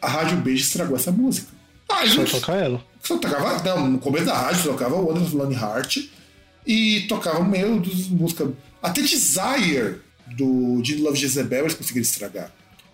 A 0.00 0.08
Rádio 0.08 0.36
Beijo 0.38 0.62
estragou 0.62 0.96
essa 0.96 1.10
música. 1.10 1.48
Ah, 1.88 2.00
Só 2.00 2.06
gente, 2.06 2.32
tocar 2.32 2.56
ela. 2.56 2.84
só 3.02 3.16
tocava, 3.16 3.62
não, 3.62 3.88
no 3.90 3.98
começo 3.98 4.26
da 4.26 4.36
rádio 4.36 4.64
tocava 4.64 4.96
Wonder 4.96 5.22
of 5.22 5.34
a 5.34 5.38
Lonely 5.38 5.56
Heart 5.56 6.08
e 6.66 7.00
tocava 7.08 7.42
meio 7.42 7.80
dos 7.80 8.08
música 8.08 8.52
até 8.82 9.00
Desire 9.00 10.00
do 10.36 10.80
Gene 10.84 11.00
Love 11.00 11.16
Jezebel 11.18 11.60
eles 11.60 11.74
conseguiram 11.74 12.02
estragar, 12.02 12.52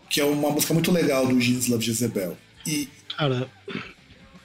que 0.09 0.20
é 0.20 0.24
uma 0.24 0.50
música 0.50 0.72
muito 0.72 0.92
legal 0.92 1.26
do 1.26 1.40
Gene 1.40 1.61
Love 1.68 1.84
Jezebel. 1.84 2.36
E 2.64 2.88
Cara, 3.16 3.48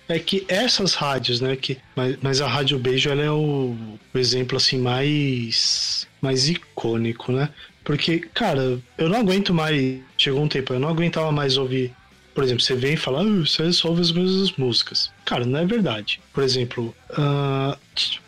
é 0.07 0.19
que 0.19 0.45
essas 0.47 0.93
rádios, 0.93 1.39
né? 1.39 1.55
Que, 1.55 1.77
mas, 1.95 2.17
mas 2.21 2.41
a 2.41 2.47
Rádio 2.47 2.79
Beijo 2.79 3.09
ela 3.09 3.21
é 3.21 3.31
o, 3.31 3.75
o 4.13 4.17
exemplo 4.17 4.57
assim 4.57 4.77
mais 4.77 6.07
mais 6.21 6.49
icônico, 6.49 7.31
né? 7.31 7.49
Porque, 7.83 8.19
cara, 8.19 8.79
eu 8.97 9.09
não 9.09 9.19
aguento 9.19 9.53
mais. 9.53 9.99
Chegou 10.17 10.43
um 10.43 10.47
tempo, 10.47 10.73
eu 10.73 10.79
não 10.79 10.89
aguentava 10.89 11.31
mais 11.31 11.57
ouvir. 11.57 11.93
Por 12.35 12.43
exemplo, 12.43 12.63
você 12.63 12.75
vem 12.75 12.93
e 12.93 12.97
fala, 12.97 13.21
ah, 13.21 13.45
você 13.45 13.71
só 13.73 13.89
ouve 13.89 14.01
as 14.01 14.11
mesmas 14.11 14.51
músicas. 14.53 15.11
Cara, 15.25 15.45
não 15.45 15.59
é 15.59 15.65
verdade. 15.65 16.21
Por 16.33 16.43
exemplo, 16.43 16.95
ah, 17.11 17.77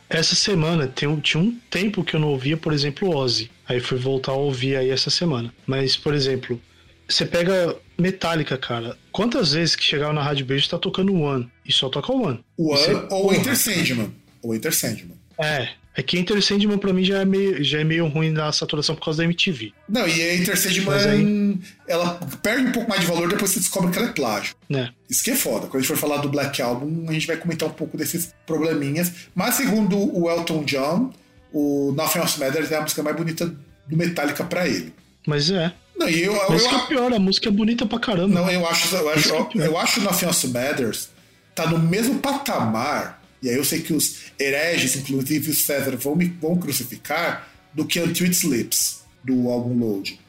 essa 0.09 0.35
semana 0.35 0.87
tem, 0.87 1.15
tinha 1.19 1.41
um 1.41 1.55
tempo 1.69 2.03
que 2.03 2.15
eu 2.15 2.19
não 2.19 2.29
ouvia, 2.29 2.57
por 2.57 2.73
exemplo, 2.73 3.15
Ozzy. 3.15 3.51
Aí 3.67 3.79
fui 3.79 3.97
voltar 3.97 4.31
a 4.31 4.35
ouvir 4.35 4.75
aí 4.75 4.89
essa 4.89 5.09
semana. 5.09 5.53
Mas, 5.65 5.95
por 5.95 6.13
exemplo, 6.13 6.59
você 7.07 7.25
pega 7.25 7.75
Metallica, 8.01 8.57
cara. 8.57 8.97
Quantas 9.11 9.53
vezes 9.53 9.75
que 9.75 9.83
chegava 9.83 10.11
na 10.13 10.21
Rádio 10.23 10.45
Beijo 10.45 10.69
tá 10.69 10.77
tocando 10.77 11.13
One 11.13 11.49
e 11.65 11.71
só 11.71 11.87
toca 11.89 12.11
One? 12.11 12.43
o 12.57 12.75
Você- 12.75 12.93
One 12.93 13.07
ou 13.09 13.21
porra. 13.23 13.37
Enter 13.37 13.55
Sandman. 13.57 14.13
Ou 14.41 14.55
Enter 14.55 14.73
Sandman. 14.75 15.17
É. 15.39 15.69
É 15.93 16.01
que 16.01 16.17
Enter 16.17 16.41
Sandman 16.41 16.77
pra 16.77 16.93
mim 16.93 17.03
já 17.03 17.19
é 17.19 17.25
meio, 17.25 17.61
já 17.61 17.81
é 17.81 17.83
meio 17.83 18.07
ruim 18.07 18.31
na 18.31 18.49
saturação 18.53 18.95
por 18.95 19.03
causa 19.03 19.17
da 19.17 19.23
MTV, 19.25 19.73
Não, 19.89 20.07
e 20.07 20.21
a 20.21 20.35
Enter 20.35 20.57
Sandman, 20.57 20.93
aí- 20.95 21.59
ela 21.85 22.13
perde 22.41 22.67
um 22.67 22.71
pouco 22.71 22.87
mais 22.89 23.01
de 23.01 23.07
valor 23.07 23.27
depois 23.27 23.51
que 23.51 23.55
você 23.55 23.59
descobre 23.59 23.91
que 23.91 23.97
ela 23.97 24.07
é 24.07 24.13
plágio. 24.13 24.55
né? 24.69 24.91
Isso 25.09 25.21
que 25.21 25.31
é 25.31 25.35
foda. 25.35 25.67
Quando 25.67 25.75
a 25.75 25.79
gente 25.79 25.87
for 25.89 25.97
falar 25.97 26.17
do 26.21 26.29
Black 26.29 26.61
Album, 26.61 27.07
a 27.09 27.11
gente 27.11 27.27
vai 27.27 27.35
comentar 27.35 27.67
um 27.67 27.73
pouco 27.73 27.97
desses 27.97 28.33
probleminhas. 28.47 29.11
Mas 29.35 29.55
segundo 29.55 29.97
o 30.17 30.29
Elton 30.29 30.63
John, 30.63 31.11
o 31.51 31.91
Nothing 31.97 32.19
Else 32.19 32.39
Matters 32.39 32.71
é 32.71 32.77
a 32.77 32.81
música 32.81 33.03
mais 33.03 33.17
bonita 33.17 33.47
do 33.85 33.97
Metallica 33.97 34.45
pra 34.45 34.65
ele. 34.69 34.93
Mas 35.27 35.51
é. 35.51 35.73
Não, 36.01 36.09
e 36.09 36.23
eu, 36.23 36.33
eu, 36.33 36.49
Mas 36.49 36.65
que 36.65 36.73
é 36.73 36.77
eu, 36.77 36.87
pior, 36.87 37.13
a 37.13 37.19
música 37.19 37.49
é 37.49 37.51
bonita 37.51 37.85
pra 37.85 37.99
caramba. 37.99 38.33
não, 38.33 38.49
eu 38.49 38.67
acho, 38.67 38.95
eu 38.95 39.09
acho, 39.09 39.45
que 39.47 39.59
é 39.59 39.61
eu, 39.61 39.65
eu 39.71 39.77
acho 39.77 39.99
o 39.99 40.03
Nothing 40.03 40.25
Else 40.25 40.47
Matters 40.47 41.09
tá 41.53 41.67
no 41.67 41.77
mesmo 41.77 42.19
patamar, 42.19 43.21
e 43.41 43.49
aí 43.49 43.55
eu 43.55 43.63
sei 43.63 43.81
que 43.81 43.93
os 43.93 44.15
hereges, 44.39 44.95
inclusive 44.95 45.51
o 45.51 45.53
César, 45.53 45.95
vão 45.97 46.15
me 46.15 46.25
vão 46.25 46.55
crucificar, 46.55 47.47
do 47.73 47.85
que 47.85 47.99
Until 47.99 48.25
It 48.25 48.35
Slips, 48.35 49.01
do 49.23 49.49
álbum 49.49 49.77
Load. 49.77 50.19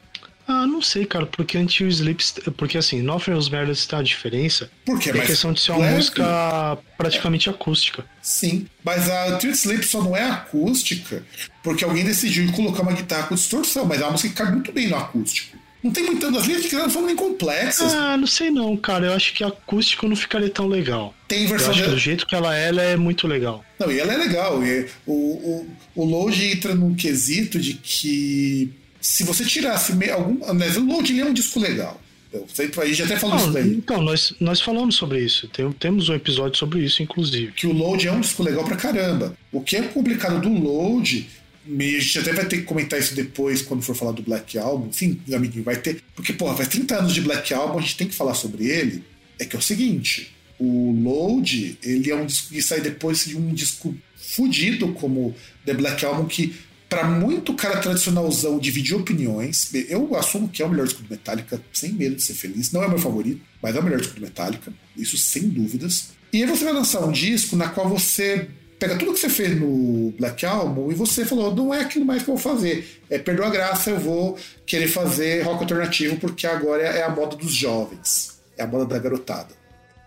Ah, 0.45 0.67
não 0.67 0.81
sei, 0.81 1.05
cara, 1.05 1.25
porque 1.25 1.57
Until 1.57 1.87
Sleeps. 1.87 2.35
Porque 2.57 2.77
assim, 2.77 3.01
Nothing 3.01 3.31
Else 3.31 3.49
Matters 3.49 3.85
tá 3.85 3.99
a 3.99 4.03
diferença. 4.03 4.69
Por 4.85 4.99
quê? 4.99 5.11
É 5.11 5.13
Mas 5.13 5.27
questão 5.27 5.53
de 5.53 5.61
ser 5.61 5.71
uma 5.71 5.89
música 5.89 6.77
praticamente 6.97 7.49
acústica. 7.49 8.05
Sim, 8.21 8.67
mas 8.83 9.09
a 9.09 9.27
Until 9.27 9.51
It 9.51 9.59
Slips 9.59 9.89
só 9.89 10.01
não 10.01 10.15
é 10.15 10.29
acústica 10.29 11.23
porque 11.63 11.85
alguém 11.85 12.03
decidiu 12.03 12.51
colocar 12.51 12.81
uma 12.81 12.91
guitarra 12.91 13.27
com 13.27 13.35
distorção, 13.35 13.85
mas 13.85 14.01
é 14.01 14.03
uma 14.03 14.11
música 14.11 14.29
que 14.29 14.35
cabe 14.35 14.51
muito 14.51 14.71
bem 14.73 14.89
no 14.89 14.97
acústico. 14.97 15.57
Não 15.83 15.91
tem 15.91 16.03
muito. 16.05 16.25
As 16.25 16.45
linhas 16.45 16.61
de 16.61 16.69
guitarra 16.69 16.83
não 16.85 16.93
são 16.93 17.05
nem 17.05 17.15
complexas. 17.15 17.93
Ah, 17.93 18.15
não 18.15 18.25
sei 18.27 18.49
não, 18.49 18.75
cara. 18.77 19.07
Eu 19.07 19.13
acho 19.13 19.33
que 19.33 19.43
acústico 19.43 20.07
não 20.07 20.15
ficaria 20.15 20.49
tão 20.49 20.67
legal. 20.67 21.13
Tem 21.27 21.43
Eu 21.43 21.49
versão 21.49 21.71
acho 21.71 21.83
que 21.83 21.89
do 21.89 21.97
jeito 21.97 22.25
que 22.25 22.33
ela 22.35 22.57
é, 22.57 22.69
ela 22.69 22.81
é 22.81 22.95
muito 22.95 23.27
legal. 23.27 23.63
Não, 23.79 23.91
e 23.91 23.99
ela 23.99 24.13
é 24.13 24.17
legal. 24.17 24.63
E 24.65 24.87
o, 25.05 25.13
o, 25.13 25.67
o 25.95 26.05
Load 26.05 26.45
entra 26.45 26.73
num 26.73 26.95
quesito 26.95 27.59
de 27.59 27.73
que 27.73 28.71
se 29.01 29.23
você 29.23 29.43
tirasse 29.43 29.93
me- 29.95 30.09
algum. 30.09 30.53
Mas 30.53 30.77
o 30.77 30.85
Load 30.85 31.19
é 31.19 31.25
um 31.25 31.33
disco 31.33 31.59
legal. 31.59 31.99
Eu 32.31 32.47
sei, 32.51 32.71
a 32.75 32.85
gente 32.85 33.03
até 33.03 33.15
falou 33.17 33.35
isso 33.37 33.51
daí. 33.51 33.75
então, 33.75 34.01
nós, 34.01 34.33
nós 34.39 34.59
falamos 34.59 34.95
sobre 34.95 35.19
isso. 35.19 35.47
Tem- 35.49 35.71
temos 35.73 36.09
um 36.09 36.15
episódio 36.15 36.57
sobre 36.57 36.79
isso, 36.79 37.03
inclusive. 37.03 37.51
que 37.51 37.67
o 37.67 37.73
Load 37.73 38.07
é 38.07 38.11
um 38.11 38.21
disco 38.21 38.41
legal 38.41 38.63
pra 38.63 38.75
caramba. 38.75 39.37
O 39.51 39.61
que 39.61 39.75
é 39.75 39.81
complicado 39.83 40.39
do 40.41 40.49
Load, 40.49 41.27
e 41.65 41.95
a 41.95 41.99
gente 41.99 42.19
até 42.19 42.33
vai 42.33 42.45
ter 42.45 42.57
que 42.57 42.63
comentar 42.63 42.99
isso 42.99 43.15
depois 43.15 43.61
quando 43.61 43.81
for 43.81 43.95
falar 43.95 44.11
do 44.11 44.21
Black 44.21 44.57
Album. 44.57 44.91
Sim, 44.91 45.19
amiguinho, 45.33 45.63
vai 45.63 45.77
ter. 45.77 46.01
Porque, 46.15 46.33
porra, 46.33 46.57
faz 46.57 46.67
30 46.69 46.97
anos 46.97 47.13
de 47.13 47.21
Black 47.21 47.53
Album, 47.53 47.79
a 47.79 47.81
gente 47.81 47.97
tem 47.97 48.07
que 48.07 48.15
falar 48.15 48.33
sobre 48.33 48.65
ele. 48.65 49.03
É 49.39 49.45
que 49.45 49.55
é 49.55 49.59
o 49.59 49.61
seguinte: 49.61 50.35
o 50.59 50.91
Load, 50.91 51.77
ele 51.81 52.11
é 52.11 52.15
um 52.15 52.25
disco 52.25 52.49
que 52.49 52.61
sai 52.61 52.81
depois 52.81 53.25
de 53.25 53.37
um 53.37 53.53
disco 53.53 53.95
fudido 54.15 54.93
como 54.93 55.35
The 55.65 55.73
Black 55.73 56.05
Album, 56.05 56.25
que. 56.25 56.55
Pra 56.89 57.05
muito 57.05 57.55
cara 57.55 57.79
tradicionalzão 57.79 58.59
dividir 58.59 58.95
opiniões, 58.95 59.73
eu 59.89 60.15
assumo 60.15 60.47
que 60.47 60.61
é 60.61 60.65
o 60.65 60.69
melhor 60.69 60.85
disco 60.85 61.01
do 61.01 61.09
Metallica, 61.09 61.59
sem 61.73 61.91
medo 61.91 62.17
de 62.17 62.21
ser 62.21 62.35
feliz. 62.35 62.71
Não 62.71 62.83
é 62.83 62.87
meu 62.87 62.99
favorito, 62.99 63.41
mas 63.59 63.75
é 63.75 63.79
o 63.79 63.83
melhor 63.83 63.99
disco 63.99 64.13
do 64.13 64.21
Metallica, 64.21 64.71
isso 64.95 65.17
sem 65.17 65.49
dúvidas. 65.49 66.09
E 66.31 66.43
aí 66.43 66.47
você 66.47 66.63
vai 66.63 66.71
lançar 66.71 67.03
um 67.03 67.11
disco 67.11 67.55
na 67.55 67.69
qual 67.69 67.89
você 67.89 68.47
pega 68.83 68.97
tudo 68.97 69.13
que 69.13 69.19
você 69.19 69.29
fez 69.29 69.57
no 69.57 70.13
Black 70.19 70.45
Album 70.45 70.91
e 70.91 70.93
você 70.93 71.23
falou, 71.23 71.55
não 71.55 71.73
é 71.73 71.79
aquilo 71.79 72.03
mais 72.03 72.21
que 72.21 72.29
eu 72.29 72.35
vou 72.35 72.53
fazer. 72.53 73.01
É, 73.09 73.17
perdeu 73.17 73.45
a 73.45 73.49
graça, 73.49 73.91
eu 73.91 73.99
vou 73.99 74.37
querer 74.65 74.89
fazer 74.89 75.41
rock 75.43 75.61
alternativo 75.61 76.17
porque 76.17 76.45
agora 76.45 76.83
é 76.83 77.01
a 77.01 77.09
moda 77.09 77.37
dos 77.37 77.53
jovens. 77.53 78.41
É 78.57 78.63
a 78.63 78.67
moda 78.67 78.85
da 78.85 78.99
garotada. 78.99 79.55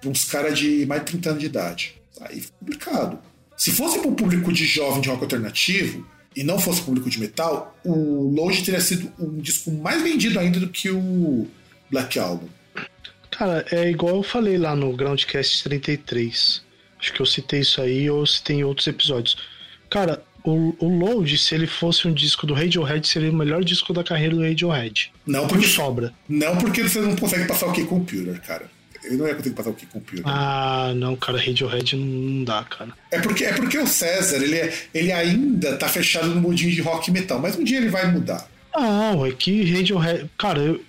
Uns 0.05 0.27
caras 0.27 0.59
de 0.59 0.85
mais 0.85 1.01
de 1.01 1.13
30 1.13 1.31
anos 1.31 1.41
de 1.41 1.47
idade. 1.47 1.95
Aí 2.21 2.39
fica 2.43 2.53
complicado. 2.61 3.19
Se 3.57 3.71
fosse 3.71 3.99
para 3.99 4.09
um 4.09 4.15
público 4.15 4.53
de 4.53 4.67
jovem 4.67 5.01
de 5.01 5.09
rock 5.09 5.23
alternativo 5.23 6.07
e 6.37 6.45
não 6.45 6.59
fosse 6.59 6.83
público 6.83 7.09
de 7.09 7.19
metal, 7.19 7.75
o 7.83 8.31
Load 8.31 8.63
teria 8.63 8.81
sido 8.81 9.11
um 9.19 9.39
disco 9.39 9.71
mais 9.71 10.03
vendido 10.03 10.39
ainda 10.39 10.61
do 10.61 10.69
que 10.69 10.91
o 10.91 11.49
Black 11.91 12.19
Album. 12.19 12.49
Cara, 13.31 13.65
é 13.71 13.89
igual 13.91 14.17
eu 14.17 14.23
falei 14.23 14.59
lá 14.59 14.77
no 14.77 14.95
Groundcast 14.95 15.65
33. 15.65 16.66
Acho 17.07 17.13
que 17.13 17.23
eu 17.23 17.27
citei 17.27 17.61
isso 17.61 17.81
aí 17.81 18.11
ou 18.11 18.27
citei 18.27 18.57
em 18.57 18.65
outros 18.65 18.85
episódios. 18.89 19.37
Cara, 19.89 20.21
o, 20.43 20.75
o 20.81 20.99
Load, 20.99 21.39
se 21.39 21.55
ele 21.55 21.69
fosse 21.69 22.09
um 22.09 22.13
disco 22.13 22.49
do 22.49 22.53
Radiohead, 22.53 23.07
seria 23.07 23.31
o 23.31 23.35
melhor 23.35 23.63
disco 23.63 23.93
da 23.93 24.03
carreira 24.03 24.35
do 24.35 24.43
Radiohead. 24.43 25.13
Não 25.25 25.43
Por 25.43 25.51
porque, 25.51 25.69
sobra. 25.69 26.13
não 26.29 26.57
porque 26.57 26.83
você 26.83 27.01
não 27.01 27.15
consegue 27.15 27.47
passar 27.47 27.67
o 27.69 27.73
K-Computer, 27.73 28.41
cara. 28.43 28.69
Eu 29.05 29.19
não 29.19 29.29
ia 29.29 29.37
conseguir 29.37 29.55
passar 29.55 29.71
o 29.71 29.75
K-Computer. 29.75 30.25
Ah, 30.27 30.93
não, 30.97 31.15
cara, 31.15 31.39
Radiohead 31.39 31.95
não, 31.95 32.05
não 32.05 32.45
dá, 32.45 32.65
cara. 32.65 32.91
É 33.13 33.21
porque, 33.21 33.45
é 33.45 33.53
porque 33.53 33.79
o 33.79 33.87
César, 33.87 34.43
ele, 34.43 34.57
é- 34.57 34.75
ele 34.93 35.13
ainda 35.13 35.77
tá 35.77 35.89
fechado 35.89 36.27
no 36.27 36.41
mundinho 36.41 36.73
de 36.73 36.81
rock 36.81 37.09
e 37.09 37.13
metal, 37.13 37.39
mas 37.39 37.57
um 37.57 37.63
dia 37.63 37.77
ele 37.79 37.89
vai 37.89 38.11
mudar. 38.11 38.49
Não, 38.75 39.25
é 39.25 39.31
que 39.31 39.63
Radiohead. 39.73 40.29
Cara, 40.37 40.59
eu, 40.59 40.83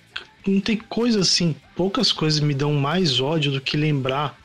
não 0.44 0.60
tem 0.60 0.76
coisa 0.76 1.20
assim. 1.20 1.54
Poucas 1.76 2.10
coisas 2.10 2.40
me 2.40 2.54
dão 2.54 2.72
mais 2.74 3.20
ódio 3.20 3.52
do 3.52 3.60
que 3.60 3.76
lembrar. 3.76 4.36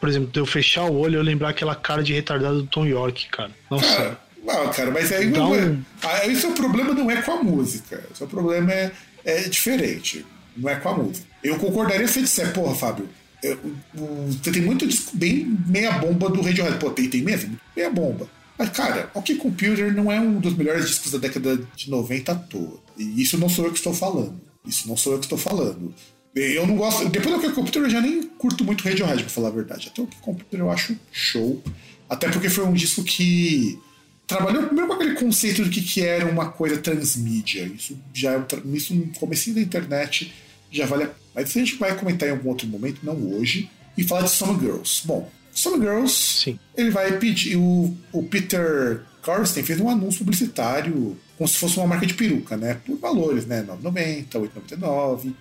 Por 0.00 0.08
exemplo, 0.08 0.30
de 0.32 0.40
eu 0.40 0.46
fechar 0.46 0.84
o 0.84 0.96
olho 0.96 1.12
e 1.14 1.16
eu 1.16 1.22
lembrar 1.22 1.50
aquela 1.50 1.74
cara 1.74 2.02
de 2.02 2.12
retardado 2.14 2.62
do 2.62 2.66
Tom 2.66 2.86
York, 2.86 3.28
cara. 3.28 3.50
Nossa. 3.70 3.86
Cara, 3.86 4.20
não, 4.44 4.70
cara, 4.72 4.90
mas 4.90 5.12
aí 5.12 5.28
Dá 5.30 5.38
não 5.38 5.54
é, 5.54 5.76
ah, 6.02 6.16
aí 6.22 6.32
o 6.32 6.40
seu 6.40 6.52
problema 6.52 6.94
não 6.94 7.10
é 7.10 7.20
com 7.20 7.32
a 7.32 7.42
música. 7.42 8.02
O 8.12 8.16
seu 8.16 8.26
problema 8.26 8.72
é, 8.72 8.90
é 9.24 9.40
diferente. 9.48 10.24
Não 10.56 10.68
é 10.70 10.76
com 10.76 10.88
a 10.88 10.96
música. 10.96 11.26
Eu 11.44 11.56
concordaria 11.58 12.06
se 12.08 12.14
você 12.14 12.22
disser, 12.22 12.52
porra, 12.54 12.74
Fábio, 12.74 13.08
eu- 13.42 13.58
o- 13.96 14.26
você 14.42 14.50
tem 14.50 14.62
muito 14.62 14.86
disco 14.86 15.10
bem 15.16 15.56
meia 15.66 15.92
bomba 15.92 16.28
do 16.30 16.40
Radiohead. 16.40 16.78
Pô, 16.78 16.90
tem, 16.90 17.08
tem 17.08 17.22
mesmo? 17.22 17.58
Meia 17.76 17.90
bomba. 17.90 18.26
Mas, 18.58 18.70
cara, 18.70 19.10
OK 19.14 19.36
Computer 19.36 19.94
não 19.94 20.10
é 20.10 20.18
um 20.20 20.38
dos 20.38 20.54
melhores 20.54 20.86
discos 20.86 21.12
da 21.12 21.18
década 21.18 21.58
de 21.76 21.90
90 21.90 22.32
à 22.32 22.34
toa. 22.34 22.78
E 22.98 23.22
isso 23.22 23.38
não 23.38 23.48
sou 23.48 23.66
eu 23.66 23.70
que 23.72 23.78
estou 23.78 23.94
falando. 23.94 24.40
Isso 24.66 24.86
não 24.88 24.96
sou 24.96 25.12
eu 25.14 25.18
que 25.18 25.24
estou 25.26 25.38
falando. 25.38 25.94
Eu 26.34 26.66
não 26.66 26.76
gosto. 26.76 27.08
Depois 27.08 27.34
do 27.34 27.38
OK 27.38 27.50
Computer 27.52 27.82
eu 27.82 27.90
já 27.90 28.00
nem 28.00 28.22
curto 28.22 28.64
muito 28.64 28.84
Radiohead, 28.84 29.22
pra 29.22 29.30
falar 29.30 29.48
a 29.48 29.52
verdade. 29.52 29.88
Até 29.88 30.00
o 30.00 30.04
OK 30.04 30.18
Computer 30.20 30.60
eu 30.60 30.70
acho 30.70 30.96
show. 31.10 31.62
Até 32.08 32.28
porque 32.28 32.48
foi 32.48 32.64
um 32.64 32.72
disco 32.72 33.02
que 33.02 33.78
trabalhou 34.26 34.62
primeiro 34.64 34.88
com 34.88 34.94
aquele 34.94 35.14
conceito 35.14 35.64
de 35.64 35.70
que, 35.70 35.82
que 35.82 36.02
era 36.02 36.26
uma 36.26 36.50
coisa 36.50 36.78
transmídia. 36.78 37.64
Isso 37.64 37.98
já 38.14 38.32
é 38.32 38.38
um 38.38 38.74
isso 38.74 38.94
no 38.94 39.06
comecinho 39.14 39.56
da 39.56 39.62
internet 39.62 40.32
já 40.70 40.86
vale 40.86 41.04
a... 41.04 41.10
Mas 41.34 41.48
isso 41.48 41.58
a 41.58 41.64
gente 41.64 41.76
vai 41.76 41.96
comentar 41.96 42.28
em 42.28 42.32
algum 42.32 42.48
outro 42.48 42.66
momento, 42.66 43.00
não 43.02 43.16
hoje. 43.32 43.68
E 43.96 44.04
falar 44.04 44.22
de 44.22 44.30
Some 44.30 44.58
Girls. 44.60 45.02
Bom, 45.04 45.30
Some 45.52 45.84
Girls, 45.84 46.14
Sim. 46.14 46.58
ele 46.76 46.90
vai 46.90 47.18
pedir. 47.18 47.56
O, 47.56 47.96
o 48.12 48.22
Peter 48.22 49.02
Corsten 49.22 49.62
fez 49.62 49.80
um 49.80 49.88
anúncio 49.88 50.20
publicitário 50.20 51.16
como 51.36 51.48
se 51.48 51.58
fosse 51.58 51.76
uma 51.78 51.86
marca 51.86 52.06
de 52.06 52.14
peruca, 52.14 52.56
né? 52.56 52.74
Por 52.84 52.98
valores, 52.98 53.46
né? 53.46 53.62
9,90, 53.62 54.26
8,99. 54.70 55.34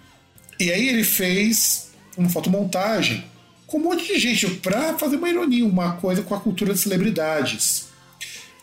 E 0.60 0.72
aí 0.72 0.90
ele 0.90 1.04
fez 1.04 1.90
uma 2.18 2.30
fotomontagem 2.30 3.24
com 3.66 3.78
um 3.78 3.82
monte 3.82 4.06
de 4.06 4.20
gente 4.20 4.48
pra 4.56 4.98
fazer 4.98 5.16
uma 5.16 5.30
ironia, 5.30 5.66
uma 5.66 5.94
coisa 5.94 6.22
com 6.22 6.36
a 6.36 6.40
cultura 6.40 6.74
de 6.74 6.80
celebridades. 6.80 7.88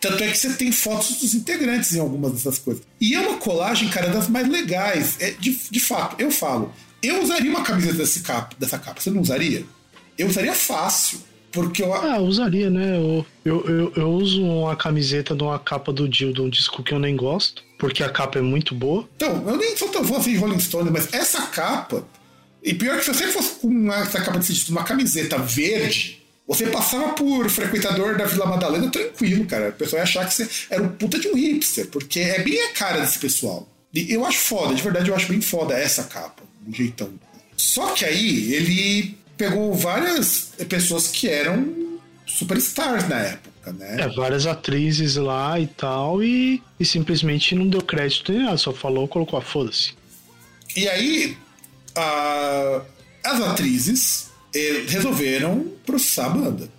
Tanto 0.00 0.22
é 0.22 0.30
que 0.30 0.36
você 0.36 0.52
tem 0.54 0.70
fotos 0.70 1.16
dos 1.16 1.34
integrantes 1.34 1.94
em 1.94 2.00
algumas 2.00 2.32
dessas 2.32 2.58
coisas. 2.58 2.82
E 3.00 3.14
é 3.14 3.20
uma 3.20 3.38
colagem, 3.38 3.88
cara, 3.88 4.08
das 4.08 4.28
mais 4.28 4.48
legais. 4.48 5.16
É, 5.20 5.30
de, 5.30 5.56
de 5.70 5.80
fato, 5.80 6.20
eu 6.20 6.30
falo, 6.30 6.72
eu 7.02 7.22
usaria 7.22 7.50
uma 7.50 7.62
camiseta 7.62 7.94
desse 7.94 8.20
capa, 8.20 8.54
dessa 8.58 8.78
capa. 8.78 9.00
Você 9.00 9.10
não 9.10 9.22
usaria? 9.22 9.64
Eu 10.18 10.28
usaria 10.28 10.52
fácil. 10.52 11.20
Porque 11.52 11.82
eu. 11.82 11.94
Ah, 11.94 12.18
usaria, 12.18 12.68
né? 12.68 12.96
Eu, 12.96 13.26
eu, 13.44 13.64
eu, 13.66 13.92
eu 13.96 14.10
uso 14.10 14.42
uma 14.42 14.76
camiseta 14.76 15.34
de 15.34 15.42
uma 15.42 15.58
capa 15.58 15.92
do 15.92 16.08
Dio 16.08 16.32
de 16.32 16.40
um 16.40 16.48
disco 16.48 16.82
que 16.82 16.92
eu 16.92 16.98
nem 16.98 17.16
gosto, 17.16 17.62
porque 17.78 18.02
a 18.02 18.08
capa 18.08 18.38
é 18.38 18.42
muito 18.42 18.74
boa. 18.74 19.08
Então, 19.16 19.48
eu 19.48 19.56
nem 19.56 19.76
sou 19.76 19.88
tão 19.88 20.04
fã 20.04 20.18
assim 20.18 20.32
de 20.32 20.38
Rolling 20.38 20.60
Stone, 20.60 20.90
mas 20.90 21.12
essa 21.12 21.42
capa. 21.46 22.04
E 22.62 22.74
pior 22.74 22.98
que 22.98 23.04
se 23.04 23.14
você 23.14 23.28
fosse 23.28 23.60
com 23.60 23.92
essa 23.92 24.20
capa 24.20 24.38
desse 24.38 24.52
disco, 24.52 24.72
uma 24.72 24.84
camiseta 24.84 25.38
verde, 25.38 26.20
você 26.46 26.66
passava 26.66 27.10
por 27.10 27.48
frequentador 27.48 28.16
da 28.16 28.24
Vila 28.24 28.46
Madalena 28.46 28.90
tranquilo, 28.90 29.44
cara. 29.46 29.70
O 29.70 29.72
pessoal 29.72 30.00
ia 30.00 30.04
achar 30.04 30.26
que 30.26 30.34
você 30.34 30.48
era 30.70 30.82
um 30.82 30.88
puta 30.88 31.18
de 31.18 31.28
um 31.28 31.34
hipster, 31.34 31.86
porque 31.88 32.20
é 32.20 32.42
bem 32.42 32.60
a 32.66 32.72
cara 32.72 33.00
desse 33.00 33.18
pessoal. 33.18 33.68
E 33.92 34.12
eu 34.12 34.24
acho 34.24 34.38
foda, 34.38 34.74
de 34.74 34.82
verdade 34.82 35.10
eu 35.10 35.16
acho 35.16 35.28
bem 35.28 35.40
foda 35.40 35.74
essa 35.74 36.04
capa, 36.04 36.42
um 36.66 36.72
jeitão. 36.72 37.10
Só 37.56 37.92
que 37.92 38.04
aí 38.04 38.52
ele 38.52 39.16
pegou 39.36 39.74
várias 39.74 40.52
pessoas 40.68 41.08
que 41.08 41.28
eram 41.28 41.98
superstars 42.26 43.08
na 43.08 43.18
época, 43.18 43.72
né? 43.72 43.96
É, 44.00 44.08
várias 44.14 44.46
atrizes 44.46 45.16
lá 45.16 45.58
e 45.60 45.66
tal, 45.66 46.22
e, 46.22 46.62
e 46.78 46.84
simplesmente 46.84 47.54
não 47.54 47.68
deu 47.68 47.82
crédito 47.82 48.32
nem 48.32 48.42
nada, 48.42 48.56
só 48.56 48.72
falou, 48.72 49.06
colocou 49.08 49.38
a 49.38 49.42
foda-se. 49.42 49.94
E 50.74 50.88
aí, 50.88 51.36
a- 51.94 52.82
as 53.24 53.40
atrizes 53.40 54.26
eh, 54.54 54.84
resolveram 54.88 55.72
processar 55.84 56.26
a 56.26 56.30
banda. 56.30 56.70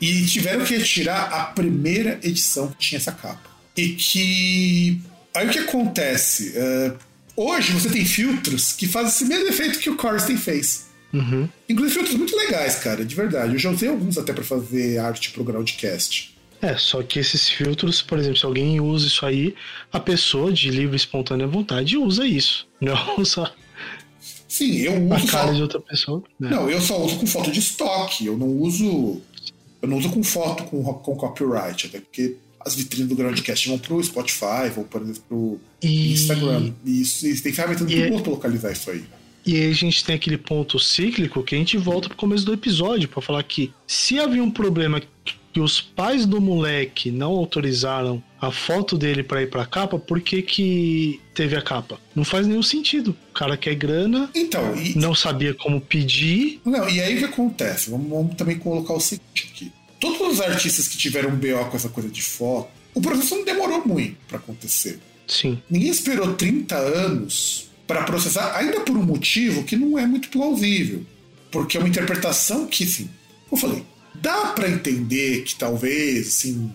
E 0.00 0.26
tiveram 0.26 0.64
que 0.64 0.76
retirar 0.76 1.32
a 1.32 1.44
primeira 1.46 2.18
edição 2.22 2.68
que 2.68 2.76
tinha 2.78 2.98
essa 2.98 3.12
capa. 3.12 3.48
E 3.76 3.90
que. 3.90 5.00
Aí 5.34 5.46
o 5.46 5.50
que 5.50 5.58
acontece? 5.60 6.52
Eh, 6.54 6.92
hoje 7.36 7.72
você 7.72 7.88
tem 7.88 8.04
filtros 8.04 8.72
que 8.72 8.86
fazem 8.86 9.08
esse 9.10 9.24
mesmo 9.24 9.48
efeito 9.48 9.78
que 9.78 9.88
o 9.88 9.96
Corsten 9.96 10.36
fez. 10.36 10.86
Uhum. 11.14 11.48
Inclusive 11.68 11.94
filtros 12.00 12.16
muito 12.18 12.36
legais, 12.36 12.74
cara, 12.76 13.04
de 13.04 13.14
verdade. 13.14 13.52
Eu 13.54 13.58
já 13.58 13.70
usei 13.70 13.88
alguns 13.88 14.18
até 14.18 14.32
pra 14.32 14.42
fazer 14.44 14.98
arte 14.98 15.30
pro 15.30 15.44
Groundcast. 15.44 16.34
É, 16.60 16.76
só 16.76 17.02
que 17.02 17.18
esses 17.18 17.48
filtros, 17.48 18.02
por 18.02 18.18
exemplo, 18.18 18.38
se 18.38 18.44
alguém 18.44 18.80
usa 18.80 19.06
isso 19.06 19.24
aí, 19.24 19.54
a 19.92 20.00
pessoa 20.00 20.50
de 20.52 20.70
livre 20.70 20.94
e 20.94 20.96
espontânea 20.96 21.46
vontade 21.46 21.96
usa 21.96 22.26
isso. 22.26 22.66
Não 22.80 23.16
usa 23.18 23.50
Sim, 24.48 24.76
eu 24.78 25.12
a 25.12 25.16
uso. 25.16 25.26
cara 25.26 25.48
Só... 25.48 25.52
de 25.54 25.62
outra 25.62 25.80
pessoa. 25.80 26.22
né? 26.38 26.50
Não, 26.50 26.70
eu 26.70 26.80
só 26.80 27.00
uso 27.04 27.16
com 27.16 27.26
foto 27.26 27.50
de 27.50 27.58
estoque. 27.58 28.26
Eu 28.26 28.36
não 28.36 28.46
uso. 28.48 29.20
Eu 29.82 29.88
não 29.88 29.98
uso 29.98 30.08
com 30.10 30.22
foto 30.22 30.62
com, 30.64 30.82
com 30.82 31.16
copyright, 31.16 31.86
até 31.88 31.98
porque 32.00 32.36
as 32.64 32.74
vitrines 32.76 33.08
do 33.08 33.16
Groundcast 33.16 33.68
vão 33.68 33.78
pro 33.78 34.02
Spotify, 34.02 34.70
vão, 34.74 34.84
por 34.84 35.02
exemplo, 35.02 35.22
pro 35.28 35.60
E- 35.82 36.12
Instagram. 36.12 36.72
E 36.84 37.00
isso, 37.02 37.26
e 37.26 37.38
tem 37.40 37.52
ferramentas 37.52 37.82
muito 37.82 37.96
E- 37.98 38.02
é 38.02 38.20
pra 38.20 38.30
localizar 38.30 38.70
isso 38.72 38.90
aí. 38.90 39.04
E 39.46 39.56
aí 39.60 39.70
a 39.70 39.74
gente 39.74 40.04
tem 40.04 40.14
aquele 40.14 40.38
ponto 40.38 40.78
cíclico 40.78 41.42
que 41.42 41.54
a 41.54 41.58
gente 41.58 41.76
volta 41.76 42.08
pro 42.08 42.16
começo 42.16 42.44
do 42.46 42.52
episódio 42.52 43.08
pra 43.08 43.20
falar 43.20 43.42
que 43.42 43.72
se 43.86 44.18
havia 44.18 44.42
um 44.42 44.50
problema 44.50 45.02
que 45.52 45.60
os 45.60 45.80
pais 45.80 46.26
do 46.26 46.40
moleque 46.40 47.10
não 47.12 47.30
autorizaram 47.30 48.22
a 48.40 48.50
foto 48.50 48.98
dele 48.98 49.22
pra 49.22 49.40
ir 49.40 49.48
pra 49.48 49.64
capa, 49.64 49.98
por 49.98 50.20
que 50.20 50.42
que 50.42 51.20
teve 51.32 51.54
a 51.56 51.62
capa? 51.62 52.00
Não 52.14 52.24
faz 52.24 52.46
nenhum 52.46 52.62
sentido. 52.62 53.16
O 53.30 53.32
cara 53.34 53.56
quer 53.56 53.74
grana, 53.76 54.28
Então, 54.34 54.74
e, 54.76 54.98
não 54.98 55.14
sabia 55.14 55.54
como 55.54 55.80
pedir. 55.80 56.60
não, 56.64 56.88
e 56.88 57.00
aí 57.00 57.14
o 57.14 57.18
que 57.18 57.24
acontece? 57.26 57.88
Vamos, 57.90 58.08
vamos 58.10 58.34
também 58.34 58.58
colocar 58.58 58.94
o 58.94 59.00
seguinte 59.00 59.48
aqui. 59.52 59.72
Todos 60.00 60.34
os 60.34 60.40
artistas 60.40 60.88
que 60.88 60.96
tiveram 60.98 61.30
um 61.30 61.36
BO 61.36 61.64
com 61.70 61.76
essa 61.76 61.88
coisa 61.88 62.08
de 62.08 62.20
foto, 62.20 62.68
o 62.92 63.00
processo 63.00 63.36
não 63.36 63.44
demorou 63.44 63.86
muito 63.86 64.16
pra 64.26 64.38
acontecer. 64.38 64.98
Sim. 65.26 65.62
Ninguém 65.70 65.88
esperou 65.88 66.34
30 66.34 66.76
anos 66.76 67.70
para 67.86 68.04
processar, 68.04 68.56
ainda 68.56 68.80
por 68.80 68.96
um 68.96 69.02
motivo 69.02 69.64
que 69.64 69.76
não 69.76 69.98
é 69.98 70.06
muito 70.06 70.28
plausível. 70.28 71.04
Porque 71.50 71.76
é 71.76 71.80
uma 71.80 71.88
interpretação 71.88 72.66
que, 72.66 72.84
assim, 72.84 73.08
eu 73.50 73.56
falei, 73.56 73.84
dá 74.14 74.46
para 74.48 74.68
entender 74.68 75.42
que 75.42 75.54
talvez, 75.54 76.28
assim, 76.28 76.72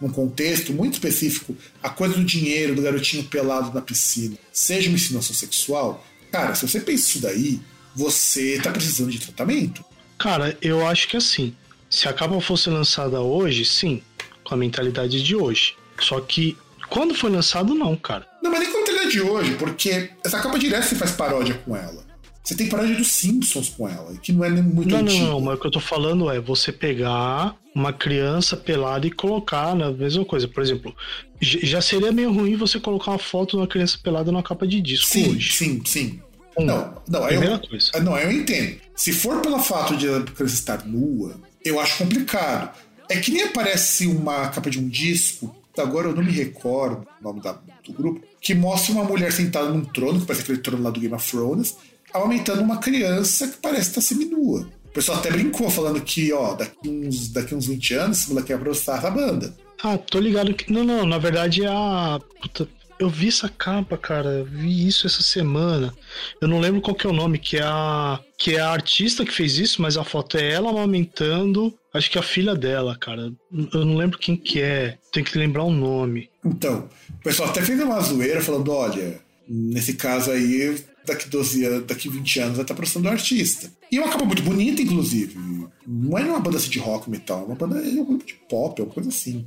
num 0.00 0.10
contexto 0.10 0.72
muito 0.72 0.94
específico, 0.94 1.56
a 1.82 1.88
coisa 1.88 2.14
do 2.14 2.24
dinheiro, 2.24 2.74
do 2.74 2.82
garotinho 2.82 3.24
pelado 3.24 3.72
na 3.72 3.80
piscina, 3.80 4.36
seja 4.52 4.88
uma 4.88 4.96
insinuação 4.96 5.34
sexual. 5.34 6.04
Cara, 6.30 6.54
se 6.54 6.66
você 6.66 6.80
pensa 6.80 7.08
isso 7.08 7.20
daí, 7.20 7.60
você 7.94 8.58
tá 8.60 8.70
precisando 8.70 9.10
de 9.10 9.20
tratamento. 9.20 9.84
Cara, 10.18 10.56
eu 10.60 10.86
acho 10.86 11.08
que 11.08 11.16
assim, 11.16 11.54
se 11.88 12.08
a 12.08 12.12
capa 12.12 12.40
fosse 12.40 12.70
lançada 12.70 13.20
hoje, 13.20 13.64
sim, 13.64 14.02
com 14.42 14.54
a 14.54 14.56
mentalidade 14.56 15.22
de 15.22 15.36
hoje. 15.36 15.74
Só 16.00 16.20
que 16.20 16.56
quando 16.92 17.14
foi 17.14 17.30
lançado, 17.30 17.74
não, 17.74 17.96
cara. 17.96 18.26
Não, 18.42 18.50
mas 18.50 18.60
nem 18.60 18.70
com 18.72 18.78
a 18.78 18.84
trilha 18.84 19.08
de 19.08 19.20
hoje, 19.20 19.54
porque 19.54 20.10
essa 20.24 20.40
capa 20.40 20.58
direta 20.58 20.82
você 20.82 20.94
faz 20.94 21.12
paródia 21.12 21.54
com 21.64 21.74
ela. 21.76 22.02
Você 22.44 22.56
tem 22.56 22.68
paródia 22.68 22.96
dos 22.96 23.06
Simpsons 23.08 23.68
com 23.68 23.88
ela, 23.88 24.12
que 24.20 24.32
não 24.32 24.44
é 24.44 24.50
nem 24.50 24.62
muito 24.62 24.90
Não, 24.90 24.98
não, 24.98 25.04
antiga. 25.12 25.26
não, 25.26 25.40
mas 25.40 25.56
o 25.56 25.60
que 25.60 25.66
eu 25.68 25.70
tô 25.70 25.80
falando 25.80 26.28
é 26.28 26.40
você 26.40 26.72
pegar 26.72 27.54
uma 27.74 27.92
criança 27.92 28.56
pelada 28.56 29.06
e 29.06 29.10
colocar 29.12 29.76
na 29.76 29.90
mesma 29.92 30.24
coisa. 30.24 30.48
Por 30.48 30.60
exemplo, 30.62 30.94
já 31.40 31.80
seria 31.80 32.10
meio 32.10 32.32
ruim 32.32 32.56
você 32.56 32.80
colocar 32.80 33.12
uma 33.12 33.18
foto 33.18 33.50
de 33.52 33.56
uma 33.58 33.66
criança 33.68 33.96
pelada 34.02 34.32
numa 34.32 34.42
capa 34.42 34.66
de 34.66 34.80
disco 34.80 35.06
Sim, 35.12 35.30
hoje. 35.30 35.52
sim, 35.52 35.82
sim. 35.86 36.20
Um, 36.58 36.64
Não, 36.66 37.00
não, 37.08 37.26
primeira 37.26 37.54
eu, 37.54 37.68
coisa. 37.68 37.90
ah, 37.94 38.00
não, 38.00 38.18
eu 38.18 38.30
entendo. 38.30 38.76
Se 38.94 39.12
for 39.12 39.40
pelo 39.40 39.58
fato 39.60 39.96
de 39.96 40.06
a 40.08 40.20
criança 40.22 40.54
estar 40.54 40.84
nua, 40.84 41.40
eu 41.64 41.78
acho 41.80 41.96
complicado. 41.96 42.76
É 43.08 43.18
que 43.20 43.30
nem 43.30 43.44
aparece 43.44 44.06
uma 44.06 44.48
capa 44.48 44.68
de 44.68 44.78
um 44.78 44.88
disco, 44.88 45.54
agora 45.80 46.08
eu 46.08 46.14
não 46.14 46.22
me 46.22 46.32
recordo 46.32 47.06
o 47.20 47.24
nome 47.24 47.40
da- 47.40 47.58
do 47.86 47.92
grupo, 47.92 48.20
que 48.40 48.54
mostra 48.54 48.92
uma 48.92 49.04
mulher 49.04 49.32
sentada 49.32 49.68
num 49.70 49.84
trono, 49.84 50.20
que 50.20 50.26
parece 50.26 50.42
aquele 50.42 50.58
trono 50.58 50.82
lá 50.82 50.90
do 50.90 51.00
Game 51.00 51.14
of 51.14 51.30
Thrones, 51.30 51.76
amamentando 52.12 52.62
uma 52.62 52.78
criança 52.78 53.48
que 53.48 53.56
parece 53.58 53.88
estar 53.90 54.00
seminua. 54.00 54.68
O 54.86 54.92
pessoal 54.92 55.18
até 55.18 55.30
brincou, 55.30 55.70
falando 55.70 56.00
que, 56.02 56.32
ó, 56.32 56.54
daqui 56.54 56.88
uns, 56.88 57.28
daqui 57.30 57.54
uns 57.54 57.66
20 57.66 57.94
anos, 57.94 58.18
esse 58.18 58.28
moleque 58.28 58.52
vai 58.52 58.62
processar 58.62 59.04
a 59.06 59.10
banda. 59.10 59.54
Ah, 59.82 59.96
tô 59.96 60.20
ligado 60.20 60.52
que. 60.54 60.70
Não, 60.70 60.84
não, 60.84 61.06
na 61.06 61.16
verdade 61.18 61.64
a. 61.66 62.20
Puta, 62.42 62.68
eu 62.98 63.08
vi 63.08 63.28
essa 63.28 63.48
capa, 63.48 63.96
cara. 63.96 64.44
Vi 64.44 64.86
isso 64.86 65.06
essa 65.06 65.22
semana. 65.22 65.92
Eu 66.40 66.46
não 66.46 66.60
lembro 66.60 66.80
qual 66.82 66.94
que 66.94 67.06
é 67.06 67.10
o 67.10 67.12
nome, 67.14 67.38
que 67.38 67.56
é 67.56 67.62
a. 67.64 68.20
Que 68.42 68.56
é 68.56 68.60
a 68.60 68.70
artista 68.70 69.24
que 69.24 69.30
fez 69.30 69.56
isso, 69.56 69.80
mas 69.80 69.96
a 69.96 70.02
foto 70.02 70.36
é 70.36 70.50
ela 70.50 70.68
amamentando. 70.68 71.72
Acho 71.94 72.10
que 72.10 72.18
é 72.18 72.20
a 72.20 72.24
filha 72.24 72.56
dela, 72.56 72.96
cara. 72.98 73.32
Eu 73.72 73.84
não 73.84 73.96
lembro 73.96 74.18
quem 74.18 74.34
que 74.34 74.60
é. 74.60 74.98
Tem 75.12 75.22
que 75.22 75.38
lembrar 75.38 75.62
o 75.62 75.70
nome. 75.70 76.28
Então, 76.44 76.88
o 77.08 77.22
pessoal 77.22 77.50
até 77.50 77.62
fez 77.62 77.80
uma 77.80 78.00
zoeira 78.00 78.40
falando: 78.40 78.72
olha, 78.72 79.20
nesse 79.48 79.94
caso 79.94 80.32
aí, 80.32 80.76
daqui 81.06 81.28
12 81.28 81.64
anos, 81.66 81.86
daqui 81.86 82.08
20 82.08 82.40
anos 82.40 82.56
vai 82.56 82.64
estar 82.64 82.74
processando 82.74 83.06
o 83.06 83.12
artista. 83.12 83.70
E 83.92 83.98
é 83.98 84.00
uma 84.00 84.10
capa 84.10 84.24
muito 84.24 84.42
bonita, 84.42 84.82
inclusive. 84.82 85.38
Não 85.86 86.18
é 86.18 86.24
uma 86.24 86.40
banda 86.40 86.56
assim 86.56 86.70
de 86.70 86.80
rock 86.80 87.08
metal, 87.08 87.42
é 87.42 87.44
uma 87.44 87.54
banda 87.54 87.78
é 87.78 87.90
um 87.90 88.04
grupo 88.04 88.26
de 88.26 88.34
pop, 88.48 88.82
é 88.82 88.84
uma 88.84 88.92
coisa 88.92 89.08
assim. 89.08 89.46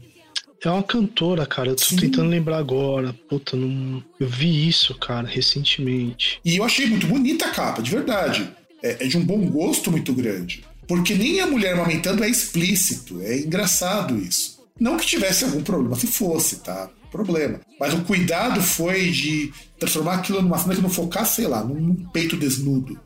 É 0.64 0.70
uma 0.70 0.84
cantora, 0.84 1.46
cara. 1.46 1.68
Eu 1.68 1.76
tô 1.76 1.84
Sim. 1.84 1.98
tentando 1.98 2.30
lembrar 2.30 2.60
agora. 2.60 3.14
Puta, 3.28 3.58
não. 3.58 4.02
Eu 4.18 4.30
vi 4.30 4.70
isso, 4.70 4.96
cara, 4.96 5.28
recentemente. 5.28 6.40
E 6.46 6.56
eu 6.56 6.64
achei 6.64 6.88
muito 6.88 7.06
bonita 7.08 7.46
a 7.46 7.52
capa, 7.52 7.82
de 7.82 7.92
verdade. 7.92 8.50
É, 8.86 9.06
é 9.06 9.08
de 9.08 9.18
um 9.18 9.26
bom 9.26 9.40
gosto 9.50 9.90
muito 9.90 10.14
grande. 10.14 10.64
Porque 10.88 11.16
nem 11.16 11.40
a 11.42 11.48
mulher 11.48 11.74
amamentando 11.74 12.24
é 12.24 12.30
explícito, 12.30 13.20
é 13.22 13.40
engraçado 13.40 14.16
isso. 14.18 14.64
Não 14.80 14.98
que 14.98 15.06
tivesse 15.06 15.44
algum 15.44 15.64
problema, 15.64 15.96
se 15.96 16.06
fosse, 16.06 16.58
tá? 16.58 16.90
Problema. 17.12 17.62
Mas 17.80 17.94
o 17.94 18.04
cuidado 18.04 18.62
foi 18.62 19.10
de 19.10 19.52
transformar 19.80 20.16
aquilo 20.16 20.42
numa 20.42 20.58
cena 20.60 20.76
que 20.76 20.82
não 20.82 20.90
focasse, 20.90 21.38
sei 21.38 21.48
lá, 21.48 21.64
num, 21.64 21.80
num 21.80 21.96
peito 22.10 22.36
desnudo. 22.38 23.00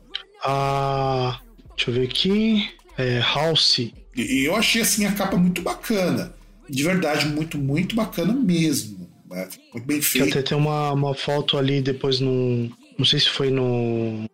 Ah. 0.44 1.40
Deixa 1.76 1.90
eu 1.90 1.94
ver 1.94 2.08
aqui. 2.08 2.68
É. 2.98 3.20
House. 3.20 3.78
E 4.16 4.44
eu 4.44 4.54
achei 4.56 4.82
assim 4.82 5.06
a 5.06 5.12
capa 5.12 5.36
muito 5.36 5.62
bacana. 5.62 6.34
De 6.68 6.82
verdade, 6.82 7.26
muito, 7.26 7.56
muito 7.56 7.94
bacana 7.96 8.34
mesmo. 8.34 9.08
né? 9.30 9.48
Muito 9.72 9.86
bem 9.86 10.02
feito. 10.02 10.28
até 10.28 10.42
tem 10.42 10.58
uma, 10.58 10.92
uma 10.92 11.14
foto 11.14 11.56
ali 11.56 11.80
depois 11.80 12.20
no. 12.20 12.68
Não 12.98 13.04
sei 13.06 13.20
se 13.20 13.30
foi 13.30 13.50
no. 13.50 14.28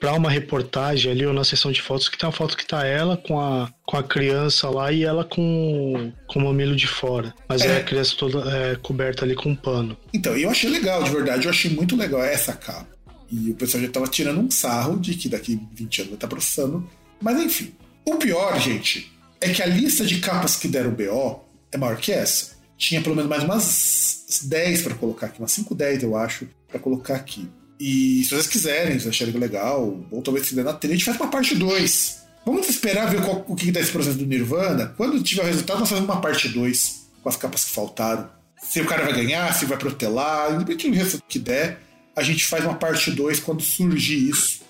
Pra 0.00 0.14
uma 0.14 0.30
reportagem 0.30 1.12
ali 1.12 1.26
ou 1.26 1.32
na 1.34 1.44
sessão 1.44 1.70
de 1.70 1.82
fotos, 1.82 2.08
que 2.08 2.16
tem 2.16 2.26
uma 2.26 2.32
foto 2.34 2.56
que 2.56 2.66
tá 2.66 2.86
ela 2.86 3.18
com 3.18 3.38
a, 3.38 3.70
com 3.86 3.98
a 3.98 4.02
criança 4.02 4.68
lá 4.70 4.90
e 4.90 5.04
ela 5.04 5.24
com, 5.24 6.10
com 6.26 6.38
o 6.38 6.44
mamilo 6.44 6.74
de 6.74 6.86
fora. 6.86 7.34
Mas 7.46 7.60
é, 7.60 7.66
É. 7.66 7.76
a 7.76 7.84
criança 7.84 8.14
toda 8.16 8.50
é, 8.50 8.76
coberta 8.76 9.26
ali 9.26 9.34
com 9.34 9.50
um 9.50 9.54
pano. 9.54 9.94
Então, 10.14 10.34
eu 10.36 10.48
achei 10.48 10.70
legal, 10.70 11.02
de 11.02 11.10
verdade, 11.10 11.44
eu 11.44 11.50
achei 11.50 11.70
muito 11.70 11.94
legal 11.96 12.22
essa 12.24 12.54
capa. 12.54 12.88
E 13.30 13.50
o 13.50 13.54
pessoal 13.54 13.82
já 13.82 13.90
tava 13.90 14.08
tirando 14.08 14.40
um 14.40 14.50
sarro 14.50 14.98
de 14.98 15.14
que 15.14 15.28
daqui 15.28 15.60
20 15.74 15.98
anos 16.00 16.08
vai 16.10 16.16
estar 16.16 16.28
processando. 16.28 16.88
Mas 17.20 17.38
enfim, 17.40 17.74
O 18.06 18.16
pior, 18.16 18.58
gente, 18.58 19.12
é 19.38 19.50
que 19.50 19.62
a 19.62 19.66
lista 19.66 20.06
de 20.06 20.18
capas 20.20 20.56
que 20.56 20.66
deram 20.66 20.90
BO 20.92 21.44
é 21.70 21.76
maior 21.76 21.98
que 21.98 22.10
essa. 22.10 22.58
Tinha 22.78 23.02
pelo 23.02 23.14
menos 23.14 23.28
mais 23.28 23.44
umas 23.44 24.38
10 24.44 24.80
para 24.82 24.94
colocar 24.94 25.26
aqui, 25.26 25.38
umas 25.40 25.52
5, 25.52 25.74
10 25.74 26.02
eu 26.02 26.16
acho, 26.16 26.48
para 26.66 26.80
colocar 26.80 27.14
aqui. 27.14 27.46
E 27.80 28.22
se 28.24 28.30
vocês 28.30 28.46
quiserem, 28.46 28.98
se 29.00 29.08
acharem 29.08 29.32
legal, 29.38 29.98
ou 30.10 30.20
talvez 30.20 30.46
se 30.46 30.54
der 30.54 30.64
na 30.64 30.74
trilha, 30.74 30.92
a 30.92 30.96
gente 30.98 31.06
faz 31.06 31.18
uma 31.18 31.30
parte 31.30 31.54
2. 31.54 32.20
Vamos 32.44 32.68
esperar 32.68 33.10
ver 33.10 33.22
qual, 33.22 33.42
o 33.48 33.56
que 33.56 33.72
dá 33.72 33.80
esse 33.80 33.90
processo 33.90 34.18
do 34.18 34.26
Nirvana. 34.26 34.92
Quando 34.98 35.22
tiver 35.22 35.42
o 35.42 35.46
resultado, 35.46 35.80
nós 35.80 35.88
fazemos 35.88 36.10
uma 36.10 36.20
parte 36.20 36.50
2 36.50 37.08
com 37.22 37.28
as 37.30 37.36
capas 37.36 37.64
que 37.64 37.70
faltaram. 37.70 38.28
Se 38.62 38.82
o 38.82 38.86
cara 38.86 39.04
vai 39.04 39.14
ganhar, 39.14 39.50
se 39.54 39.64
vai 39.64 39.78
protelar, 39.78 40.52
independente 40.52 40.90
do 40.90 40.94
resultado 40.94 41.24
que 41.26 41.38
der, 41.38 41.80
a 42.14 42.22
gente 42.22 42.44
faz 42.44 42.64
uma 42.64 42.74
parte 42.74 43.10
2 43.10 43.40
quando 43.40 43.62
surgir 43.62 44.28
isso. 44.28 44.60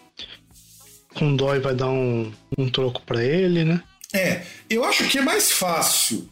Com 1.14 1.34
dói 1.34 1.58
vai 1.58 1.74
dar 1.74 1.90
um, 1.90 2.32
um 2.56 2.70
troco 2.70 3.02
para 3.02 3.24
ele, 3.24 3.64
né? 3.64 3.82
É, 4.12 4.42
eu 4.68 4.84
acho 4.84 5.08
que 5.08 5.18
é 5.18 5.22
mais 5.22 5.50
fácil 5.50 6.28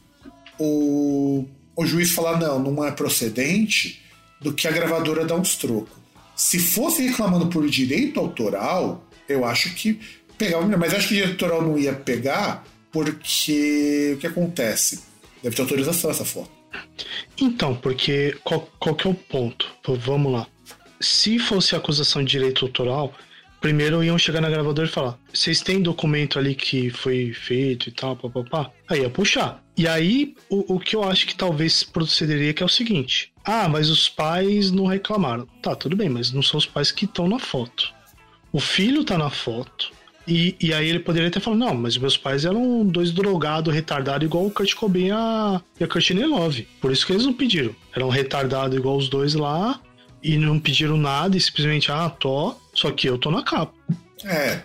o, 0.59 1.45
o 1.75 1.85
juiz 1.85 2.13
falar 2.13 2.39
não, 2.39 2.61
não 2.61 2.85
é 2.85 2.93
procedente, 2.93 4.01
do 4.41 4.53
que 4.53 4.69
a 4.69 4.71
gravadora 4.71 5.25
dar 5.25 5.35
uns 5.35 5.57
trocos. 5.57 5.98
Se 6.39 6.61
fosse 6.61 7.03
reclamando 7.03 7.49
por 7.49 7.69
direito 7.69 8.21
autoral, 8.21 9.05
eu 9.29 9.45
acho 9.45 9.75
que 9.75 9.99
pegava 10.39 10.65
melhor. 10.65 10.79
Mas 10.79 10.95
acho 10.95 11.09
que 11.09 11.15
direito 11.15 11.33
autoral 11.45 11.69
não 11.69 11.77
ia 11.77 11.93
pegar, 11.93 12.65
porque 12.93 14.13
o 14.15 14.19
que 14.19 14.27
acontece? 14.29 15.03
Deve 15.43 15.57
ter 15.57 15.63
autorização 15.63 16.13
essa 16.13 16.25
foto. 16.25 16.49
Então, 17.41 17.75
porque 17.75 18.39
qual, 18.45 18.71
qual 18.79 18.95
que 18.95 19.09
é 19.09 19.11
o 19.11 19.15
ponto? 19.15 19.69
Vamos 19.85 20.33
lá. 20.33 20.47
Se 21.01 21.41
fosse 21.41 21.75
acusação 21.75 22.23
de 22.23 22.31
direito 22.31 22.67
autoral, 22.67 23.13
primeiro 23.61 24.03
iam 24.03 24.19
chegar 24.19 24.41
na 24.41 24.51
gravadora 24.51 24.89
e 24.89 24.91
falar: 24.91 25.19
vocês 25.33 25.61
têm 25.61 25.83
documento 25.83 26.39
ali 26.39 26.55
que 26.55 26.91
foi 26.91 27.33
feito 27.33 27.89
e 27.89 27.93
tal, 27.93 28.17
papapá? 28.17 28.71
Aí 28.89 29.01
ia 29.01 29.11
puxar. 29.11 29.63
E 29.77 29.87
aí, 29.87 30.35
o, 30.51 30.75
o 30.75 30.81
que 30.81 30.97
eu 30.97 31.05
acho 31.05 31.27
que 31.27 31.35
talvez 31.35 31.83
procederia 31.83 32.53
que 32.53 32.63
é 32.63 32.67
o 32.67 32.69
seguinte: 32.69 33.33
ah, 33.45 33.69
mas 33.69 33.89
os 33.91 34.09
pais 34.09 34.71
não 34.71 34.87
reclamaram. 34.87 35.47
Tá, 35.63 35.75
tudo 35.75 35.97
bem, 35.97 36.09
mas 36.09 36.33
não 36.33 36.43
são 36.43 36.59
os 36.59 36.67
pais 36.67 36.91
que 36.91 37.05
estão 37.05 37.29
na 37.29 37.39
foto. 37.39 37.93
O 38.53 38.61
filho 38.61 39.05
tá 39.05 39.17
na 39.17 39.31
foto. 39.31 39.93
E, 40.27 40.55
e 40.61 40.75
aí 40.75 40.87
ele 40.87 40.99
poderia 40.99 41.31
ter 41.31 41.41
falado, 41.41 41.59
não, 41.59 41.75
mas 41.75 41.97
meus 41.97 42.19
pais 42.19 42.45
eram 42.45 42.85
dois 42.85 43.11
drogados, 43.11 43.75
retardados, 43.75 44.27
igual 44.27 44.45
o 44.45 44.51
Kurt 44.51 44.75
Cobain 44.75 45.07
e 45.07 45.11
a, 45.11 45.61
e 45.81 45.85
a 45.85 45.89
Courtney 45.89 46.27
Love. 46.27 46.69
Por 46.83 46.93
isso 46.93 47.07
que 47.07 47.13
eles 47.15 47.25
não 47.25 47.33
pediram. 47.33 47.75
Eram 47.97 48.11
retardados 48.11 48.77
igual 48.77 48.99
os 48.99 49.09
dois 49.09 49.33
lá, 49.33 49.81
e 50.23 50.37
não 50.37 50.59
pediram 50.59 50.99
nada, 50.99 51.35
e 51.35 51.41
simplesmente, 51.41 51.91
ah, 51.91 52.11
tô, 52.11 52.55
só 52.81 52.91
que 52.93 53.09
eu 53.09 53.19
tô 53.19 53.31
na 53.31 53.43
capa. 53.45 53.73
É. 54.25 54.61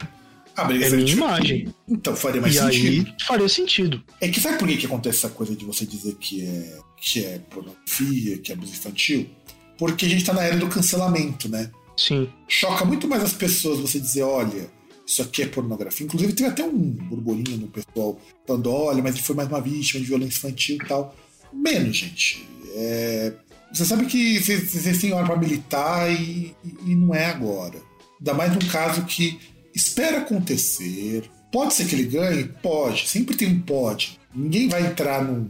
A 0.55 0.65
briga 0.65 0.85
É 0.85 0.89
minha 0.91 1.03
diferente. 1.03 1.17
imagem. 1.17 1.75
Então 1.89 2.15
faria 2.15 2.39
mais 2.41 2.55
e 2.55 2.59
sentido. 2.59 3.07
aí 3.07 3.15
faria 3.25 3.49
sentido. 3.49 4.03
É 4.21 4.27
que 4.29 4.39
sabe 4.39 4.57
por 4.59 4.67
que, 4.67 4.77
que 4.77 4.85
acontece 4.85 5.17
essa 5.25 5.29
coisa 5.29 5.55
de 5.55 5.65
você 5.65 5.83
dizer 5.85 6.13
que 6.15 6.45
é, 6.45 6.77
que 7.01 7.25
é 7.25 7.39
pornografia, 7.49 8.37
que 8.37 8.51
é 8.51 8.55
abuso 8.55 8.71
infantil? 8.71 9.27
Porque 9.77 10.05
a 10.05 10.09
gente 10.09 10.23
tá 10.23 10.31
na 10.33 10.43
era 10.43 10.55
do 10.57 10.67
cancelamento, 10.67 11.49
né? 11.49 11.71
Sim. 11.97 12.29
Choca 12.47 12.85
muito 12.85 13.07
mais 13.07 13.23
as 13.23 13.33
pessoas 13.33 13.79
você 13.79 13.99
dizer, 13.99 14.21
olha, 14.23 14.69
isso 15.07 15.23
aqui 15.23 15.41
é 15.41 15.47
pornografia. 15.47 16.05
Inclusive 16.05 16.33
teve 16.33 16.49
até 16.49 16.63
um 16.63 16.77
burburinho 16.91 17.57
no 17.57 17.67
pessoal 17.67 18.19
falando, 18.45 18.71
olha, 18.71 19.01
mas 19.01 19.15
ele 19.15 19.23
foi 19.23 19.35
mais 19.35 19.49
uma 19.49 19.59
vítima 19.59 20.01
de 20.01 20.05
violência 20.07 20.37
infantil 20.37 20.77
e 20.83 20.87
tal. 20.87 21.15
Menos, 21.51 21.97
gente. 21.97 22.47
É, 22.75 23.33
Você 23.73 23.85
sabe 23.85 24.05
que 24.05 24.39
vocês 24.39 24.71
vocês 24.71 24.99
têm 25.01 25.13
hora 25.13 25.25
pra 25.25 25.35
militar 25.35 26.11
e, 26.11 26.55
e- 26.63 26.91
e 26.91 26.95
não 26.95 27.13
é 27.15 27.25
agora. 27.25 27.81
Ainda 28.23 28.33
mais 28.33 28.53
num 28.53 28.71
caso 28.71 29.03
que 29.03 29.37
espera 29.75 30.19
acontecer. 30.19 31.29
Pode 31.51 31.73
ser 31.73 31.85
que 31.85 31.95
ele 31.95 32.05
ganhe? 32.05 32.45
Pode. 32.45 33.07
Sempre 33.07 33.35
tem 33.35 33.49
um 33.49 33.59
pode. 33.59 34.17
Ninguém 34.33 34.69
vai 34.69 34.85
entrar 34.87 35.23
num, 35.23 35.49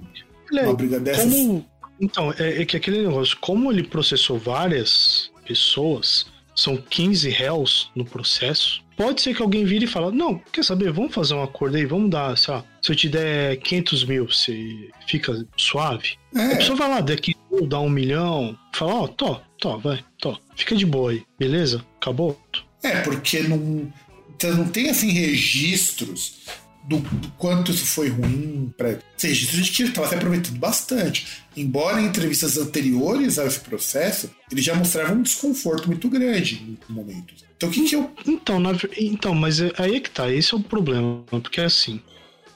numa 0.51 0.73
briga 0.73 0.99
dessas. 0.99 1.31
Como, 1.31 1.65
então, 2.01 2.33
é, 2.37 2.63
é 2.63 2.65
que 2.65 2.75
aquele 2.75 3.05
negócio, 3.05 3.37
como 3.39 3.71
ele 3.71 3.83
processou 3.83 4.39
várias 4.39 5.31
pessoas, 5.45 6.25
são 6.55 6.75
15 6.77 7.29
réus 7.29 7.91
no 7.95 8.03
processo, 8.05 8.83
pode 8.97 9.21
ser 9.21 9.35
que 9.35 9.41
alguém 9.41 9.65
vire 9.65 9.85
e 9.85 9.87
fale, 9.87 10.15
não, 10.15 10.39
quer 10.51 10.63
saber, 10.63 10.91
vamos 10.91 11.13
fazer 11.13 11.33
um 11.35 11.43
acordo 11.43 11.77
aí, 11.77 11.85
vamos 11.85 12.09
dar, 12.09 12.37
sei 12.37 12.53
lá, 12.53 12.63
se 12.81 12.91
eu 12.91 12.95
te 12.95 13.09
der 13.09 13.57
500 13.57 14.05
mil, 14.05 14.27
você 14.27 14.89
fica 15.07 15.45
suave? 15.57 16.15
A 16.35 16.41
É, 16.41 16.55
pessoa 16.55 16.77
vai 16.77 16.89
lá, 16.89 17.01
daqui 17.01 17.35
dá 17.67 17.79
um 17.79 17.89
milhão, 17.89 18.57
fala, 18.73 18.93
ó, 18.95 19.07
tô, 19.07 19.39
tô, 19.59 19.77
vai, 19.79 20.03
tô, 20.19 20.37
fica 20.55 20.75
de 20.75 20.85
boa 20.85 21.11
aí, 21.11 21.23
beleza? 21.39 21.85
Acabou? 21.97 22.39
É, 22.83 23.01
porque 23.01 23.39
não, 23.43 23.91
então 24.35 24.53
não 24.55 24.67
tem 24.67 24.89
assim 24.89 25.09
registros 25.11 26.41
do, 26.85 26.97
do 26.97 27.27
quanto 27.37 27.71
isso 27.71 27.85
foi 27.85 28.09
ruim 28.09 28.73
para 28.77 28.99
registros 29.17 29.65
de 29.65 29.71
que 29.71 29.83
ele 29.83 29.89
estava 29.89 30.07
se 30.09 30.15
aproveitando 30.15 30.57
bastante. 30.59 31.25
Embora 31.55 32.01
em 32.01 32.05
entrevistas 32.07 32.57
anteriores 32.57 33.39
a 33.39 33.45
esse 33.45 33.61
processo, 33.61 34.29
ele 34.51 34.61
já 34.61 34.75
mostrava 34.75 35.13
um 35.13 35.21
desconforto 35.21 35.87
muito 35.87 36.09
grande 36.09 36.55
em 36.61 36.65
muitos 36.65 36.89
momentos. 36.89 37.45
Então 37.55 37.69
o 37.69 37.71
que, 37.71 37.83
que 37.87 37.95
eu. 37.95 38.11
Então, 38.27 38.59
na 38.59 38.71
então, 38.97 39.33
mas 39.33 39.61
é- 39.61 39.71
aí 39.77 39.95
é 39.95 39.99
que 40.01 40.09
tá, 40.11 40.29
esse 40.29 40.53
é 40.53 40.57
o 40.57 40.59
problema, 40.59 41.23
porque 41.29 41.61
assim, 41.61 42.01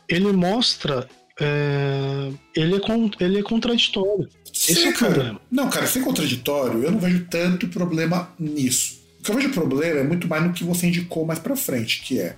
ele 0.09 0.31
mostra. 0.33 1.07
é, 1.39 2.29
ele, 2.55 2.75
é 2.75 2.79
con- 2.79 3.11
ele 3.19 3.39
é 3.39 3.43
contraditório. 3.43 4.27
Esse 4.53 4.83
é 4.85 4.89
o 4.89 4.93
cara. 4.93 5.13
problema. 5.13 5.41
Não, 5.51 5.69
cara, 5.69 5.85
ser 5.87 6.01
contraditório, 6.01 6.83
eu 6.83 6.91
não 6.91 6.99
vejo 6.99 7.25
tanto 7.29 7.67
problema 7.69 8.33
nisso. 8.39 8.97
O 9.27 9.29
que 9.29 9.31
eu 9.31 9.35
vejo 9.35 9.49
problema 9.49 9.99
é 9.99 10.03
muito 10.03 10.25
mais 10.27 10.41
no 10.43 10.53
que 10.53 10.63
você 10.63 10.87
indicou 10.87 11.25
mais 11.25 11.37
pra 11.39 11.55
frente, 11.55 12.01
que 12.01 12.19
é 12.19 12.35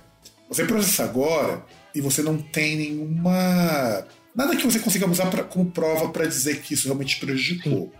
você 0.48 0.64
processa 0.64 1.04
agora 1.04 1.64
e 1.94 2.00
você 2.00 2.20
não 2.20 2.36
tem 2.36 2.76
nenhuma. 2.76 4.04
Nada 4.34 4.56
que 4.56 4.64
você 4.64 4.80
consiga 4.80 5.08
usar 5.08 5.26
pra- 5.26 5.44
como 5.44 5.70
prova 5.70 6.08
pra 6.08 6.26
dizer 6.26 6.60
que 6.62 6.74
isso 6.74 6.86
realmente 6.86 7.16
te 7.16 7.24
prejudicou. 7.24 7.92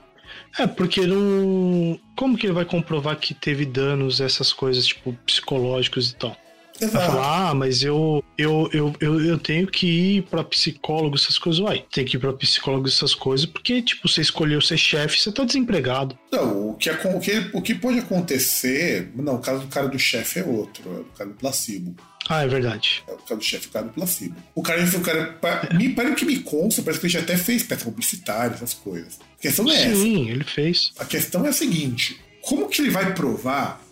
É, 0.58 0.66
porque 0.66 1.06
não. 1.06 1.98
Como 2.16 2.36
que 2.36 2.46
ele 2.46 2.52
vai 2.52 2.64
comprovar 2.64 3.16
que 3.16 3.32
teve 3.32 3.64
danos, 3.64 4.20
essas 4.20 4.52
coisas, 4.52 4.86
tipo, 4.86 5.12
psicológicos 5.24 6.10
e 6.10 6.14
tal? 6.16 6.36
Vai 6.81 6.89
Exato. 6.89 7.12
falar, 7.12 7.51
ah, 7.51 7.55
mas 7.55 7.82
eu, 7.82 8.24
eu, 8.39 8.69
eu, 8.73 8.94
eu, 9.01 9.20
eu 9.24 9.39
tenho 9.39 9.66
que 9.66 9.86
ir 9.86 10.23
pra 10.23 10.43
psicólogo, 10.43 11.16
essas 11.16 11.39
coisas. 11.39 11.61
Uai, 11.61 11.85
tem 11.93 12.05
que 12.05 12.16
ir 12.16 12.20
pra 12.20 12.32
psicólogo, 12.32 12.89
essas 12.89 13.15
coisas, 13.15 13.47
porque, 13.47 13.82
tipo, 13.82 14.09
você 14.09 14.20
escolheu 14.20 14.61
ser 14.61 14.78
chefe, 14.78 15.20
você 15.20 15.31
tá 15.31 15.44
desempregado. 15.44 16.19
Não, 16.32 16.70
o 16.70 16.74
que, 16.74 16.90
o, 16.90 17.20
que, 17.20 17.51
o 17.52 17.62
que 17.62 17.74
pode 17.74 17.98
acontecer. 17.98 19.11
Não, 19.15 19.36
o 19.36 19.39
caso 19.40 19.62
do 19.62 19.69
cara 19.69 19.89
do 19.89 19.98
chefe 19.98 20.40
é 20.40 20.44
outro, 20.44 20.82
é 20.90 21.01
o 21.01 21.05
cara 21.16 21.31
do 21.31 21.36
placebo. 21.36 21.94
Ah, 22.28 22.43
é 22.44 22.48
verdade. 22.48 23.02
É 23.09 23.12
o 23.12 23.16
caso 23.16 23.36
do 23.40 23.44
chefe, 23.44 23.69
o 23.69 23.70
cara 23.70 23.86
do 23.86 23.93
placebo. 23.93 24.36
O 24.55 24.62
cara, 24.62 24.85
o 24.85 25.01
cara 25.01 25.27
pa- 25.40 25.69
me, 25.74 25.89
para 25.90 26.11
o 26.11 26.15
que 26.15 26.24
me 26.24 26.39
consta, 26.40 26.82
parece 26.82 27.01
que 27.01 27.07
ele 27.07 27.12
já 27.12 27.20
até 27.20 27.36
fez 27.36 27.62
peça 27.62 27.85
publicitária, 27.85 28.55
essas 28.55 28.74
coisas. 28.74 29.19
A 29.39 29.40
questão 29.43 29.69
é 29.70 29.74
essa. 29.74 29.97
Sim, 29.97 30.31
ele 30.31 30.44
fez. 30.44 30.93
A 30.98 31.05
questão 31.05 31.44
é 31.47 31.48
a 31.48 31.52
seguinte: 31.52 32.20
como 32.43 32.69
que 32.69 32.82
ele 32.82 32.90
vai 32.90 33.15
provar 33.15 33.82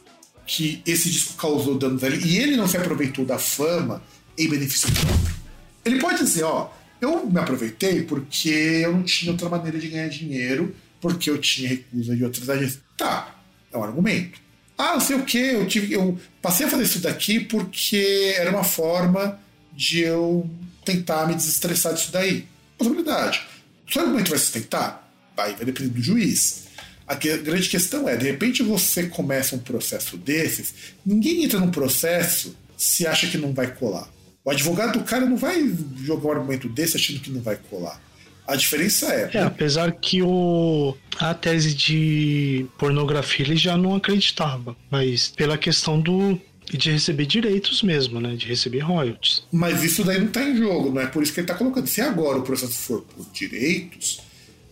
que 0.48 0.82
esse 0.86 1.10
disco 1.10 1.34
causou 1.34 1.78
danos 1.78 2.02
ali 2.02 2.26
e 2.26 2.38
ele 2.38 2.56
não 2.56 2.66
se 2.66 2.78
aproveitou 2.78 3.24
da 3.24 3.38
fama 3.38 4.02
em 4.36 4.48
benefício 4.48 4.90
próprio? 4.90 5.36
Ele 5.84 6.00
pode 6.00 6.18
dizer, 6.18 6.42
ó, 6.42 6.70
eu 7.00 7.26
me 7.26 7.38
aproveitei 7.38 8.02
porque 8.02 8.48
eu 8.48 8.92
não 8.92 9.02
tinha 9.02 9.30
outra 9.30 9.48
maneira 9.48 9.78
de 9.78 9.88
ganhar 9.88 10.08
dinheiro, 10.08 10.74
porque 11.00 11.30
eu 11.30 11.38
tinha 11.38 11.68
recusa 11.68 12.16
de 12.16 12.24
outras 12.24 12.48
agências. 12.48 12.80
Tá, 12.96 13.36
é 13.70 13.76
um 13.76 13.84
argumento. 13.84 14.40
Ah, 14.76 14.94
não 14.94 15.00
sei 15.00 15.16
o 15.16 15.24
que, 15.24 15.38
eu 15.38 15.66
tive, 15.66 15.92
eu 15.92 16.18
passei 16.40 16.66
a 16.66 16.70
fazer 16.70 16.84
isso 16.84 17.00
daqui 17.00 17.40
porque 17.40 18.34
era 18.36 18.50
uma 18.50 18.64
forma 18.64 19.38
de 19.72 20.00
eu 20.00 20.48
tentar 20.84 21.26
me 21.26 21.34
desestressar 21.34 21.92
disso 21.92 22.10
daí. 22.10 22.46
Possibilidade. 22.78 23.42
O 23.86 23.92
seu 23.92 24.02
argumento 24.02 24.30
vai 24.30 24.38
sustentar? 24.38 25.12
Vai, 25.36 25.54
vai 25.54 25.66
depender 25.66 25.90
do 25.90 26.02
juiz. 26.02 26.67
A 27.08 27.14
grande 27.14 27.68
questão 27.68 28.08
é, 28.08 28.16
de 28.16 28.26
repente 28.26 28.62
você 28.62 29.04
começa 29.04 29.56
um 29.56 29.60
processo 29.60 30.16
desses, 30.16 30.74
ninguém 31.04 31.42
entra 31.44 31.58
num 31.58 31.70
processo 31.70 32.54
se 32.76 33.06
acha 33.06 33.26
que 33.26 33.38
não 33.38 33.52
vai 33.52 33.74
colar. 33.74 34.08
O 34.44 34.50
advogado 34.50 34.98
do 34.98 35.04
cara 35.04 35.26
não 35.26 35.36
vai 35.36 35.74
jogar 36.04 36.28
um 36.28 36.32
argumento 36.32 36.68
desse 36.68 36.96
achando 36.96 37.20
que 37.20 37.30
não 37.30 37.40
vai 37.40 37.56
colar. 37.70 38.00
A 38.46 38.56
diferença 38.56 39.12
é, 39.12 39.30
É, 39.34 39.42
apesar 39.42 39.92
que 39.92 40.22
o, 40.22 40.96
a 41.18 41.34
tese 41.34 41.74
de 41.74 42.66
pornografia 42.78 43.44
ele 43.44 43.56
já 43.56 43.76
não 43.76 43.94
acreditava, 43.94 44.74
mas 44.90 45.28
pela 45.28 45.58
questão 45.58 46.00
do 46.00 46.40
de 46.70 46.90
receber 46.90 47.26
direitos 47.26 47.82
mesmo, 47.82 48.20
né? 48.20 48.36
De 48.36 48.46
receber 48.46 48.80
royalties. 48.80 49.42
mas 49.50 49.82
isso 49.82 50.04
daí 50.04 50.18
não 50.18 50.26
está 50.26 50.42
em 50.42 50.56
jogo, 50.56 50.90
não 50.92 51.00
é 51.00 51.06
por 51.06 51.22
isso 51.22 51.32
que 51.32 51.40
ele 51.40 51.44
está 51.46 51.54
colocando. 51.54 51.86
Se 51.86 52.00
agora 52.00 52.38
o 52.38 52.42
processo 52.42 52.72
for 52.72 53.02
por 53.02 53.26
direitos, 53.32 54.20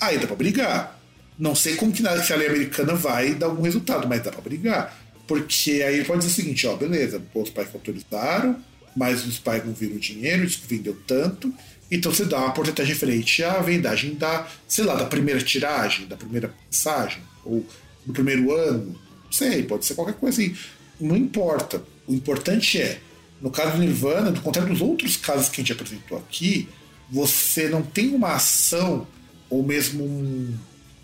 aí 0.00 0.18
dá 0.18 0.26
para 0.26 0.36
brigar. 0.36 0.95
Não 1.38 1.54
sei 1.54 1.76
como 1.76 1.92
que 1.92 2.02
na- 2.02 2.22
se 2.22 2.32
a 2.32 2.36
lei 2.36 2.48
americana 2.48 2.94
vai 2.94 3.34
dar 3.34 3.46
algum 3.46 3.62
resultado, 3.62 4.08
mas 4.08 4.22
dá 4.22 4.30
para 4.32 4.40
brigar. 4.40 4.96
Porque 5.26 5.82
aí 5.86 6.04
pode 6.04 6.20
dizer 6.20 6.32
o 6.32 6.34
seguinte, 6.34 6.66
ó, 6.66 6.76
beleza, 6.76 7.20
os 7.34 7.50
pais 7.50 7.68
que 7.68 7.76
autorizaram, 7.76 8.56
mas 8.96 9.26
os 9.26 9.38
pais 9.38 9.64
não 9.64 9.72
viram 9.74 9.96
dinheiro, 9.98 10.44
isso 10.44 10.60
que 10.60 10.66
vendeu 10.74 10.96
tanto, 11.06 11.52
então 11.90 12.12
você 12.12 12.24
dá 12.24 12.38
uma 12.38 12.52
porcentagem 12.52 12.94
referente 12.94 13.42
à 13.44 13.60
vendagem 13.60 14.14
da, 14.14 14.46
sei 14.66 14.84
lá, 14.84 14.94
da 14.94 15.04
primeira 15.04 15.40
tiragem, 15.42 16.06
da 16.06 16.16
primeira 16.16 16.52
mensagem, 16.64 17.18
ou 17.44 17.66
do 18.06 18.12
primeiro 18.12 18.52
ano, 18.54 18.98
não 19.24 19.32
sei, 19.32 19.62
pode 19.64 19.84
ser 19.84 19.94
qualquer 19.94 20.14
coisa 20.14 20.40
assim. 20.40 20.56
Não 21.00 21.16
importa. 21.16 21.82
O 22.06 22.14
importante 22.14 22.80
é, 22.80 23.00
No 23.38 23.50
caso 23.50 23.72
do 23.72 23.78
Nirvana, 23.78 24.32
do 24.32 24.40
contrário 24.40 24.72
dos 24.72 24.80
outros 24.80 25.14
casos 25.18 25.50
que 25.50 25.60
a 25.60 25.62
gente 25.62 25.72
apresentou 25.72 26.16
aqui, 26.16 26.66
você 27.10 27.68
não 27.68 27.82
tem 27.82 28.14
uma 28.14 28.32
ação 28.32 29.06
ou 29.50 29.62
mesmo 29.62 30.02
um, 30.04 30.54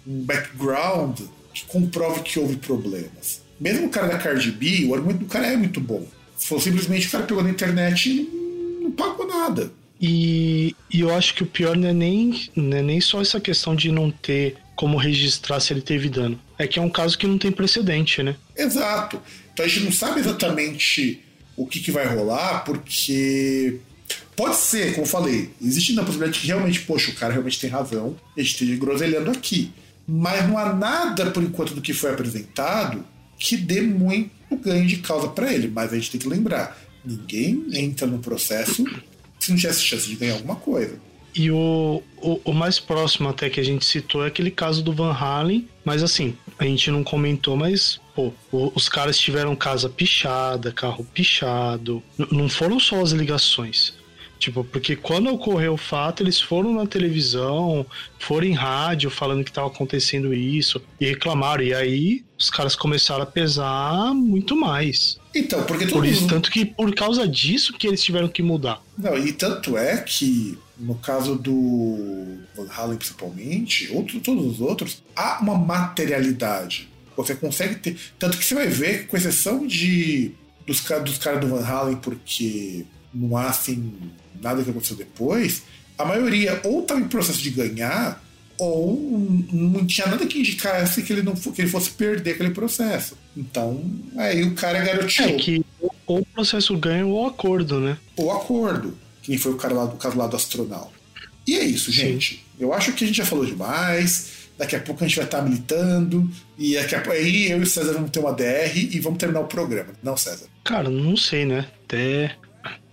um 0.06 0.22
background 0.22 1.20
que 1.52 1.64
comprove 1.66 2.20
que 2.20 2.38
houve 2.38 2.56
problemas. 2.56 3.42
Mesmo 3.60 3.86
o 3.86 3.90
cara 3.90 4.08
da 4.08 4.18
Cardi 4.18 4.50
B, 4.50 4.86
o 4.86 4.94
argumento 4.94 5.20
do 5.20 5.26
cara 5.26 5.46
é 5.46 5.56
muito 5.56 5.80
bom. 5.80 6.06
Se 6.36 6.48
for 6.48 6.60
simplesmente 6.60 7.06
o 7.06 7.10
cara 7.10 7.24
pegou 7.24 7.42
na 7.42 7.50
internet 7.50 8.10
e 8.10 8.80
não, 8.82 8.90
pagou 8.90 9.26
nada. 9.26 9.72
E, 10.00 10.74
e, 10.92 11.00
eu 11.00 11.14
acho 11.14 11.34
que 11.34 11.44
o 11.44 11.46
pior 11.46 11.76
não 11.76 11.88
é, 11.88 11.92
nem, 11.92 12.48
não 12.56 12.76
é 12.76 12.82
nem 12.82 13.00
só 13.00 13.20
essa 13.20 13.40
questão 13.40 13.76
de 13.76 13.92
não 13.92 14.10
ter 14.10 14.56
como 14.74 14.96
registrar 14.96 15.60
se 15.60 15.72
ele 15.72 15.80
teve 15.80 16.08
dano. 16.08 16.40
É 16.58 16.66
que 16.66 16.78
é 16.78 16.82
um 16.82 16.90
caso 16.90 17.16
que 17.16 17.26
não 17.26 17.38
tem 17.38 17.52
precedente, 17.52 18.20
né? 18.20 18.34
Exato. 18.56 19.22
Então 19.52 19.64
a 19.64 19.68
gente 19.68 19.84
não 19.84 19.92
sabe 19.92 20.18
exatamente 20.18 21.22
o 21.56 21.66
que, 21.66 21.78
que 21.78 21.92
vai 21.92 22.04
rolar, 22.06 22.64
porque 22.64 23.78
pode 24.34 24.56
ser, 24.56 24.92
como 24.94 25.06
eu 25.06 25.10
falei, 25.10 25.50
existe 25.62 25.96
a 25.98 26.02
possibilidade 26.02 26.32
de 26.32 26.40
que 26.40 26.46
realmente, 26.48 26.80
poxa, 26.80 27.12
o 27.12 27.14
cara 27.14 27.32
realmente 27.32 27.60
tem 27.60 27.70
razão, 27.70 28.16
a 28.36 28.40
gente 28.40 28.52
esteja 28.52 28.76
groselhando 28.76 29.30
aqui. 29.30 29.70
Mas 30.06 30.48
não 30.48 30.58
há 30.58 30.72
nada, 30.72 31.30
por 31.30 31.42
enquanto, 31.42 31.74
do 31.74 31.80
que 31.80 31.92
foi 31.92 32.10
apresentado 32.10 33.04
que 33.38 33.56
dê 33.56 33.80
muito 33.80 34.30
ganho 34.56 34.86
de 34.86 34.98
causa 34.98 35.28
para 35.28 35.52
ele. 35.52 35.68
Mas 35.68 35.92
a 35.92 35.96
gente 35.96 36.10
tem 36.12 36.20
que 36.20 36.28
lembrar: 36.28 36.78
ninguém 37.04 37.66
entra 37.72 38.06
no 38.06 38.18
processo 38.18 38.84
se 39.38 39.50
não 39.50 39.58
tivesse 39.58 39.82
chance 39.82 40.06
de 40.06 40.14
ganhar 40.14 40.34
alguma 40.34 40.56
coisa. 40.56 40.98
E 41.34 41.50
o, 41.50 42.02
o, 42.18 42.40
o, 42.44 42.52
mais 42.52 42.78
próximo 42.78 43.28
até 43.28 43.48
que 43.48 43.58
a 43.58 43.62
gente 43.62 43.86
citou 43.86 44.22
é 44.22 44.28
aquele 44.28 44.50
caso 44.50 44.82
do 44.82 44.92
Van 44.92 45.12
Halen, 45.12 45.66
mas 45.82 46.02
assim, 46.02 46.36
a 46.58 46.64
gente 46.64 46.90
não 46.90 47.02
comentou, 47.02 47.56
mas 47.56 47.98
pô, 48.14 48.32
os 48.52 48.86
caras 48.88 49.18
tiveram 49.18 49.56
casa 49.56 49.88
pichada, 49.88 50.70
carro 50.70 51.04
pichado, 51.04 52.02
não 52.30 52.50
foram 52.50 52.78
só 52.78 53.00
as 53.00 53.12
ligações. 53.12 53.94
Tipo, 54.43 54.64
porque 54.64 54.97
quando 54.97 55.32
ocorreu 55.32 55.74
o 55.74 55.77
fato, 55.77 56.20
eles 56.20 56.40
foram 56.40 56.74
na 56.74 56.85
televisão, 56.85 57.86
foram 58.19 58.48
em 58.48 58.52
rádio 58.52 59.09
falando 59.09 59.44
que 59.44 59.51
estava 59.51 59.69
acontecendo 59.69 60.35
isso 60.35 60.82
e 61.01 61.06
reclamaram. 61.06 61.62
E 61.62 61.73
aí 61.73 62.24
os 62.36 62.51
caras 62.51 62.74
começaram 62.74 63.23
a 63.23 63.27
pesar 63.27 64.12
muito 64.12 64.56
mais. 64.56 65.16
Então, 65.32 65.62
porque 65.62 65.86
Por 65.86 66.05
isso, 66.05 66.27
tanto 66.27 66.51
que 66.51 66.64
por 66.64 66.93
causa 66.93 67.28
disso 67.28 67.73
que 67.74 67.86
eles 67.86 68.02
tiveram 68.02 68.27
que 68.27 68.43
mudar. 68.43 68.82
Não, 68.98 69.16
e 69.16 69.32
tanto 69.32 69.78
é 69.78 69.98
que 69.98 70.59
no 70.77 70.97
caso 70.97 71.36
do 71.36 72.40
Van 72.56 72.66
Halen 72.69 72.97
principalmente, 72.97 73.93
outro, 73.93 74.19
todos 74.19 74.44
os 74.44 74.60
outros, 74.60 75.05
há 75.14 75.39
uma 75.40 75.55
materialidade. 75.55 76.89
Você 77.16 77.36
consegue 77.36 77.77
ter. 77.77 77.97
Tanto 78.19 78.36
que 78.36 78.44
você 78.44 78.56
vai 78.56 78.66
ver, 78.66 79.06
com 79.06 79.16
exceção 79.16 79.64
de 79.64 80.32
dos, 80.66 80.82
dos 81.05 81.19
caras 81.19 81.40
do 81.40 81.47
Van 81.47 81.64
Halen, 81.64 81.97
porque 81.98 82.85
não 83.14 83.36
há 83.36 83.48
assim 83.48 83.93
nada 84.40 84.62
que 84.62 84.70
aconteceu 84.70 84.97
depois, 84.97 85.62
a 85.97 86.05
maioria 86.05 86.60
ou 86.64 86.80
estava 86.80 87.01
em 87.01 87.09
processo 87.09 87.40
de 87.40 87.51
ganhar, 87.51 88.22
ou 88.59 88.97
não 89.52 89.86
tinha 89.86 90.06
nada 90.06 90.26
que 90.26 90.39
indicasse 90.39 91.02
que 91.02 91.12
ele, 91.12 91.22
não, 91.22 91.34
que 91.34 91.60
ele 91.60 91.70
fosse 91.70 91.90
perder 91.90 92.32
aquele 92.32 92.51
processo. 92.51 93.16
Então, 93.36 93.82
aí 94.16 94.43
o 94.43 94.55
cara 94.55 94.80
garoteou. 94.80 95.28
É 95.28 95.32
que 95.32 95.64
ou 96.06 96.20
o 96.20 96.26
processo 96.26 96.76
ganha 96.76 97.06
ou 97.06 97.24
o 97.24 97.26
acordo, 97.26 97.80
né? 97.80 97.97
O 98.16 98.30
acordo. 98.30 98.97
Quem 99.22 99.39
foi 99.39 99.52
o 99.52 99.56
cara 99.56 99.74
lá 99.74 99.86
do 99.86 99.97
caso 99.97 100.16
lá 100.16 100.26
do 100.26 100.36
astronauta. 100.36 100.93
E 101.47 101.56
é 101.56 101.64
isso, 101.64 101.90
gente. 101.90 102.34
Sim. 102.34 102.40
Eu 102.59 102.72
acho 102.72 102.93
que 102.93 103.05
a 103.05 103.06
gente 103.06 103.16
já 103.16 103.24
falou 103.24 103.47
demais. 103.47 104.43
Daqui 104.59 104.76
a 104.76 104.80
pouco 104.80 105.02
a 105.02 105.06
gente 105.06 105.16
vai 105.16 105.24
estar 105.24 105.43
militando. 105.43 106.30
E 106.59 106.74
daqui 106.74 106.94
a 106.94 107.01
pouco 107.01 107.16
aí 107.16 107.51
eu 107.51 107.59
e 107.59 107.62
o 107.62 107.66
César 107.66 107.93
vamos 107.94 108.10
ter 108.10 108.20
uma 108.20 108.32
DR 108.32 108.76
e 108.76 109.01
vamos 109.01 109.18
terminar 109.18 109.40
o 109.40 109.47
programa. 109.47 109.93
Não, 110.02 110.16
César? 110.16 110.47
Cara, 110.64 110.90
não 110.90 111.16
sei, 111.16 111.44
né? 111.44 111.66
Até 111.84 112.36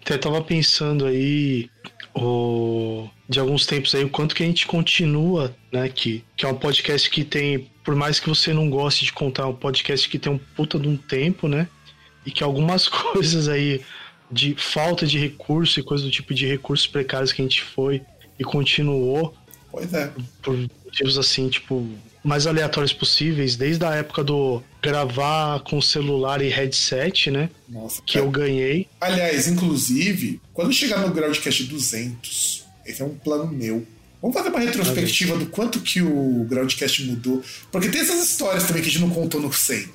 até 0.10 0.18
tava 0.18 0.42
pensando 0.42 1.06
aí 1.06 1.70
o, 2.16 3.08
de 3.28 3.40
alguns 3.40 3.66
tempos 3.66 3.94
aí 3.94 4.04
o 4.04 4.10
quanto 4.10 4.34
que 4.34 4.42
a 4.42 4.46
gente 4.46 4.66
continua, 4.66 5.56
né? 5.72 5.88
Que, 5.88 6.24
que 6.36 6.46
é 6.46 6.50
um 6.50 6.56
podcast 6.56 7.10
que 7.10 7.24
tem, 7.24 7.70
por 7.84 7.96
mais 7.96 8.20
que 8.20 8.28
você 8.28 8.52
não 8.52 8.70
goste 8.70 9.06
de 9.06 9.14
contar, 9.14 9.44
é 9.44 9.46
um 9.46 9.56
podcast 9.56 10.10
que 10.10 10.18
tem 10.18 10.32
um 10.32 10.38
puta 10.38 10.80
de 10.80 10.88
um 10.88 10.98
tempo, 10.98 11.48
né? 11.48 11.68
E 12.26 12.32
que 12.32 12.44
algumas 12.44 12.88
coisas 12.90 13.48
aí 13.48 13.82
de 14.32 14.56
falta 14.56 15.06
de 15.06 15.18
recurso 15.18 15.80
e 15.80 15.84
coisa 15.84 16.04
do 16.04 16.12
tipo 16.12 16.34
de 16.34 16.46
recursos 16.46 16.88
precários 16.88 17.32
que 17.32 17.42
a 17.42 17.46
gente 17.46 17.62
foi 17.62 18.02
e 18.38 18.44
continuou. 18.44 19.36
Pois 19.72 19.94
é. 19.94 20.12
Por 20.42 20.58
motivos 20.86 21.18
assim, 21.18 21.50
tipo, 21.50 21.88
mais 22.24 22.46
aleatórios 22.46 22.94
possíveis, 22.94 23.56
desde 23.56 23.86
a 23.86 23.96
época 23.96 24.24
do 24.24 24.62
gravar 24.82 25.62
com 25.62 25.82
celular 25.82 26.42
e 26.42 26.50
headset, 26.50 27.32
né? 27.32 27.50
Nossa, 27.68 28.02
que 28.06 28.14
cara. 28.14 28.26
eu 28.26 28.32
ganhei. 28.32 28.88
Aliás, 29.00 29.48
inclusive, 29.48 30.42
quando 30.54 30.74
chegar 30.74 31.00
no 31.00 31.14
Groundcast 31.14 31.64
200, 31.64 32.66
esse 32.86 33.02
é 33.02 33.06
um 33.06 33.16
plano 33.16 33.48
meu. 33.48 33.86
Vamos 34.22 34.36
fazer 34.36 34.50
uma 34.50 34.60
retrospectiva 34.60 35.38
do 35.38 35.46
quanto 35.46 35.80
que 35.80 36.02
o 36.02 36.46
Groundcast 36.50 37.06
mudou. 37.06 37.42
Porque 37.72 37.88
tem 37.88 38.02
essas 38.02 38.22
histórias 38.30 38.66
também 38.66 38.82
que 38.82 38.90
a 38.90 38.92
gente 38.92 39.02
não 39.02 39.10
contou 39.10 39.40
no 39.40 39.52
100. 39.52 39.88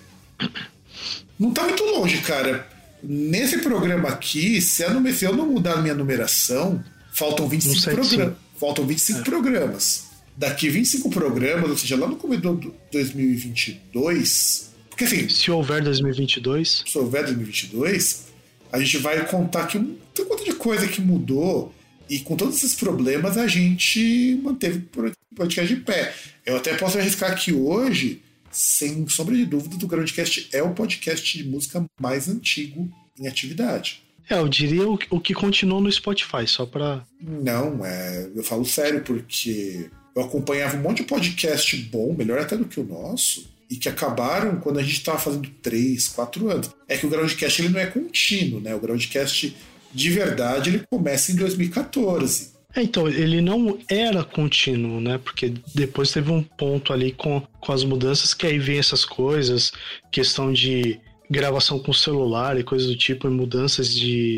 Não 1.38 1.52
tá 1.52 1.64
muito 1.64 1.84
longe, 1.84 2.18
cara. 2.22 2.66
Nesse 3.02 3.58
programa 3.58 4.08
aqui, 4.08 4.62
se, 4.62 4.82
eu 4.82 5.34
não 5.36 5.46
mudar 5.46 5.74
a 5.74 5.82
minha 5.82 5.94
numeração, 5.94 6.82
faltam 7.12 7.46
25 7.46 7.82
programas. 7.82 8.34
Faltam 8.58 8.86
25 8.86 9.18
é. 9.18 9.22
programas 9.24 10.03
daqui 10.36 10.68
25 10.68 11.10
programas, 11.10 11.70
ou 11.70 11.76
seja, 11.76 11.96
lá 11.96 12.06
no 12.06 12.16
começo 12.16 12.42
de 12.56 12.72
2022. 12.92 14.72
Porque 14.88 15.04
assim. 15.04 15.28
Se 15.28 15.50
houver 15.50 15.82
2022. 15.82 16.84
Se 16.86 16.98
houver 16.98 17.24
2022, 17.24 18.26
a 18.72 18.78
gente 18.78 18.98
vai 18.98 19.26
contar 19.26 19.66
que 19.66 19.78
tem 20.14 20.24
um 20.24 20.28
monte 20.28 20.44
de 20.44 20.54
coisa 20.54 20.86
que 20.86 21.00
mudou. 21.00 21.72
E 22.08 22.20
com 22.20 22.36
todos 22.36 22.56
esses 22.56 22.74
problemas, 22.74 23.38
a 23.38 23.46
gente 23.46 24.38
manteve 24.42 24.86
o 24.96 25.34
podcast 25.34 25.74
de 25.74 25.80
pé. 25.80 26.14
Eu 26.44 26.56
até 26.56 26.74
posso 26.74 26.98
arriscar 26.98 27.34
que 27.34 27.52
hoje, 27.52 28.20
sem 28.50 29.08
sombra 29.08 29.34
de 29.34 29.46
dúvida, 29.46 29.82
o 29.82 29.88
Groundcast 29.88 30.48
é 30.52 30.62
o 30.62 30.74
podcast 30.74 31.38
de 31.38 31.48
música 31.48 31.84
mais 31.98 32.28
antigo 32.28 32.90
em 33.18 33.26
atividade. 33.26 34.02
É, 34.28 34.38
eu 34.38 34.48
diria 34.48 34.86
o, 34.88 34.98
o 35.10 35.20
que 35.20 35.34
continuou 35.34 35.80
no 35.80 35.90
Spotify, 35.90 36.46
só 36.46 36.66
pra. 36.66 37.04
Não, 37.20 37.84
é, 37.84 38.30
eu 38.34 38.44
falo 38.44 38.64
sério, 38.64 39.02
porque 39.02 39.90
eu 40.14 40.22
acompanhava 40.22 40.76
um 40.76 40.80
monte 40.80 40.98
de 40.98 41.04
podcast 41.04 41.76
bom, 41.90 42.14
melhor 42.16 42.38
até 42.38 42.56
do 42.56 42.64
que 42.64 42.78
o 42.78 42.84
nosso, 42.84 43.50
e 43.70 43.76
que 43.76 43.88
acabaram 43.88 44.56
quando 44.60 44.78
a 44.78 44.82
gente 44.82 44.98
estava 44.98 45.18
fazendo 45.18 45.48
3, 45.62 46.08
4 46.08 46.50
anos. 46.50 46.70
É 46.88 46.96
que 46.96 47.06
o 47.06 47.10
Groundcast 47.10 47.60
ele 47.60 47.70
não 47.70 47.80
é 47.80 47.86
contínuo, 47.86 48.60
né? 48.60 48.74
O 48.74 48.80
Groundcast 48.80 49.56
de 49.92 50.10
verdade 50.10 50.70
ele 50.70 50.84
começa 50.90 51.32
em 51.32 51.36
2014. 51.36 52.54
É, 52.74 52.82
então, 52.82 53.08
ele 53.08 53.40
não 53.40 53.78
era 53.88 54.24
contínuo, 54.24 55.00
né? 55.00 55.18
Porque 55.18 55.54
depois 55.72 56.10
teve 56.10 56.30
um 56.30 56.42
ponto 56.42 56.92
ali 56.92 57.12
com, 57.12 57.40
com 57.60 57.72
as 57.72 57.84
mudanças 57.84 58.34
que 58.34 58.46
aí 58.46 58.58
vem 58.58 58.78
essas 58.78 59.04
coisas, 59.04 59.72
questão 60.10 60.52
de 60.52 60.98
gravação 61.30 61.78
com 61.78 61.92
celular 61.92 62.58
e 62.58 62.64
coisas 62.64 62.88
do 62.88 62.96
tipo, 62.96 63.28
e 63.28 63.30
mudanças 63.30 63.94
de, 63.94 64.36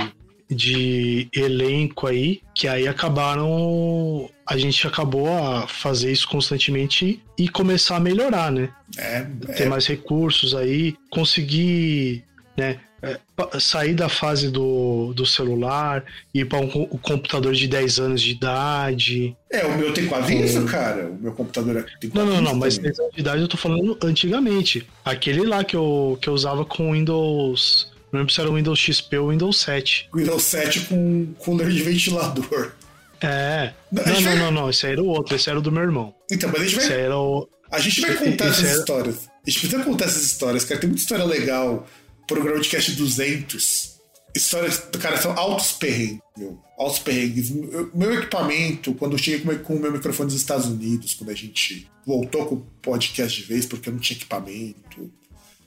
de 0.49 1.29
elenco 1.35 2.07
aí, 2.07 2.41
que 2.55 2.69
aí 2.69 2.87
acabaram. 2.87 4.31
A 4.47 4.57
gente 4.57 4.87
acabou 4.87 5.29
a 5.29 5.67
fazer 5.67 6.13
isso 6.13 6.29
constantemente 6.29 7.21
e 7.37 7.49
começar 7.49 7.97
a 7.97 8.01
melhorar, 8.01 8.53
né? 8.53 8.71
É, 8.97 9.27
Ter 9.57 9.65
é. 9.65 9.69
mais 9.69 9.87
recursos 9.87 10.55
aí, 10.55 10.97
conseguir 11.11 12.23
né, 12.57 12.79
é, 13.03 13.19
sair 13.61 13.95
da 13.95 14.09
fase 14.09 14.51
do, 14.51 15.13
do 15.15 15.27
celular, 15.27 16.05
ir 16.33 16.47
para 16.47 16.59
um, 16.59 16.65
um, 16.65 16.99
computador 16.99 17.53
de 17.53 17.69
10 17.69 17.99
anos 17.99 18.23
de 18.23 18.31
idade. 18.31 19.37
É, 19.51 19.67
o 19.67 19.77
meu 19.77 19.93
tem 19.93 20.07
quase 20.07 20.35
é... 20.35 20.45
isso, 20.45 20.65
cara. 20.65 21.09
O 21.09 21.23
meu 21.23 21.33
computador 21.33 21.77
é- 21.77 21.85
tem 22.01 22.09
quase 22.09 22.27
Não, 22.27 22.37
não, 22.37 22.43
não, 22.43 22.55
mas 22.55 22.79
10 22.79 22.99
anos 22.99 23.15
de 23.15 23.21
idade 23.21 23.43
eu 23.43 23.49
tô 23.49 23.57
falando 23.57 23.99
antigamente. 24.03 24.89
Aquele 25.05 25.45
lá 25.45 25.63
que 25.63 25.77
eu, 25.77 26.19
que 26.21 26.29
eu 26.29 26.33
usava 26.33 26.65
com 26.65 26.93
Windows 26.93 27.93
não 28.13 28.21
lembro 28.21 28.33
se 28.33 28.41
era 28.41 28.51
o 28.51 28.55
Windows 28.55 28.79
XP 28.79 29.19
ou 29.19 29.31
Windows 29.31 29.61
7. 29.61 30.09
Windows 30.15 30.43
7 30.43 30.81
com 30.81 31.35
cooler 31.39 31.69
de 31.69 31.83
ventilador. 31.83 32.73
É. 33.21 33.73
Não, 33.91 34.05
não, 34.05 34.21
não, 34.21 34.37
não, 34.37 34.51
não, 34.51 34.71
Esse 34.71 34.87
aí 34.87 34.93
era 34.93 35.03
o 35.03 35.07
outro, 35.07 35.35
esse 35.35 35.49
era 35.49 35.59
o 35.59 35.63
do 35.63 35.73
meu 35.73 35.83
irmão. 35.83 36.15
Então, 36.31 36.51
mas 36.51 36.61
a 36.61 36.65
gente 36.65 36.77
vai. 36.77 36.85
Esse 36.85 36.93
era 36.93 37.17
o... 37.17 37.49
A 37.71 37.81
gente 37.81 38.01
vai 38.01 38.15
contar 38.15 38.49
esse 38.49 38.61
essas 38.61 38.71
era... 38.71 38.79
histórias. 38.79 39.17
A 39.47 39.51
gente 39.51 39.61
precisa 39.61 39.85
contar 39.85 40.05
essas 40.05 40.23
histórias, 40.25 40.65
cara. 40.65 40.81
Tem 40.81 40.89
muita 40.89 41.03
história 41.03 41.25
legal. 41.25 41.87
Programa 42.27 42.61
de 42.61 42.69
cast 42.69 42.93
200. 42.93 43.97
Histórias, 44.35 44.79
cara, 45.01 45.17
são 45.17 45.33
altos 45.33 45.73
perrengues, 45.73 46.21
meu. 46.37 46.59
Altos 46.79 46.99
perrengues. 46.99 47.51
Meu 47.95 48.15
equipamento, 48.15 48.93
quando 48.95 49.13
eu 49.13 49.19
cheguei 49.19 49.57
com 49.59 49.75
o 49.75 49.81
meu 49.81 49.91
microfone 49.91 50.29
dos 50.29 50.37
Estados 50.37 50.67
Unidos, 50.67 51.15
quando 51.15 51.31
a 51.31 51.35
gente 51.35 51.91
voltou 52.07 52.45
com 52.47 52.55
o 52.57 52.67
podcast 52.83 53.41
de 53.41 53.49
vez, 53.49 53.67
porque 53.67 53.89
eu 53.89 53.95
não 53.95 54.01
tinha 54.01 54.17
equipamento. 54.17 55.11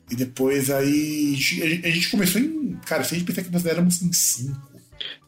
E 0.09 0.15
depois 0.15 0.69
aí 0.69 1.33
a 1.83 1.89
gente 1.89 2.09
começou 2.09 2.41
em. 2.41 2.77
Cara, 2.85 3.03
se 3.03 3.15
a 3.15 3.17
gente 3.17 3.27
pensar 3.27 3.43
que 3.43 3.51
nós 3.51 3.65
éramos 3.65 4.01
em 4.01 4.11
cinco. 4.11 4.69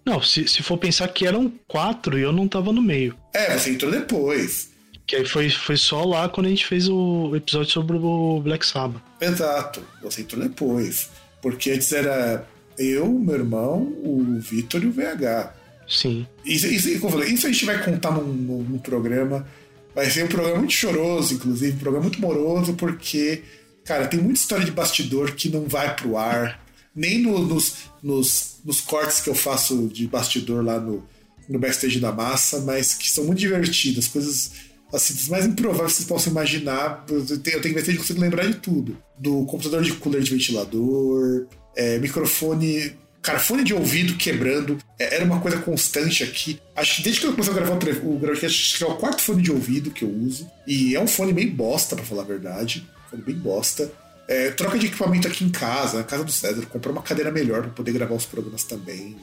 Não, 0.06 0.22
se, 0.22 0.48
se 0.48 0.64
for 0.64 0.78
pensar 0.78 1.08
que 1.10 1.28
eram 1.28 1.52
quatro 1.68 2.18
e 2.18 2.24
eu 2.24 2.32
não 2.32 2.48
tava 2.48 2.74
no 2.74 2.82
meio. 2.82 3.16
É, 3.34 3.58
você 3.58 3.70
entrou 3.72 3.92
depois. 3.92 4.72
Que 5.06 5.18
aí 5.18 5.26
foi, 5.26 5.50
foi 5.50 5.78
só 5.78 6.04
lá 6.04 6.28
quando 6.30 6.48
a 6.48 6.50
gente 6.50 6.66
fez 6.66 6.88
o 6.88 7.36
episódio 7.36 7.72
sobre 7.72 7.98
o 7.98 8.42
Black 8.42 8.66
Sabbath. 8.66 9.02
Exato, 9.20 9.84
você 10.02 10.22
entrou 10.22 10.42
depois. 10.42 11.10
Porque 11.42 11.72
antes 11.72 11.92
era 11.92 12.48
Eu, 12.78 13.08
meu 13.08 13.36
irmão, 13.36 13.82
o 14.04 14.38
Vitor 14.40 14.84
e 14.84 14.88
o 14.88 14.92
VH. 14.92 15.54
Sim. 15.88 16.26
Isso, 16.46 16.68
isso, 16.68 16.90
como 17.00 17.08
eu 17.08 17.20
falei, 17.20 17.34
isso 17.34 17.46
a 17.46 17.52
gente 17.52 17.66
vai 17.66 17.84
contar 17.84 18.12
num, 18.12 18.24
num, 18.24 18.64
num 18.64 18.80
programa. 18.80 19.46
Vai 19.94 20.10
ser 20.10 20.24
um 20.24 20.28
programa 20.28 20.60
muito 20.60 20.74
choroso, 20.74 21.34
inclusive, 21.34 21.74
um 21.74 21.80
programa 21.80 22.04
muito 22.06 22.22
moroso, 22.22 22.74
porque, 22.76 23.44
cara, 23.86 24.08
tem 24.08 24.20
muita 24.20 24.40
história 24.40 24.66
de 24.66 24.72
bastidor 24.72 25.34
que 25.34 25.50
não 25.50 25.66
vai 25.66 25.96
pro 25.96 26.18
ar. 26.18 26.60
Nem 26.94 27.20
no, 27.20 27.40
nos, 27.40 27.76
nos, 28.04 28.60
nos 28.66 28.82
cortes 28.82 29.22
que 29.22 29.30
eu 29.30 29.36
faço 29.36 29.88
de 29.88 30.08
bastidor 30.08 30.64
lá 30.64 30.80
no, 30.80 31.08
no 31.48 31.60
backstage 31.60 32.00
da 32.00 32.12
massa, 32.12 32.60
mas 32.62 32.94
que 32.94 33.10
são 33.10 33.24
muito 33.24 33.40
divertidas, 33.40 34.08
coisas 34.08 34.52
assim, 34.94 35.14
dos 35.14 35.28
mais 35.28 35.46
improváveis 35.46 35.94
que 35.94 35.98
vocês 35.98 36.08
possam 36.08 36.32
imaginar. 36.32 37.06
Eu 37.10 37.40
tenho, 37.40 37.58
eu 37.58 37.62
tenho 37.62 37.76
que 37.76 37.82
se 37.82 37.92
eu 37.92 37.98
consigo 37.98 38.20
lembrar 38.20 38.46
de 38.46 38.56
tudo. 38.56 38.98
Do 39.18 39.46
computador 39.46 39.84
de 39.84 39.94
cooler 39.94 40.22
de 40.22 40.32
ventilador, 40.32 41.48
é, 41.76 41.98
microfone. 42.00 42.94
Cara, 43.22 43.40
fone 43.40 43.64
de 43.64 43.74
ouvido 43.74 44.18
quebrando. 44.18 44.78
É, 44.98 45.16
era 45.16 45.26
uma 45.26 45.40
coisa 45.40 45.58
constante 45.58 46.24
aqui. 46.24 46.60
Acho 46.76 46.98
que 46.98 47.04
desde 47.04 47.22
que 47.22 47.28
eu 47.28 47.32
comecei 47.32 47.54
a 47.54 47.56
gravar 47.56 47.74
o, 47.74 47.78
o 47.78 48.32
acho 48.32 48.78
que 48.78 48.84
é 48.84 48.88
o 48.88 48.96
quarto 48.96 49.22
fone 49.22 49.42
de 49.42 49.52
ouvido 49.52 49.92
que 49.92 50.04
eu 50.04 50.10
uso. 50.10 50.50
E 50.68 50.96
é 50.96 51.00
um 51.00 51.08
fone 51.08 51.32
bem 51.32 51.48
bosta, 51.48 51.96
para 51.96 52.06
falar 52.06 52.24
a 52.24 52.26
verdade. 52.26 52.88
Fone 53.12 53.22
bem 53.22 53.36
bosta. 53.36 53.92
É, 54.28 54.50
troca 54.52 54.80
de 54.80 54.88
equipamento 54.88 55.28
aqui 55.28 55.44
em 55.44 55.50
casa, 55.50 55.98
na 55.98 56.04
casa 56.04 56.24
do 56.24 56.32
César. 56.32 56.66
Comprou 56.68 56.94
uma 56.94 57.04
cadeira 57.04 57.32
melhor 57.32 57.62
para 57.62 57.72
poder 57.72 57.92
gravar 57.92 58.16
os 58.16 58.26
programas 58.26 58.64
também. 58.64 59.18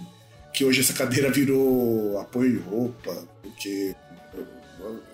Que 0.52 0.64
hoje 0.64 0.80
essa 0.80 0.92
cadeira 0.92 1.30
virou 1.30 2.20
apoio 2.20 2.52
de 2.52 2.58
roupa, 2.58 3.16
porque 3.42 3.96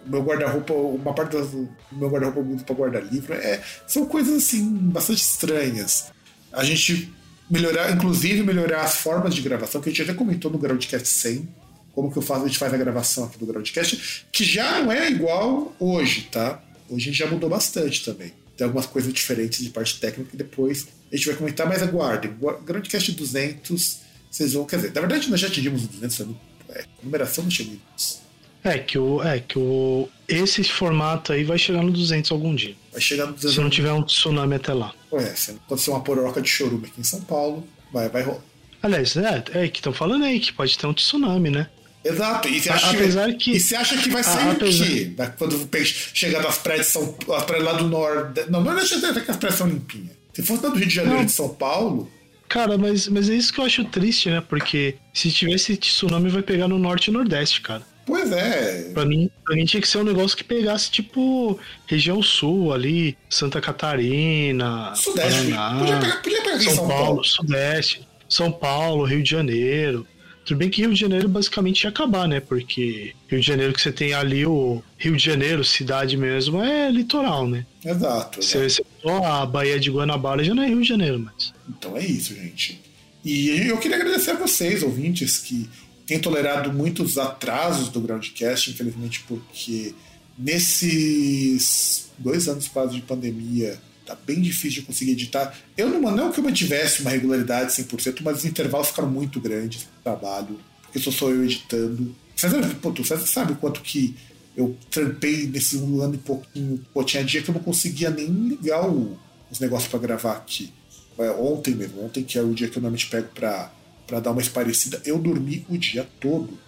meu 0.07 0.23
guarda-roupa, 0.23 0.73
uma 0.75 1.15
parte 1.15 1.33
do 1.33 1.69
meu 1.93 2.09
guarda-roupa 2.09 2.43
muito 2.43 2.65
para 2.65 2.75
guardar 2.75 3.03
livro. 3.03 3.33
É, 3.35 3.63
são 3.87 4.07
coisas 4.07 4.35
assim 4.37 4.63
bastante 4.91 5.23
estranhas. 5.23 6.13
A 6.53 6.63
gente 6.65 7.13
melhorar, 7.51 7.93
inclusive 7.93 8.43
melhorar 8.43 8.83
as 8.83 8.97
formas 8.97 9.35
de 9.35 9.43
gravação, 9.43 9.81
que 9.81 9.89
a 9.89 9.93
gente 9.93 10.03
até 10.03 10.15
comentou 10.15 10.51
no 10.51 10.59
Groundcast 10.59 11.09
100, 11.09 11.49
como 11.93 12.11
que 12.11 12.19
eu 12.19 12.23
faço, 12.23 12.45
a 12.45 12.47
gente 12.47 12.59
faz 12.59 12.75
a 12.75 12.77
gravação 12.77 13.25
aqui 13.25 13.39
do 13.39 13.47
Groundcast, 13.47 14.27
que 14.33 14.45
já 14.45 14.81
não 14.81 14.91
é 14.91 15.11
igual 15.11 15.75
hoje, 15.79 16.29
tá? 16.31 16.63
Hoje 16.89 17.09
a 17.09 17.13
gente 17.13 17.19
já 17.19 17.27
mudou 17.27 17.49
bastante 17.49 18.05
também. 18.05 18.33
Tem 18.57 18.65
algumas 18.65 18.87
coisas 18.87 19.13
diferentes 19.13 19.63
de 19.63 19.71
parte 19.71 19.99
técnica 19.99 20.31
que 20.31 20.37
depois 20.37 20.87
a 21.13 21.17
gente 21.17 21.27
vai 21.27 21.37
comentar, 21.37 21.69
mas 21.69 21.83
aguardem. 21.83 22.35
Groundcast 22.65 23.13
200, 23.13 23.99
vocês 24.31 24.53
vão, 24.53 24.65
quer 24.65 24.77
dizer, 24.77 24.93
na 24.95 25.01
verdade 25.01 25.31
nós 25.31 25.41
já 25.41 25.49
atingimos 25.49 25.83
os 25.83 25.89
200, 25.89 26.37
é, 26.71 26.85
numeração 27.03 27.45
não 27.45 27.51
chegamos. 27.51 28.23
É 28.63 28.79
que 28.79 28.99
o 28.99 29.23
é 29.23 29.41
que 29.41 29.59
o 29.59 30.09
esse 30.27 30.65
formato 30.65 31.33
aí 31.33 31.45
vai 31.45 31.59
chegar 31.59 31.83
no 31.83 31.93
200 31.93 32.31
algum 32.33 32.55
dia. 32.55 32.75
Vai 32.91 33.01
chegar 33.01 33.27
no 33.27 33.35
200. 33.35 33.55
Se 33.55 33.61
não 33.61 33.69
tiver 33.69 33.93
um 33.93 34.03
tsunami 34.03 34.55
até 34.55 34.73
lá. 34.73 34.95
Ué, 35.13 35.35
se 35.35 35.51
acontecer 35.51 35.91
uma 35.91 36.01
pororoca 36.01 36.41
de 36.41 36.49
chorume 36.49 36.87
aqui 36.87 36.99
em 36.99 37.05
São 37.05 37.21
Paulo, 37.21 37.67
vai 37.93 38.09
vai 38.09 38.23
rolar. 38.23 38.41
Aliás, 38.83 39.17
é, 39.17 39.45
é 39.53 39.69
que 39.69 39.79
estão 39.79 39.93
falando 39.93 40.25
aí 40.25 40.41
que 40.41 40.53
pode 40.53 40.79
ter 40.79 40.87
um 40.87 40.95
tsunami, 40.95 41.51
né? 41.51 41.69
Exato. 42.05 42.49
E 42.49 42.61
você 42.61 42.71
acha, 42.71 42.91
apesar 42.91 43.27
que, 43.33 43.37
que, 43.37 43.51
e 43.53 43.61
você 43.61 43.77
acha 43.77 43.97
que 43.97 44.11
vai 44.11 44.23
sair 44.23 44.51
apesar... 44.51 44.85
o 44.85 44.89
quê? 44.89 45.13
Quando 45.39 45.69
chegar 46.13 46.43
nas 46.43 46.59
praias 46.59 46.87
de 46.87 46.93
São 46.93 47.17
as 47.35 47.45
praias 47.45 47.65
lá 47.65 47.73
do 47.73 47.89
norte. 47.89 48.43
Não, 48.51 48.61
não 48.63 48.75
deixa 48.75 48.97
até 48.99 49.21
que 49.21 49.31
as 49.31 49.37
praias 49.37 49.57
são 49.57 49.67
limpinhas. 49.67 50.17
Se 50.35 50.43
fosse 50.43 50.63
lá 50.63 50.69
do 50.69 50.77
Rio 50.77 50.87
de 50.87 50.95
Janeiro 50.95 51.19
não. 51.19 51.25
de 51.25 51.33
São 51.33 51.49
Paulo. 51.49 52.11
Cara, 52.49 52.77
mas, 52.77 53.09
mas 53.09 53.31
é 53.31 53.35
isso 53.35 53.53
que 53.53 53.61
eu 53.61 53.65
acho 53.65 53.85
triste, 53.85 54.29
né? 54.29 54.43
Porque 54.47 54.97
se 55.13 55.31
tivesse 55.31 55.77
tsunami, 55.77 56.29
vai 56.29 56.43
pegar 56.43 56.69
no 56.69 56.79
norte 56.79 57.09
e 57.09 57.13
nordeste, 57.13 57.61
cara. 57.61 57.83
Pois 58.07 58.31
é. 58.31 58.91
Pra 58.93 59.07
mim, 59.07 59.31
pra 59.45 59.57
mim 59.57 59.65
tinha 59.65 59.81
que 59.81 59.89
ser 59.89 59.99
um 59.99 60.05
negócio 60.05 60.37
que 60.37 60.45
pegasse, 60.45 60.91
tipo, 60.91 61.59
região 61.87 62.23
sul 62.23 62.73
ali, 62.73 63.17
Santa 63.31 63.61
Catarina, 63.61 64.95
Sudeste. 64.95 65.51
Paraná, 65.53 65.79
podia 65.79 65.99
pegar, 65.99 66.23
podia 66.23 66.43
pegar 66.43 66.61
São, 66.61 66.75
São 66.75 66.89
Paulo, 66.89 67.05
Paulo, 67.05 67.25
Sudeste, 67.25 68.09
São 68.29 68.53
Paulo, 68.53 69.05
Rio 69.05 69.23
de 69.23 69.31
Janeiro. 69.31 70.07
Tudo 70.45 70.59
bem 70.59 70.69
que 70.69 70.83
Rio 70.83 70.93
de 70.93 71.01
Janeiro 71.01 71.29
basicamente 71.29 71.85
ia 71.85 71.91
acabar, 71.91 72.29
né? 72.29 72.39
Porque 72.39 73.15
Rio 73.29 73.41
de 73.41 73.47
Janeiro 73.47 73.73
que 73.73 73.81
você 73.81 73.91
tem 73.91 74.13
ali, 74.13 74.45
o 74.45 74.83
Rio 74.99 75.17
de 75.17 75.25
Janeiro, 75.25 75.65
cidade 75.65 76.17
mesmo, 76.17 76.63
é 76.63 76.91
litoral, 76.91 77.49
né? 77.49 77.65
Exato. 77.85 78.43
Você, 78.43 78.69
você 78.69 78.85
a 79.25 79.47
Baía 79.47 79.81
de 79.81 79.91
Guanabara 79.91 80.45
já 80.45 80.55
não 80.55 80.63
é 80.63 80.69
Rio 80.69 80.83
de 80.83 80.89
Janeiro, 80.89 81.19
mas. 81.19 81.53
Então 81.69 81.97
é 81.97 82.05
isso, 82.05 82.35
gente. 82.35 82.81
E 83.25 83.69
eu 83.69 83.79
queria 83.79 83.97
agradecer 83.97 84.33
a 84.33 84.37
vocês, 84.37 84.83
ouvintes, 84.83 85.39
que 85.39 85.69
tem 86.07 86.19
tolerado 86.19 86.71
muitos 86.73 87.17
atrasos 87.17 87.89
do 87.89 88.01
Groundcast, 88.01 88.71
infelizmente, 88.71 89.25
porque 89.27 89.95
nesses 90.39 92.11
dois 92.19 92.49
anos 92.49 92.69
quase 92.69 92.97
de 92.97 93.03
pandemia 93.03 93.81
tá 94.07 94.17
bem 94.27 94.41
difícil 94.41 94.81
de 94.81 94.87
conseguir 94.87 95.13
editar. 95.13 95.57
Eu 95.77 95.89
não, 95.89 96.01
não 96.11 96.33
que 96.33 96.41
eu 96.41 96.45
mantivesse 96.45 97.03
uma 97.03 97.11
regularidade 97.11 97.73
100%, 97.73 98.21
mas 98.23 98.39
os 98.39 98.45
intervalos 98.45 98.89
ficaram 98.89 99.11
muito 99.11 99.41
grandes 99.41 99.85
no 99.85 100.03
trabalho, 100.03 100.59
porque 100.83 100.99
só 100.99 101.11
sou 101.11 101.31
eu 101.31 101.45
editando. 101.45 102.15
César, 102.37 102.63
pô, 102.83 102.93
tu, 102.93 103.05
César 103.05 103.27
sabe 103.27 103.53
o 103.53 103.57
quanto 103.57 103.81
que 103.81 104.15
eu 104.57 104.77
trampei 104.91 105.47
nesse 105.47 105.77
um 105.77 106.01
ano 106.01 106.15
e 106.15 106.19
pouquinho. 106.19 106.81
Pô, 106.93 107.03
tinha 107.03 107.25
dia 107.25 107.43
que 107.43 107.51
eu 107.51 107.55
não 107.55 107.63
conseguia 107.63 108.11
nem 108.11 108.27
ligar 108.27 108.89
o, 108.89 109.19
os 109.51 109.61
negócios 109.61 109.91
para 109.91 109.99
gravar 109.99 110.33
aqui. 110.33 110.73
É, 111.19 111.31
ontem 111.31 111.75
mesmo, 111.75 112.05
ontem 112.05 112.25
que 112.25 112.37
é 112.39 112.43
o 112.43 112.53
dia 112.53 112.69
que 112.69 112.77
eu 112.77 112.83
normalmente 112.83 113.07
pego 113.07 113.29
para 113.35 113.71
para 114.07 114.21
dar 114.21 114.33
uma 114.33 114.41
esparecida, 114.41 115.01
eu 115.05 115.19
dormi 115.19 115.65
o 115.69 115.77
dia 115.77 116.07
todo. 116.21 116.59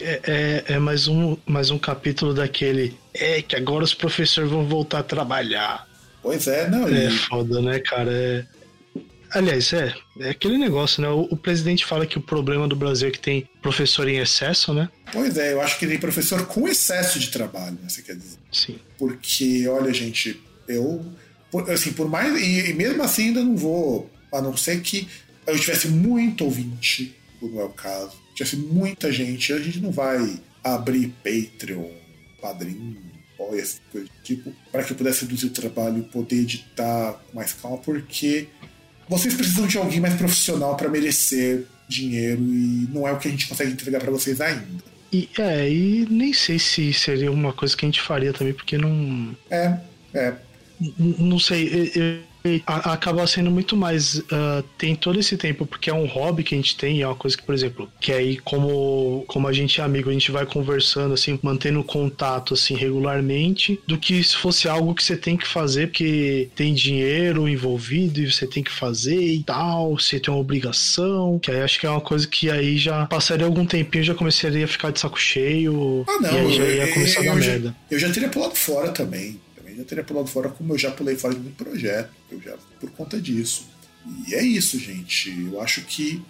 É, 0.00 0.20
é, 0.24 0.74
é, 0.74 0.78
mais, 0.78 1.08
um, 1.08 1.36
mais 1.46 1.70
um 1.70 1.78
capítulo 1.78 2.32
daquele. 2.32 2.96
É 3.12 3.42
que 3.42 3.56
agora 3.56 3.82
os 3.82 3.94
professores 3.94 4.50
vão 4.50 4.64
voltar 4.64 5.00
a 5.00 5.02
trabalhar. 5.02 5.88
Pois 6.22 6.46
é, 6.46 6.68
não. 6.68 6.88
É 6.88 7.10
foda, 7.10 7.60
né, 7.60 7.78
cara? 7.80 8.12
É... 8.12 8.44
Aliás, 9.30 9.72
é, 9.72 9.94
é 10.20 10.30
aquele 10.30 10.56
negócio, 10.56 11.02
né? 11.02 11.08
O, 11.08 11.28
o, 11.30 11.36
presidente 11.36 11.84
fala 11.84 12.06
que 12.06 12.16
o 12.16 12.22
problema 12.22 12.66
do 12.66 12.74
Brasil 12.74 13.08
é 13.08 13.10
que 13.10 13.18
tem 13.18 13.48
professor 13.60 14.08
em 14.08 14.18
excesso, 14.18 14.72
né? 14.72 14.88
Pois 15.12 15.36
é, 15.36 15.52
eu 15.52 15.60
acho 15.60 15.78
que 15.78 15.86
tem 15.86 15.98
professor 15.98 16.46
com 16.46 16.66
excesso 16.66 17.18
de 17.18 17.28
trabalho, 17.28 17.72
né, 17.82 17.88
você 17.88 18.00
quer 18.00 18.16
dizer? 18.16 18.38
Sim. 18.50 18.78
Porque, 18.98 19.68
olha, 19.68 19.92
gente, 19.92 20.40
eu. 20.66 21.04
Assim, 21.72 21.92
por 21.92 22.08
mais. 22.08 22.40
E, 22.40 22.70
e 22.70 22.74
mesmo 22.74 23.02
assim 23.02 23.28
ainda 23.28 23.44
não 23.44 23.56
vou. 23.56 24.10
A 24.32 24.40
não 24.40 24.56
ser 24.56 24.80
que 24.80 25.06
eu 25.46 25.58
tivesse 25.58 25.88
muito 25.88 26.44
ouvinte, 26.44 27.14
como 27.40 27.60
é 27.60 27.64
o 27.64 27.70
caso, 27.70 28.12
tivesse 28.34 28.56
muita 28.56 29.10
gente, 29.10 29.52
a 29.52 29.58
gente 29.58 29.80
não 29.80 29.90
vai 29.90 30.40
abrir 30.62 31.12
Patreon, 31.22 31.90
Coisa 33.38 33.78
do 33.94 34.04
tipo, 34.22 34.52
para 34.70 34.82
que 34.82 34.92
eu 34.92 34.96
pudesse 34.96 35.22
reduzir 35.24 35.46
o 35.46 35.50
trabalho 35.50 35.98
e 35.98 36.02
poder 36.02 36.40
editar 36.40 37.12
com 37.12 37.36
mais 37.36 37.52
calma, 37.54 37.78
porque 37.78 38.48
vocês 39.08 39.32
precisam 39.32 39.66
de 39.66 39.78
alguém 39.78 40.00
mais 40.00 40.14
profissional 40.14 40.76
para 40.76 40.88
merecer 40.88 41.64
dinheiro 41.88 42.42
e 42.42 42.88
não 42.92 43.08
é 43.08 43.12
o 43.12 43.18
que 43.18 43.28
a 43.28 43.30
gente 43.30 43.48
consegue 43.48 43.72
entregar 43.72 44.00
para 44.00 44.10
vocês 44.10 44.40
ainda. 44.40 44.66
E, 45.12 45.28
é, 45.38 45.70
e 45.70 46.06
nem 46.10 46.32
sei 46.34 46.58
se 46.58 46.92
seria 46.92 47.32
uma 47.32 47.52
coisa 47.52 47.74
que 47.74 47.86
a 47.86 47.88
gente 47.88 48.02
faria 48.02 48.32
também, 48.32 48.52
porque 48.52 48.76
não. 48.76 49.34
É, 49.50 49.78
é. 50.12 50.34
Não 50.98 51.38
sei, 51.38 51.92
eu, 51.94 52.27
acaba 52.66 53.26
sendo 53.26 53.50
muito 53.50 53.76
mais. 53.76 54.16
Uh, 54.18 54.62
tem 54.76 54.94
todo 54.94 55.18
esse 55.18 55.36
tempo, 55.36 55.66
porque 55.66 55.90
é 55.90 55.94
um 55.94 56.06
hobby 56.06 56.42
que 56.42 56.54
a 56.54 56.58
gente 56.58 56.76
tem, 56.76 57.02
é 57.02 57.06
uma 57.06 57.14
coisa 57.14 57.36
que, 57.36 57.42
por 57.42 57.54
exemplo, 57.54 57.88
que 58.00 58.12
aí, 58.12 58.38
como, 58.38 59.24
como 59.26 59.48
a 59.48 59.52
gente 59.52 59.80
é 59.80 59.84
amigo, 59.84 60.10
a 60.10 60.12
gente 60.12 60.30
vai 60.30 60.46
conversando, 60.46 61.14
assim, 61.14 61.38
mantendo 61.42 61.82
contato, 61.84 62.54
assim, 62.54 62.74
regularmente, 62.74 63.80
do 63.86 63.98
que 63.98 64.22
se 64.22 64.36
fosse 64.36 64.68
algo 64.68 64.94
que 64.94 65.02
você 65.02 65.16
tem 65.16 65.36
que 65.36 65.46
fazer, 65.46 65.88
porque 65.88 66.48
tem 66.54 66.74
dinheiro 66.74 67.48
envolvido 67.48 68.20
e 68.20 68.30
você 68.30 68.46
tem 68.46 68.62
que 68.62 68.72
fazer 68.72 69.20
e 69.20 69.42
tal, 69.42 69.98
você 69.98 70.18
tem 70.18 70.32
uma 70.32 70.40
obrigação, 70.40 71.38
que 71.38 71.50
aí 71.50 71.60
acho 71.60 71.78
que 71.78 71.86
é 71.86 71.90
uma 71.90 72.00
coisa 72.00 72.26
que 72.26 72.50
aí 72.50 72.76
já 72.76 73.06
passaria 73.06 73.46
algum 73.46 73.66
tempinho, 73.66 74.04
já 74.04 74.14
começaria 74.14 74.64
a 74.64 74.68
ficar 74.68 74.90
de 74.90 75.00
saco 75.00 75.18
cheio. 75.18 76.04
Ah, 76.08 76.18
não, 76.22 76.32
e 76.32 76.36
aí 76.36 76.56
já 76.56 76.64
ia 76.64 76.92
começar 76.92 77.24
eu, 77.24 77.32
a 77.32 77.34
dar 77.34 77.40
eu, 77.40 77.46
merda. 77.46 77.76
Eu 77.90 77.98
já 77.98 78.10
teria 78.10 78.28
pulado 78.28 78.54
fora 78.54 78.90
também 78.90 79.38
já 79.78 79.84
teria 79.84 80.04
pulado 80.04 80.28
fora, 80.28 80.48
como 80.48 80.74
eu 80.74 80.78
já 80.78 80.90
pulei 80.90 81.16
fora 81.16 81.34
de 81.34 81.40
muito 81.40 81.62
projeto, 81.62 82.10
eu 82.30 82.40
já 82.40 82.56
por 82.80 82.90
conta 82.90 83.20
disso. 83.20 83.66
E 84.26 84.34
é 84.34 84.42
isso, 84.42 84.78
gente. 84.78 85.30
Eu 85.52 85.60
acho 85.60 85.82
que 85.82 86.22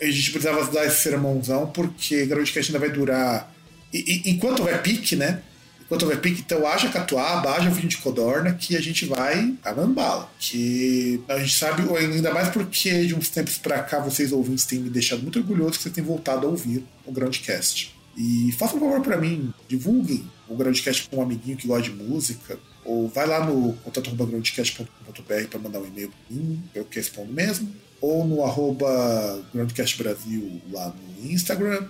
a 0.00 0.06
gente 0.06 0.30
precisava 0.30 0.70
dar 0.70 0.84
esse 0.86 1.02
sermãozão, 1.02 1.68
porque 1.68 2.26
Groundcast 2.26 2.70
ainda 2.70 2.84
vai 2.84 2.94
durar. 2.94 3.52
E, 3.92 4.22
e, 4.26 4.30
enquanto 4.30 4.62
vai 4.62 4.80
pique, 4.82 5.16
né? 5.16 5.42
Enquanto 5.80 6.06
vai 6.06 6.16
pique, 6.16 6.40
então 6.40 6.66
haja 6.66 6.88
catuaba, 6.88 7.52
haja 7.52 7.70
vinho 7.70 7.88
de 7.88 7.98
codorna, 7.98 8.52
que 8.54 8.76
a 8.76 8.80
gente 8.80 9.06
vai 9.06 9.54
amando 9.64 9.94
bala. 9.94 10.30
Que 10.38 11.22
a 11.28 11.38
gente 11.38 11.56
sabe, 11.56 11.82
ainda 11.96 12.34
mais 12.34 12.48
porque 12.48 13.06
de 13.06 13.14
uns 13.14 13.28
tempos 13.28 13.56
pra 13.56 13.82
cá 13.82 14.00
vocês 14.00 14.32
ouvintes 14.32 14.64
têm 14.64 14.80
me 14.80 14.90
deixado 14.90 15.22
muito 15.22 15.38
orgulhoso 15.38 15.76
que 15.76 15.82
vocês 15.82 15.94
têm 15.94 16.02
voltado 16.02 16.46
a 16.46 16.50
ouvir 16.50 16.84
o 17.04 17.12
Groundcast. 17.12 17.95
E 18.16 18.52
façam 18.52 18.78
um 18.78 18.80
favor 18.80 19.02
para 19.02 19.18
mim, 19.18 19.52
divulguem 19.68 20.24
o 20.48 20.56
Groundcast 20.56 21.08
com 21.08 21.16
um 21.16 21.22
amiguinho 21.22 21.56
que 21.56 21.66
gosta 21.66 21.90
de 21.90 21.90
música, 21.90 22.58
ou 22.84 23.08
vai 23.08 23.26
lá 23.26 23.44
no 23.44 23.74
contato.groundcast.com.br 23.84 25.48
para 25.50 25.58
mandar 25.58 25.80
um 25.80 25.86
e-mail 25.86 26.08
para 26.08 26.36
mim, 26.36 26.62
eu 26.74 26.84
que 26.84 26.96
respondo 26.96 27.32
mesmo, 27.32 27.70
ou 28.00 28.26
no 28.26 28.44
arroba 28.44 29.44
Groundcast 29.52 29.98
Brasil 30.02 30.60
lá 30.70 30.94
no 30.94 31.30
Instagram, 31.30 31.88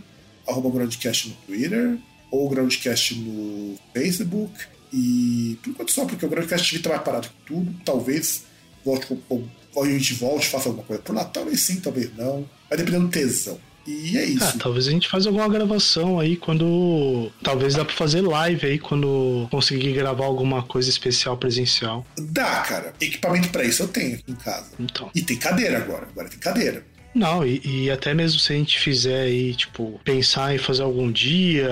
arroba 0.48 0.70
Groundcast 0.70 1.28
no 1.28 1.35
Twitter, 1.47 1.98
ou 2.31 2.48
Groundcast 2.48 3.15
no 3.15 3.77
Facebook, 3.93 4.53
e 4.93 5.59
por 5.62 5.70
enquanto 5.70 5.93
só, 5.93 6.05
porque 6.07 6.24
o 6.24 6.28
Groundcast 6.28 6.70
TV 6.70 6.82
tá 6.82 6.90
mais 6.90 7.03
parado 7.03 7.28
que 7.28 7.35
tudo, 7.47 7.74
talvez 7.85 8.44
volte, 8.85 9.07
ou, 9.28 9.48
ou 9.74 9.85
a 9.85 9.89
gente 9.89 10.15
volte, 10.15 10.47
faça 10.47 10.69
alguma 10.69 10.86
coisa 10.86 11.03
por 11.03 11.15
lá. 11.15 11.24
Talvez 11.24 11.61
sim, 11.61 11.81
talvez 11.81 12.16
não. 12.16 12.48
Vai 12.69 12.78
depender 12.78 12.98
do 12.98 13.09
tesão. 13.09 13.59
E 13.87 14.19
é 14.19 14.25
isso. 14.25 14.45
Ah, 14.45 14.59
talvez 14.59 14.89
a 14.89 14.91
gente 14.91 15.09
faça 15.09 15.29
alguma 15.29 15.49
gravação 15.49 16.19
aí 16.19 16.37
quando. 16.37 17.31
Talvez 17.43 17.75
dá 17.75 17.85
pra 17.85 17.95
fazer 17.95 18.21
live 18.21 18.67
aí 18.67 18.79
quando 18.79 19.47
conseguir 19.51 19.93
gravar 19.93 20.25
alguma 20.25 20.63
coisa 20.63 20.91
especial 20.91 21.37
presencial. 21.37 22.05
Dá, 22.19 22.61
cara. 22.63 22.93
Equipamento 23.01 23.49
para 23.51 23.65
isso 23.65 23.83
eu 23.83 23.89
tenho 23.89 24.15
aqui 24.15 24.25
em 24.33 24.35
casa. 24.35 24.71
Então. 24.79 25.11
E 25.15 25.23
tem 25.23 25.37
cadeira 25.37 25.79
agora. 25.79 26.09
Agora 26.11 26.29
tem 26.29 26.39
cadeira. 26.39 26.85
Não, 27.16 27.47
e, 27.47 27.62
e, 27.64 27.90
até 27.90 28.12
mesmo 28.12 28.38
se 28.38 28.52
a 28.52 28.56
gente 28.56 28.78
fizer 28.78 29.22
aí, 29.22 29.55
tipo, 29.55 29.98
pensar 30.05 30.55
em 30.55 30.59
fazer 30.59 30.82
algum 30.82 31.10
dia, 31.10 31.70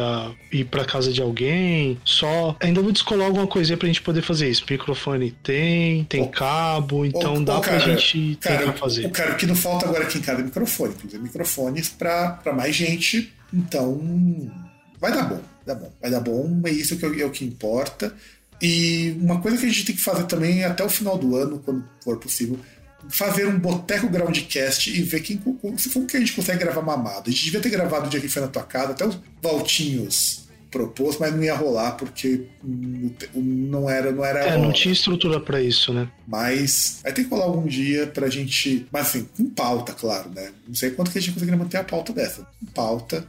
ir 0.50 0.64
pra 0.64 0.86
casa 0.86 1.12
de 1.12 1.20
alguém, 1.20 2.00
só. 2.02 2.56
Ainda 2.60 2.80
vou 2.80 2.90
descolar 2.90 3.26
alguma 3.26 3.46
coisinha 3.46 3.76
pra 3.76 3.86
gente 3.86 4.00
poder 4.00 4.22
fazer 4.22 4.48
isso. 4.48 4.64
Microfone 4.68 5.32
tem, 5.42 6.04
tem 6.04 6.22
oh, 6.22 6.28
cabo, 6.28 7.04
então 7.04 7.34
oh, 7.34 7.40
dá 7.40 7.58
oh, 7.58 7.60
cara, 7.60 7.76
pra 7.76 7.94
gente 7.94 8.38
cara, 8.40 8.58
tentar 8.58 8.72
fazer. 8.72 9.04
O 9.04 9.10
cara, 9.10 9.32
o 9.34 9.36
que 9.36 9.44
não 9.44 9.54
falta 9.54 9.84
agora 9.84 10.04
aqui 10.04 10.16
em 10.16 10.22
casa 10.22 10.40
é 10.40 10.44
microfone. 10.44 10.94
Tem 10.94 11.20
microfones 11.20 11.90
pra, 11.90 12.30
pra 12.30 12.54
mais 12.54 12.74
gente, 12.74 13.30
então. 13.52 14.50
Vai 14.98 15.12
dar 15.12 15.24
bom, 15.24 15.42
vai 15.66 15.74
dar 15.74 15.74
bom. 15.74 15.92
Vai 16.00 16.10
dar 16.10 16.20
bom, 16.20 16.62
é 16.64 16.70
isso 16.70 16.96
que 16.96 17.04
é 17.04 17.26
o 17.26 17.30
que 17.30 17.44
importa. 17.44 18.14
E 18.62 19.14
uma 19.20 19.42
coisa 19.42 19.58
que 19.58 19.66
a 19.66 19.68
gente 19.68 19.84
tem 19.84 19.94
que 19.94 20.00
fazer 20.00 20.24
também 20.24 20.64
até 20.64 20.82
o 20.82 20.88
final 20.88 21.18
do 21.18 21.36
ano, 21.36 21.58
quando 21.58 21.84
for 22.02 22.18
possível, 22.18 22.58
fazer 23.08 23.46
um 23.46 23.58
boteco 23.58 24.08
groundcast 24.08 24.90
e 24.90 25.02
ver 25.02 25.20
quem, 25.20 25.40
se 25.76 25.88
for 25.88 26.04
que 26.06 26.16
a 26.16 26.20
gente 26.20 26.32
consegue 26.32 26.58
gravar 26.60 26.82
mamado. 26.82 27.28
A 27.28 27.30
gente 27.30 27.44
devia 27.44 27.60
ter 27.60 27.70
gravado 27.70 28.06
o 28.06 28.10
dia 28.10 28.20
que 28.20 28.28
foi 28.28 28.42
na 28.42 28.48
tua 28.48 28.62
casa, 28.62 28.92
até 28.92 29.06
os 29.06 29.18
Valtinhos 29.42 30.44
propôs, 30.70 31.18
mas 31.18 31.32
não 31.32 31.44
ia 31.44 31.54
rolar 31.54 31.92
porque 31.92 32.46
não 32.64 33.88
era 33.88 34.10
não 34.10 34.24
era 34.24 34.40
é, 34.40 34.58
não 34.58 34.72
tinha 34.72 34.92
estrutura 34.92 35.38
para 35.38 35.62
isso, 35.62 35.92
né? 35.92 36.08
Mas 36.26 36.98
vai 37.00 37.12
ter 37.12 37.22
que 37.22 37.30
rolar 37.30 37.44
algum 37.44 37.64
dia 37.64 38.08
pra 38.08 38.28
gente, 38.28 38.84
mas 38.90 39.06
assim, 39.06 39.28
com 39.36 39.48
pauta, 39.50 39.92
claro, 39.92 40.30
né? 40.34 40.50
Não 40.66 40.74
sei 40.74 40.90
quanto 40.90 41.12
que 41.12 41.18
a 41.18 41.20
gente 41.20 41.32
conseguiria 41.32 41.58
manter 41.58 41.76
a 41.76 41.84
pauta 41.84 42.12
dessa. 42.12 42.44
Com 42.58 42.66
pauta, 42.66 43.24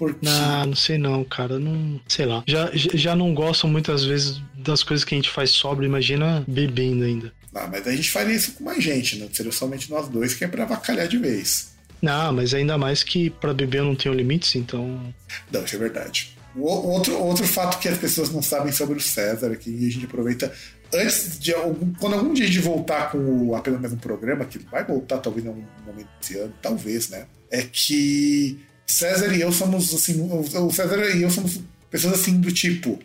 porque... 0.00 0.26
Ah, 0.26 0.64
não 0.66 0.74
sei 0.74 0.96
não, 0.96 1.22
cara. 1.24 1.58
Não, 1.58 2.00
sei 2.08 2.24
lá. 2.24 2.42
Já, 2.46 2.70
já 2.74 3.14
não 3.14 3.34
gosto 3.34 3.68
muitas 3.68 4.02
vezes 4.02 4.42
das 4.56 4.82
coisas 4.82 5.04
que 5.04 5.14
a 5.14 5.18
gente 5.18 5.30
faz 5.30 5.50
sobre, 5.50 5.84
imagina 5.84 6.42
bebendo 6.48 7.04
ainda. 7.04 7.32
Ah, 7.54 7.68
mas 7.70 7.86
a 7.86 7.92
gente 7.94 8.10
faria 8.10 8.34
isso 8.34 8.52
com 8.52 8.64
mais 8.64 8.82
gente, 8.82 9.18
não 9.18 9.32
seria 9.32 9.52
somente 9.52 9.90
nós 9.90 10.08
dois, 10.08 10.34
que 10.34 10.44
é 10.44 10.48
pra 10.48 10.62
avacalhar 10.62 11.08
de 11.08 11.18
vez. 11.18 11.70
Não, 12.00 12.32
mas 12.32 12.54
ainda 12.54 12.78
mais 12.78 13.02
que 13.02 13.28
para 13.28 13.52
beber 13.52 13.78
eu 13.78 13.84
não 13.84 13.94
tenho 13.94 14.14
limites, 14.14 14.54
então. 14.54 15.14
Não, 15.52 15.64
isso 15.64 15.76
é 15.76 15.78
verdade. 15.78 16.36
O 16.54 16.62
outro, 16.62 17.16
outro 17.18 17.46
fato 17.46 17.78
que 17.78 17.88
as 17.88 17.98
pessoas 17.98 18.30
não 18.30 18.42
sabem 18.42 18.72
sobre 18.72 18.98
o 18.98 19.00
César, 19.00 19.54
que 19.56 19.86
a 19.86 19.90
gente 19.90 20.06
aproveita 20.06 20.52
antes 20.92 21.38
de 21.38 21.54
algum, 21.54 21.92
quando 21.94 22.14
algum 22.14 22.32
dia 22.32 22.44
a 22.44 22.48
gente 22.48 22.60
voltar 22.60 23.12
com 23.12 23.54
apenas 23.54 23.80
mesmo 23.80 23.98
programa, 23.98 24.44
que 24.44 24.58
vai 24.58 24.84
voltar 24.84 25.18
talvez 25.18 25.44
em 25.44 25.48
algum 25.48 25.62
momento 25.86 26.08
desse 26.20 26.38
ano, 26.38 26.52
talvez, 26.60 27.08
né? 27.08 27.26
É 27.50 27.62
que 27.62 28.58
César 28.86 29.32
e 29.32 29.40
eu 29.40 29.52
somos 29.52 29.94
assim, 29.94 30.20
o 30.20 30.70
César 30.72 31.16
e 31.16 31.22
eu 31.22 31.30
somos 31.30 31.60
pessoas 31.88 32.14
assim 32.14 32.40
do 32.40 32.50
tipo, 32.50 32.98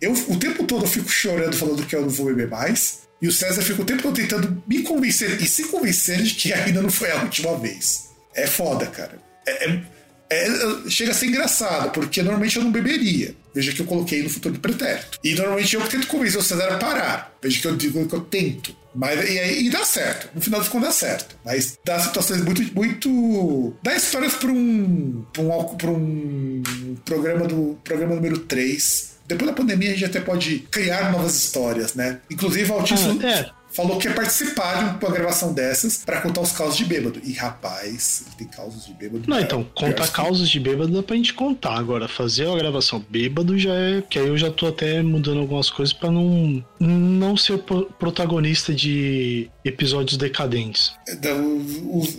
eu 0.00 0.12
o 0.12 0.36
tempo 0.36 0.64
todo 0.64 0.84
eu 0.84 0.88
fico 0.88 1.08
chorando 1.08 1.54
falando 1.54 1.86
que 1.86 1.96
eu 1.96 2.02
não 2.02 2.10
vou 2.10 2.26
beber 2.26 2.48
mais. 2.48 3.01
E 3.22 3.28
o 3.28 3.32
César 3.32 3.62
fica 3.62 3.80
o 3.80 3.84
tempo 3.84 4.02
todo 4.02 4.16
tentando 4.16 4.60
me 4.66 4.82
convencer 4.82 5.40
e 5.40 5.46
se 5.46 5.68
convencer 5.68 6.20
de 6.20 6.34
que 6.34 6.52
ainda 6.52 6.82
não 6.82 6.90
foi 6.90 7.12
a 7.12 7.22
última 7.22 7.56
vez. 7.56 8.10
É 8.34 8.48
foda, 8.48 8.86
cara. 8.86 9.16
É, 9.46 9.70
é, 9.70 9.82
é, 10.30 10.90
chega 10.90 11.12
a 11.12 11.14
ser 11.14 11.26
engraçado, 11.26 11.92
porque 11.92 12.20
normalmente 12.20 12.56
eu 12.56 12.64
não 12.64 12.72
beberia. 12.72 13.36
Veja 13.54 13.72
que 13.72 13.80
eu 13.80 13.86
coloquei 13.86 14.24
no 14.24 14.30
futuro 14.30 14.54
de 14.54 14.60
pretérito. 14.60 15.20
E 15.22 15.36
normalmente 15.36 15.76
eu 15.76 15.86
tento 15.86 16.08
convencer 16.08 16.40
o 16.40 16.42
César 16.42 16.66
a 16.66 16.78
parar. 16.78 17.32
Veja 17.40 17.60
que 17.60 17.66
eu 17.68 17.76
digo 17.76 18.08
que 18.08 18.14
eu 18.14 18.22
tento. 18.22 18.74
Mas, 18.92 19.30
e, 19.30 19.66
e 19.66 19.70
dá 19.70 19.84
certo. 19.84 20.28
No 20.34 20.40
final 20.40 20.58
das 20.58 20.68
contas 20.68 20.88
dá 20.88 20.92
certo. 20.92 21.36
Mas 21.44 21.78
dá 21.84 22.00
situações 22.00 22.42
muito. 22.42 22.74
muito 22.74 23.76
dá 23.84 23.94
histórias 23.94 24.34
para 24.34 24.50
um, 24.50 25.24
um, 25.38 25.50
um 25.90 26.96
programa 27.04 27.46
do 27.46 27.78
programa 27.84 28.16
número 28.16 28.38
3 28.38 29.11
depois 29.32 29.50
da 29.50 29.56
pandemia 29.56 29.90
a 29.90 29.92
gente 29.94 30.04
até 30.04 30.20
pode 30.20 30.60
criar 30.70 31.10
novas 31.10 31.36
histórias, 31.36 31.94
né? 31.94 32.20
Inclusive 32.30 32.70
o 32.70 32.74
Altíssimo 32.74 33.20
ah, 33.22 33.28
é. 33.28 33.50
falou 33.72 33.98
que 33.98 34.06
ia 34.06 34.14
participar 34.14 34.98
de 34.98 35.04
uma 35.04 35.12
gravação 35.12 35.52
dessas 35.52 36.04
para 36.04 36.20
contar 36.20 36.42
os 36.42 36.52
causos 36.52 36.76
de 36.76 36.84
bêbado. 36.84 37.20
E 37.24 37.32
rapaz, 37.32 38.24
tem 38.36 38.46
causos 38.46 38.86
de 38.86 38.92
bêbado. 38.94 39.24
Não, 39.26 39.40
então, 39.40 39.64
contar 39.74 40.08
causos 40.08 40.48
de 40.48 40.60
bêbado 40.60 40.92
dá 40.92 41.02
pra 41.02 41.16
gente 41.16 41.32
contar. 41.32 41.78
Agora, 41.78 42.06
fazer 42.08 42.46
a 42.46 42.56
gravação 42.56 43.04
bêbado 43.08 43.58
já 43.58 43.74
é. 43.74 44.02
Que 44.02 44.18
aí 44.18 44.28
eu 44.28 44.36
já 44.36 44.50
tô 44.50 44.66
até 44.66 45.02
mudando 45.02 45.40
algumas 45.40 45.70
coisas 45.70 45.92
para 45.92 46.10
não, 46.10 46.64
não 46.78 47.36
ser 47.36 47.58
protagonista 47.98 48.74
de 48.74 49.50
episódios 49.64 50.18
decadentes. 50.18 50.92
Então, 51.08 51.58
os, 51.90 52.18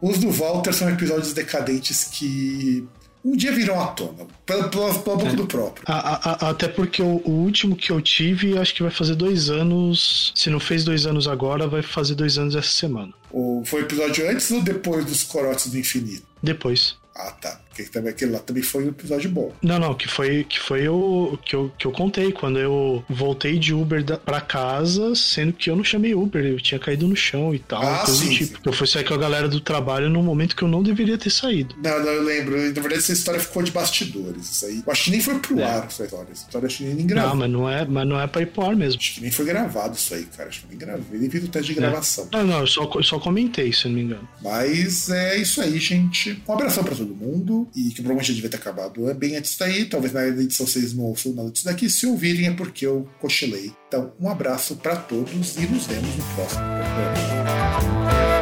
os 0.00 0.18
do 0.18 0.30
Walter 0.30 0.72
são 0.72 0.88
episódios 0.88 1.32
decadentes 1.32 2.04
que 2.04 2.86
um 3.26 3.36
dia 3.36 3.50
virão 3.50 3.80
à 3.80 3.88
tona, 3.88 4.24
pela, 4.46 4.68
pela, 4.68 4.94
pela 4.94 5.16
boca 5.16 5.30
é. 5.30 5.34
do 5.34 5.46
próprio. 5.46 5.84
A, 5.88 6.46
a, 6.46 6.50
até 6.50 6.68
porque 6.68 7.02
o, 7.02 7.20
o, 7.24 7.30
último 7.30 7.74
que 7.74 7.90
eu 7.90 8.00
tive, 8.00 8.56
acho 8.56 8.72
que 8.72 8.82
vai 8.82 8.92
fazer 8.92 9.16
dois 9.16 9.50
anos. 9.50 10.32
Se 10.36 10.48
não 10.48 10.60
fez 10.60 10.84
dois 10.84 11.06
anos 11.06 11.26
agora, 11.26 11.66
vai 11.66 11.82
fazer 11.82 12.14
dois 12.14 12.38
anos 12.38 12.54
essa 12.54 12.70
semana. 12.70 13.12
O, 13.32 13.64
foi 13.66 13.82
episódio 13.82 14.30
antes 14.30 14.48
ou 14.52 14.62
depois 14.62 15.04
dos 15.04 15.24
Corotes 15.24 15.66
do 15.66 15.76
Infinito? 15.76 16.22
Depois. 16.40 16.96
Ah, 17.16 17.32
tá. 17.32 17.60
Porque 17.76 17.90
também, 17.90 18.10
aquele 18.10 18.32
lá 18.32 18.38
também 18.38 18.62
foi 18.62 18.84
um 18.84 18.88
episódio 18.88 19.28
bom. 19.28 19.52
Não, 19.62 19.78
não, 19.78 19.94
que 19.94 20.08
foi 20.08 20.44
que 20.44 20.58
foi 20.58 20.88
o 20.88 21.38
que 21.44 21.54
eu, 21.54 21.70
que 21.78 21.86
eu 21.86 21.92
contei 21.92 22.32
quando 22.32 22.58
eu 22.58 23.04
voltei 23.08 23.58
de 23.58 23.74
Uber 23.74 24.02
da, 24.02 24.16
pra 24.16 24.40
casa, 24.40 25.14
sendo 25.14 25.52
que 25.52 25.68
eu 25.68 25.76
não 25.76 25.84
chamei 25.84 26.14
Uber, 26.14 26.44
eu 26.44 26.58
tinha 26.58 26.78
caído 26.78 27.06
no 27.06 27.14
chão 27.14 27.54
e 27.54 27.58
tal. 27.58 27.82
Ah, 27.82 28.06
sim, 28.06 28.30
tipo. 28.30 28.56
Sim. 28.56 28.62
Eu 28.64 28.72
fui 28.72 28.86
sair 28.86 29.04
com 29.04 29.12
a 29.12 29.18
galera 29.18 29.46
do 29.46 29.60
trabalho 29.60 30.08
num 30.08 30.22
momento 30.22 30.56
que 30.56 30.62
eu 30.62 30.68
não 30.68 30.82
deveria 30.82 31.18
ter 31.18 31.28
saído. 31.28 31.74
Não, 31.82 31.98
não, 31.98 32.12
eu 32.12 32.22
lembro. 32.22 32.56
Na 32.56 32.72
verdade, 32.72 32.94
essa 32.94 33.12
história 33.12 33.38
ficou 33.38 33.62
de 33.62 33.70
bastidores. 33.70 34.50
Isso 34.50 34.66
aí. 34.66 34.82
Eu 34.86 34.92
acho 34.92 35.04
que 35.04 35.10
nem 35.10 35.20
foi 35.20 35.38
pro 35.38 35.60
é. 35.60 35.64
ar 35.64 35.86
essa 35.86 36.04
história. 36.04 36.28
Essa 36.32 36.46
história 36.46 36.66
acho 36.66 36.78
que 36.78 36.84
nem 36.84 37.06
gravou. 37.06 37.30
Não, 37.30 37.36
mas 37.36 37.50
não 37.50 37.70
é, 37.70 37.84
mas 37.84 38.08
não 38.08 38.20
é 38.20 38.26
pra 38.26 38.40
ir 38.40 38.46
pro 38.46 38.64
ar 38.64 38.74
mesmo. 38.74 38.98
Acho 38.98 39.14
que 39.14 39.20
nem 39.20 39.30
foi 39.30 39.44
gravado 39.44 39.94
isso 39.94 40.14
aí, 40.14 40.24
cara. 40.24 40.48
Acho 40.48 40.62
que 40.62 40.68
nem 40.68 40.78
gravei. 40.78 41.20
Nem 41.20 41.28
fiz 41.28 41.44
o 41.44 41.48
teste 41.48 41.74
de 41.74 41.78
é. 41.78 41.82
gravação. 41.82 42.28
Não, 42.32 42.44
não, 42.44 42.60
eu 42.60 42.66
só, 42.66 42.90
eu 42.94 43.02
só 43.02 43.18
comentei, 43.18 43.70
se 43.72 43.86
não 43.86 43.94
me 43.94 44.02
engano. 44.02 44.26
Mas 44.42 45.10
é 45.10 45.36
isso 45.36 45.60
aí, 45.60 45.78
gente. 45.78 46.42
Um 46.48 46.52
abração 46.52 46.82
pra 46.82 46.94
todo 46.94 47.14
mundo. 47.14 47.65
E 47.74 47.90
que 47.90 48.02
provavelmente 48.02 48.34
devia 48.34 48.50
ter 48.50 48.56
acabado 48.56 49.12
bem 49.14 49.36
antes 49.36 49.56
daí. 49.56 49.84
Talvez 49.86 50.12
na 50.12 50.26
edição 50.26 50.66
vocês 50.66 50.92
não 50.92 51.04
ouçam 51.04 51.32
nada 51.32 51.50
disso 51.50 51.64
daqui. 51.64 51.88
Se 51.88 52.06
ouvirem 52.06 52.46
é 52.46 52.52
porque 52.52 52.86
eu 52.86 53.08
cochilei. 53.20 53.72
Então, 53.88 54.12
um 54.20 54.28
abraço 54.28 54.76
para 54.76 54.96
todos 54.96 55.56
e 55.56 55.66
nos 55.66 55.86
vemos 55.86 56.16
no 56.16 56.24
próximo 56.34 56.60
programa. 56.60 58.35